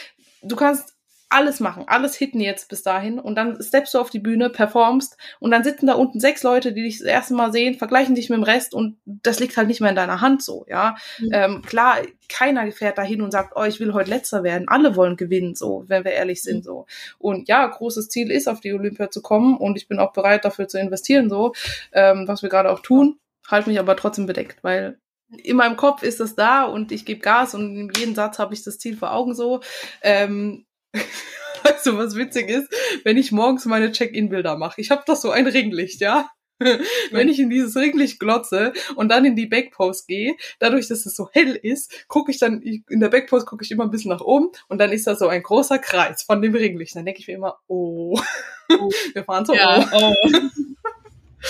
du 0.43 0.57
kannst 0.57 0.95
alles 1.31 1.59
machen, 1.59 1.85
alles 1.89 2.15
hitten 2.15 2.39
jetzt 2.39 2.69
bis 2.69 2.83
dahin 2.83 3.19
und 3.19 3.35
dann 3.35 3.61
steppst 3.61 3.93
du 3.95 3.99
auf 3.99 4.11
die 4.11 4.21
Bühne, 4.21 4.51
performst 4.51 5.17
und 5.41 5.51
dann 5.51 5.65
sitzen 5.65 5.87
da 5.87 5.95
unten 5.95 6.21
sechs 6.21 6.45
Leute, 6.45 6.73
die 6.73 6.83
dich 6.83 6.99
das 6.99 7.09
erste 7.09 7.35
Mal 7.35 7.51
sehen, 7.51 7.75
vergleichen 7.75 8.15
dich 8.15 8.31
mit 8.31 8.37
dem 8.37 8.45
Rest 8.45 8.73
und 8.73 8.99
das 9.05 9.41
liegt 9.41 9.57
halt 9.57 9.67
nicht 9.67 9.81
mehr 9.81 9.91
in 9.91 9.97
deiner 9.97 10.21
Hand 10.21 10.45
so, 10.45 10.65
ja. 10.69 10.95
Mhm. 11.19 11.31
Ähm, 11.33 11.63
klar, 11.63 11.97
keiner 12.29 12.71
fährt 12.71 12.99
da 12.99 13.03
hin 13.03 13.21
und 13.21 13.33
sagt, 13.33 13.55
oh, 13.57 13.65
ich 13.65 13.81
will 13.81 13.95
heute 13.95 14.11
letzter 14.11 14.45
werden. 14.45 14.69
Alle 14.69 14.95
wollen 14.95 15.17
gewinnen, 15.17 15.57
so, 15.57 15.85
wenn 15.89 16.05
wir 16.05 16.13
ehrlich 16.13 16.41
sind, 16.43 16.59
mhm. 16.59 16.63
so. 16.63 16.87
Und 17.19 17.49
ja, 17.49 17.67
großes 17.67 18.09
Ziel 18.09 18.31
ist, 18.31 18.49
auf 18.49 18.61
die 18.61 18.73
Olympia 18.73 19.11
zu 19.11 19.21
kommen 19.21 19.57
und 19.57 19.77
ich 19.77 19.89
bin 19.89 19.99
auch 19.99 20.13
bereit, 20.13 20.45
dafür 20.45 20.69
zu 20.69 20.79
investieren, 20.79 21.29
so, 21.29 21.53
ähm, 21.93 22.29
was 22.29 22.43
wir 22.43 22.49
gerade 22.49 22.71
auch 22.71 22.81
tun, 22.81 23.19
halt 23.49 23.67
mich 23.67 23.79
aber 23.79 23.97
trotzdem 23.97 24.27
bedeckt, 24.27 24.63
weil 24.63 24.99
in 25.43 25.57
meinem 25.57 25.77
Kopf 25.77 26.03
ist 26.03 26.21
das 26.21 26.35
da 26.35 26.65
und 26.65 26.93
ich 26.93 27.05
gebe 27.05 27.21
Gas 27.21 27.55
und 27.55 27.77
in 27.77 27.91
jedem 27.97 28.15
Satz 28.15 28.39
habe 28.39 28.55
ich 28.55 28.63
das 28.63 28.79
Ziel 28.79 28.97
vor 28.97 29.13
Augen 29.13 29.35
so. 29.35 29.61
Ähm, 30.03 30.67
weißt 31.65 31.87
du, 31.87 31.99
was 31.99 32.15
witzig 32.15 32.49
ist? 32.49 32.69
Wenn 33.05 33.17
ich 33.17 33.33
morgens 33.33 33.65
meine 33.65 33.91
Check-in-Bilder 33.91 34.57
mache, 34.57 34.81
ich 34.81 34.91
habe 34.91 35.03
doch 35.07 35.17
so 35.17 35.31
ein 35.31 35.47
Ringlicht, 35.47 36.01
ja? 36.01 36.29
Wenn 37.11 37.29
ich 37.29 37.41
in 37.41 37.51
dieses 37.51 37.77
Ringlicht 37.77 38.21
glotze 38.21 38.73
und 38.95 39.09
dann 39.09 39.25
in 39.25 39.35
die 39.35 39.47
Backpost 39.47 40.07
gehe, 40.07 40.37
dadurch, 40.61 40.87
dass 40.87 41.05
es 41.05 41.17
so 41.17 41.29
hell 41.33 41.59
ist, 41.61 42.07
gucke 42.07 42.31
ich 42.31 42.39
dann, 42.39 42.63
in 42.63 43.01
der 43.01 43.09
Backpost 43.09 43.47
gucke 43.47 43.65
ich 43.65 43.73
immer 43.73 43.85
ein 43.85 43.91
bisschen 43.91 44.11
nach 44.11 44.21
oben 44.21 44.51
und 44.69 44.79
dann 44.79 44.93
ist 44.93 45.07
da 45.07 45.17
so 45.17 45.27
ein 45.27 45.43
großer 45.43 45.79
Kreis 45.79 46.23
von 46.23 46.41
dem 46.43 46.55
Ringlicht. 46.55 46.95
Dann 46.95 47.05
denke 47.05 47.21
ich 47.21 47.27
mir 47.27 47.35
immer, 47.35 47.59
oh, 47.67 48.19
oh. 48.71 48.91
wir 49.15 49.25
fahren 49.25 49.45
so 49.45 49.53
ja, 49.53 49.91
oh. 49.93 50.15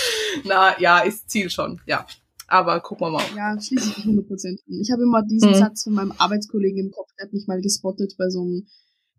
Na, 0.43 0.79
ja, 0.79 0.99
ist 0.99 1.29
Ziel 1.29 1.49
schon, 1.49 1.81
ja. 1.85 2.05
Aber 2.47 2.79
gucken 2.79 3.07
wir 3.07 3.11
mal. 3.11 3.23
Ja, 3.35 3.59
schließe 3.59 3.89
ich 3.89 4.05
100% 4.05 4.07
an. 4.07 4.81
Ich 4.81 4.91
habe 4.91 5.01
immer 5.01 5.23
diesen 5.23 5.49
mhm. 5.49 5.55
Satz 5.55 5.83
von 5.83 5.93
meinem 5.93 6.13
Arbeitskollegen 6.17 6.85
im 6.85 6.91
Kopf, 6.91 7.09
der 7.17 7.25
hat 7.25 7.33
mich 7.33 7.47
mal 7.47 7.59
gespottet 7.61 8.13
bei 8.17 8.29
so 8.29 8.41
einem 8.41 8.67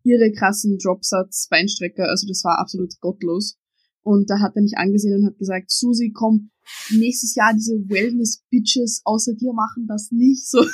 irre 0.05 0.31
krassen 0.33 0.79
Dropsatz 0.79 1.49
Beinstrecker. 1.51 2.09
Also 2.09 2.29
das 2.29 2.45
war 2.45 2.59
absolut 2.59 2.93
gottlos. 3.01 3.59
Und 4.03 4.31
da 4.31 4.39
hat 4.39 4.53
er 4.55 4.63
mich 4.63 4.79
angesehen 4.79 5.19
und 5.19 5.27
hat 5.27 5.39
gesagt, 5.39 5.71
Susi, 5.71 6.13
komm, 6.15 6.53
nächstes 6.91 7.35
Jahr 7.35 7.53
diese 7.53 7.75
Wellness-Bitches 7.75 9.03
außer 9.05 9.35
dir 9.35 9.53
machen 9.53 9.87
das 9.89 10.13
nicht 10.13 10.49
so. 10.49 10.61
und 10.61 10.69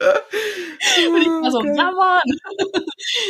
ich 0.00 1.28
war 1.28 1.50
so, 1.52 1.62
ja 1.64 1.92
Mann. 1.92 2.22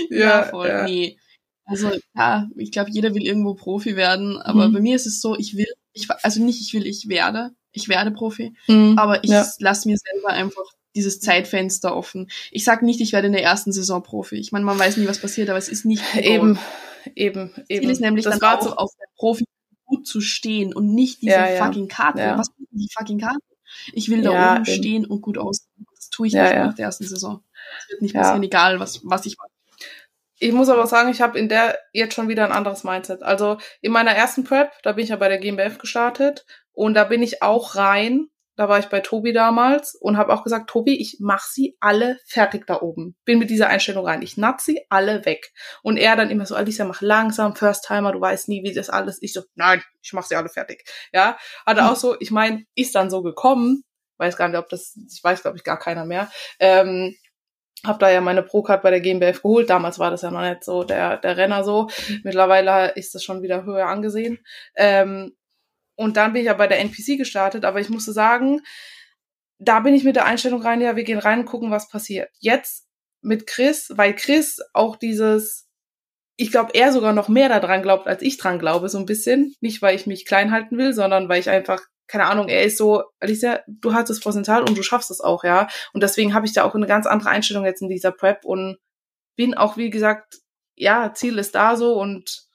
ja, 0.08 0.18
ja, 0.18 0.42
voll, 0.44 0.68
ja. 0.68 0.84
nee. 0.84 1.18
Also 1.66 1.90
ja, 2.14 2.48
ich 2.56 2.70
glaube, 2.70 2.90
jeder 2.90 3.14
will 3.14 3.22
irgendwo 3.22 3.54
Profi 3.54 3.96
werden, 3.96 4.38
aber 4.40 4.68
mhm. 4.68 4.72
bei 4.72 4.80
mir 4.80 4.96
ist 4.96 5.06
es 5.06 5.20
so, 5.20 5.36
ich 5.36 5.56
will, 5.56 5.66
ich 5.92 6.08
also 6.22 6.42
nicht 6.42 6.60
ich 6.60 6.72
will, 6.72 6.86
ich 6.86 7.08
werde, 7.08 7.50
ich 7.72 7.88
werde 7.88 8.12
Profi, 8.12 8.54
mhm. 8.68 8.96
aber 8.96 9.24
ich 9.24 9.30
ja. 9.30 9.44
lasse 9.58 9.88
mir 9.88 9.98
selber 9.98 10.28
einfach 10.28 10.64
dieses 10.94 11.20
Zeitfenster 11.20 11.94
offen. 11.94 12.28
Ich 12.50 12.64
sage 12.64 12.84
nicht, 12.84 13.00
ich 13.00 13.12
werde 13.12 13.26
in 13.26 13.32
der 13.32 13.42
ersten 13.42 13.72
Saison 13.72 14.02
Profi. 14.02 14.36
Ich 14.36 14.52
meine, 14.52 14.64
man 14.64 14.78
weiß 14.78 14.96
nie, 14.96 15.08
was 15.08 15.20
passiert, 15.20 15.50
aber 15.50 15.58
es 15.58 15.68
ist 15.68 15.84
nicht 15.84 16.02
eben, 16.16 16.58
eben, 17.14 17.50
eben. 17.68 17.82
Ziel 17.82 17.90
ist 17.90 18.00
nämlich 18.00 18.24
das 18.24 18.38
dann 18.38 18.58
auch 18.58 18.62
so 18.62 18.76
auf 18.76 18.92
der 18.98 19.08
Profi 19.16 19.44
gut 19.84 20.06
zu 20.06 20.20
stehen 20.20 20.72
und 20.72 20.94
nicht 20.94 21.22
diese 21.22 21.34
ja, 21.34 21.50
ja. 21.50 21.64
fucking 21.64 21.88
Karte. 21.88 22.20
Ja. 22.20 22.38
Was 22.38 22.48
ist 22.48 22.68
die 22.70 22.88
fucking 22.96 23.18
Karte? 23.18 23.38
Ich 23.92 24.08
will 24.08 24.22
da 24.22 24.30
oben 24.30 24.64
eben. 24.64 24.78
stehen 24.78 25.04
und 25.04 25.20
gut 25.20 25.38
aussehen. 25.38 25.86
Das 25.94 26.10
tue 26.10 26.28
ich 26.28 26.32
nicht 26.32 26.42
nach 26.42 26.74
der 26.74 26.86
ersten 26.86 27.06
Saison. 27.06 27.42
Das 27.78 27.90
wird 27.90 28.02
nicht 28.02 28.14
passieren, 28.14 28.42
egal 28.42 28.80
was, 28.80 29.00
was 29.04 29.26
ich 29.26 29.36
mache. 29.36 29.48
Ich 30.38 30.52
muss 30.52 30.68
aber 30.68 30.86
sagen, 30.86 31.10
ich 31.10 31.20
habe 31.20 31.38
in 31.38 31.48
der 31.48 31.78
jetzt 31.92 32.14
schon 32.14 32.28
wieder 32.28 32.44
ein 32.44 32.52
anderes 32.52 32.84
Mindset. 32.84 33.22
Also 33.22 33.58
in 33.80 33.92
meiner 33.92 34.12
ersten 34.12 34.44
Prep, 34.44 34.70
da 34.82 34.92
bin 34.92 35.04
ich 35.04 35.10
ja 35.10 35.16
bei 35.16 35.28
der 35.28 35.38
GmbF 35.38 35.78
gestartet 35.78 36.44
und 36.72 36.94
da 36.94 37.04
bin 37.04 37.22
ich 37.22 37.42
auch 37.42 37.76
rein 37.76 38.28
da 38.56 38.70
war 38.70 38.78
ich 38.78 38.86
bei 38.86 39.00
Tobi 39.00 39.34
damals 39.34 39.94
und 39.94 40.16
habe 40.16 40.32
auch 40.32 40.42
gesagt, 40.42 40.70
Tobi, 40.70 40.98
ich 40.98 41.18
mach 41.20 41.44
sie 41.44 41.76
alle 41.78 42.18
fertig 42.26 42.66
da 42.66 42.80
oben. 42.80 43.14
Bin 43.26 43.38
mit 43.38 43.50
dieser 43.50 43.68
Einstellung 43.68 44.06
rein. 44.06 44.22
Ich 44.22 44.38
natz 44.38 44.64
sie 44.64 44.86
alle 44.88 45.26
weg. 45.26 45.52
Und 45.82 45.98
er 45.98 46.16
dann 46.16 46.30
immer 46.30 46.46
so, 46.46 46.54
Alicia, 46.54 46.86
mach 46.86 47.02
langsam, 47.02 47.54
First 47.54 47.84
Timer, 47.86 48.12
du 48.12 48.20
weißt 48.20 48.48
nie, 48.48 48.64
wie 48.64 48.72
das 48.72 48.88
alles. 48.88 49.20
Ich 49.20 49.34
so, 49.34 49.42
nein, 49.54 49.82
ich 50.02 50.14
mach 50.14 50.24
sie 50.24 50.36
alle 50.36 50.48
fertig. 50.48 50.88
Ja, 51.12 51.36
hat 51.66 51.76
er 51.76 51.84
mhm. 51.84 51.90
auch 51.90 51.96
so, 51.96 52.16
ich 52.18 52.30
meine, 52.30 52.64
ist 52.74 52.94
dann 52.94 53.10
so 53.10 53.22
gekommen, 53.22 53.82
weiß 54.16 54.38
gar 54.38 54.48
nicht, 54.48 54.58
ob 54.58 54.70
das, 54.70 54.98
ich 55.12 55.22
weiß 55.22 55.42
glaube 55.42 55.58
ich 55.58 55.64
gar 55.64 55.78
keiner 55.78 56.06
mehr. 56.06 56.30
Ähm, 56.58 57.14
hab 57.84 57.98
da 57.98 58.10
ja 58.10 58.20
meine 58.20 58.42
Pro-Card 58.42 58.82
bei 58.82 58.90
der 58.90 59.00
GmbF 59.00 59.42
geholt. 59.42 59.70
Damals 59.70 59.98
war 59.98 60.10
das 60.10 60.22
ja 60.22 60.30
noch 60.30 60.42
nicht 60.42 60.64
so 60.64 60.84
der, 60.84 61.18
der 61.18 61.36
Renner 61.36 61.64
so. 61.64 61.88
Mittlerweile 62.24 62.92
ist 62.94 63.14
das 63.14 63.22
schon 63.22 63.42
wieder 63.42 63.64
höher 63.64 63.86
angesehen. 63.86 64.38
Ähm, 64.76 65.36
und 65.96 66.16
dann 66.16 66.32
bin 66.32 66.42
ich 66.42 66.46
ja 66.46 66.54
bei 66.54 66.66
der 66.66 66.80
NPC 66.80 67.16
gestartet, 67.16 67.64
aber 67.64 67.80
ich 67.80 67.88
musste 67.88 68.12
sagen, 68.12 68.60
da 69.58 69.80
bin 69.80 69.94
ich 69.94 70.04
mit 70.04 70.16
der 70.16 70.26
Einstellung 70.26 70.60
rein, 70.60 70.80
ja, 70.80 70.96
wir 70.96 71.04
gehen 71.04 71.18
rein 71.18 71.40
und 71.40 71.46
gucken, 71.46 71.70
was 71.70 71.88
passiert. 71.88 72.30
Jetzt 72.38 72.86
mit 73.22 73.46
Chris, 73.46 73.90
weil 73.96 74.14
Chris 74.14 74.60
auch 74.74 74.96
dieses, 74.96 75.65
ich 76.36 76.50
glaube, 76.50 76.74
er 76.74 76.92
sogar 76.92 77.12
noch 77.12 77.28
mehr 77.28 77.48
daran 77.48 77.82
glaubt, 77.82 78.06
als 78.06 78.22
ich 78.22 78.36
dran 78.36 78.58
glaube, 78.58 78.88
so 78.88 78.98
ein 78.98 79.06
bisschen. 79.06 79.54
Nicht, 79.60 79.80
weil 79.82 79.96
ich 79.96 80.06
mich 80.06 80.26
klein 80.26 80.52
halten 80.52 80.76
will, 80.76 80.92
sondern 80.92 81.28
weil 81.28 81.40
ich 81.40 81.48
einfach, 81.48 81.80
keine 82.06 82.26
Ahnung, 82.26 82.48
er 82.48 82.62
ist 82.62 82.76
so, 82.76 83.04
Alicia, 83.20 83.60
du 83.66 83.94
hast 83.94 84.10
das 84.10 84.20
Potenzial 84.20 84.62
und 84.62 84.76
du 84.76 84.82
schaffst 84.82 85.10
es 85.10 85.20
auch, 85.20 85.44
ja. 85.44 85.66
Und 85.92 86.02
deswegen 86.02 86.34
habe 86.34 86.46
ich 86.46 86.52
da 86.52 86.64
auch 86.64 86.74
eine 86.74 86.86
ganz 86.86 87.06
andere 87.06 87.30
Einstellung 87.30 87.64
jetzt 87.64 87.82
in 87.82 87.88
dieser 87.88 88.12
Prep 88.12 88.44
und 88.44 88.76
bin 89.36 89.54
auch, 89.54 89.76
wie 89.76 89.90
gesagt, 89.90 90.38
ja, 90.74 91.14
Ziel 91.14 91.38
ist 91.38 91.54
da 91.54 91.76
so 91.76 91.98
und 91.98 92.46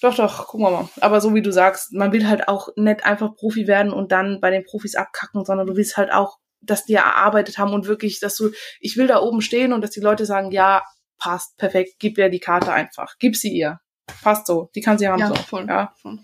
doch, 0.00 0.16
doch, 0.16 0.46
gucken 0.46 0.66
wir 0.66 0.70
mal. 0.70 0.88
Aber 1.02 1.20
so 1.20 1.34
wie 1.34 1.42
du 1.42 1.52
sagst, 1.52 1.92
man 1.92 2.12
will 2.12 2.26
halt 2.26 2.48
auch 2.48 2.70
nicht 2.76 3.04
einfach 3.04 3.36
Profi 3.36 3.66
werden 3.66 3.92
und 3.92 4.12
dann 4.12 4.40
bei 4.40 4.50
den 4.50 4.64
Profis 4.64 4.94
abkacken, 4.94 5.44
sondern 5.44 5.66
du 5.66 5.76
willst 5.76 5.98
halt 5.98 6.10
auch, 6.10 6.38
dass 6.62 6.86
die 6.86 6.94
erarbeitet 6.94 7.58
haben 7.58 7.74
und 7.74 7.86
wirklich, 7.86 8.20
dass 8.20 8.36
du, 8.36 8.50
ich 8.80 8.96
will 8.96 9.06
da 9.06 9.20
oben 9.20 9.42
stehen 9.42 9.74
und 9.74 9.82
dass 9.82 9.90
die 9.90 10.00
Leute 10.00 10.24
sagen, 10.24 10.50
ja, 10.50 10.82
passt, 11.20 11.56
perfekt, 11.56 11.94
gib 11.98 12.18
ihr 12.18 12.28
die 12.28 12.40
Karte 12.40 12.72
einfach. 12.72 13.16
Gib 13.18 13.36
sie 13.36 13.52
ihr. 13.52 13.80
Passt 14.22 14.46
so. 14.46 14.70
Die 14.74 14.80
kann 14.80 14.98
sie 14.98 15.08
haben 15.08 15.20
ja, 15.20 15.28
so. 15.28 15.34
Voll, 15.34 15.66
ja. 15.68 15.94
Voll. 16.02 16.18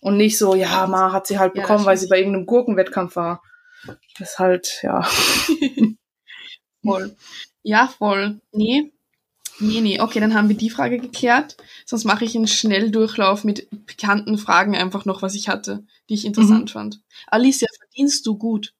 Und 0.00 0.16
nicht 0.16 0.36
so, 0.36 0.54
ja, 0.54 0.86
ma 0.86 1.12
hat 1.12 1.26
sie 1.26 1.38
halt 1.38 1.54
bekommen, 1.54 1.80
ja, 1.80 1.86
weil 1.86 1.96
sie 1.96 2.08
bei 2.08 2.18
irgendeinem 2.18 2.46
Gurkenwettkampf 2.46 3.16
war. 3.16 3.42
Das 4.18 4.32
ist 4.32 4.38
halt, 4.38 4.80
ja. 4.82 5.02
voll. 6.84 7.16
Ja, 7.62 7.86
voll. 7.86 8.40
Nee, 8.52 8.92
Nee, 9.62 9.80
nee, 9.80 10.00
okay, 10.00 10.18
dann 10.18 10.34
haben 10.34 10.48
wir 10.48 10.56
die 10.56 10.70
Frage 10.70 10.98
geklärt. 10.98 11.56
Sonst 11.86 12.04
mache 12.04 12.24
ich 12.24 12.34
einen 12.34 12.48
Schnelldurchlauf 12.48 13.44
mit 13.44 13.68
bekannten 13.86 14.36
Fragen 14.38 14.74
einfach 14.74 15.04
noch, 15.04 15.22
was 15.22 15.34
ich 15.34 15.48
hatte, 15.48 15.84
die 16.08 16.14
ich 16.14 16.24
interessant 16.24 16.70
mhm. 16.70 16.72
fand. 16.72 17.00
Alicia, 17.28 17.68
verdienst 17.78 18.26
du 18.26 18.36
gut? 18.36 18.74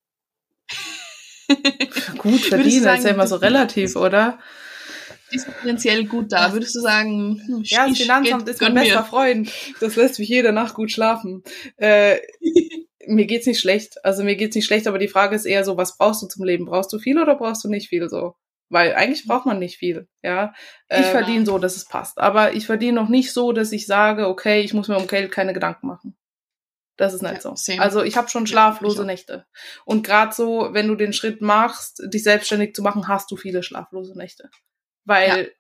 gut 2.19 2.41
verdienen, 2.41 2.85
das 2.85 2.99
ist 3.01 3.05
ja 3.05 3.11
immer 3.11 3.27
so 3.27 3.37
relativ, 3.37 3.97
oder? 3.97 4.39
Ist 5.33 5.49
finanziell 5.61 6.05
gut 6.05 6.33
da. 6.33 6.53
Würdest 6.53 6.75
du 6.75 6.81
sagen, 6.81 7.43
hm, 7.47 7.63
ja, 7.65 7.89
das 7.89 7.99
Finanzamt 7.99 8.49
ist 8.49 8.61
mein 8.61 8.75
bester 8.75 9.05
Freund. 9.05 9.53
Das 9.81 9.97
lässt 9.97 10.19
mich 10.19 10.29
jede 10.29 10.53
Nacht 10.53 10.75
gut 10.75 10.91
schlafen. 10.91 11.43
Äh, 11.77 12.19
mir 13.07 13.27
geht's 13.27 13.47
nicht 13.47 13.61
schlecht. 13.61 14.05
Also 14.05 14.25
mir 14.25 14.37
geht's 14.37 14.55
nicht 14.55 14.67
schlecht, 14.67 14.87
aber 14.87 14.99
die 14.99 15.09
Frage 15.09 15.35
ist 15.35 15.45
eher 15.45 15.65
so, 15.65 15.77
was 15.77 15.97
brauchst 15.97 16.23
du 16.23 16.27
zum 16.27 16.45
Leben? 16.45 16.67
Brauchst 16.67 16.93
du 16.93 16.99
viel 16.99 17.21
oder 17.21 17.35
brauchst 17.35 17.65
du 17.65 17.69
nicht 17.69 17.89
viel 17.89 18.09
so? 18.09 18.35
Weil 18.69 18.95
eigentlich 18.95 19.27
braucht 19.27 19.45
man 19.45 19.59
nicht 19.59 19.77
viel, 19.77 20.09
ja. 20.23 20.55
Ich 20.89 20.97
ähm, 20.97 21.05
verdiene 21.05 21.45
so, 21.45 21.59
dass 21.59 21.77
es 21.77 21.85
passt. 21.85 22.19
Aber 22.19 22.55
ich 22.55 22.65
verdiene 22.65 22.99
noch 23.01 23.09
nicht 23.11 23.33
so, 23.33 23.53
dass 23.53 23.71
ich 23.71 23.87
sage, 23.87 24.29
okay, 24.29 24.63
ich 24.63 24.73
muss 24.73 24.89
mir 24.89 24.97
um 24.97 25.07
Geld 25.07 25.31
keine 25.31 25.53
Gedanken 25.53 25.89
machen. 25.89 26.17
Das 26.97 27.15
ist 27.15 27.23
nicht 27.23 27.35
ja, 27.35 27.41
so. 27.41 27.53
Same. 27.55 27.81
Also 27.81 28.03
ich 28.03 28.17
habe 28.17 28.29
schon 28.29 28.47
schlaflose 28.47 29.03
ja, 29.03 29.05
Nächte. 29.05 29.47
Und 29.85 30.07
gerade 30.07 30.35
so, 30.35 30.69
wenn 30.73 30.89
du 30.89 30.95
den 30.95 31.13
Schritt 31.13 31.43
machst, 31.43 32.03
dich 32.07 32.23
selbstständig 32.23 32.75
zu 32.75 32.83
machen, 32.83 33.09
hast 33.09 33.31
du 33.31 33.37
viele 33.37 33.63
schlaflose 33.63 34.17
Nächte. 34.17 34.51
Weil 35.05 35.53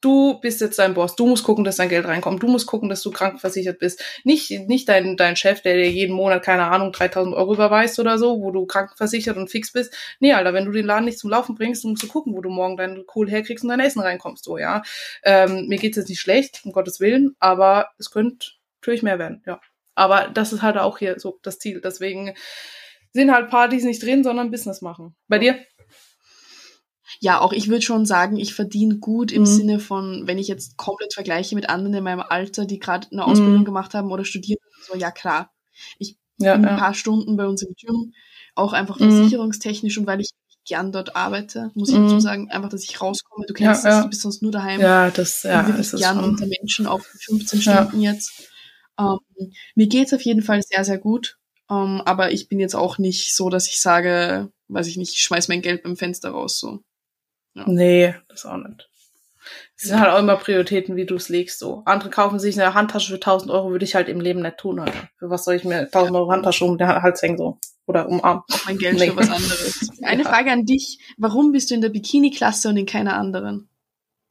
du 0.00 0.38
bist 0.40 0.60
jetzt 0.60 0.78
dein 0.78 0.94
Boss, 0.94 1.16
du 1.16 1.26
musst 1.26 1.44
gucken, 1.44 1.64
dass 1.64 1.76
dein 1.76 1.88
Geld 1.88 2.06
reinkommt, 2.06 2.42
du 2.42 2.48
musst 2.48 2.66
gucken, 2.66 2.88
dass 2.88 3.02
du 3.02 3.10
krankenversichert 3.10 3.78
bist. 3.78 4.02
Nicht, 4.24 4.50
nicht 4.68 4.88
dein, 4.88 5.16
dein 5.16 5.36
Chef, 5.36 5.62
der 5.62 5.76
dir 5.76 5.90
jeden 5.90 6.14
Monat, 6.14 6.44
keine 6.44 6.64
Ahnung, 6.64 6.92
3000 6.92 7.34
Euro 7.34 7.54
überweist 7.54 7.98
oder 7.98 8.18
so, 8.18 8.40
wo 8.40 8.50
du 8.50 8.66
krankenversichert 8.66 9.36
und 9.36 9.50
fix 9.50 9.72
bist. 9.72 9.94
Nee, 10.20 10.32
Alter, 10.32 10.54
wenn 10.54 10.66
du 10.66 10.72
den 10.72 10.86
Laden 10.86 11.04
nicht 11.04 11.18
zum 11.18 11.30
Laufen 11.30 11.54
bringst, 11.54 11.84
musst 11.84 12.02
du 12.02 12.08
gucken, 12.08 12.34
wo 12.34 12.40
du 12.40 12.50
morgen 12.50 12.76
deinen 12.76 13.06
Kohl 13.06 13.28
herkriegst 13.28 13.64
und 13.64 13.70
dein 13.70 13.80
Essen 13.80 14.00
reinkommst, 14.00 14.44
so, 14.44 14.58
ja. 14.58 14.82
Ähm, 15.22 15.66
mir 15.68 15.78
geht's 15.78 15.96
jetzt 15.96 16.08
nicht 16.08 16.20
schlecht, 16.20 16.60
um 16.64 16.72
Gottes 16.72 17.00
Willen, 17.00 17.34
aber 17.38 17.90
es 17.98 18.10
könnte 18.10 18.50
natürlich 18.80 19.02
mehr 19.02 19.18
werden, 19.18 19.42
ja. 19.46 19.60
Aber 19.94 20.28
das 20.28 20.52
ist 20.52 20.62
halt 20.62 20.76
auch 20.78 20.98
hier 20.98 21.18
so 21.18 21.40
das 21.42 21.58
Ziel. 21.58 21.80
Deswegen 21.80 22.34
sind 23.12 23.32
halt 23.32 23.50
Partys 23.50 23.82
nicht 23.82 24.00
drin, 24.00 24.22
sondern 24.22 24.52
Business 24.52 24.80
machen. 24.80 25.16
Bei 25.26 25.38
dir? 25.38 25.58
Ja, 27.20 27.40
auch 27.40 27.52
ich 27.52 27.68
würde 27.68 27.82
schon 27.82 28.06
sagen, 28.06 28.36
ich 28.36 28.54
verdiene 28.54 28.98
gut 28.98 29.32
im 29.32 29.42
Mhm. 29.42 29.46
Sinne 29.46 29.80
von, 29.80 30.26
wenn 30.26 30.38
ich 30.38 30.48
jetzt 30.48 30.76
komplett 30.76 31.14
vergleiche 31.14 31.54
mit 31.54 31.68
anderen 31.68 31.94
in 31.94 32.04
meinem 32.04 32.20
Alter, 32.28 32.66
die 32.66 32.78
gerade 32.78 33.08
eine 33.12 33.24
Ausbildung 33.24 33.60
Mhm. 33.62 33.64
gemacht 33.66 33.94
haben 33.94 34.10
oder 34.10 34.24
studieren, 34.24 34.58
so 34.86 34.96
ja 34.96 35.10
klar. 35.10 35.52
Ich 35.98 36.16
Ja, 36.38 36.54
bin 36.54 36.64
ein 36.66 36.68
ja. 36.70 36.76
paar 36.76 36.94
Stunden 36.94 37.36
bei 37.36 37.46
uns 37.46 37.62
im 37.62 37.74
Gym, 37.74 38.12
auch 38.54 38.72
einfach 38.72 38.98
Mhm. 38.98 39.10
versicherungstechnisch 39.10 39.98
und 39.98 40.06
weil 40.06 40.20
ich 40.20 40.30
gern 40.66 40.92
dort 40.92 41.16
arbeite, 41.16 41.70
muss 41.74 41.88
ich 41.90 41.96
Mhm. 41.96 42.02
dazu 42.04 42.20
sagen, 42.20 42.50
einfach, 42.50 42.68
dass 42.68 42.84
ich 42.84 43.00
rauskomme. 43.00 43.46
Du 43.46 43.54
kennst 43.54 43.84
Ja, 43.84 43.90
das, 43.90 44.02
du 44.04 44.10
bist 44.10 44.22
sonst 44.22 44.42
nur 44.42 44.52
daheim. 44.52 44.80
Ja, 44.80 45.10
das, 45.10 45.42
bin 45.42 45.50
ja, 45.52 45.66
wirklich 45.66 45.86
ist 45.86 45.94
es 45.94 46.00
gern 46.00 46.22
unter 46.22 46.46
Menschen, 46.46 46.86
auch 46.86 47.00
für 47.00 47.18
15 47.18 47.60
Ja. 47.62 47.84
Stunden 47.84 48.00
jetzt. 48.02 48.30
Ähm, 48.98 49.18
mir 49.74 49.86
geht's 49.86 50.12
auf 50.12 50.22
jeden 50.22 50.42
Fall 50.42 50.60
sehr, 50.62 50.84
sehr 50.84 50.98
gut. 50.98 51.38
Ähm, 51.70 52.02
aber 52.04 52.32
ich 52.32 52.48
bin 52.48 52.60
jetzt 52.60 52.74
auch 52.76 52.98
nicht 52.98 53.34
so, 53.34 53.48
dass 53.50 53.66
ich 53.68 53.80
sage, 53.80 54.50
weiß 54.68 54.86
ich 54.88 54.96
nicht, 54.96 55.12
ich 55.14 55.20
schmeiß 55.22 55.48
mein 55.48 55.62
Geld 55.62 55.82
beim 55.82 55.96
Fenster 55.96 56.30
raus. 56.30 56.58
So. 56.58 56.80
Nee, 57.66 58.14
das 58.28 58.46
auch 58.46 58.56
nicht. 58.56 58.88
Es 59.76 59.84
sind 59.84 60.00
halt 60.00 60.10
auch 60.12 60.18
immer 60.18 60.36
Prioritäten, 60.36 60.96
wie 60.96 61.06
du 61.06 61.14
es 61.14 61.28
legst, 61.28 61.58
so. 61.58 61.82
Andere 61.86 62.10
kaufen 62.10 62.38
sich 62.38 62.60
eine 62.60 62.74
Handtasche 62.74 63.08
für 63.10 63.14
1000 63.16 63.50
Euro, 63.50 63.70
würde 63.70 63.84
ich 63.84 63.94
halt 63.94 64.08
im 64.08 64.20
Leben 64.20 64.42
nicht 64.42 64.58
tun, 64.58 64.80
Alter. 64.80 65.08
Für 65.18 65.30
was 65.30 65.44
soll 65.44 65.54
ich 65.54 65.64
mir 65.64 65.78
1000 65.82 66.16
Euro 66.16 66.30
Handtasche 66.32 66.64
um 66.64 66.76
den 66.76 66.88
Hals 66.88 67.22
hängen, 67.22 67.38
so? 67.38 67.58
Oder 67.86 68.08
umarmen? 68.08 68.42
Auch 68.50 68.66
mein 68.66 68.76
Geld 68.78 68.98
Nee. 68.98 69.10
für 69.10 69.16
was 69.16 69.30
anderes. 69.30 69.90
Eine 70.02 70.24
Ja. 70.24 70.28
Frage 70.28 70.50
an 70.52 70.66
dich. 70.66 70.98
Warum 71.16 71.52
bist 71.52 71.70
du 71.70 71.74
in 71.74 71.80
der 71.80 71.88
Bikini-Klasse 71.88 72.68
und 72.68 72.76
in 72.76 72.86
keiner 72.86 73.14
anderen? 73.16 73.68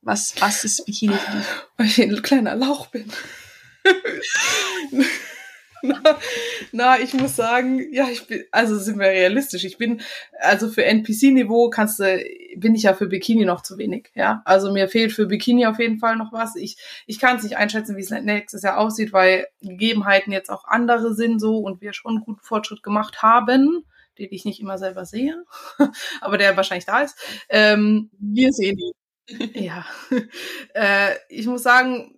Was, 0.02 0.36
was 0.40 0.64
ist 0.64 0.86
Bikini 0.86 1.16
für 1.16 1.38
dich? 1.38 1.46
Weil 1.78 1.88
ich 1.88 2.02
ein 2.02 2.22
kleiner 2.22 2.56
Lauch 2.56 2.88
bin. 2.88 3.12
na, 5.88 6.02
na, 6.72 7.00
ich 7.00 7.14
muss 7.14 7.36
sagen, 7.36 7.82
ja, 7.94 8.08
ich 8.12 8.28
bin, 8.28 8.44
also 8.52 8.78
sind 8.78 9.00
wir 9.00 9.08
realistisch. 9.08 9.64
Ich 9.64 9.78
bin, 9.78 10.02
also 10.40 10.70
für 10.70 10.86
NPC-Niveau 10.86 11.70
kannst 11.70 12.00
du, 12.00 12.24
bin 12.58 12.76
ich 12.76 12.84
ja 12.84 12.94
für 12.94 13.08
Bikini 13.08 13.46
noch 13.46 13.62
zu 13.62 13.78
wenig, 13.78 14.12
ja. 14.16 14.42
Also 14.46 14.72
mir 14.72 14.88
fehlt 14.90 15.14
für 15.14 15.28
Bikini 15.28 15.66
auf 15.66 15.80
jeden 15.80 16.00
Fall 16.00 16.16
noch 16.16 16.34
was. 16.34 16.56
Ich, 16.56 16.78
ich 17.06 17.20
kann 17.20 17.38
es 17.38 17.44
nicht 17.44 17.58
einschätzen, 17.58 17.98
wie 17.98 18.02
es 18.02 18.10
nächstes 18.10 18.64
Jahr 18.64 18.78
aussieht, 18.78 19.14
weil 19.14 19.48
Gegebenheiten 19.62 20.32
jetzt 20.32 20.50
auch 20.50 20.66
andere 20.66 21.14
sind 21.14 21.40
so 21.40 21.58
und 21.58 21.82
wir 21.82 21.94
schon 21.94 22.22
guten 22.22 22.42
Fortschritt 22.44 22.84
gemacht 22.84 23.22
haben, 23.22 23.86
den 24.18 24.28
ich 24.32 24.46
nicht 24.46 24.60
immer 24.60 24.78
selber 24.78 25.06
sehe, 25.06 25.44
aber 26.22 26.38
der 26.38 26.58
wahrscheinlich 26.58 26.86
da 26.86 27.02
ist. 27.02 27.18
Ähm, 27.50 28.10
Wir 28.20 28.52
sehen 28.52 28.78
ihn. 28.78 28.94
ja, 29.54 29.86
äh, 30.74 31.16
ich 31.30 31.48
muss 31.48 31.64
sagen, 31.64 32.17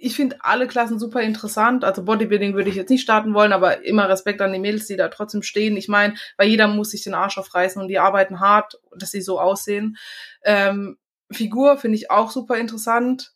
ich 0.00 0.16
finde 0.16 0.36
alle 0.40 0.66
Klassen 0.66 0.98
super 0.98 1.20
interessant. 1.20 1.84
Also 1.84 2.02
Bodybuilding 2.02 2.54
würde 2.54 2.70
ich 2.70 2.76
jetzt 2.76 2.88
nicht 2.88 3.02
starten 3.02 3.34
wollen, 3.34 3.52
aber 3.52 3.84
immer 3.84 4.08
Respekt 4.08 4.40
an 4.40 4.52
die 4.52 4.58
Mädels, 4.58 4.86
die 4.86 4.96
da 4.96 5.08
trotzdem 5.08 5.42
stehen. 5.42 5.76
Ich 5.76 5.88
meine, 5.88 6.14
weil 6.36 6.48
jeder 6.48 6.68
muss 6.68 6.90
sich 6.90 7.02
den 7.02 7.14
Arsch 7.14 7.36
aufreißen 7.36 7.80
und 7.80 7.88
die 7.88 7.98
arbeiten 7.98 8.40
hart, 8.40 8.80
dass 8.96 9.10
sie 9.10 9.20
so 9.20 9.38
aussehen. 9.38 9.96
Ähm, 10.42 10.96
Figur 11.30 11.76
finde 11.76 11.98
ich 11.98 12.10
auch 12.10 12.30
super 12.30 12.56
interessant. 12.56 13.34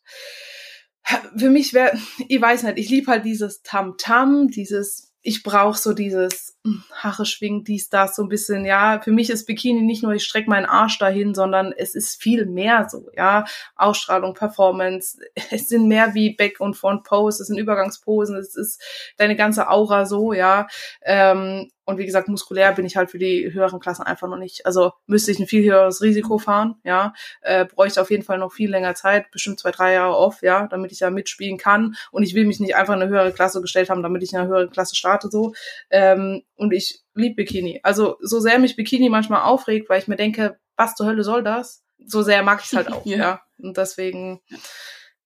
Für 1.37 1.49
mich 1.51 1.73
wäre, 1.73 1.97
ich 2.27 2.41
weiß 2.41 2.63
nicht, 2.63 2.79
ich 2.79 2.89
liebe 2.89 3.11
halt 3.11 3.25
dieses 3.25 3.61
Tam-Tam, 3.61 4.47
dieses, 4.47 5.13
ich 5.27 5.41
brauche 5.41 5.77
so 5.77 5.93
dieses 5.93 6.55
hm, 6.63 6.83
Haare 6.93 7.25
schwingt, 7.25 7.67
dies, 7.67 7.89
das, 7.89 8.15
so 8.15 8.21
ein 8.21 8.29
bisschen, 8.29 8.63
ja. 8.63 9.01
Für 9.01 9.11
mich 9.11 9.31
ist 9.31 9.47
Bikini 9.47 9.81
nicht 9.81 10.03
nur, 10.03 10.13
ich 10.13 10.23
strecke 10.23 10.51
meinen 10.51 10.67
Arsch 10.67 10.99
dahin, 10.99 11.33
sondern 11.33 11.73
es 11.75 11.95
ist 11.95 12.21
viel 12.21 12.45
mehr 12.45 12.87
so, 12.87 13.09
ja. 13.17 13.45
Ausstrahlung, 13.75 14.35
Performance, 14.35 15.17
es 15.51 15.67
sind 15.67 15.87
mehr 15.87 16.13
wie 16.13 16.35
Back- 16.35 16.59
und 16.59 16.75
Front-Pose, 16.75 17.41
es 17.41 17.47
sind 17.47 17.57
Übergangsposen, 17.57 18.35
es 18.35 18.55
ist 18.55 18.79
deine 19.17 19.35
ganze 19.35 19.67
Aura 19.67 20.05
so, 20.05 20.31
ja. 20.31 20.67
Ähm, 21.01 21.71
und 21.85 21.99
wie 21.99 22.05
gesagt, 22.05 22.27
muskulär 22.27 22.71
bin 22.73 22.85
ich 22.85 22.97
halt 22.97 23.11
für 23.11 23.19
die 23.19 23.53
höheren 23.53 23.79
Klassen 23.79 24.03
einfach 24.03 24.27
noch 24.27 24.37
nicht. 24.37 24.65
Also 24.65 24.93
müsste 25.05 25.31
ich 25.31 25.39
ein 25.39 25.45
viel 25.45 25.63
höheres 25.63 26.01
Risiko 26.01 26.39
fahren, 26.39 26.75
ja. 26.83 27.13
Äh, 27.41 27.65
bräuchte 27.65 28.01
auf 28.01 28.09
jeden 28.09 28.23
Fall 28.23 28.39
noch 28.39 28.51
viel 28.51 28.71
länger 28.71 28.95
Zeit, 28.95 29.29
bestimmt 29.29 29.59
zwei, 29.59 29.69
drei 29.71 29.93
Jahre 29.93 30.17
off, 30.17 30.41
ja, 30.41 30.67
damit 30.67 30.91
ich 30.91 30.97
da 30.99 31.11
mitspielen 31.11 31.57
kann. 31.57 31.95
Und 32.11 32.23
ich 32.23 32.33
will 32.33 32.45
mich 32.45 32.59
nicht 32.59 32.75
einfach 32.75 32.95
in 32.95 33.01
eine 33.01 33.11
höhere 33.11 33.31
Klasse 33.31 33.61
gestellt 33.61 33.91
haben, 33.91 34.01
damit 34.01 34.23
ich 34.23 34.33
in 34.33 34.39
einer 34.39 34.47
höheren 34.47 34.71
Klasse 34.71 34.95
starte, 34.95 35.14
so. 35.23 35.53
Ähm, 35.89 36.43
und 36.55 36.71
ich 36.73 37.01
liebe 37.13 37.35
Bikini. 37.35 37.79
Also 37.83 38.17
so 38.21 38.39
sehr 38.39 38.59
mich 38.59 38.75
Bikini 38.75 39.09
manchmal 39.09 39.41
aufregt, 39.43 39.89
weil 39.89 39.99
ich 39.99 40.07
mir 40.07 40.15
denke, 40.17 40.59
was 40.75 40.95
zur 40.95 41.05
Hölle 41.07 41.23
soll 41.23 41.43
das? 41.43 41.83
So 42.05 42.21
sehr 42.21 42.43
mag 42.43 42.59
ich 42.61 42.67
es 42.67 42.73
halt 42.73 42.87
auch, 42.91 43.05
Ja. 43.05 43.17
ja. 43.17 43.41
Und 43.57 43.77
deswegen, 43.77 44.41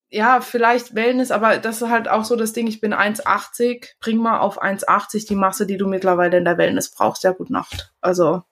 ja, 0.08 0.40
vielleicht 0.40 0.94
Wellness, 0.94 1.30
aber 1.30 1.58
das 1.58 1.82
ist 1.82 1.88
halt 1.88 2.08
auch 2.08 2.24
so 2.24 2.36
das 2.36 2.52
Ding, 2.52 2.66
ich 2.68 2.80
bin 2.80 2.94
1,80, 2.94 3.94
bring 4.00 4.18
mal 4.18 4.38
auf 4.40 4.62
1,80 4.62 5.26
die 5.28 5.34
Masse, 5.36 5.66
die 5.66 5.76
du 5.76 5.86
mittlerweile 5.88 6.38
in 6.38 6.44
der 6.44 6.58
Wellness 6.58 6.90
brauchst. 6.92 7.24
Ja, 7.24 7.32
gut 7.32 7.50
Nacht. 7.50 7.92
Also, 8.00 8.42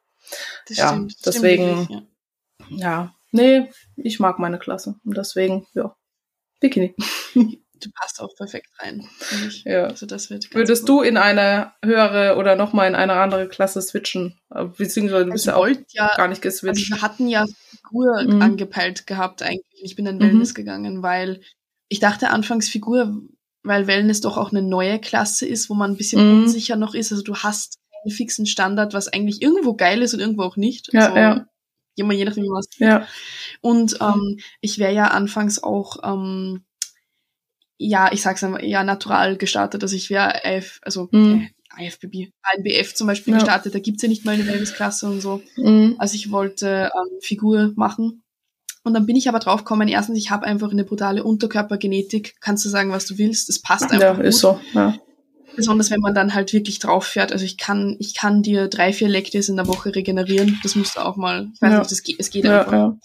Das 0.66 0.76
Ja, 0.76 0.88
stimmt. 0.88 1.14
Das 1.26 1.34
deswegen- 1.34 1.84
Stimmt 1.84 1.90
wirklich, 1.90 2.08
ja. 2.70 2.76
ja, 2.90 3.14
nee, 3.32 3.70
ich 3.96 4.20
mag 4.20 4.38
meine 4.38 4.58
Klasse. 4.58 4.96
Und 5.04 5.16
deswegen, 5.16 5.66
ja, 5.74 5.94
Bikini. 6.60 6.94
Du 7.80 7.90
passt 7.92 8.20
auch 8.20 8.34
perfekt 8.36 8.68
rein. 8.78 9.06
Ja. 9.64 9.84
Also 9.84 10.06
das 10.06 10.30
wird 10.30 10.52
Würdest 10.54 10.82
gut. 10.82 10.88
du 10.88 11.02
in 11.02 11.16
eine 11.16 11.72
höhere 11.84 12.36
oder 12.36 12.56
nochmal 12.56 12.88
in 12.88 12.94
eine 12.94 13.12
andere 13.14 13.48
Klasse 13.48 13.80
switchen? 13.82 14.38
Beziehungsweise 14.76 15.26
du 15.26 15.32
bist 15.32 15.48
Also 15.48 15.66
ja 15.66 15.74
auch 15.74 15.82
ja, 15.90 16.16
gar 16.16 16.28
nicht 16.28 16.44
also 16.44 16.66
geswitcht. 16.66 16.90
wir 16.90 17.02
hatten 17.02 17.28
ja 17.28 17.44
Figur 17.70 18.22
Mhm. 18.22 18.42
angepeilt 18.42 19.06
gehabt 19.06 19.42
eigentlich. 19.42 19.82
Ich 19.82 19.96
bin 19.96 20.06
in 20.06 20.16
Mhm. 20.16 20.22
Wellness 20.22 20.54
gegangen, 20.54 21.02
weil 21.02 21.40
ich 21.88 22.00
dachte 22.00 22.30
anfangs 22.30 22.68
Figur, 22.68 23.20
weil 23.62 23.86
Wellness 23.86 24.20
doch 24.20 24.36
auch 24.36 24.50
eine 24.50 24.62
neue 24.62 24.98
Klasse 24.98 25.46
ist, 25.46 25.70
wo 25.70 25.74
man 25.74 25.92
ein 25.92 25.96
bisschen 25.96 26.24
Mhm. 26.24 26.42
unsicher 26.44 26.76
noch 26.76 26.94
ist. 26.94 27.12
Also 27.12 27.22
du 27.22 27.36
hast 27.36 27.78
einen 28.04 28.12
fixen 28.14 28.46
Standard, 28.46 28.94
was 28.94 29.08
eigentlich 29.08 29.42
irgendwo 29.42 29.74
geil 29.74 30.02
ist 30.02 30.14
und 30.14 30.20
irgendwo 30.20 30.42
auch 30.42 30.56
nicht. 30.56 30.92
Ja, 30.92 31.06
also, 31.06 31.16
ja. 31.16 31.46
Immer 31.96 32.14
je 32.14 32.24
nachdem, 32.26 32.44
es 32.56 32.68
ja. 32.78 33.06
Und 33.60 33.96
ähm, 34.00 34.38
ich 34.60 34.78
wäre 34.78 34.92
ja 34.94 35.08
anfangs 35.08 35.60
auch, 35.60 35.96
ähm, 36.04 36.64
ja, 37.78 38.10
ich 38.12 38.22
sag's 38.22 38.42
einmal, 38.44 38.64
ja, 38.64 38.82
natural 38.84 39.36
gestartet. 39.36 39.82
Also 39.82 39.96
ich 39.96 40.10
wäre 40.10 40.40
IF, 40.44 40.80
also 40.82 41.08
Mhm. 41.12 41.48
äh, 41.78 41.86
IFBB, 41.86 42.32
ANBF 42.42 42.94
zum 42.94 43.06
Beispiel 43.06 43.32
Ja. 43.34 43.38
gestartet. 43.38 43.74
Da 43.74 43.78
gibt's 43.78 44.02
ja 44.02 44.08
nicht 44.08 44.24
mal 44.24 44.32
eine 44.34 44.46
Wellnessklasse 44.46 45.06
und 45.06 45.20
so. 45.20 45.40
Mhm. 45.56 45.94
Also 45.98 46.14
ich 46.16 46.30
wollte 46.32 46.90
ähm, 46.92 47.20
Figur 47.20 47.72
machen. 47.76 48.22
Und 48.84 48.94
dann 48.94 49.06
bin 49.06 49.16
ich 49.16 49.28
aber 49.28 49.38
drauf 49.38 49.60
gekommen, 49.64 49.86
erstens, 49.88 50.18
ich 50.18 50.30
habe 50.30 50.46
einfach 50.46 50.70
eine 50.72 50.84
brutale 50.84 51.22
Unterkörpergenetik. 51.22 52.36
Kannst 52.40 52.64
du 52.64 52.68
sagen, 52.68 52.90
was 52.90 53.06
du 53.06 53.18
willst. 53.18 53.48
Es 53.48 53.60
passt 53.60 53.84
einfach 53.84 54.00
Ja, 54.00 54.12
gut. 54.14 54.24
ist 54.24 54.38
so. 54.40 54.58
Ja. 54.72 54.96
Besonders 55.56 55.90
wenn 55.90 56.00
man 56.00 56.14
dann 56.14 56.34
halt 56.34 56.52
wirklich 56.52 56.78
drauf 56.78 57.04
fährt. 57.06 57.32
Also 57.32 57.44
ich 57.44 57.58
kann, 57.58 57.96
ich 57.98 58.14
kann 58.14 58.42
dir 58.42 58.68
drei, 58.68 58.92
vier 58.92 59.08
Days 59.10 59.48
in 59.48 59.56
der 59.56 59.66
Woche 59.66 59.94
regenerieren. 59.94 60.58
Das 60.62 60.74
musst 60.76 60.96
du 60.96 61.00
auch 61.00 61.16
mal. 61.16 61.48
Ich 61.54 61.60
weiß 61.60 61.72
Ja. 61.72 61.78
nicht, 61.80 61.90
das 61.90 62.02
geht, 62.02 62.16
es 62.18 62.30
geht 62.30 62.44
Ja, 62.44 62.60
einfach. 62.60 62.72
ja. 62.72 62.98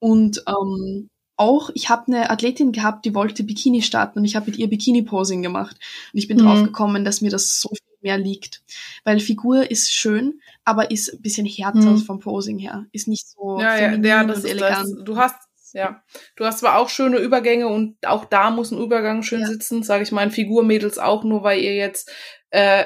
Und 0.00 0.42
ähm, 0.48 1.08
auch, 1.36 1.70
ich 1.74 1.88
habe 1.88 2.06
eine 2.08 2.30
Athletin 2.30 2.72
gehabt, 2.72 3.04
die 3.04 3.14
wollte 3.14 3.42
Bikini 3.44 3.82
starten 3.82 4.20
und 4.20 4.24
ich 4.24 4.36
habe 4.36 4.46
mit 4.46 4.56
ihr 4.58 4.68
Bikini-Posing 4.68 5.42
gemacht. 5.42 5.76
Und 6.12 6.18
ich 6.18 6.28
bin 6.28 6.36
Mhm. 6.38 6.42
drauf 6.42 6.62
gekommen, 6.62 7.04
dass 7.04 7.20
mir 7.20 7.30
das 7.30 7.60
so 7.60 7.70
viel 7.70 7.96
mehr 8.02 8.18
liegt. 8.18 8.62
Weil 9.04 9.18
Figur 9.20 9.70
ist 9.70 9.92
schön, 9.92 10.40
aber 10.64 10.90
ist 10.90 11.12
ein 11.12 11.22
bisschen 11.22 11.46
härter 11.46 11.90
Mhm. 11.92 11.98
vom 11.98 12.20
Posing 12.20 12.58
her. 12.58 12.86
Ist 12.92 13.08
nicht 13.08 13.26
so 13.28 13.58
Ja, 13.60 13.76
ja, 13.76 13.88
feminin 13.88 14.04
ja, 14.04 14.24
das 14.24 14.38
und 14.38 14.44
ist 14.44 14.50
elegant. 14.50 14.96
das. 14.98 15.04
Du 15.04 15.16
hast, 15.16 15.36
ja, 15.72 16.02
du 16.36 16.44
hast 16.44 16.60
zwar 16.60 16.78
auch 16.78 16.88
schöne 16.88 17.18
Übergänge 17.18 17.66
und 17.68 17.96
auch 18.06 18.24
da 18.26 18.50
muss 18.50 18.70
ein 18.70 18.78
Übergang 18.78 19.22
schön 19.22 19.40
Ja. 19.40 19.46
sitzen, 19.48 19.82
sage 19.82 20.04
ich 20.04 20.12
meinen 20.12 20.30
Figurmädels 20.30 20.98
auch, 20.98 21.24
nur 21.24 21.42
weil 21.42 21.60
ihr 21.60 21.74
jetzt 21.74 22.12
äh, 22.50 22.84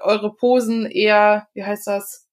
eure 0.00 0.34
Posen 0.34 0.86
eher, 0.86 1.48
wie 1.52 1.64
heißt 1.64 1.86
das? 1.86 2.26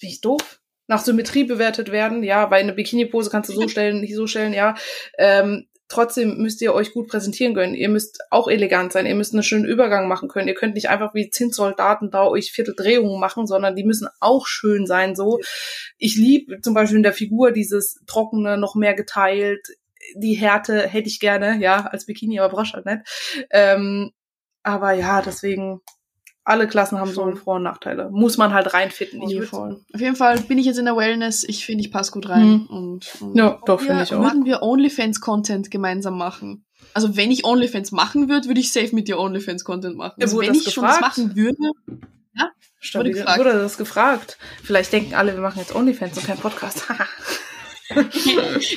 Bin 0.00 0.10
ich 0.10 0.20
doof? 0.20 0.60
Nach 0.88 1.00
Symmetrie 1.00 1.44
bewertet 1.44 1.90
werden, 1.90 2.22
ja, 2.22 2.50
weil 2.50 2.62
eine 2.62 2.72
Bikini-Pose 2.72 3.30
kannst 3.30 3.50
du 3.50 3.54
so 3.54 3.68
stellen, 3.68 4.00
nicht 4.00 4.14
so 4.14 4.26
stellen, 4.26 4.52
ja. 4.52 4.74
Ähm, 5.18 5.66
trotzdem 5.88 6.38
müsst 6.38 6.60
ihr 6.62 6.74
euch 6.74 6.92
gut 6.92 7.08
präsentieren 7.08 7.54
können. 7.54 7.74
Ihr 7.74 7.88
müsst 7.88 8.20
auch 8.30 8.48
elegant 8.48 8.92
sein. 8.92 9.06
Ihr 9.06 9.14
müsst 9.14 9.32
einen 9.32 9.42
schönen 9.42 9.64
Übergang 9.64 10.08
machen 10.08 10.28
können. 10.28 10.48
Ihr 10.48 10.54
könnt 10.54 10.74
nicht 10.74 10.88
einfach 10.88 11.14
wie 11.14 11.30
Zinssoldaten 11.30 12.10
da 12.10 12.26
euch 12.26 12.52
Vierteldrehungen 12.52 13.20
machen, 13.20 13.46
sondern 13.46 13.76
die 13.76 13.84
müssen 13.84 14.08
auch 14.20 14.46
schön 14.46 14.86
sein, 14.86 15.14
so. 15.14 15.40
Ich 15.98 16.16
liebe 16.16 16.60
zum 16.60 16.74
Beispiel 16.74 16.98
in 16.98 17.02
der 17.02 17.12
Figur 17.12 17.52
dieses 17.52 18.00
Trockene 18.06 18.58
noch 18.58 18.74
mehr 18.74 18.94
geteilt. 18.94 19.66
Die 20.14 20.34
Härte 20.34 20.86
hätte 20.86 21.08
ich 21.08 21.20
gerne, 21.20 21.58
ja, 21.60 21.86
als 21.86 22.06
Bikini, 22.06 22.38
aber 22.40 22.54
brauchst 22.54 22.74
halt 22.74 22.86
nicht. 22.86 23.46
Ähm, 23.50 24.12
aber 24.62 24.92
ja, 24.92 25.22
deswegen, 25.22 25.80
alle 26.46 26.66
Klassen 26.68 26.98
haben 26.98 27.12
so. 27.12 27.30
Vor- 27.34 27.56
und 27.56 27.64
Nachteile. 27.64 28.08
Muss 28.10 28.36
man 28.38 28.54
halt 28.54 28.72
reinfitten. 28.72 29.20
Ich 29.22 29.36
würd-. 29.36 29.52
Auf 29.92 30.00
jeden 30.00 30.16
Fall 30.16 30.38
bin 30.40 30.58
ich 30.58 30.66
jetzt 30.66 30.78
in 30.78 30.84
der 30.84 30.96
Wellness. 30.96 31.44
Ich 31.44 31.66
finde, 31.66 31.84
ich 31.84 31.90
passe 31.92 32.12
gut 32.12 32.28
rein. 32.28 32.46
Mhm. 32.48 32.66
Und, 32.66 33.08
und 33.20 33.36
Ja, 33.36 33.58
doch, 33.66 33.80
finde 33.80 34.02
ich 34.04 34.14
auch. 34.14 34.22
Würden 34.22 34.44
wir 34.44 34.62
OnlyFans-Content 34.62 35.70
gemeinsam 35.70 36.16
machen? 36.16 36.64
Also 36.94 37.16
wenn 37.16 37.30
ich 37.30 37.44
OnlyFans 37.44 37.92
machen 37.92 38.28
würde, 38.28 38.46
würde 38.48 38.60
ich 38.60 38.72
safe 38.72 38.94
mit 38.94 39.08
dir 39.08 39.18
OnlyFans-Content 39.18 39.96
machen. 39.96 40.14
Ja, 40.18 40.24
Also 40.24 40.36
wurde 40.36 40.46
wenn 40.48 40.54
das 40.54 40.66
ich 40.66 40.72
schon 40.74 40.84
das 40.84 40.96
gefragt? 40.96 41.18
machen 41.18 41.36
würde, 41.36 41.70
Stimmt, 42.78 43.04
Wurde 43.06 43.10
gefragt. 43.14 43.38
wurde 43.40 43.52
das 43.54 43.78
gefragt. 43.78 44.38
Vielleicht 44.62 44.92
denken 44.92 45.14
alle, 45.14 45.34
wir 45.34 45.40
machen 45.40 45.58
jetzt 45.58 45.74
Onlyfans 45.74 46.16
und 46.18 46.26
keinen 46.26 46.38
Podcast. 46.38 46.84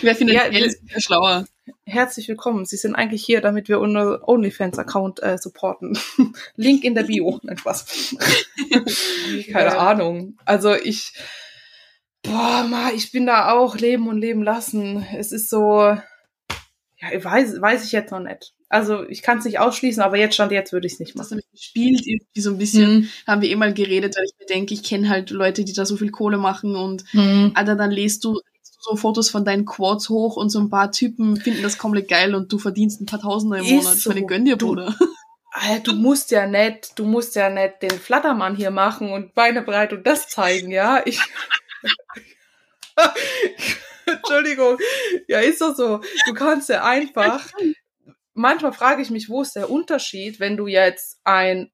wer 0.01 0.15
findet 0.15 0.35
Ja, 0.35 0.47
ja, 0.47 0.65
ist 0.65 0.79
schlauer? 0.97 1.45
Herzlich 1.85 2.27
willkommen. 2.27 2.65
Sie 2.65 2.77
sind 2.77 2.95
eigentlich 2.95 3.23
hier, 3.23 3.41
damit 3.41 3.67
wir 3.69 3.79
unser 3.79 4.27
OnlyFans-Account 4.27 5.21
äh, 5.23 5.37
supporten. 5.37 5.97
Link 6.55 6.83
in 6.83 6.95
der 6.95 7.03
Bio. 7.03 7.39
Nein, 7.43 7.57
Spaß. 7.57 8.15
Keine 9.51 9.69
Ja. 9.69 9.77
Ahnung. 9.77 10.37
Also 10.45 10.73
ich, 10.73 11.13
Boah, 12.23 12.65
ma, 12.69 12.91
ich 12.93 13.11
bin 13.11 13.25
da 13.25 13.51
auch 13.51 13.77
leben 13.77 14.07
und 14.07 14.17
leben 14.19 14.43
lassen. 14.43 15.05
Es 15.15 15.31
ist 15.31 15.49
so, 15.49 15.79
ja, 15.81 17.23
weiß, 17.23 17.61
weiß 17.61 17.85
ich 17.85 17.91
jetzt 17.91 18.11
noch 18.11 18.19
nicht. 18.19 18.53
Also 18.67 19.07
ich 19.07 19.23
kann 19.23 19.39
es 19.39 19.45
nicht 19.45 19.59
ausschließen, 19.59 20.03
aber 20.03 20.17
jetzt 20.17 20.35
stand 20.35 20.51
jetzt 20.51 20.73
würde 20.73 20.85
ich 20.85 20.93
es 20.93 20.99
nicht 20.99 21.15
machen. 21.15 21.37
Das 21.37 21.51
gespielt 21.51 22.05
irgendwie 22.05 22.41
so 22.41 22.51
ein 22.51 22.57
bisschen, 22.59 22.99
mhm. 22.99 23.09
haben 23.25 23.41
wir 23.41 23.49
eh 23.49 23.55
mal 23.55 23.73
geredet, 23.73 24.15
weil 24.15 24.25
ich 24.25 24.33
mir 24.37 24.45
denke, 24.45 24.73
ich 24.75 24.83
kenne 24.83 25.09
halt 25.09 25.31
Leute, 25.31 25.63
die 25.63 25.73
da 25.73 25.85
so 25.85 25.97
viel 25.97 26.11
Kohle 26.11 26.37
machen 26.37 26.75
und 26.75 27.03
mhm. 27.13 27.51
Alter, 27.55 27.75
dann 27.75 27.89
lest 27.89 28.23
du 28.25 28.39
so 28.79 28.95
Fotos 28.95 29.29
von 29.29 29.45
deinen 29.45 29.65
Quads 29.65 30.09
hoch 30.09 30.37
und 30.37 30.49
so 30.49 30.59
ein 30.59 30.69
paar 30.69 30.91
Typen 30.91 31.37
finden 31.37 31.61
das 31.61 31.77
komplett 31.77 32.07
geil 32.07 32.33
und 32.33 32.51
du 32.51 32.57
verdienst 32.57 33.01
ein 33.01 33.05
paar 33.05 33.21
Tausender 33.21 33.57
im 33.57 33.65
Monat. 33.65 33.97
So. 33.97 34.09
Ich 34.09 34.15
meine, 34.15 34.25
gönn 34.25 34.45
dir, 34.45 34.57
Bruder. 34.57 34.95
Alter, 35.51 35.91
du 35.91 35.93
musst 35.93 36.31
ja 36.31 36.47
nicht, 36.47 36.97
du 36.97 37.05
musst 37.05 37.35
ja 37.35 37.49
nicht 37.49 37.81
den 37.81 37.91
Flattermann 37.91 38.55
hier 38.55 38.71
machen 38.71 39.11
und 39.11 39.33
Beine 39.33 39.61
breit 39.61 39.91
und 39.93 40.07
das 40.07 40.29
zeigen, 40.29 40.71
ja? 40.71 41.01
Ich 41.05 41.19
Entschuldigung. 44.05 44.77
Ja, 45.27 45.39
ist 45.39 45.61
doch 45.61 45.75
so. 45.75 46.01
Du 46.25 46.33
kannst 46.33 46.69
ja 46.69 46.83
einfach. 46.83 47.51
Manchmal 48.33 48.73
frage 48.73 49.01
ich 49.01 49.09
mich, 49.09 49.29
wo 49.29 49.41
ist 49.41 49.55
der 49.55 49.69
Unterschied, 49.69 50.39
wenn 50.39 50.55
du 50.55 50.67
jetzt 50.67 51.19
ein 51.23 51.71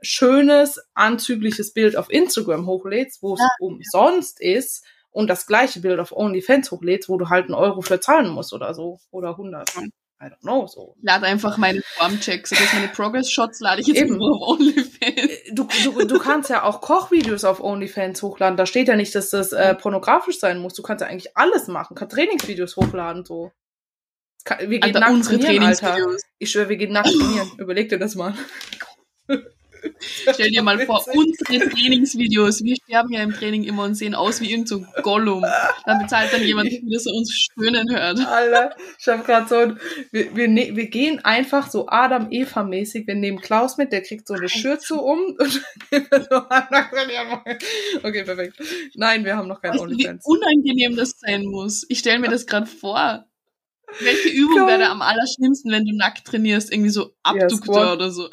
schönes, 0.00 0.80
anzügliches 0.94 1.72
Bild 1.72 1.96
auf 1.96 2.10
Instagram 2.10 2.66
hochlädst, 2.66 3.22
wo 3.22 3.34
es 3.34 3.40
ja. 3.40 3.48
umsonst 3.58 4.40
ist, 4.40 4.84
und 5.10 5.28
das 5.28 5.46
gleiche 5.46 5.80
Bild 5.80 6.00
auf 6.00 6.12
OnlyFans 6.12 6.70
hochlädst, 6.70 7.08
wo 7.08 7.16
du 7.16 7.28
halt 7.28 7.46
einen 7.46 7.54
Euro 7.54 7.80
für 7.82 8.00
zahlen 8.00 8.28
musst 8.28 8.52
oder 8.52 8.74
so. 8.74 9.00
Oder 9.10 9.30
100. 9.30 9.68
I 10.20 10.26
don't 10.26 10.40
know, 10.40 10.66
so. 10.66 10.96
Lade 11.00 11.26
einfach 11.26 11.58
meine 11.58 11.80
Formchecks, 11.80 12.50
also 12.50 12.64
meine 12.74 12.88
Progress-Shots 12.88 13.60
lade 13.60 13.80
ich 13.82 13.86
jetzt 13.86 14.00
Eben. 14.00 14.16
nur 14.16 14.34
auf 14.34 14.48
OnlyFans. 14.48 14.90
Äh, 15.00 15.52
du, 15.52 15.68
du, 15.84 16.04
du 16.06 16.18
kannst 16.18 16.50
ja 16.50 16.64
auch 16.64 16.80
Kochvideos 16.80 17.44
auf 17.44 17.62
OnlyFans 17.62 18.20
hochladen. 18.22 18.56
Da 18.56 18.66
steht 18.66 18.88
ja 18.88 18.96
nicht, 18.96 19.14
dass 19.14 19.30
das 19.30 19.52
äh, 19.52 19.76
pornografisch 19.76 20.40
sein 20.40 20.58
muss. 20.58 20.74
Du 20.74 20.82
kannst 20.82 21.02
ja 21.02 21.08
eigentlich 21.08 21.36
alles 21.36 21.68
machen. 21.68 21.94
Kannst 21.94 22.16
Trainingsvideos 22.16 22.76
hochladen, 22.76 23.24
so. 23.24 23.52
Wir 24.58 24.80
gehen 24.80 24.96
Alter, 24.96 25.00
nackt 25.00 25.24
trainieren, 25.26 25.64
Alter. 25.64 25.98
Ich 26.38 26.50
schwöre, 26.50 26.68
wir 26.68 26.76
gehen 26.78 26.92
nackt 26.92 27.10
trainieren. 27.10 27.52
Überleg 27.58 27.88
dir 27.88 27.98
das 27.98 28.14
mal. 28.16 28.34
Stell 30.00 30.50
dir 30.50 30.62
mal 30.62 30.78
vor, 30.80 31.04
unsere 31.14 31.68
Trainingsvideos, 31.68 32.62
wir 32.62 32.76
sterben 32.76 33.12
ja 33.12 33.22
im 33.22 33.32
Training 33.32 33.64
immer 33.64 33.84
und 33.84 33.94
sehen 33.94 34.14
aus 34.14 34.40
wie 34.40 34.50
irgend 34.50 34.68
so 34.68 34.84
Gollum. 35.02 35.44
Dann 35.84 35.98
bezahlt 35.98 36.32
dann 36.32 36.42
jemand, 36.42 36.70
dass 36.92 37.06
er 37.06 37.14
uns 37.14 37.32
stöhnen 37.32 37.90
hört. 37.94 38.18
Alter, 38.18 38.76
ich 38.98 39.08
hab 39.08 39.24
grad 39.24 39.48
so 39.48 39.56
ein, 39.56 39.80
wir, 40.12 40.34
wir, 40.36 40.48
ne, 40.48 40.74
wir 40.74 40.88
gehen 40.88 41.24
einfach 41.24 41.70
so 41.70 41.88
Adam-Eva-mäßig, 41.88 43.06
wir 43.06 43.14
nehmen 43.14 43.40
Klaus 43.40 43.76
mit, 43.76 43.92
der 43.92 44.02
kriegt 44.02 44.26
so 44.26 44.34
eine 44.34 44.48
Schürze 44.48 44.94
um 44.94 45.18
und 45.38 45.62
Okay, 48.02 48.24
perfekt. 48.24 48.54
Nein, 48.94 49.24
wir 49.24 49.36
haben 49.36 49.48
noch 49.48 49.60
keinen 49.60 49.78
OnlyFans. 49.78 50.24
Wie 50.24 50.30
unangenehm 50.30 50.96
das 50.96 51.18
sein 51.18 51.44
muss. 51.44 51.84
Ich 51.88 52.00
stelle 52.00 52.18
mir 52.18 52.28
das 52.28 52.46
gerade 52.46 52.66
vor. 52.66 53.24
Welche 54.00 54.28
Übung 54.28 54.66
wäre 54.66 54.88
am 54.90 55.02
allerschlimmsten, 55.02 55.72
wenn 55.72 55.84
du 55.84 55.96
nackt 55.96 56.26
trainierst? 56.26 56.72
Irgendwie 56.72 56.90
so 56.90 57.14
Abduktor 57.22 57.80
ja, 57.80 57.92
oder 57.94 58.10
so. 58.10 58.28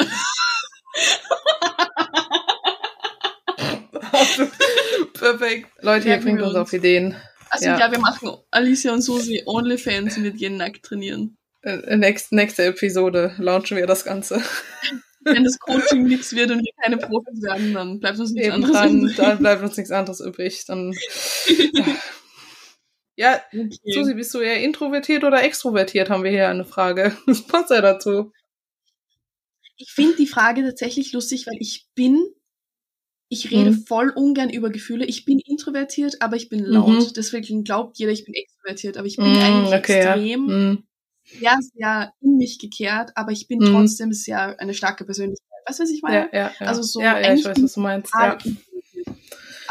Perfekt. 5.14 5.70
Leute, 5.82 6.10
ihr 6.10 6.18
bringt 6.18 6.41
uns 6.41 6.56
auf 6.56 6.74
Ideen. 6.74 7.16
Also 7.50 7.68
ja. 7.68 7.80
ja, 7.80 7.91
wir 7.91 8.00
machen 8.00 8.32
Alicia 8.52 8.93
und 8.93 9.02
Susi 9.02 9.43
OnlyFans 9.46 10.18
und 10.18 10.24
wir 10.24 10.32
gehen 10.32 10.58
nackt 10.58 10.84
trainieren. 10.84 11.38
Äh, 11.62 11.78
äh, 11.78 11.98
nächste, 11.98 12.36
nächste 12.36 12.66
Episode 12.66 13.34
launchen 13.38 13.78
wir 13.78 13.88
das 13.88 14.04
Ganze. 14.04 14.41
Wenn 15.22 15.43
das 15.43 15.60
Coaching 15.60 16.04
nichts 16.04 16.36
wird 16.36 16.52
und 16.52 16.60
wir 16.60 16.72
keine 16.82 16.98
Profis 16.98 17.41
werden, 17.41 17.74
dann 17.74 18.00
bleibt 18.00 18.20
uns 18.20 18.32
nichts 18.32 18.48
Eben 18.48 18.56
anderes 18.56 18.76
dran, 18.76 19.00
übrig. 19.00 19.16
Dann 19.16 19.39
bleibt 19.39 19.64
uns 19.64 19.78
nichts 19.78 19.91
anderes 19.91 20.20
übrig. 20.20 20.66
Dann, 20.66 20.93
ja, 23.16 23.41
okay. 23.52 23.93
Susi, 23.93 24.14
bist 24.14 24.34
du 24.34 24.39
eher 24.39 24.62
introvertiert 24.62 25.24
oder 25.24 25.43
extrovertiert, 25.43 26.10
haben 26.10 26.24
wir 26.24 26.32
hier 26.32 26.50
eine 26.50 26.66
Frage. 26.66 27.16
Das 27.26 27.48
passt 27.48 27.72
ja 27.72 27.82
dazu. 27.82 28.32
Ich 29.78 29.91
finde 29.91 30.15
die 30.15 30.28
Frage 30.28 30.63
tatsächlich 30.63 31.11
lustig, 31.11 31.47
weil 31.47 31.57
ich 31.59 31.88
bin 31.95 32.23
ich 33.28 33.51
rede 33.51 33.71
mhm. 33.71 33.86
voll 33.86 34.09
ungern 34.09 34.49
über 34.49 34.69
Gefühle. 34.69 35.05
Ich 35.05 35.26
bin 35.26 35.39
introvertiert, 35.39 36.21
aber 36.21 36.36
ich 36.36 36.49
bin 36.49 36.63
laut. 36.63 36.88
Mhm. 36.88 37.13
Deswegen 37.15 37.63
glaubt 37.63 37.97
jeder, 37.97 38.11
ich 38.11 38.23
bin 38.23 38.36
extrovertiert, 38.36 38.97
aber 38.97 39.07
ich 39.07 39.17
bin 39.17 39.30
mhm, 39.30 39.38
eigentlich 39.38 39.80
okay, 39.80 39.99
extrem, 39.99 40.49
ja. 40.49 40.55
Mhm. 40.55 40.84
sehr, 41.23 41.59
sehr 41.73 42.13
in 42.21 42.38
mich 42.38 42.59
gekehrt, 42.59 43.11
aber 43.15 43.32
ich 43.32 43.47
bin 43.47 43.59
mhm. 43.59 43.71
trotzdem 43.71 44.13
sehr 44.13 44.59
eine 44.59 44.73
starke 44.73 45.05
Persönlichkeit. 45.05 45.45
Weißt 45.65 45.80
du, 45.80 45.84
was 45.84 45.89
ich 45.89 46.03
meine? 46.03 46.30
Ja, 46.32 46.39
ja, 46.39 46.51
ja. 46.59 46.67
Also 46.67 46.84
so 46.84 47.01
ja, 47.01 47.19
ja, 47.19 47.34
ich 47.34 47.43
weiß, 47.43 47.61
was 47.61 47.73
du 47.73 47.80
meinst. 47.80 48.13
Ja. 48.13 48.38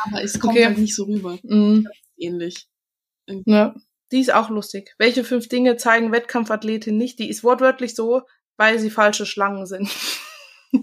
Aber 0.05 0.23
es 0.23 0.39
kommt 0.41 0.55
okay. 0.55 0.67
halt 0.67 0.79
nicht 0.79 0.95
so 0.95 1.05
rüber. 1.05 1.39
Mhm. 1.43 1.89
ähnlich. 2.17 2.67
Ja. 3.47 3.75
Die 4.11 4.21
ist 4.21 4.35
auch 4.35 4.51
lustig. 4.51 4.95
Welche 4.99 5.25
fünf 5.25 5.49
Dinge 5.49 5.77
zeigen 5.77 6.13
Wettkampfathletinnen 6.13 6.99
nicht? 6.99 7.21
Die 7.21 7.31
ist 7.31 7.45
wortwörtlich 7.45 7.95
so, 7.95 8.23
weil 8.57 8.79
sie 8.79 8.91
falsche 8.91 9.27
Schlangen 9.27 9.67
sind. 9.67 9.91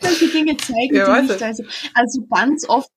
Welche 0.00 0.28
Dinge 0.28 0.56
zeigen 0.56 0.94
ja, 0.94 1.20
die 1.20 1.28
nicht? 1.28 1.42
Also, 1.42 1.64
also 1.94 2.26
ganz 2.26 2.68
oft 2.68 2.90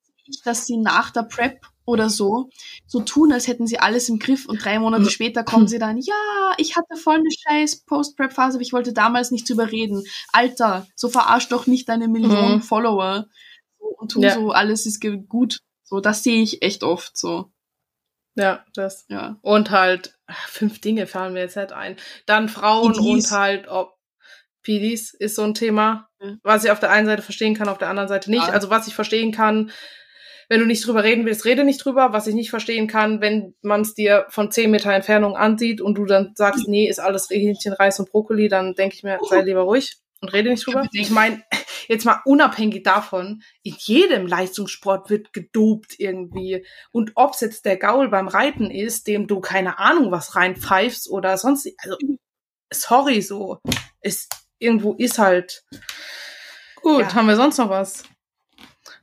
dass 0.43 0.67
sie 0.67 0.77
nach 0.77 1.11
der 1.11 1.23
Prep 1.23 1.59
oder 1.85 2.09
so 2.09 2.49
so 2.85 3.01
tun, 3.01 3.31
als 3.31 3.47
hätten 3.47 3.67
sie 3.67 3.79
alles 3.79 4.09
im 4.09 4.19
Griff 4.19 4.47
und 4.47 4.63
drei 4.63 4.79
Monate 4.79 5.09
später 5.09 5.43
kommen 5.43 5.67
sie 5.67 5.79
dann, 5.79 5.97
ja, 5.97 6.53
ich 6.57 6.75
hatte 6.75 6.95
voll 6.95 7.15
eine 7.15 7.29
scheiß 7.31 7.85
Post-Prep-Phase, 7.85 8.57
aber 8.57 8.61
ich 8.61 8.73
wollte 8.73 8.93
damals 8.93 9.31
nicht 9.31 9.49
drüber 9.49 9.71
reden. 9.71 10.03
Alter, 10.31 10.87
so 10.95 11.09
verarsch 11.09 11.49
doch 11.49 11.67
nicht 11.67 11.89
deine 11.89 12.07
Millionen 12.07 12.55
mhm. 12.55 12.61
Follower 12.61 13.27
und 13.77 14.11
tu 14.11 14.21
ja. 14.21 14.35
so, 14.35 14.51
alles 14.51 14.85
ist 14.85 15.03
gut. 15.27 15.59
So, 15.83 15.99
das 15.99 16.23
sehe 16.23 16.41
ich 16.41 16.61
echt 16.61 16.83
oft 16.83 17.17
so. 17.17 17.51
Ja, 18.39 18.65
das. 18.73 19.05
Ja. 19.09 19.37
Und 19.41 19.71
halt, 19.71 20.17
fünf 20.47 20.81
Dinge 20.81 21.07
fallen 21.07 21.33
mir 21.33 21.41
jetzt 21.41 21.55
halt 21.55 21.71
ein. 21.71 21.97
Dann 22.25 22.49
Frauen 22.49 22.97
und 22.97 23.31
halt, 23.31 23.67
ob 23.67 23.97
PDs 24.63 25.13
ist 25.13 25.35
so 25.35 25.43
ein 25.43 25.53
Thema, 25.53 26.09
mhm. 26.19 26.39
was 26.43 26.63
ich 26.63 26.71
auf 26.71 26.79
der 26.79 26.91
einen 26.91 27.07
Seite 27.07 27.21
verstehen 27.21 27.55
kann, 27.55 27.69
auf 27.69 27.77
der 27.77 27.89
anderen 27.89 28.09
Seite 28.09 28.29
nicht. 28.29 28.47
Ja. 28.47 28.53
Also 28.53 28.69
was 28.69 28.87
ich 28.87 28.95
verstehen 28.95 29.31
kann, 29.31 29.71
wenn 30.49 30.59
du 30.59 30.65
nicht 30.65 30.85
drüber 30.85 31.03
reden 31.03 31.25
willst, 31.25 31.45
rede 31.45 31.63
nicht 31.63 31.85
drüber. 31.85 32.11
Was 32.11 32.25
ich 32.27 32.33
nicht 32.33 32.49
verstehen 32.49 32.87
kann, 32.87 33.21
wenn 33.21 33.53
man 33.61 33.81
es 33.81 33.93
dir 33.93 34.25
von 34.29 34.51
zehn 34.51 34.71
Meter 34.71 34.91
Entfernung 34.91 35.35
ansieht 35.35 35.79
und 35.79 35.95
du 35.95 36.05
dann 36.05 36.31
sagst, 36.35 36.67
nee, 36.67 36.89
ist 36.89 36.99
alles 36.99 37.29
Hähnchen, 37.29 37.73
Reis 37.73 37.99
und 37.99 38.09
Brokkoli, 38.09 38.47
dann 38.47 38.73
denke 38.73 38.95
ich 38.95 39.03
mir, 39.03 39.19
sei 39.29 39.41
lieber 39.41 39.61
ruhig 39.61 39.97
und 40.21 40.33
rede 40.33 40.49
nicht 40.49 40.65
drüber. 40.65 40.87
Ich 40.91 41.11
meine, 41.11 41.43
jetzt 41.89 42.05
mal 42.05 42.21
unabhängig 42.23 42.83
davon, 42.83 43.41
in 43.63 43.75
jedem 43.77 44.27
Leistungssport 44.27 45.09
wird 45.09 45.33
gedopt 45.33 45.95
irgendwie. 45.97 46.65
Und 46.91 47.11
ob 47.15 47.33
es 47.33 47.41
jetzt 47.41 47.65
der 47.65 47.77
Gaul 47.77 48.09
beim 48.09 48.27
Reiten 48.27 48.71
ist, 48.71 49.07
dem 49.07 49.27
du 49.27 49.41
keine 49.41 49.79
Ahnung 49.79 50.11
was 50.11 50.35
reinpfeifst 50.35 51.09
oder 51.09 51.37
sonst, 51.37 51.67
also 51.79 51.97
sorry 52.71 53.21
so, 53.21 53.57
ist 54.01 54.31
irgendwo 54.59 54.93
ist 54.93 55.17
halt. 55.17 55.63
Gut, 56.75 57.01
ja. 57.01 57.13
haben 57.15 57.27
wir 57.27 57.35
sonst 57.35 57.57
noch 57.57 57.69
was? 57.69 58.03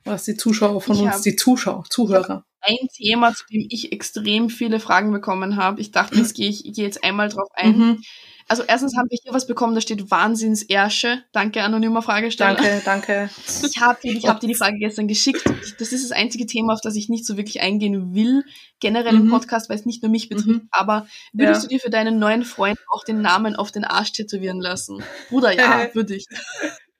Was 0.05 0.23
die 0.23 0.37
Zuschauer 0.37 0.81
von 0.81 0.95
ich 0.95 1.01
uns, 1.01 1.21
die 1.21 1.35
Zuschauer, 1.35 1.83
Zuhörer. 1.89 2.45
Ein 2.61 2.87
Thema, 2.95 3.33
zu 3.33 3.45
dem 3.51 3.67
ich 3.69 3.91
extrem 3.91 4.49
viele 4.49 4.79
Fragen 4.79 5.11
bekommen 5.11 5.57
habe. 5.57 5.81
Ich 5.81 5.91
dachte, 5.91 6.15
jetzt 6.15 6.33
gehe 6.35 6.49
ich, 6.49 6.65
ich 6.65 6.73
gehe 6.73 6.85
jetzt 6.85 7.03
einmal 7.03 7.27
drauf 7.27 7.49
ein. 7.53 7.77
Mhm. 7.77 8.03
Also 8.49 8.63
erstens 8.65 8.95
haben 8.95 9.09
wir 9.09 9.19
hier 9.21 9.33
was 9.33 9.45
bekommen, 9.45 9.75
da 9.75 9.81
steht 9.81 10.09
Wahnsinnsersche. 10.09 11.23
Danke, 11.33 11.63
anonymer 11.63 12.01
Fragesteller. 12.01 12.55
Danke, 12.55 12.81
danke. 12.85 13.29
Ich 13.45 13.81
habe 13.81 13.99
dir, 14.01 14.13
ich 14.13 14.25
hab 14.27 14.39
dir 14.39 14.47
die 14.47 14.55
Frage 14.55 14.77
gestern 14.77 15.07
geschickt. 15.07 15.43
Das 15.79 15.91
ist 15.91 16.09
das 16.09 16.11
einzige 16.11 16.45
Thema, 16.45 16.73
auf 16.73 16.81
das 16.81 16.95
ich 16.95 17.09
nicht 17.09 17.25
so 17.25 17.35
wirklich 17.35 17.59
eingehen 17.59 18.15
will, 18.15 18.45
generell 18.79 19.13
mhm. 19.13 19.25
im 19.25 19.29
Podcast, 19.29 19.69
weil 19.69 19.77
es 19.77 19.85
nicht 19.85 20.01
nur 20.01 20.11
mich 20.11 20.29
betrifft. 20.29 20.63
Mhm. 20.63 20.69
Aber 20.71 21.07
würdest 21.33 21.63
ja. 21.63 21.67
du 21.67 21.75
dir 21.75 21.79
für 21.81 21.89
deinen 21.89 22.19
neuen 22.19 22.43
Freund 22.43 22.79
auch 22.89 23.03
den 23.03 23.21
Namen 23.21 23.55
auf 23.55 23.71
den 23.71 23.83
Arsch 23.83 24.13
tätowieren 24.13 24.61
lassen? 24.61 25.03
Bruder, 25.29 25.51
ja, 25.51 25.89
würde 25.93 26.15
ich. 26.15 26.25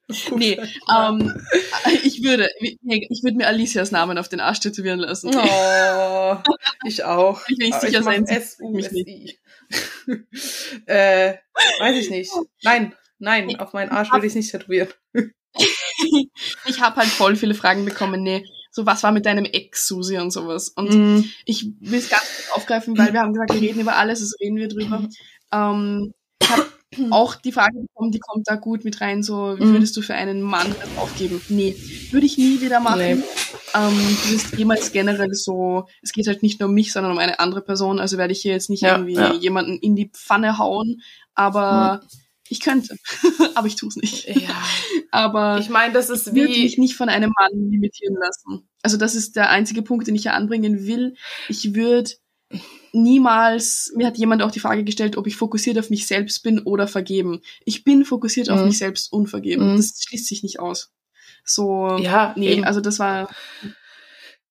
Nee, 0.34 0.58
ähm, 0.94 1.34
ich 2.04 2.22
würde, 2.22 2.48
ich 2.60 3.22
würde 3.22 3.36
mir 3.36 3.46
Alicias 3.46 3.90
Namen 3.90 4.18
auf 4.18 4.28
den 4.28 4.40
Arsch 4.40 4.60
tätowieren 4.60 5.00
lassen. 5.00 5.30
Oh, 5.34 6.36
ich 6.86 7.04
auch. 7.04 7.42
Ich 7.48 7.58
will 7.58 7.68
nicht 7.68 7.80
sicher 7.80 8.02
sein, 8.02 8.26
sie 8.26 8.68
mich 8.70 8.90
nicht. 8.90 9.40
äh, 10.86 11.34
weiß 11.80 11.96
ich 11.96 12.10
nicht. 12.10 12.32
Nein, 12.62 12.94
nein, 13.18 13.60
auf 13.60 13.72
meinen 13.74 13.90
Arsch 13.90 14.10
würde 14.10 14.26
ich 14.26 14.34
nicht 14.34 14.50
tätowieren. 14.50 14.88
ich 16.66 16.80
habe 16.80 16.96
halt 16.96 17.08
voll 17.08 17.36
viele 17.36 17.54
Fragen 17.54 17.84
bekommen. 17.84 18.22
Nee, 18.22 18.44
so 18.70 18.86
was 18.86 19.02
war 19.02 19.12
mit 19.12 19.26
deinem 19.26 19.44
Ex, 19.44 19.86
Susi 19.88 20.18
und 20.18 20.30
sowas. 20.30 20.70
Und 20.70 20.90
mm. 20.90 21.24
ich 21.44 21.66
will 21.80 21.98
es 21.98 22.08
ganz 22.08 22.22
kurz 22.22 22.56
aufgreifen, 22.56 22.96
weil 22.96 23.12
wir 23.12 23.20
haben 23.20 23.32
gesagt, 23.32 23.52
wir 23.52 23.60
reden 23.60 23.80
über 23.80 23.96
alles, 23.96 24.20
also 24.20 24.36
reden 24.40 24.56
wir 24.56 24.68
drüber. 24.68 25.06
Ähm, 25.52 26.14
auch 27.10 27.34
die 27.36 27.52
Frage 27.52 27.80
bekommen, 27.80 28.12
die 28.12 28.18
kommt 28.18 28.48
da 28.48 28.56
gut 28.56 28.84
mit 28.84 29.00
rein, 29.00 29.22
so, 29.22 29.58
wie 29.58 29.64
mhm. 29.64 29.72
würdest 29.72 29.96
du 29.96 30.02
für 30.02 30.14
einen 30.14 30.42
Mann 30.42 30.66
das 30.80 30.88
aufgeben? 30.98 31.40
Nee, 31.48 31.76
würde 32.10 32.26
ich 32.26 32.38
nie 32.38 32.60
wieder 32.60 32.80
machen. 32.80 32.98
Nee. 32.98 33.22
Ähm, 33.74 34.16
du 34.24 34.32
bist 34.32 34.56
jemals 34.56 34.92
generell 34.92 35.34
so, 35.34 35.86
es 36.02 36.12
geht 36.12 36.26
halt 36.26 36.42
nicht 36.42 36.60
nur 36.60 36.68
um 36.68 36.74
mich, 36.74 36.92
sondern 36.92 37.12
um 37.12 37.18
eine 37.18 37.38
andere 37.38 37.62
Person, 37.62 37.98
also 38.00 38.18
werde 38.18 38.32
ich 38.32 38.40
hier 38.40 38.52
jetzt 38.52 38.70
nicht 38.70 38.82
ja, 38.82 38.96
irgendwie 38.96 39.14
ja. 39.14 39.34
jemanden 39.34 39.78
in 39.78 39.96
die 39.96 40.10
Pfanne 40.10 40.58
hauen, 40.58 41.02
aber 41.34 42.00
mhm. 42.02 42.08
Ich 42.48 42.60
könnte, 42.60 42.96
aber 43.54 43.66
ich 43.66 43.76
tue 43.76 43.88
es 43.88 43.96
nicht. 43.96 44.26
Ja. 44.28 44.62
aber 45.10 45.58
ich 45.58 45.68
meine, 45.68 45.92
das 45.92 46.10
ist 46.10 46.28
ich 46.28 46.34
würde 46.34 46.52
wie. 46.52 46.62
mich 46.62 46.78
nicht 46.78 46.96
von 46.96 47.08
einem 47.08 47.32
Mann 47.38 47.70
limitieren 47.70 48.16
lassen. 48.18 48.68
Also 48.82 48.96
das 48.96 49.14
ist 49.14 49.36
der 49.36 49.50
einzige 49.50 49.82
Punkt, 49.82 50.06
den 50.06 50.14
ich 50.14 50.22
hier 50.22 50.34
anbringen 50.34 50.86
will. 50.86 51.14
Ich 51.48 51.74
würde 51.74 52.10
niemals, 52.92 53.92
mir 53.94 54.06
hat 54.06 54.18
jemand 54.18 54.42
auch 54.42 54.50
die 54.50 54.60
Frage 54.60 54.84
gestellt, 54.84 55.16
ob 55.16 55.26
ich 55.26 55.36
fokussiert 55.36 55.78
auf 55.78 55.90
mich 55.90 56.06
selbst 56.06 56.42
bin 56.42 56.60
oder 56.60 56.88
vergeben. 56.88 57.40
Ich 57.64 57.84
bin 57.84 58.04
fokussiert 58.04 58.50
auf 58.50 58.60
Mhm. 58.60 58.66
mich 58.66 58.78
selbst 58.78 59.12
und 59.12 59.26
vergeben. 59.28 59.72
Mhm. 59.72 59.76
Das 59.76 60.02
schließt 60.02 60.26
sich 60.26 60.42
nicht 60.42 60.60
aus. 60.60 60.92
So, 61.44 61.96
Ja, 61.98 62.34
nee, 62.36 62.52
eben. 62.52 62.64
also 62.64 62.80
das 62.80 62.98
war, 62.98 63.28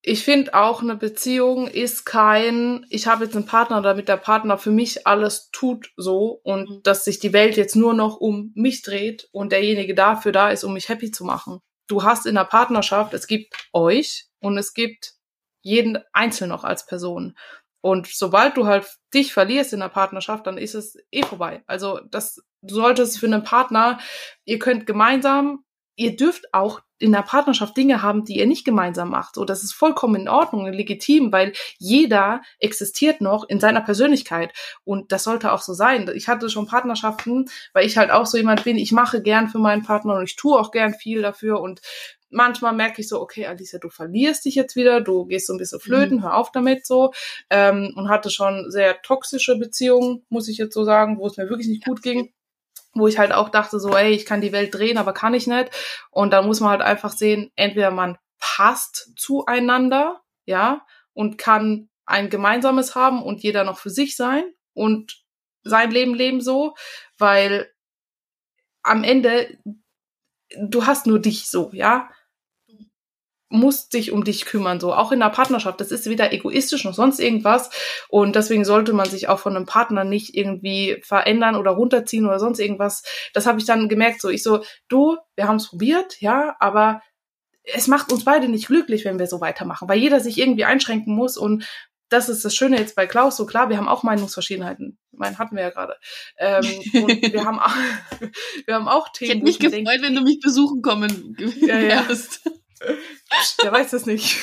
ich 0.02 0.24
finde 0.24 0.54
auch, 0.54 0.82
eine 0.82 0.96
Beziehung 0.96 1.68
ist 1.68 2.06
kein, 2.06 2.86
ich 2.90 3.08
habe 3.08 3.26
jetzt 3.26 3.36
einen 3.36 3.46
Partner, 3.46 3.82
damit 3.82 4.08
der 4.08 4.18
Partner 4.18 4.58
für 4.58 4.72
mich 4.72 5.06
alles 5.06 5.50
tut 5.52 5.92
so 5.98 6.40
und 6.44 6.70
Mhm. 6.70 6.84
dass 6.84 7.04
sich 7.04 7.20
die 7.20 7.34
Welt 7.34 7.58
jetzt 7.58 7.76
nur 7.76 7.94
noch 7.94 8.18
um 8.18 8.52
mich 8.56 8.84
dreht 8.84 9.28
und 9.32 9.52
derjenige 9.52 9.96
dafür 9.96 10.32
da 10.32 10.50
ist, 10.50 10.64
um 10.64 10.74
mich 10.74 10.88
happy 10.90 11.12
zu 11.12 11.26
machen. 11.26 11.60
Du 11.88 12.04
hast 12.04 12.26
in 12.26 12.36
der 12.36 12.46
Partnerschaft, 12.46 13.14
es 13.14 13.28
gibt 13.28 13.54
euch 13.74 14.28
und 14.40 14.58
es 14.58 14.74
gibt 14.74 15.14
jeden 15.62 15.98
einzeln 16.14 16.50
noch 16.50 16.64
als 16.64 16.86
Person. 16.86 17.36
Und 17.82 18.08
sobald 18.08 18.58
du 18.58 18.66
halt 18.66 18.88
dich 19.14 19.34
verlierst 19.34 19.74
in 19.74 19.80
der 19.80 19.90
Partnerschaft, 19.90 20.48
dann 20.48 20.58
ist 20.58 20.76
es 20.76 20.98
eh 21.12 21.24
vorbei. 21.24 21.64
Also 21.68 22.00
das 22.10 22.42
du 22.62 22.76
solltest 22.76 23.20
für 23.20 23.28
einen 23.28 23.44
Partner, 23.44 24.00
ihr 24.46 24.60
könnt 24.60 24.86
gemeinsam, 24.86 25.64
ihr 25.96 26.16
dürft 26.16 26.54
auch 26.54 26.82
in 27.00 27.12
der 27.12 27.22
Partnerschaft 27.22 27.78
Dinge 27.78 28.02
haben, 28.02 28.26
die 28.26 28.38
ihr 28.38 28.48
nicht 28.48 28.66
gemeinsam 28.66 29.10
macht. 29.10 29.36
So, 29.36 29.46
das 29.46 29.64
ist 29.64 29.74
vollkommen 29.74 30.22
in 30.22 30.30
Ordnung 30.30 30.66
und 30.66 30.74
legitim, 30.74 31.32
weil 31.32 31.54
jeder 31.78 32.42
existiert 32.60 33.22
noch 33.22 33.48
in 33.48 33.60
seiner 33.60 33.82
Persönlichkeit. 33.82 34.54
Und 34.84 35.12
das 35.12 35.24
sollte 35.24 35.52
auch 35.52 35.62
so 35.62 35.74
sein. 35.74 36.10
Ich 36.16 36.28
hatte 36.28 36.50
schon 36.50 36.68
Partnerschaften, 36.68 37.50
weil 37.74 37.86
ich 37.86 37.98
halt 37.98 38.12
auch 38.12 38.26
so 38.26 38.38
jemand 38.38 38.64
bin, 38.64 38.78
ich 38.78 38.92
mache 38.92 39.22
gern 39.22 39.50
für 39.50 39.60
meinen 39.60 39.84
Partner 39.84 40.16
und 40.16 40.24
ich 40.24 40.36
tue 40.36 40.60
auch 40.60 40.72
gern 40.72 40.94
viel 40.94 41.22
dafür 41.22 41.62
und 41.62 41.82
manchmal 42.30 42.74
merke 42.74 43.02
ich 43.02 43.08
so, 43.08 43.22
okay, 43.22 43.46
Alicia, 43.46 43.80
du 43.80 43.90
verlierst 43.90 44.46
dich 44.46 44.56
jetzt 44.56 44.76
wieder, 44.76 45.02
du 45.02 45.26
gehst 45.26 45.48
so 45.48 45.54
ein 45.54 45.60
bisschen 45.60 45.80
flöten, 45.80 46.24
hör 46.24 46.36
auf 46.36 46.52
damit 46.52 46.86
so. 46.86 47.14
Ähm, 47.50 47.94
und 47.96 48.10
hatte 48.10 48.30
schon 48.30 48.70
sehr 48.70 49.02
toxische 49.02 49.58
Beziehungen, 49.58 50.26
muss 50.30 50.50
ich 50.50 50.58
jetzt 50.58 50.74
so 50.74 50.84
sagen, 50.84 51.20
wo 51.20 51.28
es 51.28 51.38
mir 51.38 51.50
wirklich 51.50 51.70
nicht 51.70 51.86
gut 51.86 52.02
ging 52.02 52.34
wo 52.94 53.08
ich 53.08 53.18
halt 53.18 53.32
auch 53.32 53.50
dachte, 53.50 53.80
so, 53.80 53.96
ey, 53.96 54.12
ich 54.12 54.26
kann 54.26 54.42
die 54.42 54.52
Welt 54.52 54.74
drehen, 54.74 54.98
aber 54.98 55.14
kann 55.14 55.34
ich 55.34 55.48
nicht. 55.48 55.70
Und 56.12 56.32
dann 56.32 56.46
muss 56.46 56.60
man 56.60 56.72
halt 56.72 56.82
einfach 56.82 57.12
sehen, 57.12 57.52
entweder 57.56 57.92
man 57.92 58.18
passt 58.40 59.14
zueinander, 59.16 60.22
ja, 60.46 60.86
und 61.14 61.38
kann 61.38 61.90
ein 62.06 62.30
gemeinsames 62.30 62.96
haben 62.96 63.22
und 63.22 63.44
jeder 63.44 63.64
noch 63.64 63.78
für 63.80 63.90
sich 63.90 64.16
sein 64.16 64.46
und 64.74 65.24
sein 65.64 65.92
Leben 65.92 66.14
leben 66.14 66.42
so, 66.42 66.76
weil 67.18 67.72
am 68.84 69.04
Ende 69.04 69.58
du 70.58 70.86
hast 70.86 71.08
nur 71.08 71.20
dich 71.20 71.50
so, 71.50 71.70
ja 71.74 72.10
musst 73.50 73.94
dich 73.94 74.12
um 74.12 74.24
dich 74.24 74.46
kümmern, 74.46 74.80
so 74.80 74.94
auch 74.94 75.12
in 75.12 75.20
der 75.20 75.30
Partnerschaft. 75.30 75.80
Das 75.80 75.92
ist 75.92 76.10
weder 76.10 76.34
egoistisch 76.34 76.84
noch 76.84 76.94
sonst 76.94 77.20
irgendwas. 77.20 77.70
Und 78.10 78.36
deswegen 78.36 78.66
sollte 78.66 78.94
man 78.94 79.10
sich 79.10 79.30
auch 79.30 79.40
von 79.40 79.56
einem 79.56 79.66
Partner 79.66 80.04
nicht 80.04 80.36
irgendwie 80.36 81.02
verändern 81.04 81.56
oder 81.56 81.72
runterziehen 81.72 82.26
oder 82.26 82.40
sonst 82.40 82.60
irgendwas. 82.60 83.04
Das 83.34 83.46
habe 83.46 83.60
ich 83.60 83.66
dann 83.66 83.88
gemerkt. 83.90 84.22
So, 84.22 84.30
ich 84.30 84.44
so, 84.44 84.64
du, 84.90 85.18
wir 85.36 85.48
haben 85.48 85.58
es 85.58 85.70
probiert, 85.70 86.20
ja, 86.20 86.56
aber 86.60 87.02
es 87.64 87.88
macht 87.88 88.12
uns 88.12 88.24
beide 88.26 88.48
nicht 88.48 88.68
glücklich, 88.68 89.06
wenn 89.06 89.20
wir 89.20 89.28
so 89.28 89.42
weitermachen, 89.42 89.90
weil 89.90 90.00
jeder 90.00 90.20
sich 90.20 90.38
irgendwie 90.38 90.66
einschränken 90.66 91.14
muss 91.14 91.38
und 91.38 91.66
das 92.10 92.30
ist 92.30 92.46
das 92.46 92.56
Schöne 92.56 92.78
jetzt 92.80 92.96
bei 92.96 93.06
Klaus. 93.06 93.36
So 93.36 93.46
klar, 93.46 93.70
wir 93.70 93.78
haben 93.78 93.90
auch 93.90 94.04
Meinungsverschiedenheiten. 94.04 94.98
Meinen 95.12 95.38
hatten 95.40 95.56
wir 95.56 95.64
ja 95.64 95.70
gerade. 95.72 95.96
Ähm, 96.38 96.64
und 97.04 97.34
wir 97.34 97.44
haben 97.44 97.60
auch, 97.60 97.76
wir 98.66 98.76
haben 98.76 98.88
auch 98.88 99.08
ich 99.08 99.12
Themen. 99.14 99.30
hätte 99.32 99.42
wo 99.42 99.46
mich 99.46 99.60
gefreut, 99.60 99.86
denk, 99.86 100.02
wenn 100.04 100.16
du 100.16 100.22
mich 100.22 100.40
besuchen 100.40 100.82
kommen 100.82 101.36
Ja, 101.60 101.78
ja. 101.80 102.08
wärst. 102.08 102.50
Der 103.64 103.72
weiß 103.72 103.92
das 103.92 104.06
nicht. 104.06 104.38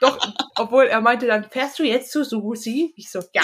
Doch, 0.00 0.18
obwohl 0.56 0.84
er 0.86 1.00
meinte 1.00 1.26
dann, 1.26 1.48
fährst 1.50 1.78
du 1.78 1.82
jetzt 1.84 2.12
zu 2.12 2.24
Susi? 2.24 2.92
Ich 2.96 3.10
so, 3.10 3.20
ja. 3.34 3.42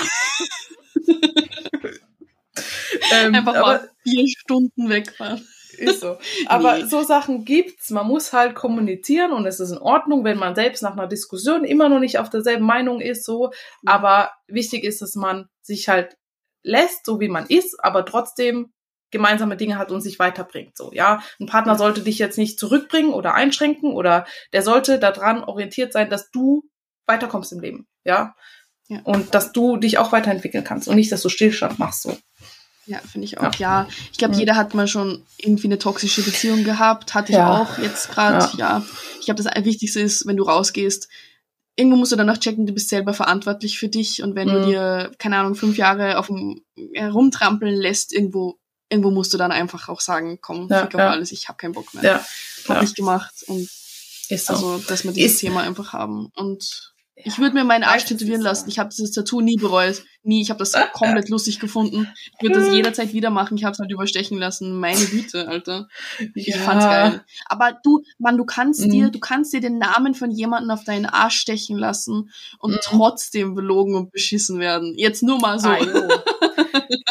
ähm, 3.13 3.35
Einfach 3.35 3.55
aber 3.57 3.67
mal 3.67 3.91
vier 4.03 4.27
Stunden 4.29 4.89
wegfahren. 4.89 5.47
ist 5.79 6.01
so. 6.01 6.19
Aber 6.47 6.79
Nee. 6.79 6.85
so 6.87 7.03
Sachen 7.03 7.45
gibt's. 7.45 7.91
Man 7.91 8.07
muss 8.07 8.33
halt 8.33 8.55
kommunizieren 8.55 9.33
und 9.33 9.47
es 9.47 9.61
ist 9.61 9.71
in 9.73 9.79
Ordnung, 9.79 10.25
wenn 10.25 10.39
man 10.39 10.55
selbst 10.55 10.83
nach 10.83 10.93
einer 10.93 11.09
Diskussion 11.09 11.65
immer 11.65 11.89
noch 11.89 11.99
nicht 12.01 12.19
auf 12.19 12.31
derselben 12.31 12.65
Meinung 12.65 13.01
ist, 13.01 13.25
so. 13.25 13.53
Aber 13.85 14.31
wichtig 14.47 14.85
ist, 14.85 15.03
dass 15.03 15.15
man 15.17 15.49
sich 15.63 15.89
halt 15.89 16.17
lässt, 16.63 17.05
so 17.07 17.21
wie 17.21 17.29
man 17.29 17.47
ist, 17.47 17.77
aber 17.83 18.05
trotzdem 18.07 18.73
gemeinsame 19.15 19.57
Dinge 19.57 19.79
hat 19.79 19.91
und 19.91 20.03
sich 20.03 20.19
weiterbringt, 20.19 20.77
so, 20.77 20.93
ja. 20.93 21.23
Ein 21.41 21.47
Partner 21.47 21.77
sollte 21.79 22.03
dich 22.03 22.19
jetzt 22.19 22.37
nicht 22.37 22.59
zurückbringen 22.59 23.15
oder 23.15 23.33
einschränken 23.33 23.93
oder 23.95 24.27
der 24.53 24.61
sollte 24.63 24.99
daran 24.99 25.43
orientiert 25.43 25.95
sein, 25.95 26.11
dass 26.11 26.31
du 26.31 26.69
weiterkommst 27.07 27.53
im 27.53 27.61
Leben, 27.61 27.87
ja. 28.05 28.35
Ja. 28.89 29.01
Und 29.05 29.35
dass 29.35 29.53
du 29.53 29.79
dich 29.79 29.97
auch 29.97 30.13
weiterentwickeln 30.13 30.63
kannst 30.65 30.89
und 30.89 30.97
nicht, 30.97 31.11
dass 31.11 31.23
du 31.23 31.31
Stillstand 31.31 31.79
machst, 31.79 32.03
so. 32.03 32.15
Ja, 32.87 32.99
finde 32.99 33.25
ich 33.25 33.39
auch. 33.39 33.55
Ja, 33.55 33.89
ich 34.13 34.19
glaube, 34.19 34.35
Mhm. 34.35 34.41
jeder 34.41 34.57
hat 34.57 34.75
mal 34.75 34.87
schon 34.87 35.25
irgendwie 35.39 35.69
eine 35.69 35.79
toxische 35.79 36.23
Beziehung 36.23 36.65
gehabt. 36.65 37.15
Hatte 37.15 37.33
ich 37.33 37.39
Ja. 37.39 37.63
auch 37.63 37.79
jetzt 37.79 38.11
gerade. 38.11 38.47
Ja. 38.59 38.85
Ich 39.21 39.25
glaube, 39.25 39.43
das 39.43 39.65
Wichtigste 39.65 40.01
ist, 40.01 40.27
wenn 40.27 40.37
du 40.37 40.43
rausgehst, 40.45 41.09
irgendwo 41.77 41.97
musst 41.97 42.13
du 42.13 42.17
dann 42.17 42.29
auch 42.29 42.37
checken, 42.37 42.67
du 42.67 42.75
bist 42.75 42.91
selber 42.91 43.15
verantwortlich 43.15 43.79
für 43.79 43.89
dich. 43.89 44.23
Und 44.23 44.35
wenn 44.35 44.49
du 44.49 44.59
Mhm. 44.59 44.67
dir, 44.67 45.11
keine 45.19 45.39
Ahnung, 45.39 45.55
fünf 45.55 45.79
Jahre 45.79 46.19
auf 46.19 46.27
dem 46.27 46.61
herumtrampeln 46.93 47.75
lässt, 47.75 48.13
irgendwo, 48.13 48.59
irgendwo 48.95 49.11
musst 49.11 49.35
du 49.35 49.39
dann 49.39 49.53
einfach 49.53 49.89
auch 49.89 50.01
sagen, 50.01 50.39
komm, 50.41 50.69
Ja, 50.71 50.83
fick 50.83 50.95
auf 50.95 51.01
ja. 51.01 51.11
alles, 51.11 51.33
ich 51.33 51.49
habe 51.49 51.57
keinen 51.59 51.73
Bock 51.73 51.93
mehr. 51.95 52.03
Ja, 52.05 52.25
Hab 52.69 52.77
ja. 52.77 52.83
nicht 52.83 52.97
gemacht. 52.97 53.35
Und 53.47 53.69
ist 54.29 54.47
so. 54.47 54.53
also, 54.55 54.79
dass 54.89 55.05
wir 55.05 55.13
dieses 55.13 55.33
Ist- 55.35 55.41
Thema 55.41 55.63
einfach 55.63 55.93
haben. 55.93 56.31
Und 56.37 56.93
ich 57.17 57.39
würde 57.39 57.55
mir 57.55 57.65
meinen 57.65 57.85
Arsch 57.85 58.07
tätowieren 58.07 58.41
lassen. 58.41 58.69
Ich 58.69 58.79
habe 58.81 58.91
dieses 58.91 59.13
Tattoo 59.13 59.41
nie 59.41 59.57
bereut. 59.57 60.03
Nie. 60.25 60.43
Ich 60.43 60.51
habe 60.51 60.59
das 60.59 60.73
komplett 60.93 61.29
lustig 61.29 61.61
gefunden. 61.61 62.09
Ich 62.37 62.43
würde 62.43 62.59
das 62.61 62.75
jederzeit 62.75 63.13
wieder 63.13 63.31
machen. 63.31 63.57
Ich 63.57 63.63
habe 63.65 63.73
es 63.73 63.79
halt 63.79 63.91
überstechen 63.93 64.37
lassen. 64.39 64.81
Meine 64.81 65.05
Güte, 65.05 65.47
Alter. 65.47 65.89
Ich 66.35 66.49
Ja. 66.49 66.57
fand's 66.57 66.85
geil. 66.85 67.25
Aber 67.47 67.79
du, 67.85 68.03
Mann, 68.19 68.37
du 68.37 68.45
kannst 68.45 68.81
Mhm. 68.81 68.91
dir, 68.91 69.11
du 69.11 69.21
kannst 69.21 69.53
dir 69.53 69.61
den 69.61 69.79
Namen 69.79 70.15
von 70.15 70.31
jemandem 70.33 70.71
auf 70.73 70.83
deinen 70.85 71.07
Arsch 71.07 71.37
stechen 71.39 71.79
lassen 71.79 72.31
und 72.59 72.73
Mhm. 72.73 72.79
trotzdem 72.83 73.55
belogen 73.55 73.95
und 73.95 74.11
beschissen 74.11 74.59
werden. 74.59 74.95
Jetzt 74.97 75.23
nur 75.23 75.39
mal 75.39 75.59
so. 75.61 75.69
Ah. 75.69 75.79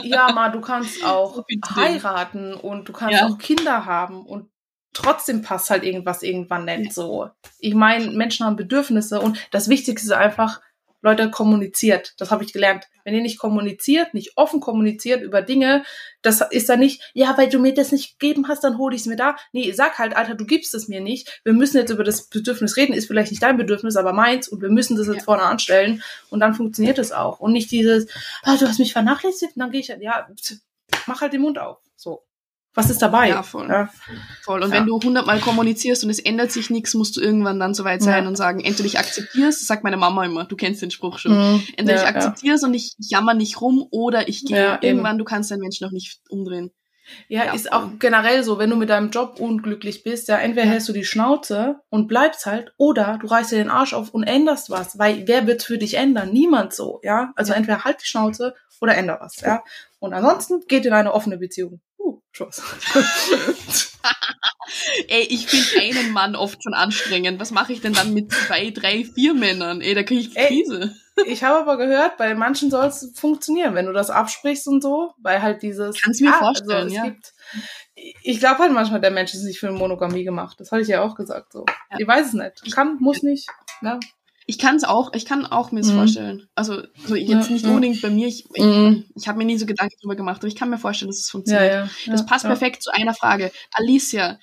ja, 0.04 0.32
ma, 0.32 0.50
du 0.50 0.62
kannst 0.62 1.04
auch 1.04 1.44
heiraten 1.76 2.54
und 2.54 2.88
du 2.90 2.94
kannst 2.94 3.20
Ja. 3.20 3.28
auch 3.28 3.38
Kinder 3.38 3.86
haben 3.86 4.26
und 4.26 4.50
trotzdem 4.94 5.42
passt 5.42 5.70
halt 5.70 5.84
irgendwas 5.84 6.22
irgendwann 6.24 6.66
nicht 6.66 6.94
so. 6.94 7.30
Ich 7.60 7.74
meine, 7.74 8.12
Menschen 8.12 8.46
haben 8.46 8.56
Bedürfnisse 8.56 9.20
und 9.20 9.38
das 9.52 9.70
Wichtigste 9.70 10.08
ist 10.08 10.14
einfach, 10.14 10.62
Leute, 11.04 11.30
kommuniziert. 11.30 12.14
Das 12.18 12.32
habe 12.32 12.44
ich 12.44 12.54
gelernt. 12.54 12.86
Wenn 13.04 13.14
ihr 13.14 13.22
nicht 13.22 13.38
kommuniziert, 13.38 14.14
nicht 14.14 14.38
offen 14.38 14.62
kommuniziert 14.62 15.22
über 15.22 15.42
Dinge, 15.42 15.84
das 16.22 16.42
ist 16.50 16.70
dann 16.70 16.80
nicht, 16.80 17.12
ja, 17.14 17.38
weil 17.38 17.50
du 17.50 17.60
mir 17.60 17.74
das 17.74 17.92
nicht 17.92 18.18
gegeben 18.18 18.48
hast, 18.48 18.64
dann 18.64 18.78
hole 18.78 18.96
ich 18.96 19.02
es 19.02 19.08
mir 19.08 19.18
da. 19.18 19.36
Nee, 19.52 19.72
sag 19.74 20.00
halt, 20.00 20.16
Alter, 20.16 20.36
du 20.36 20.46
gibst 20.46 20.74
es 20.74 20.88
mir 20.88 21.02
nicht. 21.02 21.42
Wir 21.44 21.54
müssen 21.54 21.76
jetzt 21.78 21.90
über 21.92 22.06
das 22.06 22.30
Bedürfnis 22.30 22.78
reden, 22.78 22.94
ist 22.94 23.08
vielleicht 23.08 23.32
nicht 23.32 23.44
dein 23.44 23.58
Bedürfnis, 23.58 23.98
aber 23.98 24.14
meins 24.14 24.48
und 24.48 24.62
wir 24.62 24.70
müssen 24.70 24.96
das 24.98 25.08
jetzt 25.08 25.18
Ja. 25.18 25.24
vorne 25.24 25.44
anstellen 25.44 26.02
und 26.30 26.40
dann 26.40 26.54
funktioniert 26.54 26.98
es 26.98 27.12
auch. 27.12 27.42
Und 27.42 27.52
nicht 27.52 27.70
dieses, 27.70 28.08
ah, 28.44 28.56
du 28.56 28.66
hast 28.68 28.80
mich 28.80 28.94
vernachlässigt 28.94 29.58
und 29.58 29.60
dann 29.60 29.72
gehe 29.72 29.82
ich 29.82 29.90
halt, 29.90 30.02
ja, 30.02 30.28
mach 31.06 31.20
halt 31.20 31.34
den 31.34 31.42
Mund 31.42 31.60
auf. 31.60 31.80
So. 31.98 32.24
Was 32.76 32.90
ist 32.90 33.02
dabei? 33.04 33.30
Ja, 33.30 33.44
voll. 33.44 33.68
Ja. 33.70 33.90
Voll. 34.42 34.64
Und 34.64 34.72
Ja. 34.72 34.78
wenn 34.80 34.88
du 34.88 35.00
hundertmal 35.00 35.40
kommunizierst 35.40 36.04
und 36.04 36.10
es 36.10 36.20
ändert 36.20 36.52
sich 36.52 36.70
nichts, 36.72 36.94
musst 36.96 37.16
du 37.16 37.22
irgendwann 37.22 37.60
dann 37.60 37.74
so 37.76 37.84
weit 37.84 38.02
sein 38.02 38.24
Ja. 38.24 38.28
und 38.30 38.36
sagen, 38.36 38.62
entweder 38.62 38.88
ich 38.88 38.98
akzeptier's, 38.98 39.60
das 39.60 39.68
sagt 39.68 39.84
meine 39.84 39.98
Mama 39.98 40.26
immer, 40.26 40.46
du 40.46 40.56
kennst 40.56 40.82
den 40.82 40.90
Spruch 40.92 41.20
schon. 41.20 41.34
Mhm. 41.34 41.64
Entweder 41.78 42.02
Ja, 42.02 42.10
ich 42.10 42.16
akzeptiere 42.16 42.58
und 42.64 42.74
ich 42.74 42.94
jammer 42.98 43.36
nicht 43.36 43.62
rum 43.62 43.86
oder 43.92 44.28
ich 44.28 44.44
gehe. 44.46 44.58
Ja, 44.58 44.74
eben. 44.76 44.84
Irgendwann, 44.84 45.18
du 45.20 45.24
kannst 45.24 45.52
deinen 45.52 45.60
Menschen 45.62 45.86
auch 45.88 45.92
nicht 45.92 46.20
umdrehen. 46.30 46.72
Ja, 47.28 47.46
Ja, 47.46 47.54
ist 47.54 47.72
auch 47.74 47.90
generell 48.00 48.44
so, 48.44 48.58
wenn 48.60 48.70
du 48.70 48.76
mit 48.78 48.90
deinem 48.90 49.10
Job 49.12 49.40
unglücklich 49.40 50.04
bist, 50.04 50.30
ja, 50.30 50.38
entweder 50.38 50.66
Ja. 50.66 50.72
hältst 50.72 50.88
du 50.90 50.94
die 50.94 51.04
Schnauze 51.06 51.76
und 51.90 52.08
bleibst 52.08 52.46
halt, 52.46 52.74
oder 52.78 53.20
du 53.22 53.28
reißt 53.28 53.52
dir 53.52 53.58
den 53.58 53.70
Arsch 53.70 53.94
auf 53.94 54.10
und 54.12 54.24
änderst 54.24 54.70
was, 54.70 54.98
weil 54.98 55.28
wer 55.28 55.46
wird 55.46 55.64
für 55.64 55.78
dich 55.78 55.96
ändern? 55.96 56.32
Niemand 56.32 56.74
so, 56.74 57.02
ja. 57.04 57.34
Also 57.36 57.52
Ja. 57.52 57.58
entweder 57.58 57.84
halt 57.84 58.02
die 58.02 58.06
Schnauze 58.08 58.56
oder 58.82 58.96
änder 58.96 59.18
was, 59.22 59.42
ja. 59.42 59.64
Und 60.00 60.14
ansonsten 60.14 60.62
geht 60.68 60.86
in 60.86 60.94
eine 60.94 61.14
offene 61.14 61.38
Beziehung. 61.38 61.82
Uh, 62.04 62.20
Spaß. 62.32 62.62
Ey, 65.08 65.24
ich 65.30 65.48
finde 65.48 66.00
einen 66.00 66.12
Mann 66.12 66.36
oft 66.36 66.62
schon 66.62 66.74
anstrengend. 66.74 67.40
Was 67.40 67.52
mache 67.52 67.72
ich 67.72 67.82
denn 67.82 67.94
dann 67.94 68.14
mit 68.14 68.32
zwei, 68.32 68.72
drei, 68.72 69.06
vier 69.06 69.34
Männern? 69.34 69.80
Ey, 69.82 69.94
da 69.94 70.04
kriege 70.04 70.22
ich 70.22 70.36
Ey. 70.36 70.48
Krise. 70.48 70.94
ich 71.28 71.44
habe 71.44 71.60
aber 71.60 71.78
gehört, 71.78 72.18
bei 72.18 72.34
manchen 72.36 72.70
soll 72.70 72.88
es 72.88 73.14
funktionieren, 73.16 73.76
wenn 73.76 73.86
du 73.86 73.94
das 73.94 74.10
absprichst 74.10 74.68
und 74.68 74.82
so, 74.82 75.14
weil 75.22 75.42
halt 75.42 75.62
dieses. 75.62 76.02
Kann's 76.02 76.20
mir 76.20 76.34
vorstellen, 76.34 76.88
es 76.88 76.94
ja. 76.94 77.06
Gibt, 77.06 77.34
ich 77.96 78.40
glaube 78.40 78.60
halt 78.60 78.74
manchmal, 78.74 79.00
der 79.00 79.12
Mensch 79.12 79.34
ist 79.34 79.44
nicht 79.44 79.60
für 79.60 79.72
Monogamie 79.72 80.24
gemacht. 80.24 80.60
Das 80.60 80.72
hatte 80.72 80.82
ich 80.82 80.88
ja 80.90 81.02
auch 81.02 81.16
gesagt 81.16 81.54
so. 81.54 81.66
Ja. 81.92 81.98
Ich 82.00 82.08
weiß 82.08 82.28
es 82.28 82.34
nicht. 82.34 82.76
Kann, 82.76 82.98
muss 83.00 83.24
nicht. 83.24 83.48
Ja. 83.82 84.00
Ich 84.46 84.60
kann 84.60 84.76
es 84.76 84.84
auch, 84.84 85.14
ich 85.14 85.26
kann 85.26 85.46
auch 85.46 85.72
mir 85.72 85.80
es 85.80 85.88
Mhm. 85.88 85.96
vorstellen. 85.98 86.48
Also, 86.56 86.82
also 87.04 87.16
jetzt 87.16 87.48
Ja, 87.48 87.54
nicht 87.54 87.66
ja. 87.66 87.70
unbedingt 87.72 88.02
bei 88.02 88.10
mir. 88.10 88.28
Ich, 88.28 88.46
ich, 88.54 88.64
Mhm. 88.64 89.06
ich 89.16 89.28
habe 89.28 89.38
mir 89.38 89.46
nie 89.46 89.58
so 89.58 89.66
Gedanken 89.66 89.96
drüber 90.02 90.16
gemacht, 90.16 90.38
aber 90.40 90.48
ich 90.48 90.56
kann 90.56 90.70
mir 90.70 90.78
vorstellen, 90.78 91.10
dass 91.10 91.20
es 91.20 91.28
Ja, 91.28 91.32
funktioniert. 91.32 91.74
ja. 91.74 91.90
Das 92.12 92.22
ja, 92.22 92.26
passt 92.28 92.44
ja. 92.44 92.50
perfekt 92.50 92.84
zu 92.84 92.92
einer 92.92 93.14
Frage. 93.14 93.52
Alicia, 93.74 94.40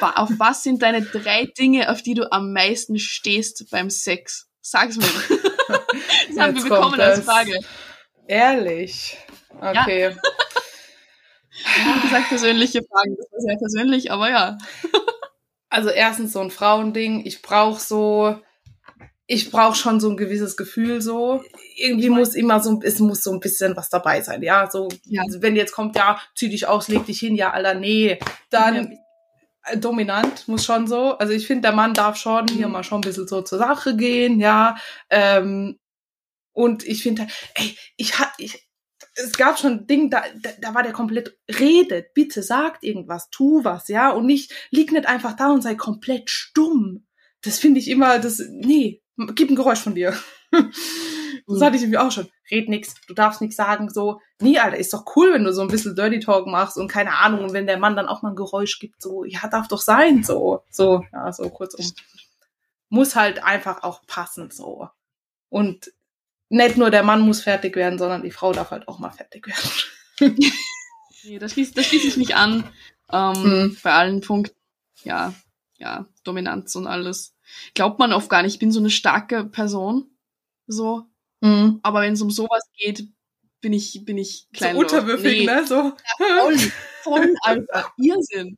auf 0.00 0.30
was 0.38 0.62
sind 0.62 0.82
deine 0.82 1.02
drei 1.02 1.46
Dinge, 1.58 1.90
auf 1.90 2.02
die 2.02 2.14
du 2.14 2.30
am 2.30 2.52
meisten 2.52 2.98
stehst 2.98 3.68
beim 3.70 3.90
Sex? 3.90 4.48
Sag's 4.60 4.96
mir. 4.96 5.04
Das 6.28 6.38
haben 6.38 6.56
wir 6.56 6.62
bekommen 6.62 7.00
als 7.00 7.16
das. 7.18 7.24
Frage. 7.24 7.58
Ehrlich. 8.26 9.16
Okay. 9.60 10.16
Wie 11.94 12.00
gesagt, 12.00 12.28
persönliche 12.28 12.80
Fragen. 12.82 13.16
Das 13.16 13.30
war 13.32 13.40
sehr 13.40 13.56
persönlich, 13.56 14.10
aber 14.12 14.30
ja. 14.30 14.58
Also 15.68 15.90
erstens 15.90 16.32
so 16.32 16.40
ein 16.40 16.50
Frauending. 16.50 17.24
Ich 17.26 17.42
brauche 17.42 17.80
so, 17.80 18.38
ich 19.32 19.52
brauche 19.52 19.76
schon 19.76 20.00
so 20.00 20.10
ein 20.10 20.16
gewisses 20.16 20.56
Gefühl 20.56 21.00
so. 21.00 21.44
Irgendwie 21.76 22.04
Ich 22.06 22.10
mein- 22.10 22.18
muss 22.18 22.34
immer 22.34 22.58
so, 22.60 22.80
es 22.82 22.98
muss 22.98 23.22
so 23.22 23.30
ein 23.32 23.38
bisschen 23.38 23.76
was 23.76 23.88
dabei 23.88 24.22
sein. 24.22 24.42
Ja, 24.42 24.68
so, 24.68 24.88
Ja. 25.04 25.22
wenn 25.38 25.54
jetzt 25.54 25.70
kommt, 25.72 25.94
ja, 25.96 26.18
zieh 26.34 26.48
dich 26.48 26.66
aus, 26.66 26.88
leg 26.88 27.06
dich 27.06 27.20
hin, 27.20 27.36
ja, 27.36 27.52
Alter, 27.52 27.74
nee. 27.74 28.18
Dann 28.50 28.98
äh, 29.66 29.76
dominant 29.78 30.48
muss 30.48 30.64
schon 30.64 30.88
so. 30.88 31.16
Also 31.18 31.32
ich 31.32 31.46
finde, 31.46 31.62
der 31.68 31.72
Mann 31.72 31.94
darf 31.94 32.16
schon 32.16 32.48
hier 32.48 32.66
Mhm. 32.66 32.72
mal 32.72 32.82
schon 32.82 32.98
ein 32.98 33.02
bisschen 33.02 33.28
so 33.28 33.42
zur 33.42 33.58
Sache 33.58 33.94
gehen, 33.96 34.40
ja. 34.40 34.76
Ähm, 35.10 35.78
und 36.52 36.82
ich 36.84 37.02
finde, 37.02 37.28
ey, 37.54 37.76
ich 37.96 38.18
hat, 38.18 38.32
ich, 38.38 38.66
es 39.14 39.32
gab 39.34 39.60
schon 39.60 39.72
ein 39.72 39.86
Ding, 39.86 40.10
da, 40.10 40.24
da, 40.42 40.50
da 40.60 40.74
war 40.74 40.82
der 40.82 40.92
komplett, 40.92 41.38
redet, 41.60 42.14
bitte 42.14 42.42
sagt 42.42 42.82
irgendwas, 42.82 43.28
tu 43.30 43.62
was, 43.62 43.86
ja, 43.86 44.10
und 44.10 44.26
nicht, 44.26 44.50
lieg 44.70 44.90
nicht 44.90 45.06
einfach 45.06 45.36
da 45.36 45.52
und 45.52 45.62
sei 45.62 45.76
komplett 45.76 46.30
stumm. 46.30 47.06
Das 47.42 47.58
finde 47.60 47.78
ich 47.80 47.88
immer, 47.88 48.18
das, 48.18 48.42
nee, 48.50 49.02
gib 49.34 49.50
ein 49.50 49.56
Geräusch 49.56 49.80
von 49.80 49.94
dir. 49.94 50.14
Das 51.46 51.62
hatte 51.62 51.76
ich 51.76 51.82
irgendwie 51.82 51.98
auch 51.98 52.12
schon. 52.12 52.28
Red 52.50 52.68
nix, 52.68 52.94
du 53.08 53.14
darfst 53.14 53.40
nix 53.40 53.56
sagen, 53.56 53.88
so. 53.90 54.20
Nee, 54.40 54.58
Alter, 54.58 54.76
ist 54.76 54.92
doch 54.92 55.04
cool, 55.16 55.32
wenn 55.32 55.42
du 55.42 55.52
so 55.52 55.62
ein 55.62 55.68
bisschen 55.68 55.96
Dirty 55.96 56.20
Talk 56.20 56.46
machst 56.46 56.76
und 56.76 56.86
keine 56.86 57.16
Ahnung, 57.18 57.42
und 57.42 57.52
wenn 57.52 57.66
der 57.66 57.78
Mann 57.78 57.96
dann 57.96 58.06
auch 58.06 58.22
mal 58.22 58.30
ein 58.30 58.36
Geräusch 58.36 58.78
gibt, 58.78 59.02
so, 59.02 59.24
ja, 59.24 59.48
darf 59.48 59.66
doch 59.66 59.80
sein, 59.80 60.22
so. 60.22 60.62
So, 60.70 61.04
ja, 61.12 61.32
so 61.32 61.48
kurzum. 61.48 61.84
Muss 62.88 63.16
halt 63.16 63.42
einfach 63.42 63.82
auch 63.82 64.02
passen, 64.06 64.50
so. 64.50 64.88
Und 65.48 65.92
nicht 66.50 66.76
nur 66.76 66.90
der 66.90 67.02
Mann 67.02 67.22
muss 67.22 67.40
fertig 67.42 67.74
werden, 67.74 67.98
sondern 67.98 68.22
die 68.22 68.30
Frau 68.30 68.52
darf 68.52 68.70
halt 68.70 68.86
auch 68.86 68.98
mal 69.00 69.10
fertig 69.10 69.46
werden. 69.48 70.40
Nee, 71.24 71.38
da 71.38 71.48
schließt, 71.48 71.76
da 71.76 71.82
schließe 71.82 72.06
ich 72.08 72.16
mich 72.16 72.34
an. 72.36 72.64
Ähm, 73.12 73.42
Mhm. 73.42 73.76
Bei 73.82 73.92
allen 73.92 74.20
Punkten. 74.20 74.56
Ja, 75.02 75.34
ja, 75.78 76.06
Dominanz 76.24 76.74
und 76.76 76.86
alles. 76.86 77.34
Glaubt 77.74 77.98
man 77.98 78.12
oft 78.12 78.28
gar 78.30 78.42
nicht. 78.42 78.54
Ich 78.54 78.58
bin 78.58 78.72
so 78.72 78.80
eine 78.80 78.90
starke 78.90 79.44
Person. 79.44 80.10
So. 80.66 81.06
Mhm. 81.40 81.80
Aber 81.82 82.02
wenn 82.02 82.12
es 82.14 82.22
um 82.22 82.30
sowas 82.30 82.62
geht, 82.76 83.08
bin 83.60 83.72
ich, 83.72 84.04
bin 84.04 84.18
ich 84.18 84.46
So 84.52 84.58
klein. 84.58 84.76
unterwürfig, 84.76 85.46
ne? 85.46 85.66
So. 85.66 85.92
Voll, 86.18 86.56
voll, 87.02 87.34
Alter. 87.42 87.92
Irrsinn. 87.98 88.56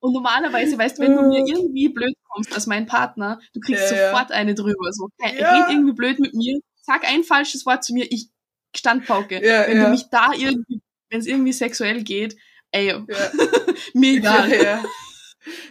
Und 0.00 0.12
normalerweise, 0.14 0.76
weißt 0.76 0.98
du, 0.98 1.02
wenn 1.02 1.14
du 1.16 1.22
mir 1.22 1.38
irgendwie 1.46 1.88
blöd 1.88 2.14
kommst 2.28 2.52
als 2.52 2.66
mein 2.66 2.86
Partner, 2.86 3.40
du 3.54 3.60
kriegst 3.60 3.90
Ja, 3.92 3.96
ja. 3.96 4.10
sofort 4.10 4.32
eine 4.32 4.54
drüber. 4.54 4.92
So, 4.92 5.08
hey, 5.20 5.40
Ja. 5.40 5.54
red 5.64 5.70
irgendwie 5.70 5.92
blöd 5.92 6.18
mit 6.18 6.34
mir, 6.34 6.58
sag 6.80 7.04
ein 7.04 7.22
falsches 7.24 7.64
Wort 7.66 7.84
zu 7.84 7.94
mir, 7.94 8.10
ich 8.10 8.28
standpauke. 8.76 9.36
Ja, 9.46 9.66
wenn 9.68 9.76
ja. 9.76 9.84
du 9.84 9.90
mich 9.90 10.08
da 10.10 10.32
irgendwie, 10.32 10.80
wenn 11.10 11.20
es 11.20 11.26
irgendwie 11.26 11.52
sexuell 11.52 12.02
geht, 12.02 12.36
ey, 12.72 12.88
Ja. 12.88 13.04
mir 13.94 14.16
egal. 14.18 14.50
Ja, 14.62 14.84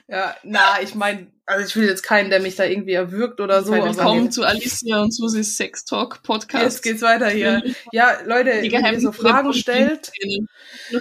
ja, 0.08 0.36
na, 0.44 0.82
ich 0.82 0.96
meine, 0.96 1.32
also 1.52 1.66
ich 1.66 1.76
will 1.76 1.88
jetzt 1.88 2.04
keinen, 2.04 2.30
der 2.30 2.40
mich 2.40 2.56
da 2.56 2.64
irgendwie 2.64 2.94
erwürgt 2.94 3.42
oder 3.42 3.62
so. 3.64 3.74
Willkommen 3.74 4.32
zu 4.32 4.44
Alicia 4.44 5.02
und 5.02 5.12
Susis 5.12 5.58
Sex 5.58 5.84
Talk 5.84 6.24
Podcast. 6.24 6.64
jetzt 6.64 6.82
geht's 6.82 7.02
weiter 7.02 7.30
hier. 7.30 7.62
Ja, 7.92 8.22
Leute, 8.26 8.52
wenn 8.52 8.94
ihr 8.94 9.02
so 9.02 9.12
Fragen 9.12 9.54
stellt, 9.54 10.12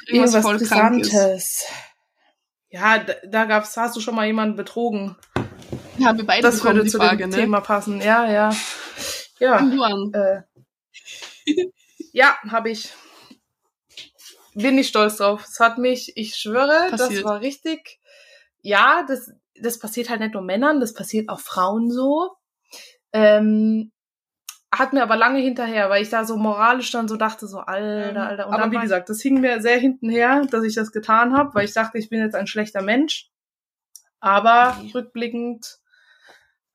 irgendwas 0.09 0.35
irgendwas. 0.35 0.45
Brisantes. 0.45 1.65
Ja, 2.69 2.99
da, 2.99 3.15
da 3.29 3.45
gab's, 3.45 3.77
hast 3.77 3.95
du 3.95 4.01
schon 4.01 4.17
mal 4.17 4.27
jemanden 4.27 4.57
betrogen. 4.57 5.17
Ja, 5.99 6.17
wir 6.17 6.27
beide 6.27 6.43
Das 6.43 6.65
würde 6.65 6.85
zu 6.85 6.99
Frage, 6.99 7.19
dem 7.19 7.31
ne? 7.31 7.37
Thema 7.37 7.61
passen. 7.61 8.01
Ja, 8.01 8.31
ja. 8.31 8.55
Ja, 9.39 9.61
äh, 10.13 10.43
ja, 12.13 12.37
habe 12.49 12.71
ich. 12.71 12.93
Bin 14.55 14.77
ich 14.79 14.89
stolz 14.89 15.19
drauf. 15.19 15.45
Es 15.49 15.61
hat 15.61 15.79
mich, 15.79 16.17
ich 16.17 16.35
schwöre, 16.35 16.89
das 16.91 17.03
Passiert. 17.03 17.25
war 17.25 17.41
richtig. 17.41 18.01
Ja, 18.63 19.05
das, 19.07 19.31
das 19.63 19.79
passiert 19.79 20.11
halt 20.11 20.21
nicht 20.21 20.35
nur 20.35 20.43
Männern, 20.43 20.81
das 20.81 20.95
passiert 20.95 21.29
auch 21.29 21.41
Frauen 21.41 21.91
so. 21.91 22.31
Ähm, 23.13 23.93
hat 24.73 24.93
mir 24.93 25.03
aber 25.03 25.17
lange 25.17 25.41
hinterher, 25.41 25.91
weil 25.91 26.03
ich 26.03 26.11
da 26.11 26.25
so 26.25 26.37
moralisch 26.37 26.93
dann 26.93 27.09
so 27.09 27.17
dachte, 27.17 27.49
so 27.49 27.59
alter, 27.59 28.11
Ähm, 28.11 28.17
alter. 28.17 28.47
Und 28.47 28.55
aber 28.55 28.63
dann, 28.63 28.73
wie 28.73 28.79
gesagt, 28.79 29.09
das 29.09 29.21
hing 29.21 29.41
mir 29.41 29.61
sehr 29.61 29.79
hintenher, 29.79 30.47
dass 30.51 30.65
ich 30.65 30.75
das 30.77 30.93
getan 30.93 31.37
habe, 31.37 31.53
weil 31.55 31.65
ich 31.65 31.73
dachte, 31.73 31.99
ich 31.99 32.09
bin 32.09 32.21
jetzt 32.21 32.37
ein 32.37 32.47
schlechter 32.47 32.83
Mensch. 32.83 33.29
Aber 34.21 34.77
Nee. 34.81 34.93
rückblickend 34.95 35.79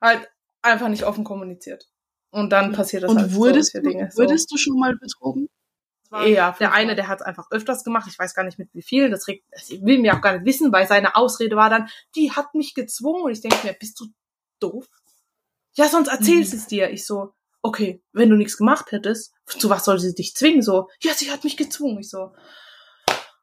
halt 0.02 0.28
einfach 0.62 0.90
nicht 0.90 1.04
offen 1.06 1.24
kommuniziert. 1.24 1.88
Und 2.32 2.50
dann 2.50 2.74
passiert 2.74 3.04
das 3.04 3.12
Und 3.12 3.20
halt 3.20 3.34
wurdest, 3.34 3.72
solche 3.72 3.84
du, 3.84 3.90
Dinge. 3.92 4.10
so. 4.12 4.22
wurdest 4.22 4.52
du 4.52 4.58
schon 4.58 4.78
mal 4.78 4.96
betrogen? 4.98 5.48
Ja, 6.12 6.56
der 6.60 6.72
eine, 6.74 6.96
der 6.96 7.08
hat 7.08 7.20
es 7.22 7.26
einfach 7.26 7.48
öfters 7.52 7.84
gemacht. 7.84 8.08
Ich 8.10 8.18
weiß 8.18 8.34
gar 8.36 8.44
nicht 8.44 8.58
mit 8.60 8.70
wie 8.74 8.82
viel. 8.84 9.10
Das 9.10 9.28
regt, 9.28 9.44
das 9.52 9.70
will 9.70 10.00
mir 10.00 10.16
auch 10.16 10.22
gar 10.22 10.34
nicht 10.34 10.46
wissen, 10.46 10.72
weil 10.72 10.88
seine 10.88 11.16
Ausrede 11.16 11.56
war 11.56 11.70
dann, 11.70 11.90
die 12.16 12.32
hat 12.32 12.54
mich 12.56 12.74
gezwungen. 12.74 13.24
Und 13.24 13.32
ich 13.32 13.42
denke 13.42 13.66
mir, 13.66 13.74
bist 13.74 14.00
du 14.00 14.08
doof? 14.60 14.88
Ja, 15.74 15.90
sonst 15.90 16.08
erzählst 16.08 16.54
Mhm. 16.54 16.60
es 16.60 16.68
dir. 16.68 16.90
Ich 16.92 17.06
so, 17.06 17.34
okay, 17.62 18.02
wenn 18.14 18.30
du 18.30 18.36
nichts 18.38 18.58
gemacht 18.58 18.92
hättest, 18.92 19.34
zu 19.46 19.70
was 19.70 19.84
soll 19.84 20.00
sie 20.00 20.14
dich 20.16 20.36
zwingen? 20.36 20.62
So, 20.62 20.90
ja, 21.02 21.14
sie 21.14 21.32
hat 21.32 21.44
mich 21.44 21.58
gezwungen. 21.58 22.00
Ich 22.00 22.10
so, 22.10 22.32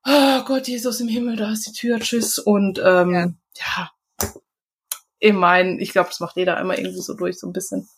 oh 0.06 0.42
Gott, 0.44 0.66
Jesus 0.68 1.00
im 1.00 1.08
Himmel, 1.08 1.36
da 1.36 1.52
ist 1.52 1.66
die 1.66 1.72
Tür, 1.72 1.98
tschüss. 2.00 2.38
Und 2.38 2.80
ähm, 2.82 3.36
ja, 3.56 3.90
ich 5.18 5.32
mein, 5.32 5.78
ich 5.78 5.92
glaube, 5.92 6.08
das 6.08 6.20
macht 6.20 6.36
jeder 6.36 6.58
immer 6.58 6.78
irgendwie 6.78 7.00
so 7.02 7.14
durch, 7.14 7.38
so 7.38 7.46
ein 7.46 7.52
bisschen. 7.52 7.88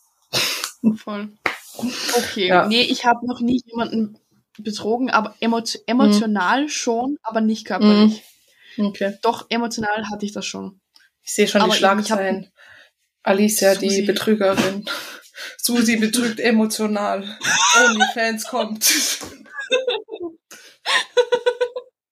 Voll. 0.97 1.31
Okay. 1.77 2.49
Ja. 2.49 2.67
Nee, 2.67 2.83
ich 2.83 3.05
habe 3.05 3.27
noch 3.27 3.41
nie 3.41 3.63
jemanden 3.67 4.19
betrogen, 4.59 5.11
aber 5.11 5.35
emot 5.41 5.79
emotional 5.87 6.69
schon, 6.69 7.19
aber 7.23 7.41
nicht 7.41 7.67
körperlich. 7.67 8.23
Okay. 8.79 9.17
Doch, 9.23 9.47
emotional 9.51 10.05
hatte 10.11 10.25
ich 10.27 10.33
das 10.33 10.47
schon. 10.47 10.81
Ich 11.23 11.33
sehe 11.33 11.47
schon 11.49 11.61
Aber 11.63 11.73
die 11.73 11.79
Schlagzeilen. 11.79 12.51
Alicia, 13.23 13.75
die 13.75 13.89
Susi. 13.89 14.03
Betrügerin. 14.03 14.85
Susi 15.59 15.97
betrügt 15.97 16.41
emotional. 16.41 17.25
OnlyFans 17.87 18.45
kommt. 18.47 18.85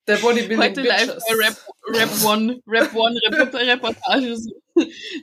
Der 0.09 0.16
Bodybuilding 0.16 0.59
Heute 0.59 0.82
live 0.82 1.06
Bitches. 1.06 1.24
bei 1.28 1.35
Rap, 1.36 1.56
Rap 1.94 2.24
One, 2.24 2.60
Rap 2.66 2.94
One 2.94 3.20
Report 3.31 3.55
Reportage. 3.62 4.36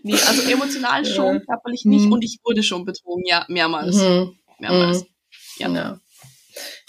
Nee, 0.03 0.13
also 0.13 0.41
emotional 0.49 1.05
schon, 1.05 1.45
körperlich 1.45 1.83
nicht 1.85 2.05
Mhm. 2.05 2.13
und 2.13 2.23
ich 2.23 2.37
wurde 2.43 2.63
schon 2.63 2.85
betrogen, 2.85 3.23
ja, 3.25 3.45
mehrmals. 3.49 3.95
Mhm. 3.97 4.37
Mehrmals. 4.59 5.01
Mhm. 5.01 5.07
Ja. 5.57 5.69
Ja. 5.69 5.99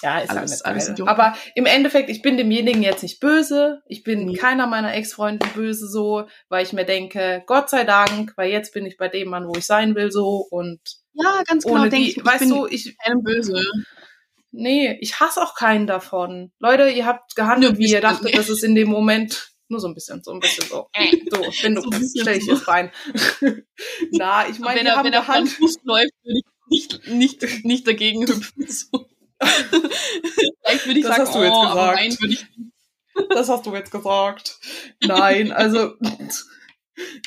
Ja, 0.02 0.18
ist 0.20 0.30
Alles- 0.30 0.62
alles. 0.62 1.00
Aber 1.00 1.34
im 1.54 1.66
Endeffekt, 1.66 2.08
ich 2.10 2.22
bin 2.22 2.36
demjenigen 2.36 2.82
jetzt 2.82 3.02
nicht 3.02 3.20
böse. 3.20 3.82
Ich 3.86 4.02
bin 4.02 4.26
Nee. 4.26 4.36
keiner 4.36 4.66
meiner 4.66 4.94
Ex-Freunde 4.94 5.46
böse 5.54 5.86
so, 5.88 6.26
weil 6.48 6.64
ich 6.64 6.72
mir 6.72 6.84
denke, 6.86 7.42
Gott 7.46 7.68
sei 7.70 7.84
Dank, 7.84 8.32
weil 8.36 8.50
jetzt 8.50 8.72
bin 8.72 8.86
ich 8.86 8.96
bei 8.96 9.08
dem 9.08 9.28
Mann, 9.28 9.46
wo 9.46 9.52
ich 9.56 9.66
sein 9.66 9.94
will 9.94 10.10
so 10.10 10.46
und 10.50 10.80
Ja, 11.12 11.42
ganz 11.46 11.64
genau, 11.64 11.80
ohne 11.80 11.90
denke 11.90 12.04
die, 12.06 12.10
ich, 12.12 12.16
ich 12.18 12.24
weißt 12.24 12.40
bin 12.40 12.48
du, 12.50 12.66
ich, 12.66 12.96
keinem 12.98 13.22
böse. 13.22 13.60
Nee, 14.52 14.96
ich 15.00 15.20
hasse 15.20 15.40
auch 15.42 15.54
keinen 15.54 15.86
davon. 15.86 16.50
Leute, 16.58 16.88
ihr 16.88 17.06
habt 17.06 17.36
gehandelt, 17.36 17.78
wie 17.78 17.90
ihr 17.90 18.00
dachtet, 18.00 18.36
dass 18.36 18.48
es 18.48 18.62
in 18.62 18.74
dem 18.74 18.88
Moment 18.88 19.50
nur 19.68 19.78
so 19.80 19.86
ein 19.86 19.94
bisschen, 19.94 20.22
so 20.24 20.32
ein 20.32 20.40
bisschen 20.40 20.64
so. 20.68 20.88
So, 21.30 21.40
wenn 21.62 21.74
du 21.76 21.82
So 21.92 22.20
stell 22.22 22.36
ich 22.38 22.46
jetzt 22.46 22.66
rein. 22.66 22.90
Na, 24.12 24.48
ich 24.48 24.58
meine, 24.58 24.80
wenn 24.80 24.86
wir 24.86 24.92
er, 24.92 24.96
haben 24.96 25.04
wenn 25.04 25.46
er. 25.46 25.46
Fuß 25.46 25.76
läuft, 25.84 26.12
würde 26.24 26.40
ich 26.40 26.44
nicht, 26.68 27.06
nicht, 27.08 27.64
nicht 27.64 27.86
dagegen 27.86 28.26
hüpfen. 28.26 28.66
So. 28.68 29.06
Vielleicht 29.42 30.86
würde 30.86 30.98
ich 30.98 31.04
Das 31.04 31.16
sagen, 31.16 31.26
hast 31.26 31.34
du 31.34 31.42
jetzt 31.42 31.52
oh, 31.52 31.68
gesagt. 31.68 31.96
nein, 31.96 32.16
würde 32.20 32.34
ich 32.34 32.46
Das 33.30 33.48
hast 33.48 33.66
du 33.66 33.74
jetzt 33.74 33.90
gesagt. 33.90 34.58
Nein, 35.02 35.52
also 35.52 35.94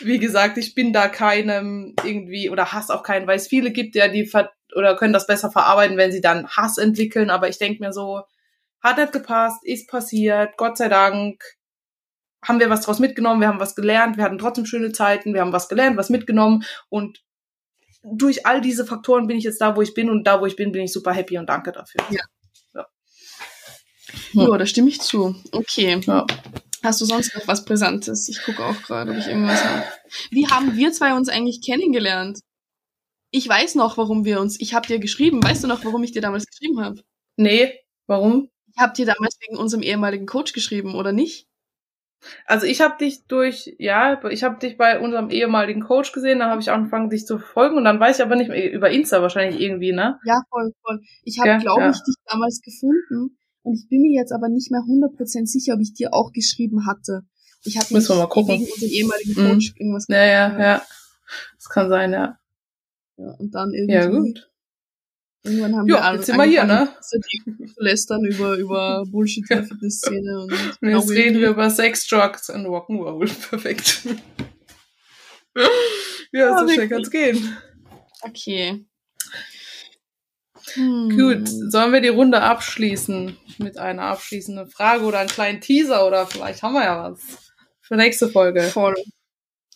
wie 0.01 0.19
gesagt, 0.19 0.57
ich 0.57 0.75
bin 0.75 0.93
da 0.93 1.07
keinem 1.07 1.95
irgendwie 2.03 2.49
oder 2.49 2.73
hasse 2.73 2.93
auch 2.93 3.03
keinen, 3.03 3.27
weil 3.27 3.37
es 3.37 3.47
viele 3.47 3.71
gibt, 3.71 3.95
ja, 3.95 4.07
die 4.07 4.29
oder 4.75 4.95
können 4.95 5.13
das 5.13 5.27
besser 5.27 5.51
verarbeiten, 5.51 5.97
wenn 5.97 6.11
sie 6.11 6.21
dann 6.21 6.47
Hass 6.47 6.77
entwickeln. 6.77 7.29
Aber 7.29 7.49
ich 7.49 7.57
denke 7.57 7.83
mir 7.83 7.93
so, 7.93 8.23
hat 8.81 8.97
nicht 8.97 9.13
gepasst, 9.13 9.63
ist 9.63 9.89
passiert, 9.89 10.57
Gott 10.57 10.77
sei 10.77 10.89
Dank 10.89 11.43
haben 12.43 12.59
wir 12.59 12.69
was 12.69 12.81
draus 12.81 12.99
mitgenommen, 12.99 13.39
wir 13.39 13.47
haben 13.47 13.59
was 13.59 13.75
gelernt, 13.75 14.17
wir 14.17 14.25
hatten 14.25 14.37
trotzdem 14.37 14.65
schöne 14.65 14.91
Zeiten, 14.91 15.33
wir 15.33 15.41
haben 15.41 15.53
was 15.53 15.69
gelernt, 15.69 15.95
was 15.95 16.09
mitgenommen 16.09 16.65
und 16.89 17.23
durch 18.03 18.45
all 18.45 18.61
diese 18.61 18.85
Faktoren 18.85 19.27
bin 19.27 19.37
ich 19.37 19.43
jetzt 19.43 19.61
da, 19.61 19.75
wo 19.75 19.81
ich 19.81 19.93
bin 19.93 20.09
und 20.09 20.25
da, 20.25 20.41
wo 20.41 20.45
ich 20.45 20.55
bin, 20.55 20.71
bin 20.71 20.83
ich 20.83 20.91
super 20.91 21.13
happy 21.13 21.37
und 21.37 21.47
danke 21.47 21.71
dafür. 21.71 22.01
Ja. 22.09 22.21
Ja. 22.73 22.87
Ja, 24.33 24.57
da 24.57 24.65
stimme 24.65 24.89
ich 24.89 25.01
zu. 25.01 25.35
Okay. 25.51 26.01
Ja. 26.05 26.25
Hast 26.83 26.99
du 26.99 27.05
sonst 27.05 27.33
noch 27.33 27.47
was 27.47 27.63
Brisantes? 27.63 28.27
Ich 28.27 28.43
gucke 28.43 28.63
auch 28.63 28.81
gerade, 28.83 29.11
ob 29.11 29.17
ich 29.17 29.27
irgendwas 29.27 29.63
habe. 29.63 29.83
Wie 30.31 30.47
haben 30.47 30.75
wir 30.75 30.91
zwei 30.91 31.13
uns 31.13 31.29
eigentlich 31.29 31.61
kennengelernt? 31.61 32.39
Ich 33.31 33.47
weiß 33.47 33.75
noch, 33.75 33.97
warum 33.97 34.25
wir 34.25 34.41
uns. 34.41 34.59
Ich 34.59 34.73
habe 34.73 34.85
dir 34.85 34.99
geschrieben. 34.99 35.41
Weißt 35.41 35.63
du 35.63 35.67
noch, 35.67 35.85
warum 35.85 36.03
ich 36.03 36.11
dir 36.11 36.21
damals 36.21 36.45
geschrieben 36.45 36.81
habe? 36.81 37.01
Nee, 37.37 37.79
warum? 38.05 38.49
Ich 38.67 38.77
habe 38.77 38.93
dir 38.93 39.05
damals 39.05 39.37
wegen 39.39 39.57
unserem 39.57 39.81
ehemaligen 39.81 40.25
Coach 40.25 40.51
geschrieben, 40.51 40.93
oder 40.95 41.13
nicht? 41.13 41.47
Also 42.45 42.65
ich 42.65 42.81
habe 42.81 42.95
dich 42.97 43.25
durch, 43.27 43.75
ja, 43.79 44.21
ich 44.29 44.43
habe 44.43 44.59
dich 44.59 44.77
bei 44.77 44.99
unserem 44.99 45.29
ehemaligen 45.29 45.81
Coach 45.81 46.11
gesehen, 46.11 46.39
dann 46.39 46.49
habe 46.49 46.61
ich 46.61 46.71
angefangen, 46.71 47.09
dich 47.09 47.25
zu 47.25 47.37
verfolgen 47.37 47.77
und 47.77 47.83
dann 47.85 47.99
weiß 47.99 48.17
ich 48.19 48.23
aber 48.23 48.35
nicht 48.35 48.49
mehr, 48.49 48.71
über 48.71 48.89
Insta 48.89 49.21
wahrscheinlich 49.21 49.59
irgendwie, 49.61 49.91
ne? 49.91 50.19
Ja, 50.25 50.41
voll, 50.49 50.71
voll. 50.83 51.01
Ich 51.23 51.39
habe, 51.39 51.49
Ja, 51.49 51.57
glaube 51.57 51.81
ja. 51.81 51.89
ich, 51.91 52.01
dich 52.03 52.15
damals 52.25 52.61
gefunden 52.61 53.37
und 53.63 53.73
ich 53.75 53.87
bin 53.89 54.01
mir 54.01 54.17
jetzt 54.19 54.31
aber 54.31 54.49
nicht 54.49 54.71
mehr 54.71 54.81
100% 54.81 55.45
sicher, 55.47 55.73
ob 55.75 55.81
ich 55.81 55.93
dir 55.93 56.13
auch 56.13 56.31
geschrieben 56.31 56.85
hatte. 56.87 57.21
Ich 57.65 57.77
habe 57.77 57.87
Müssen 57.93 58.15
wir 58.15 58.23
mal 58.23 58.27
gucken. 58.27 58.55
wegen 58.55 58.65
unserem 58.71 58.91
ehemaligen 58.91 59.31
Mhm. 59.43 59.49
Coach 59.51 59.73
irgendwas 59.77 60.05
Ja, 60.09 60.25
ja, 60.25 60.59
ja. 60.59 60.81
Das 61.57 61.69
kann 61.69 61.89
sein, 61.89 62.11
ja. 62.13 62.37
Ja, 63.17 63.31
und 63.39 63.53
dann 63.53 63.73
irgendwie. 63.73 63.93
Ja, 63.95 64.07
gut. 64.07 64.49
Irgendwann 65.45 65.75
haben 65.75 65.87
Ja, 65.87 65.95
wir 65.95 66.03
alle 66.05 66.17
jetzt 66.17 66.25
sind 66.27 66.37
wir 66.37 66.45
hier, 66.45 66.63
ne? 66.63 66.87
lästern 67.77 68.23
über, 68.25 68.55
über 68.55 69.03
Bullshit 69.05 69.49
der 69.49 69.63
Fitnessszene 69.65 70.39
und 70.41 70.53
Und 70.81 70.89
jetzt 70.89 71.09
reden 71.09 71.41
wir 71.41 71.49
über 71.49 71.69
Sex, 71.69 72.07
Drugs 72.07 72.49
und 72.49 72.65
Rock'n'Roll. 72.65 73.29
Perfekt. 73.49 74.05
ja, 75.55 75.63
Ja, 76.31 76.59
so 76.59 76.67
schnell 76.69 76.87
kann's 76.87 77.11
gehen. 77.11 77.57
Okay. 78.21 78.85
Hm. 80.75 81.09
Gut, 81.17 81.49
sollen 81.71 81.91
wir 81.91 81.99
die 81.99 82.07
Runde 82.07 82.41
abschließen 82.41 83.35
mit 83.57 83.77
einer 83.77 84.03
abschließenden 84.03 84.69
Frage 84.69 85.03
oder 85.03 85.19
einen 85.19 85.29
kleinen 85.29 85.59
Teaser 85.59 86.07
oder 86.07 86.25
vielleicht 86.25 86.63
haben 86.63 86.73
wir 86.73 86.83
ja 86.83 87.11
was 87.11 87.19
für 87.81 87.97
nächste 87.97 88.29
Folge. 88.29 88.63
Voll. 88.63 88.95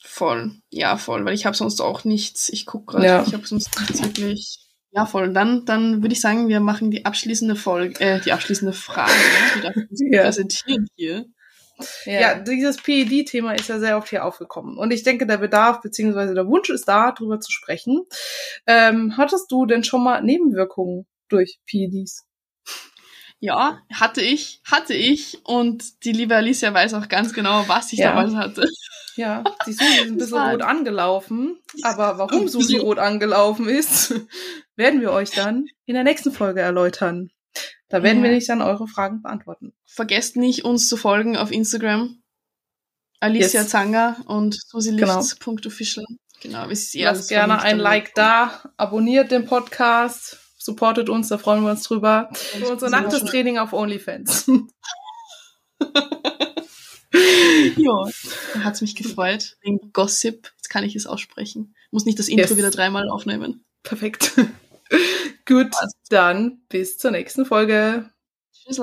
Voll. 0.02 0.54
Ja, 0.70 0.96
voll, 0.98 1.26
weil 1.26 1.34
ich 1.34 1.46
habe 1.46 1.58
sonst 1.58 1.82
auch 1.82 2.06
nichts. 2.06 2.48
Ich 2.50 2.66
guck 2.66 2.88
gerade, 2.88 3.06
Ja. 3.06 3.24
ich 3.28 3.34
habe 3.34 3.46
sonst 3.46 3.78
nichts 3.82 4.02
wirklich. 4.02 4.60
Ja, 4.98 5.06
voll. 5.06 5.32
Dann, 5.32 5.64
dann 5.64 6.02
würde 6.02 6.14
ich 6.14 6.22
sagen, 6.22 6.48
wir 6.48 6.60
machen 6.60 6.90
die 6.90 7.06
abschließende 7.06 7.56
Folge, 7.56 8.00
äh, 8.00 8.20
die 8.20 8.32
abschließende 8.32 8.74
Frage. 8.74 9.12
Wir 9.54 9.62
dürfen 9.62 9.88
uns 9.92 10.02
Ja. 10.10 10.24
präsentieren 10.24 10.88
hier. 10.96 11.26
Ja, 12.06 12.40
dieses 12.40 12.78
PED-Thema 12.78 13.54
ist 13.54 13.70
ja 13.70 13.78
sehr 13.78 13.98
oft 13.98 14.10
hier 14.10 14.26
aufgekommen. 14.26 14.80
Und 14.80 14.90
ich 14.90 15.04
denke, 15.04 15.28
der 15.28 15.38
Bedarf 15.38 15.82
bzw. 15.82 16.34
der 16.34 16.48
Wunsch 16.48 16.72
ist 16.72 16.88
da, 16.88 17.12
drüber 17.12 17.40
zu 17.40 17.52
sprechen. 17.52 18.02
Ähm, 18.66 19.14
hattest 19.18 19.52
du 19.52 19.68
denn 19.68 19.84
schon 19.84 20.04
mal 20.04 20.24
Nebenwirkungen 20.24 21.06
durch 21.30 21.60
PEDs? 21.68 22.27
Ja, 23.40 23.82
hatte 23.94 24.22
ich, 24.22 24.62
hatte 24.66 24.94
ich. 24.94 25.40
Und 25.46 26.04
die 26.06 26.12
liebe 26.12 26.36
Alicia 26.36 26.74
weiß 26.74 26.94
auch 26.96 27.08
ganz 27.08 27.34
genau, 27.34 27.68
was 27.68 27.94
ich 27.94 28.00
Ja. 28.00 28.10
damals 28.14 28.34
hatte. 28.36 28.68
Ja, 29.16 29.44
die 29.66 29.74
Susi 29.74 30.02
ist 30.02 30.08
ein 30.08 30.18
bisschen 30.18 30.38
rot 30.40 30.62
angelaufen. 30.62 31.60
Aber 31.84 32.18
warum 32.18 32.48
Susi 32.48 32.78
rot 32.78 33.00
angelaufen 33.00 33.68
ist, 33.70 34.14
werden 34.76 35.02
wir 35.02 35.12
euch 35.12 35.32
dann 35.32 35.66
in 35.86 35.94
der 35.96 36.04
nächsten 36.04 36.32
Folge 36.32 36.62
erläutern. 36.62 37.30
Da 37.90 38.04
werden 38.04 38.18
Ja. 38.20 38.24
wir 38.26 38.32
nicht 38.32 38.50
dann 38.50 38.62
eure 38.62 38.88
Fragen 38.88 39.22
beantworten. 39.22 39.74
Vergesst 39.86 40.36
nicht, 40.36 40.66
uns 40.66 40.88
zu 40.90 40.98
folgen 40.98 41.38
auf 41.38 41.52
Instagram. 41.52 42.22
Alicia 43.20 43.62
Yes. 43.62 43.70
Zanger 43.70 44.18
und 44.28 44.56
Susi 44.68 44.96
Genau. 44.96 45.22
Genau, 46.42 46.68
eh 46.96 47.06
alles 47.08 47.20
Lasst 47.20 47.30
gerne 47.30 47.62
ein. 47.62 47.80
Like 47.80 48.14
da, 48.14 48.62
abonniert 48.78 49.32
den 49.32 49.46
Podcast, 49.46 50.38
supportet 50.68 51.10
uns, 51.10 51.30
da 51.30 51.38
freuen 51.40 51.64
wir 51.64 51.72
uns 51.72 51.82
drüber. 51.84 52.30
Für 52.34 52.70
unser 52.70 52.90
nacktes. 52.90 53.24
Training 53.24 53.58
auf 53.58 53.74
OnlyFans. 53.74 54.52
Ja, 57.78 58.06
hat's 58.64 58.82
mich 58.82 58.96
gefreut. 58.96 59.58
Wegen 59.62 59.92
Gossip. 59.94 60.52
Jetzt 60.58 60.70
kann 60.70 60.84
ich 60.84 60.96
es 60.96 61.08
aussprechen. 61.08 61.74
Muss 61.92 62.06
nicht 62.06 62.20
das 62.20 62.28
Intro 62.28 62.50
Yes. 62.50 62.58
wieder 62.58 62.70
dreimal 62.70 63.10
aufnehmen. 63.10 63.66
Perfekt. 63.84 64.34
Gut, 65.46 65.72
dann 66.10 66.62
bis 66.70 66.98
zur 66.98 67.12
nächsten 67.12 67.46
Folge. 67.46 68.10
Tschüss. 68.54 68.80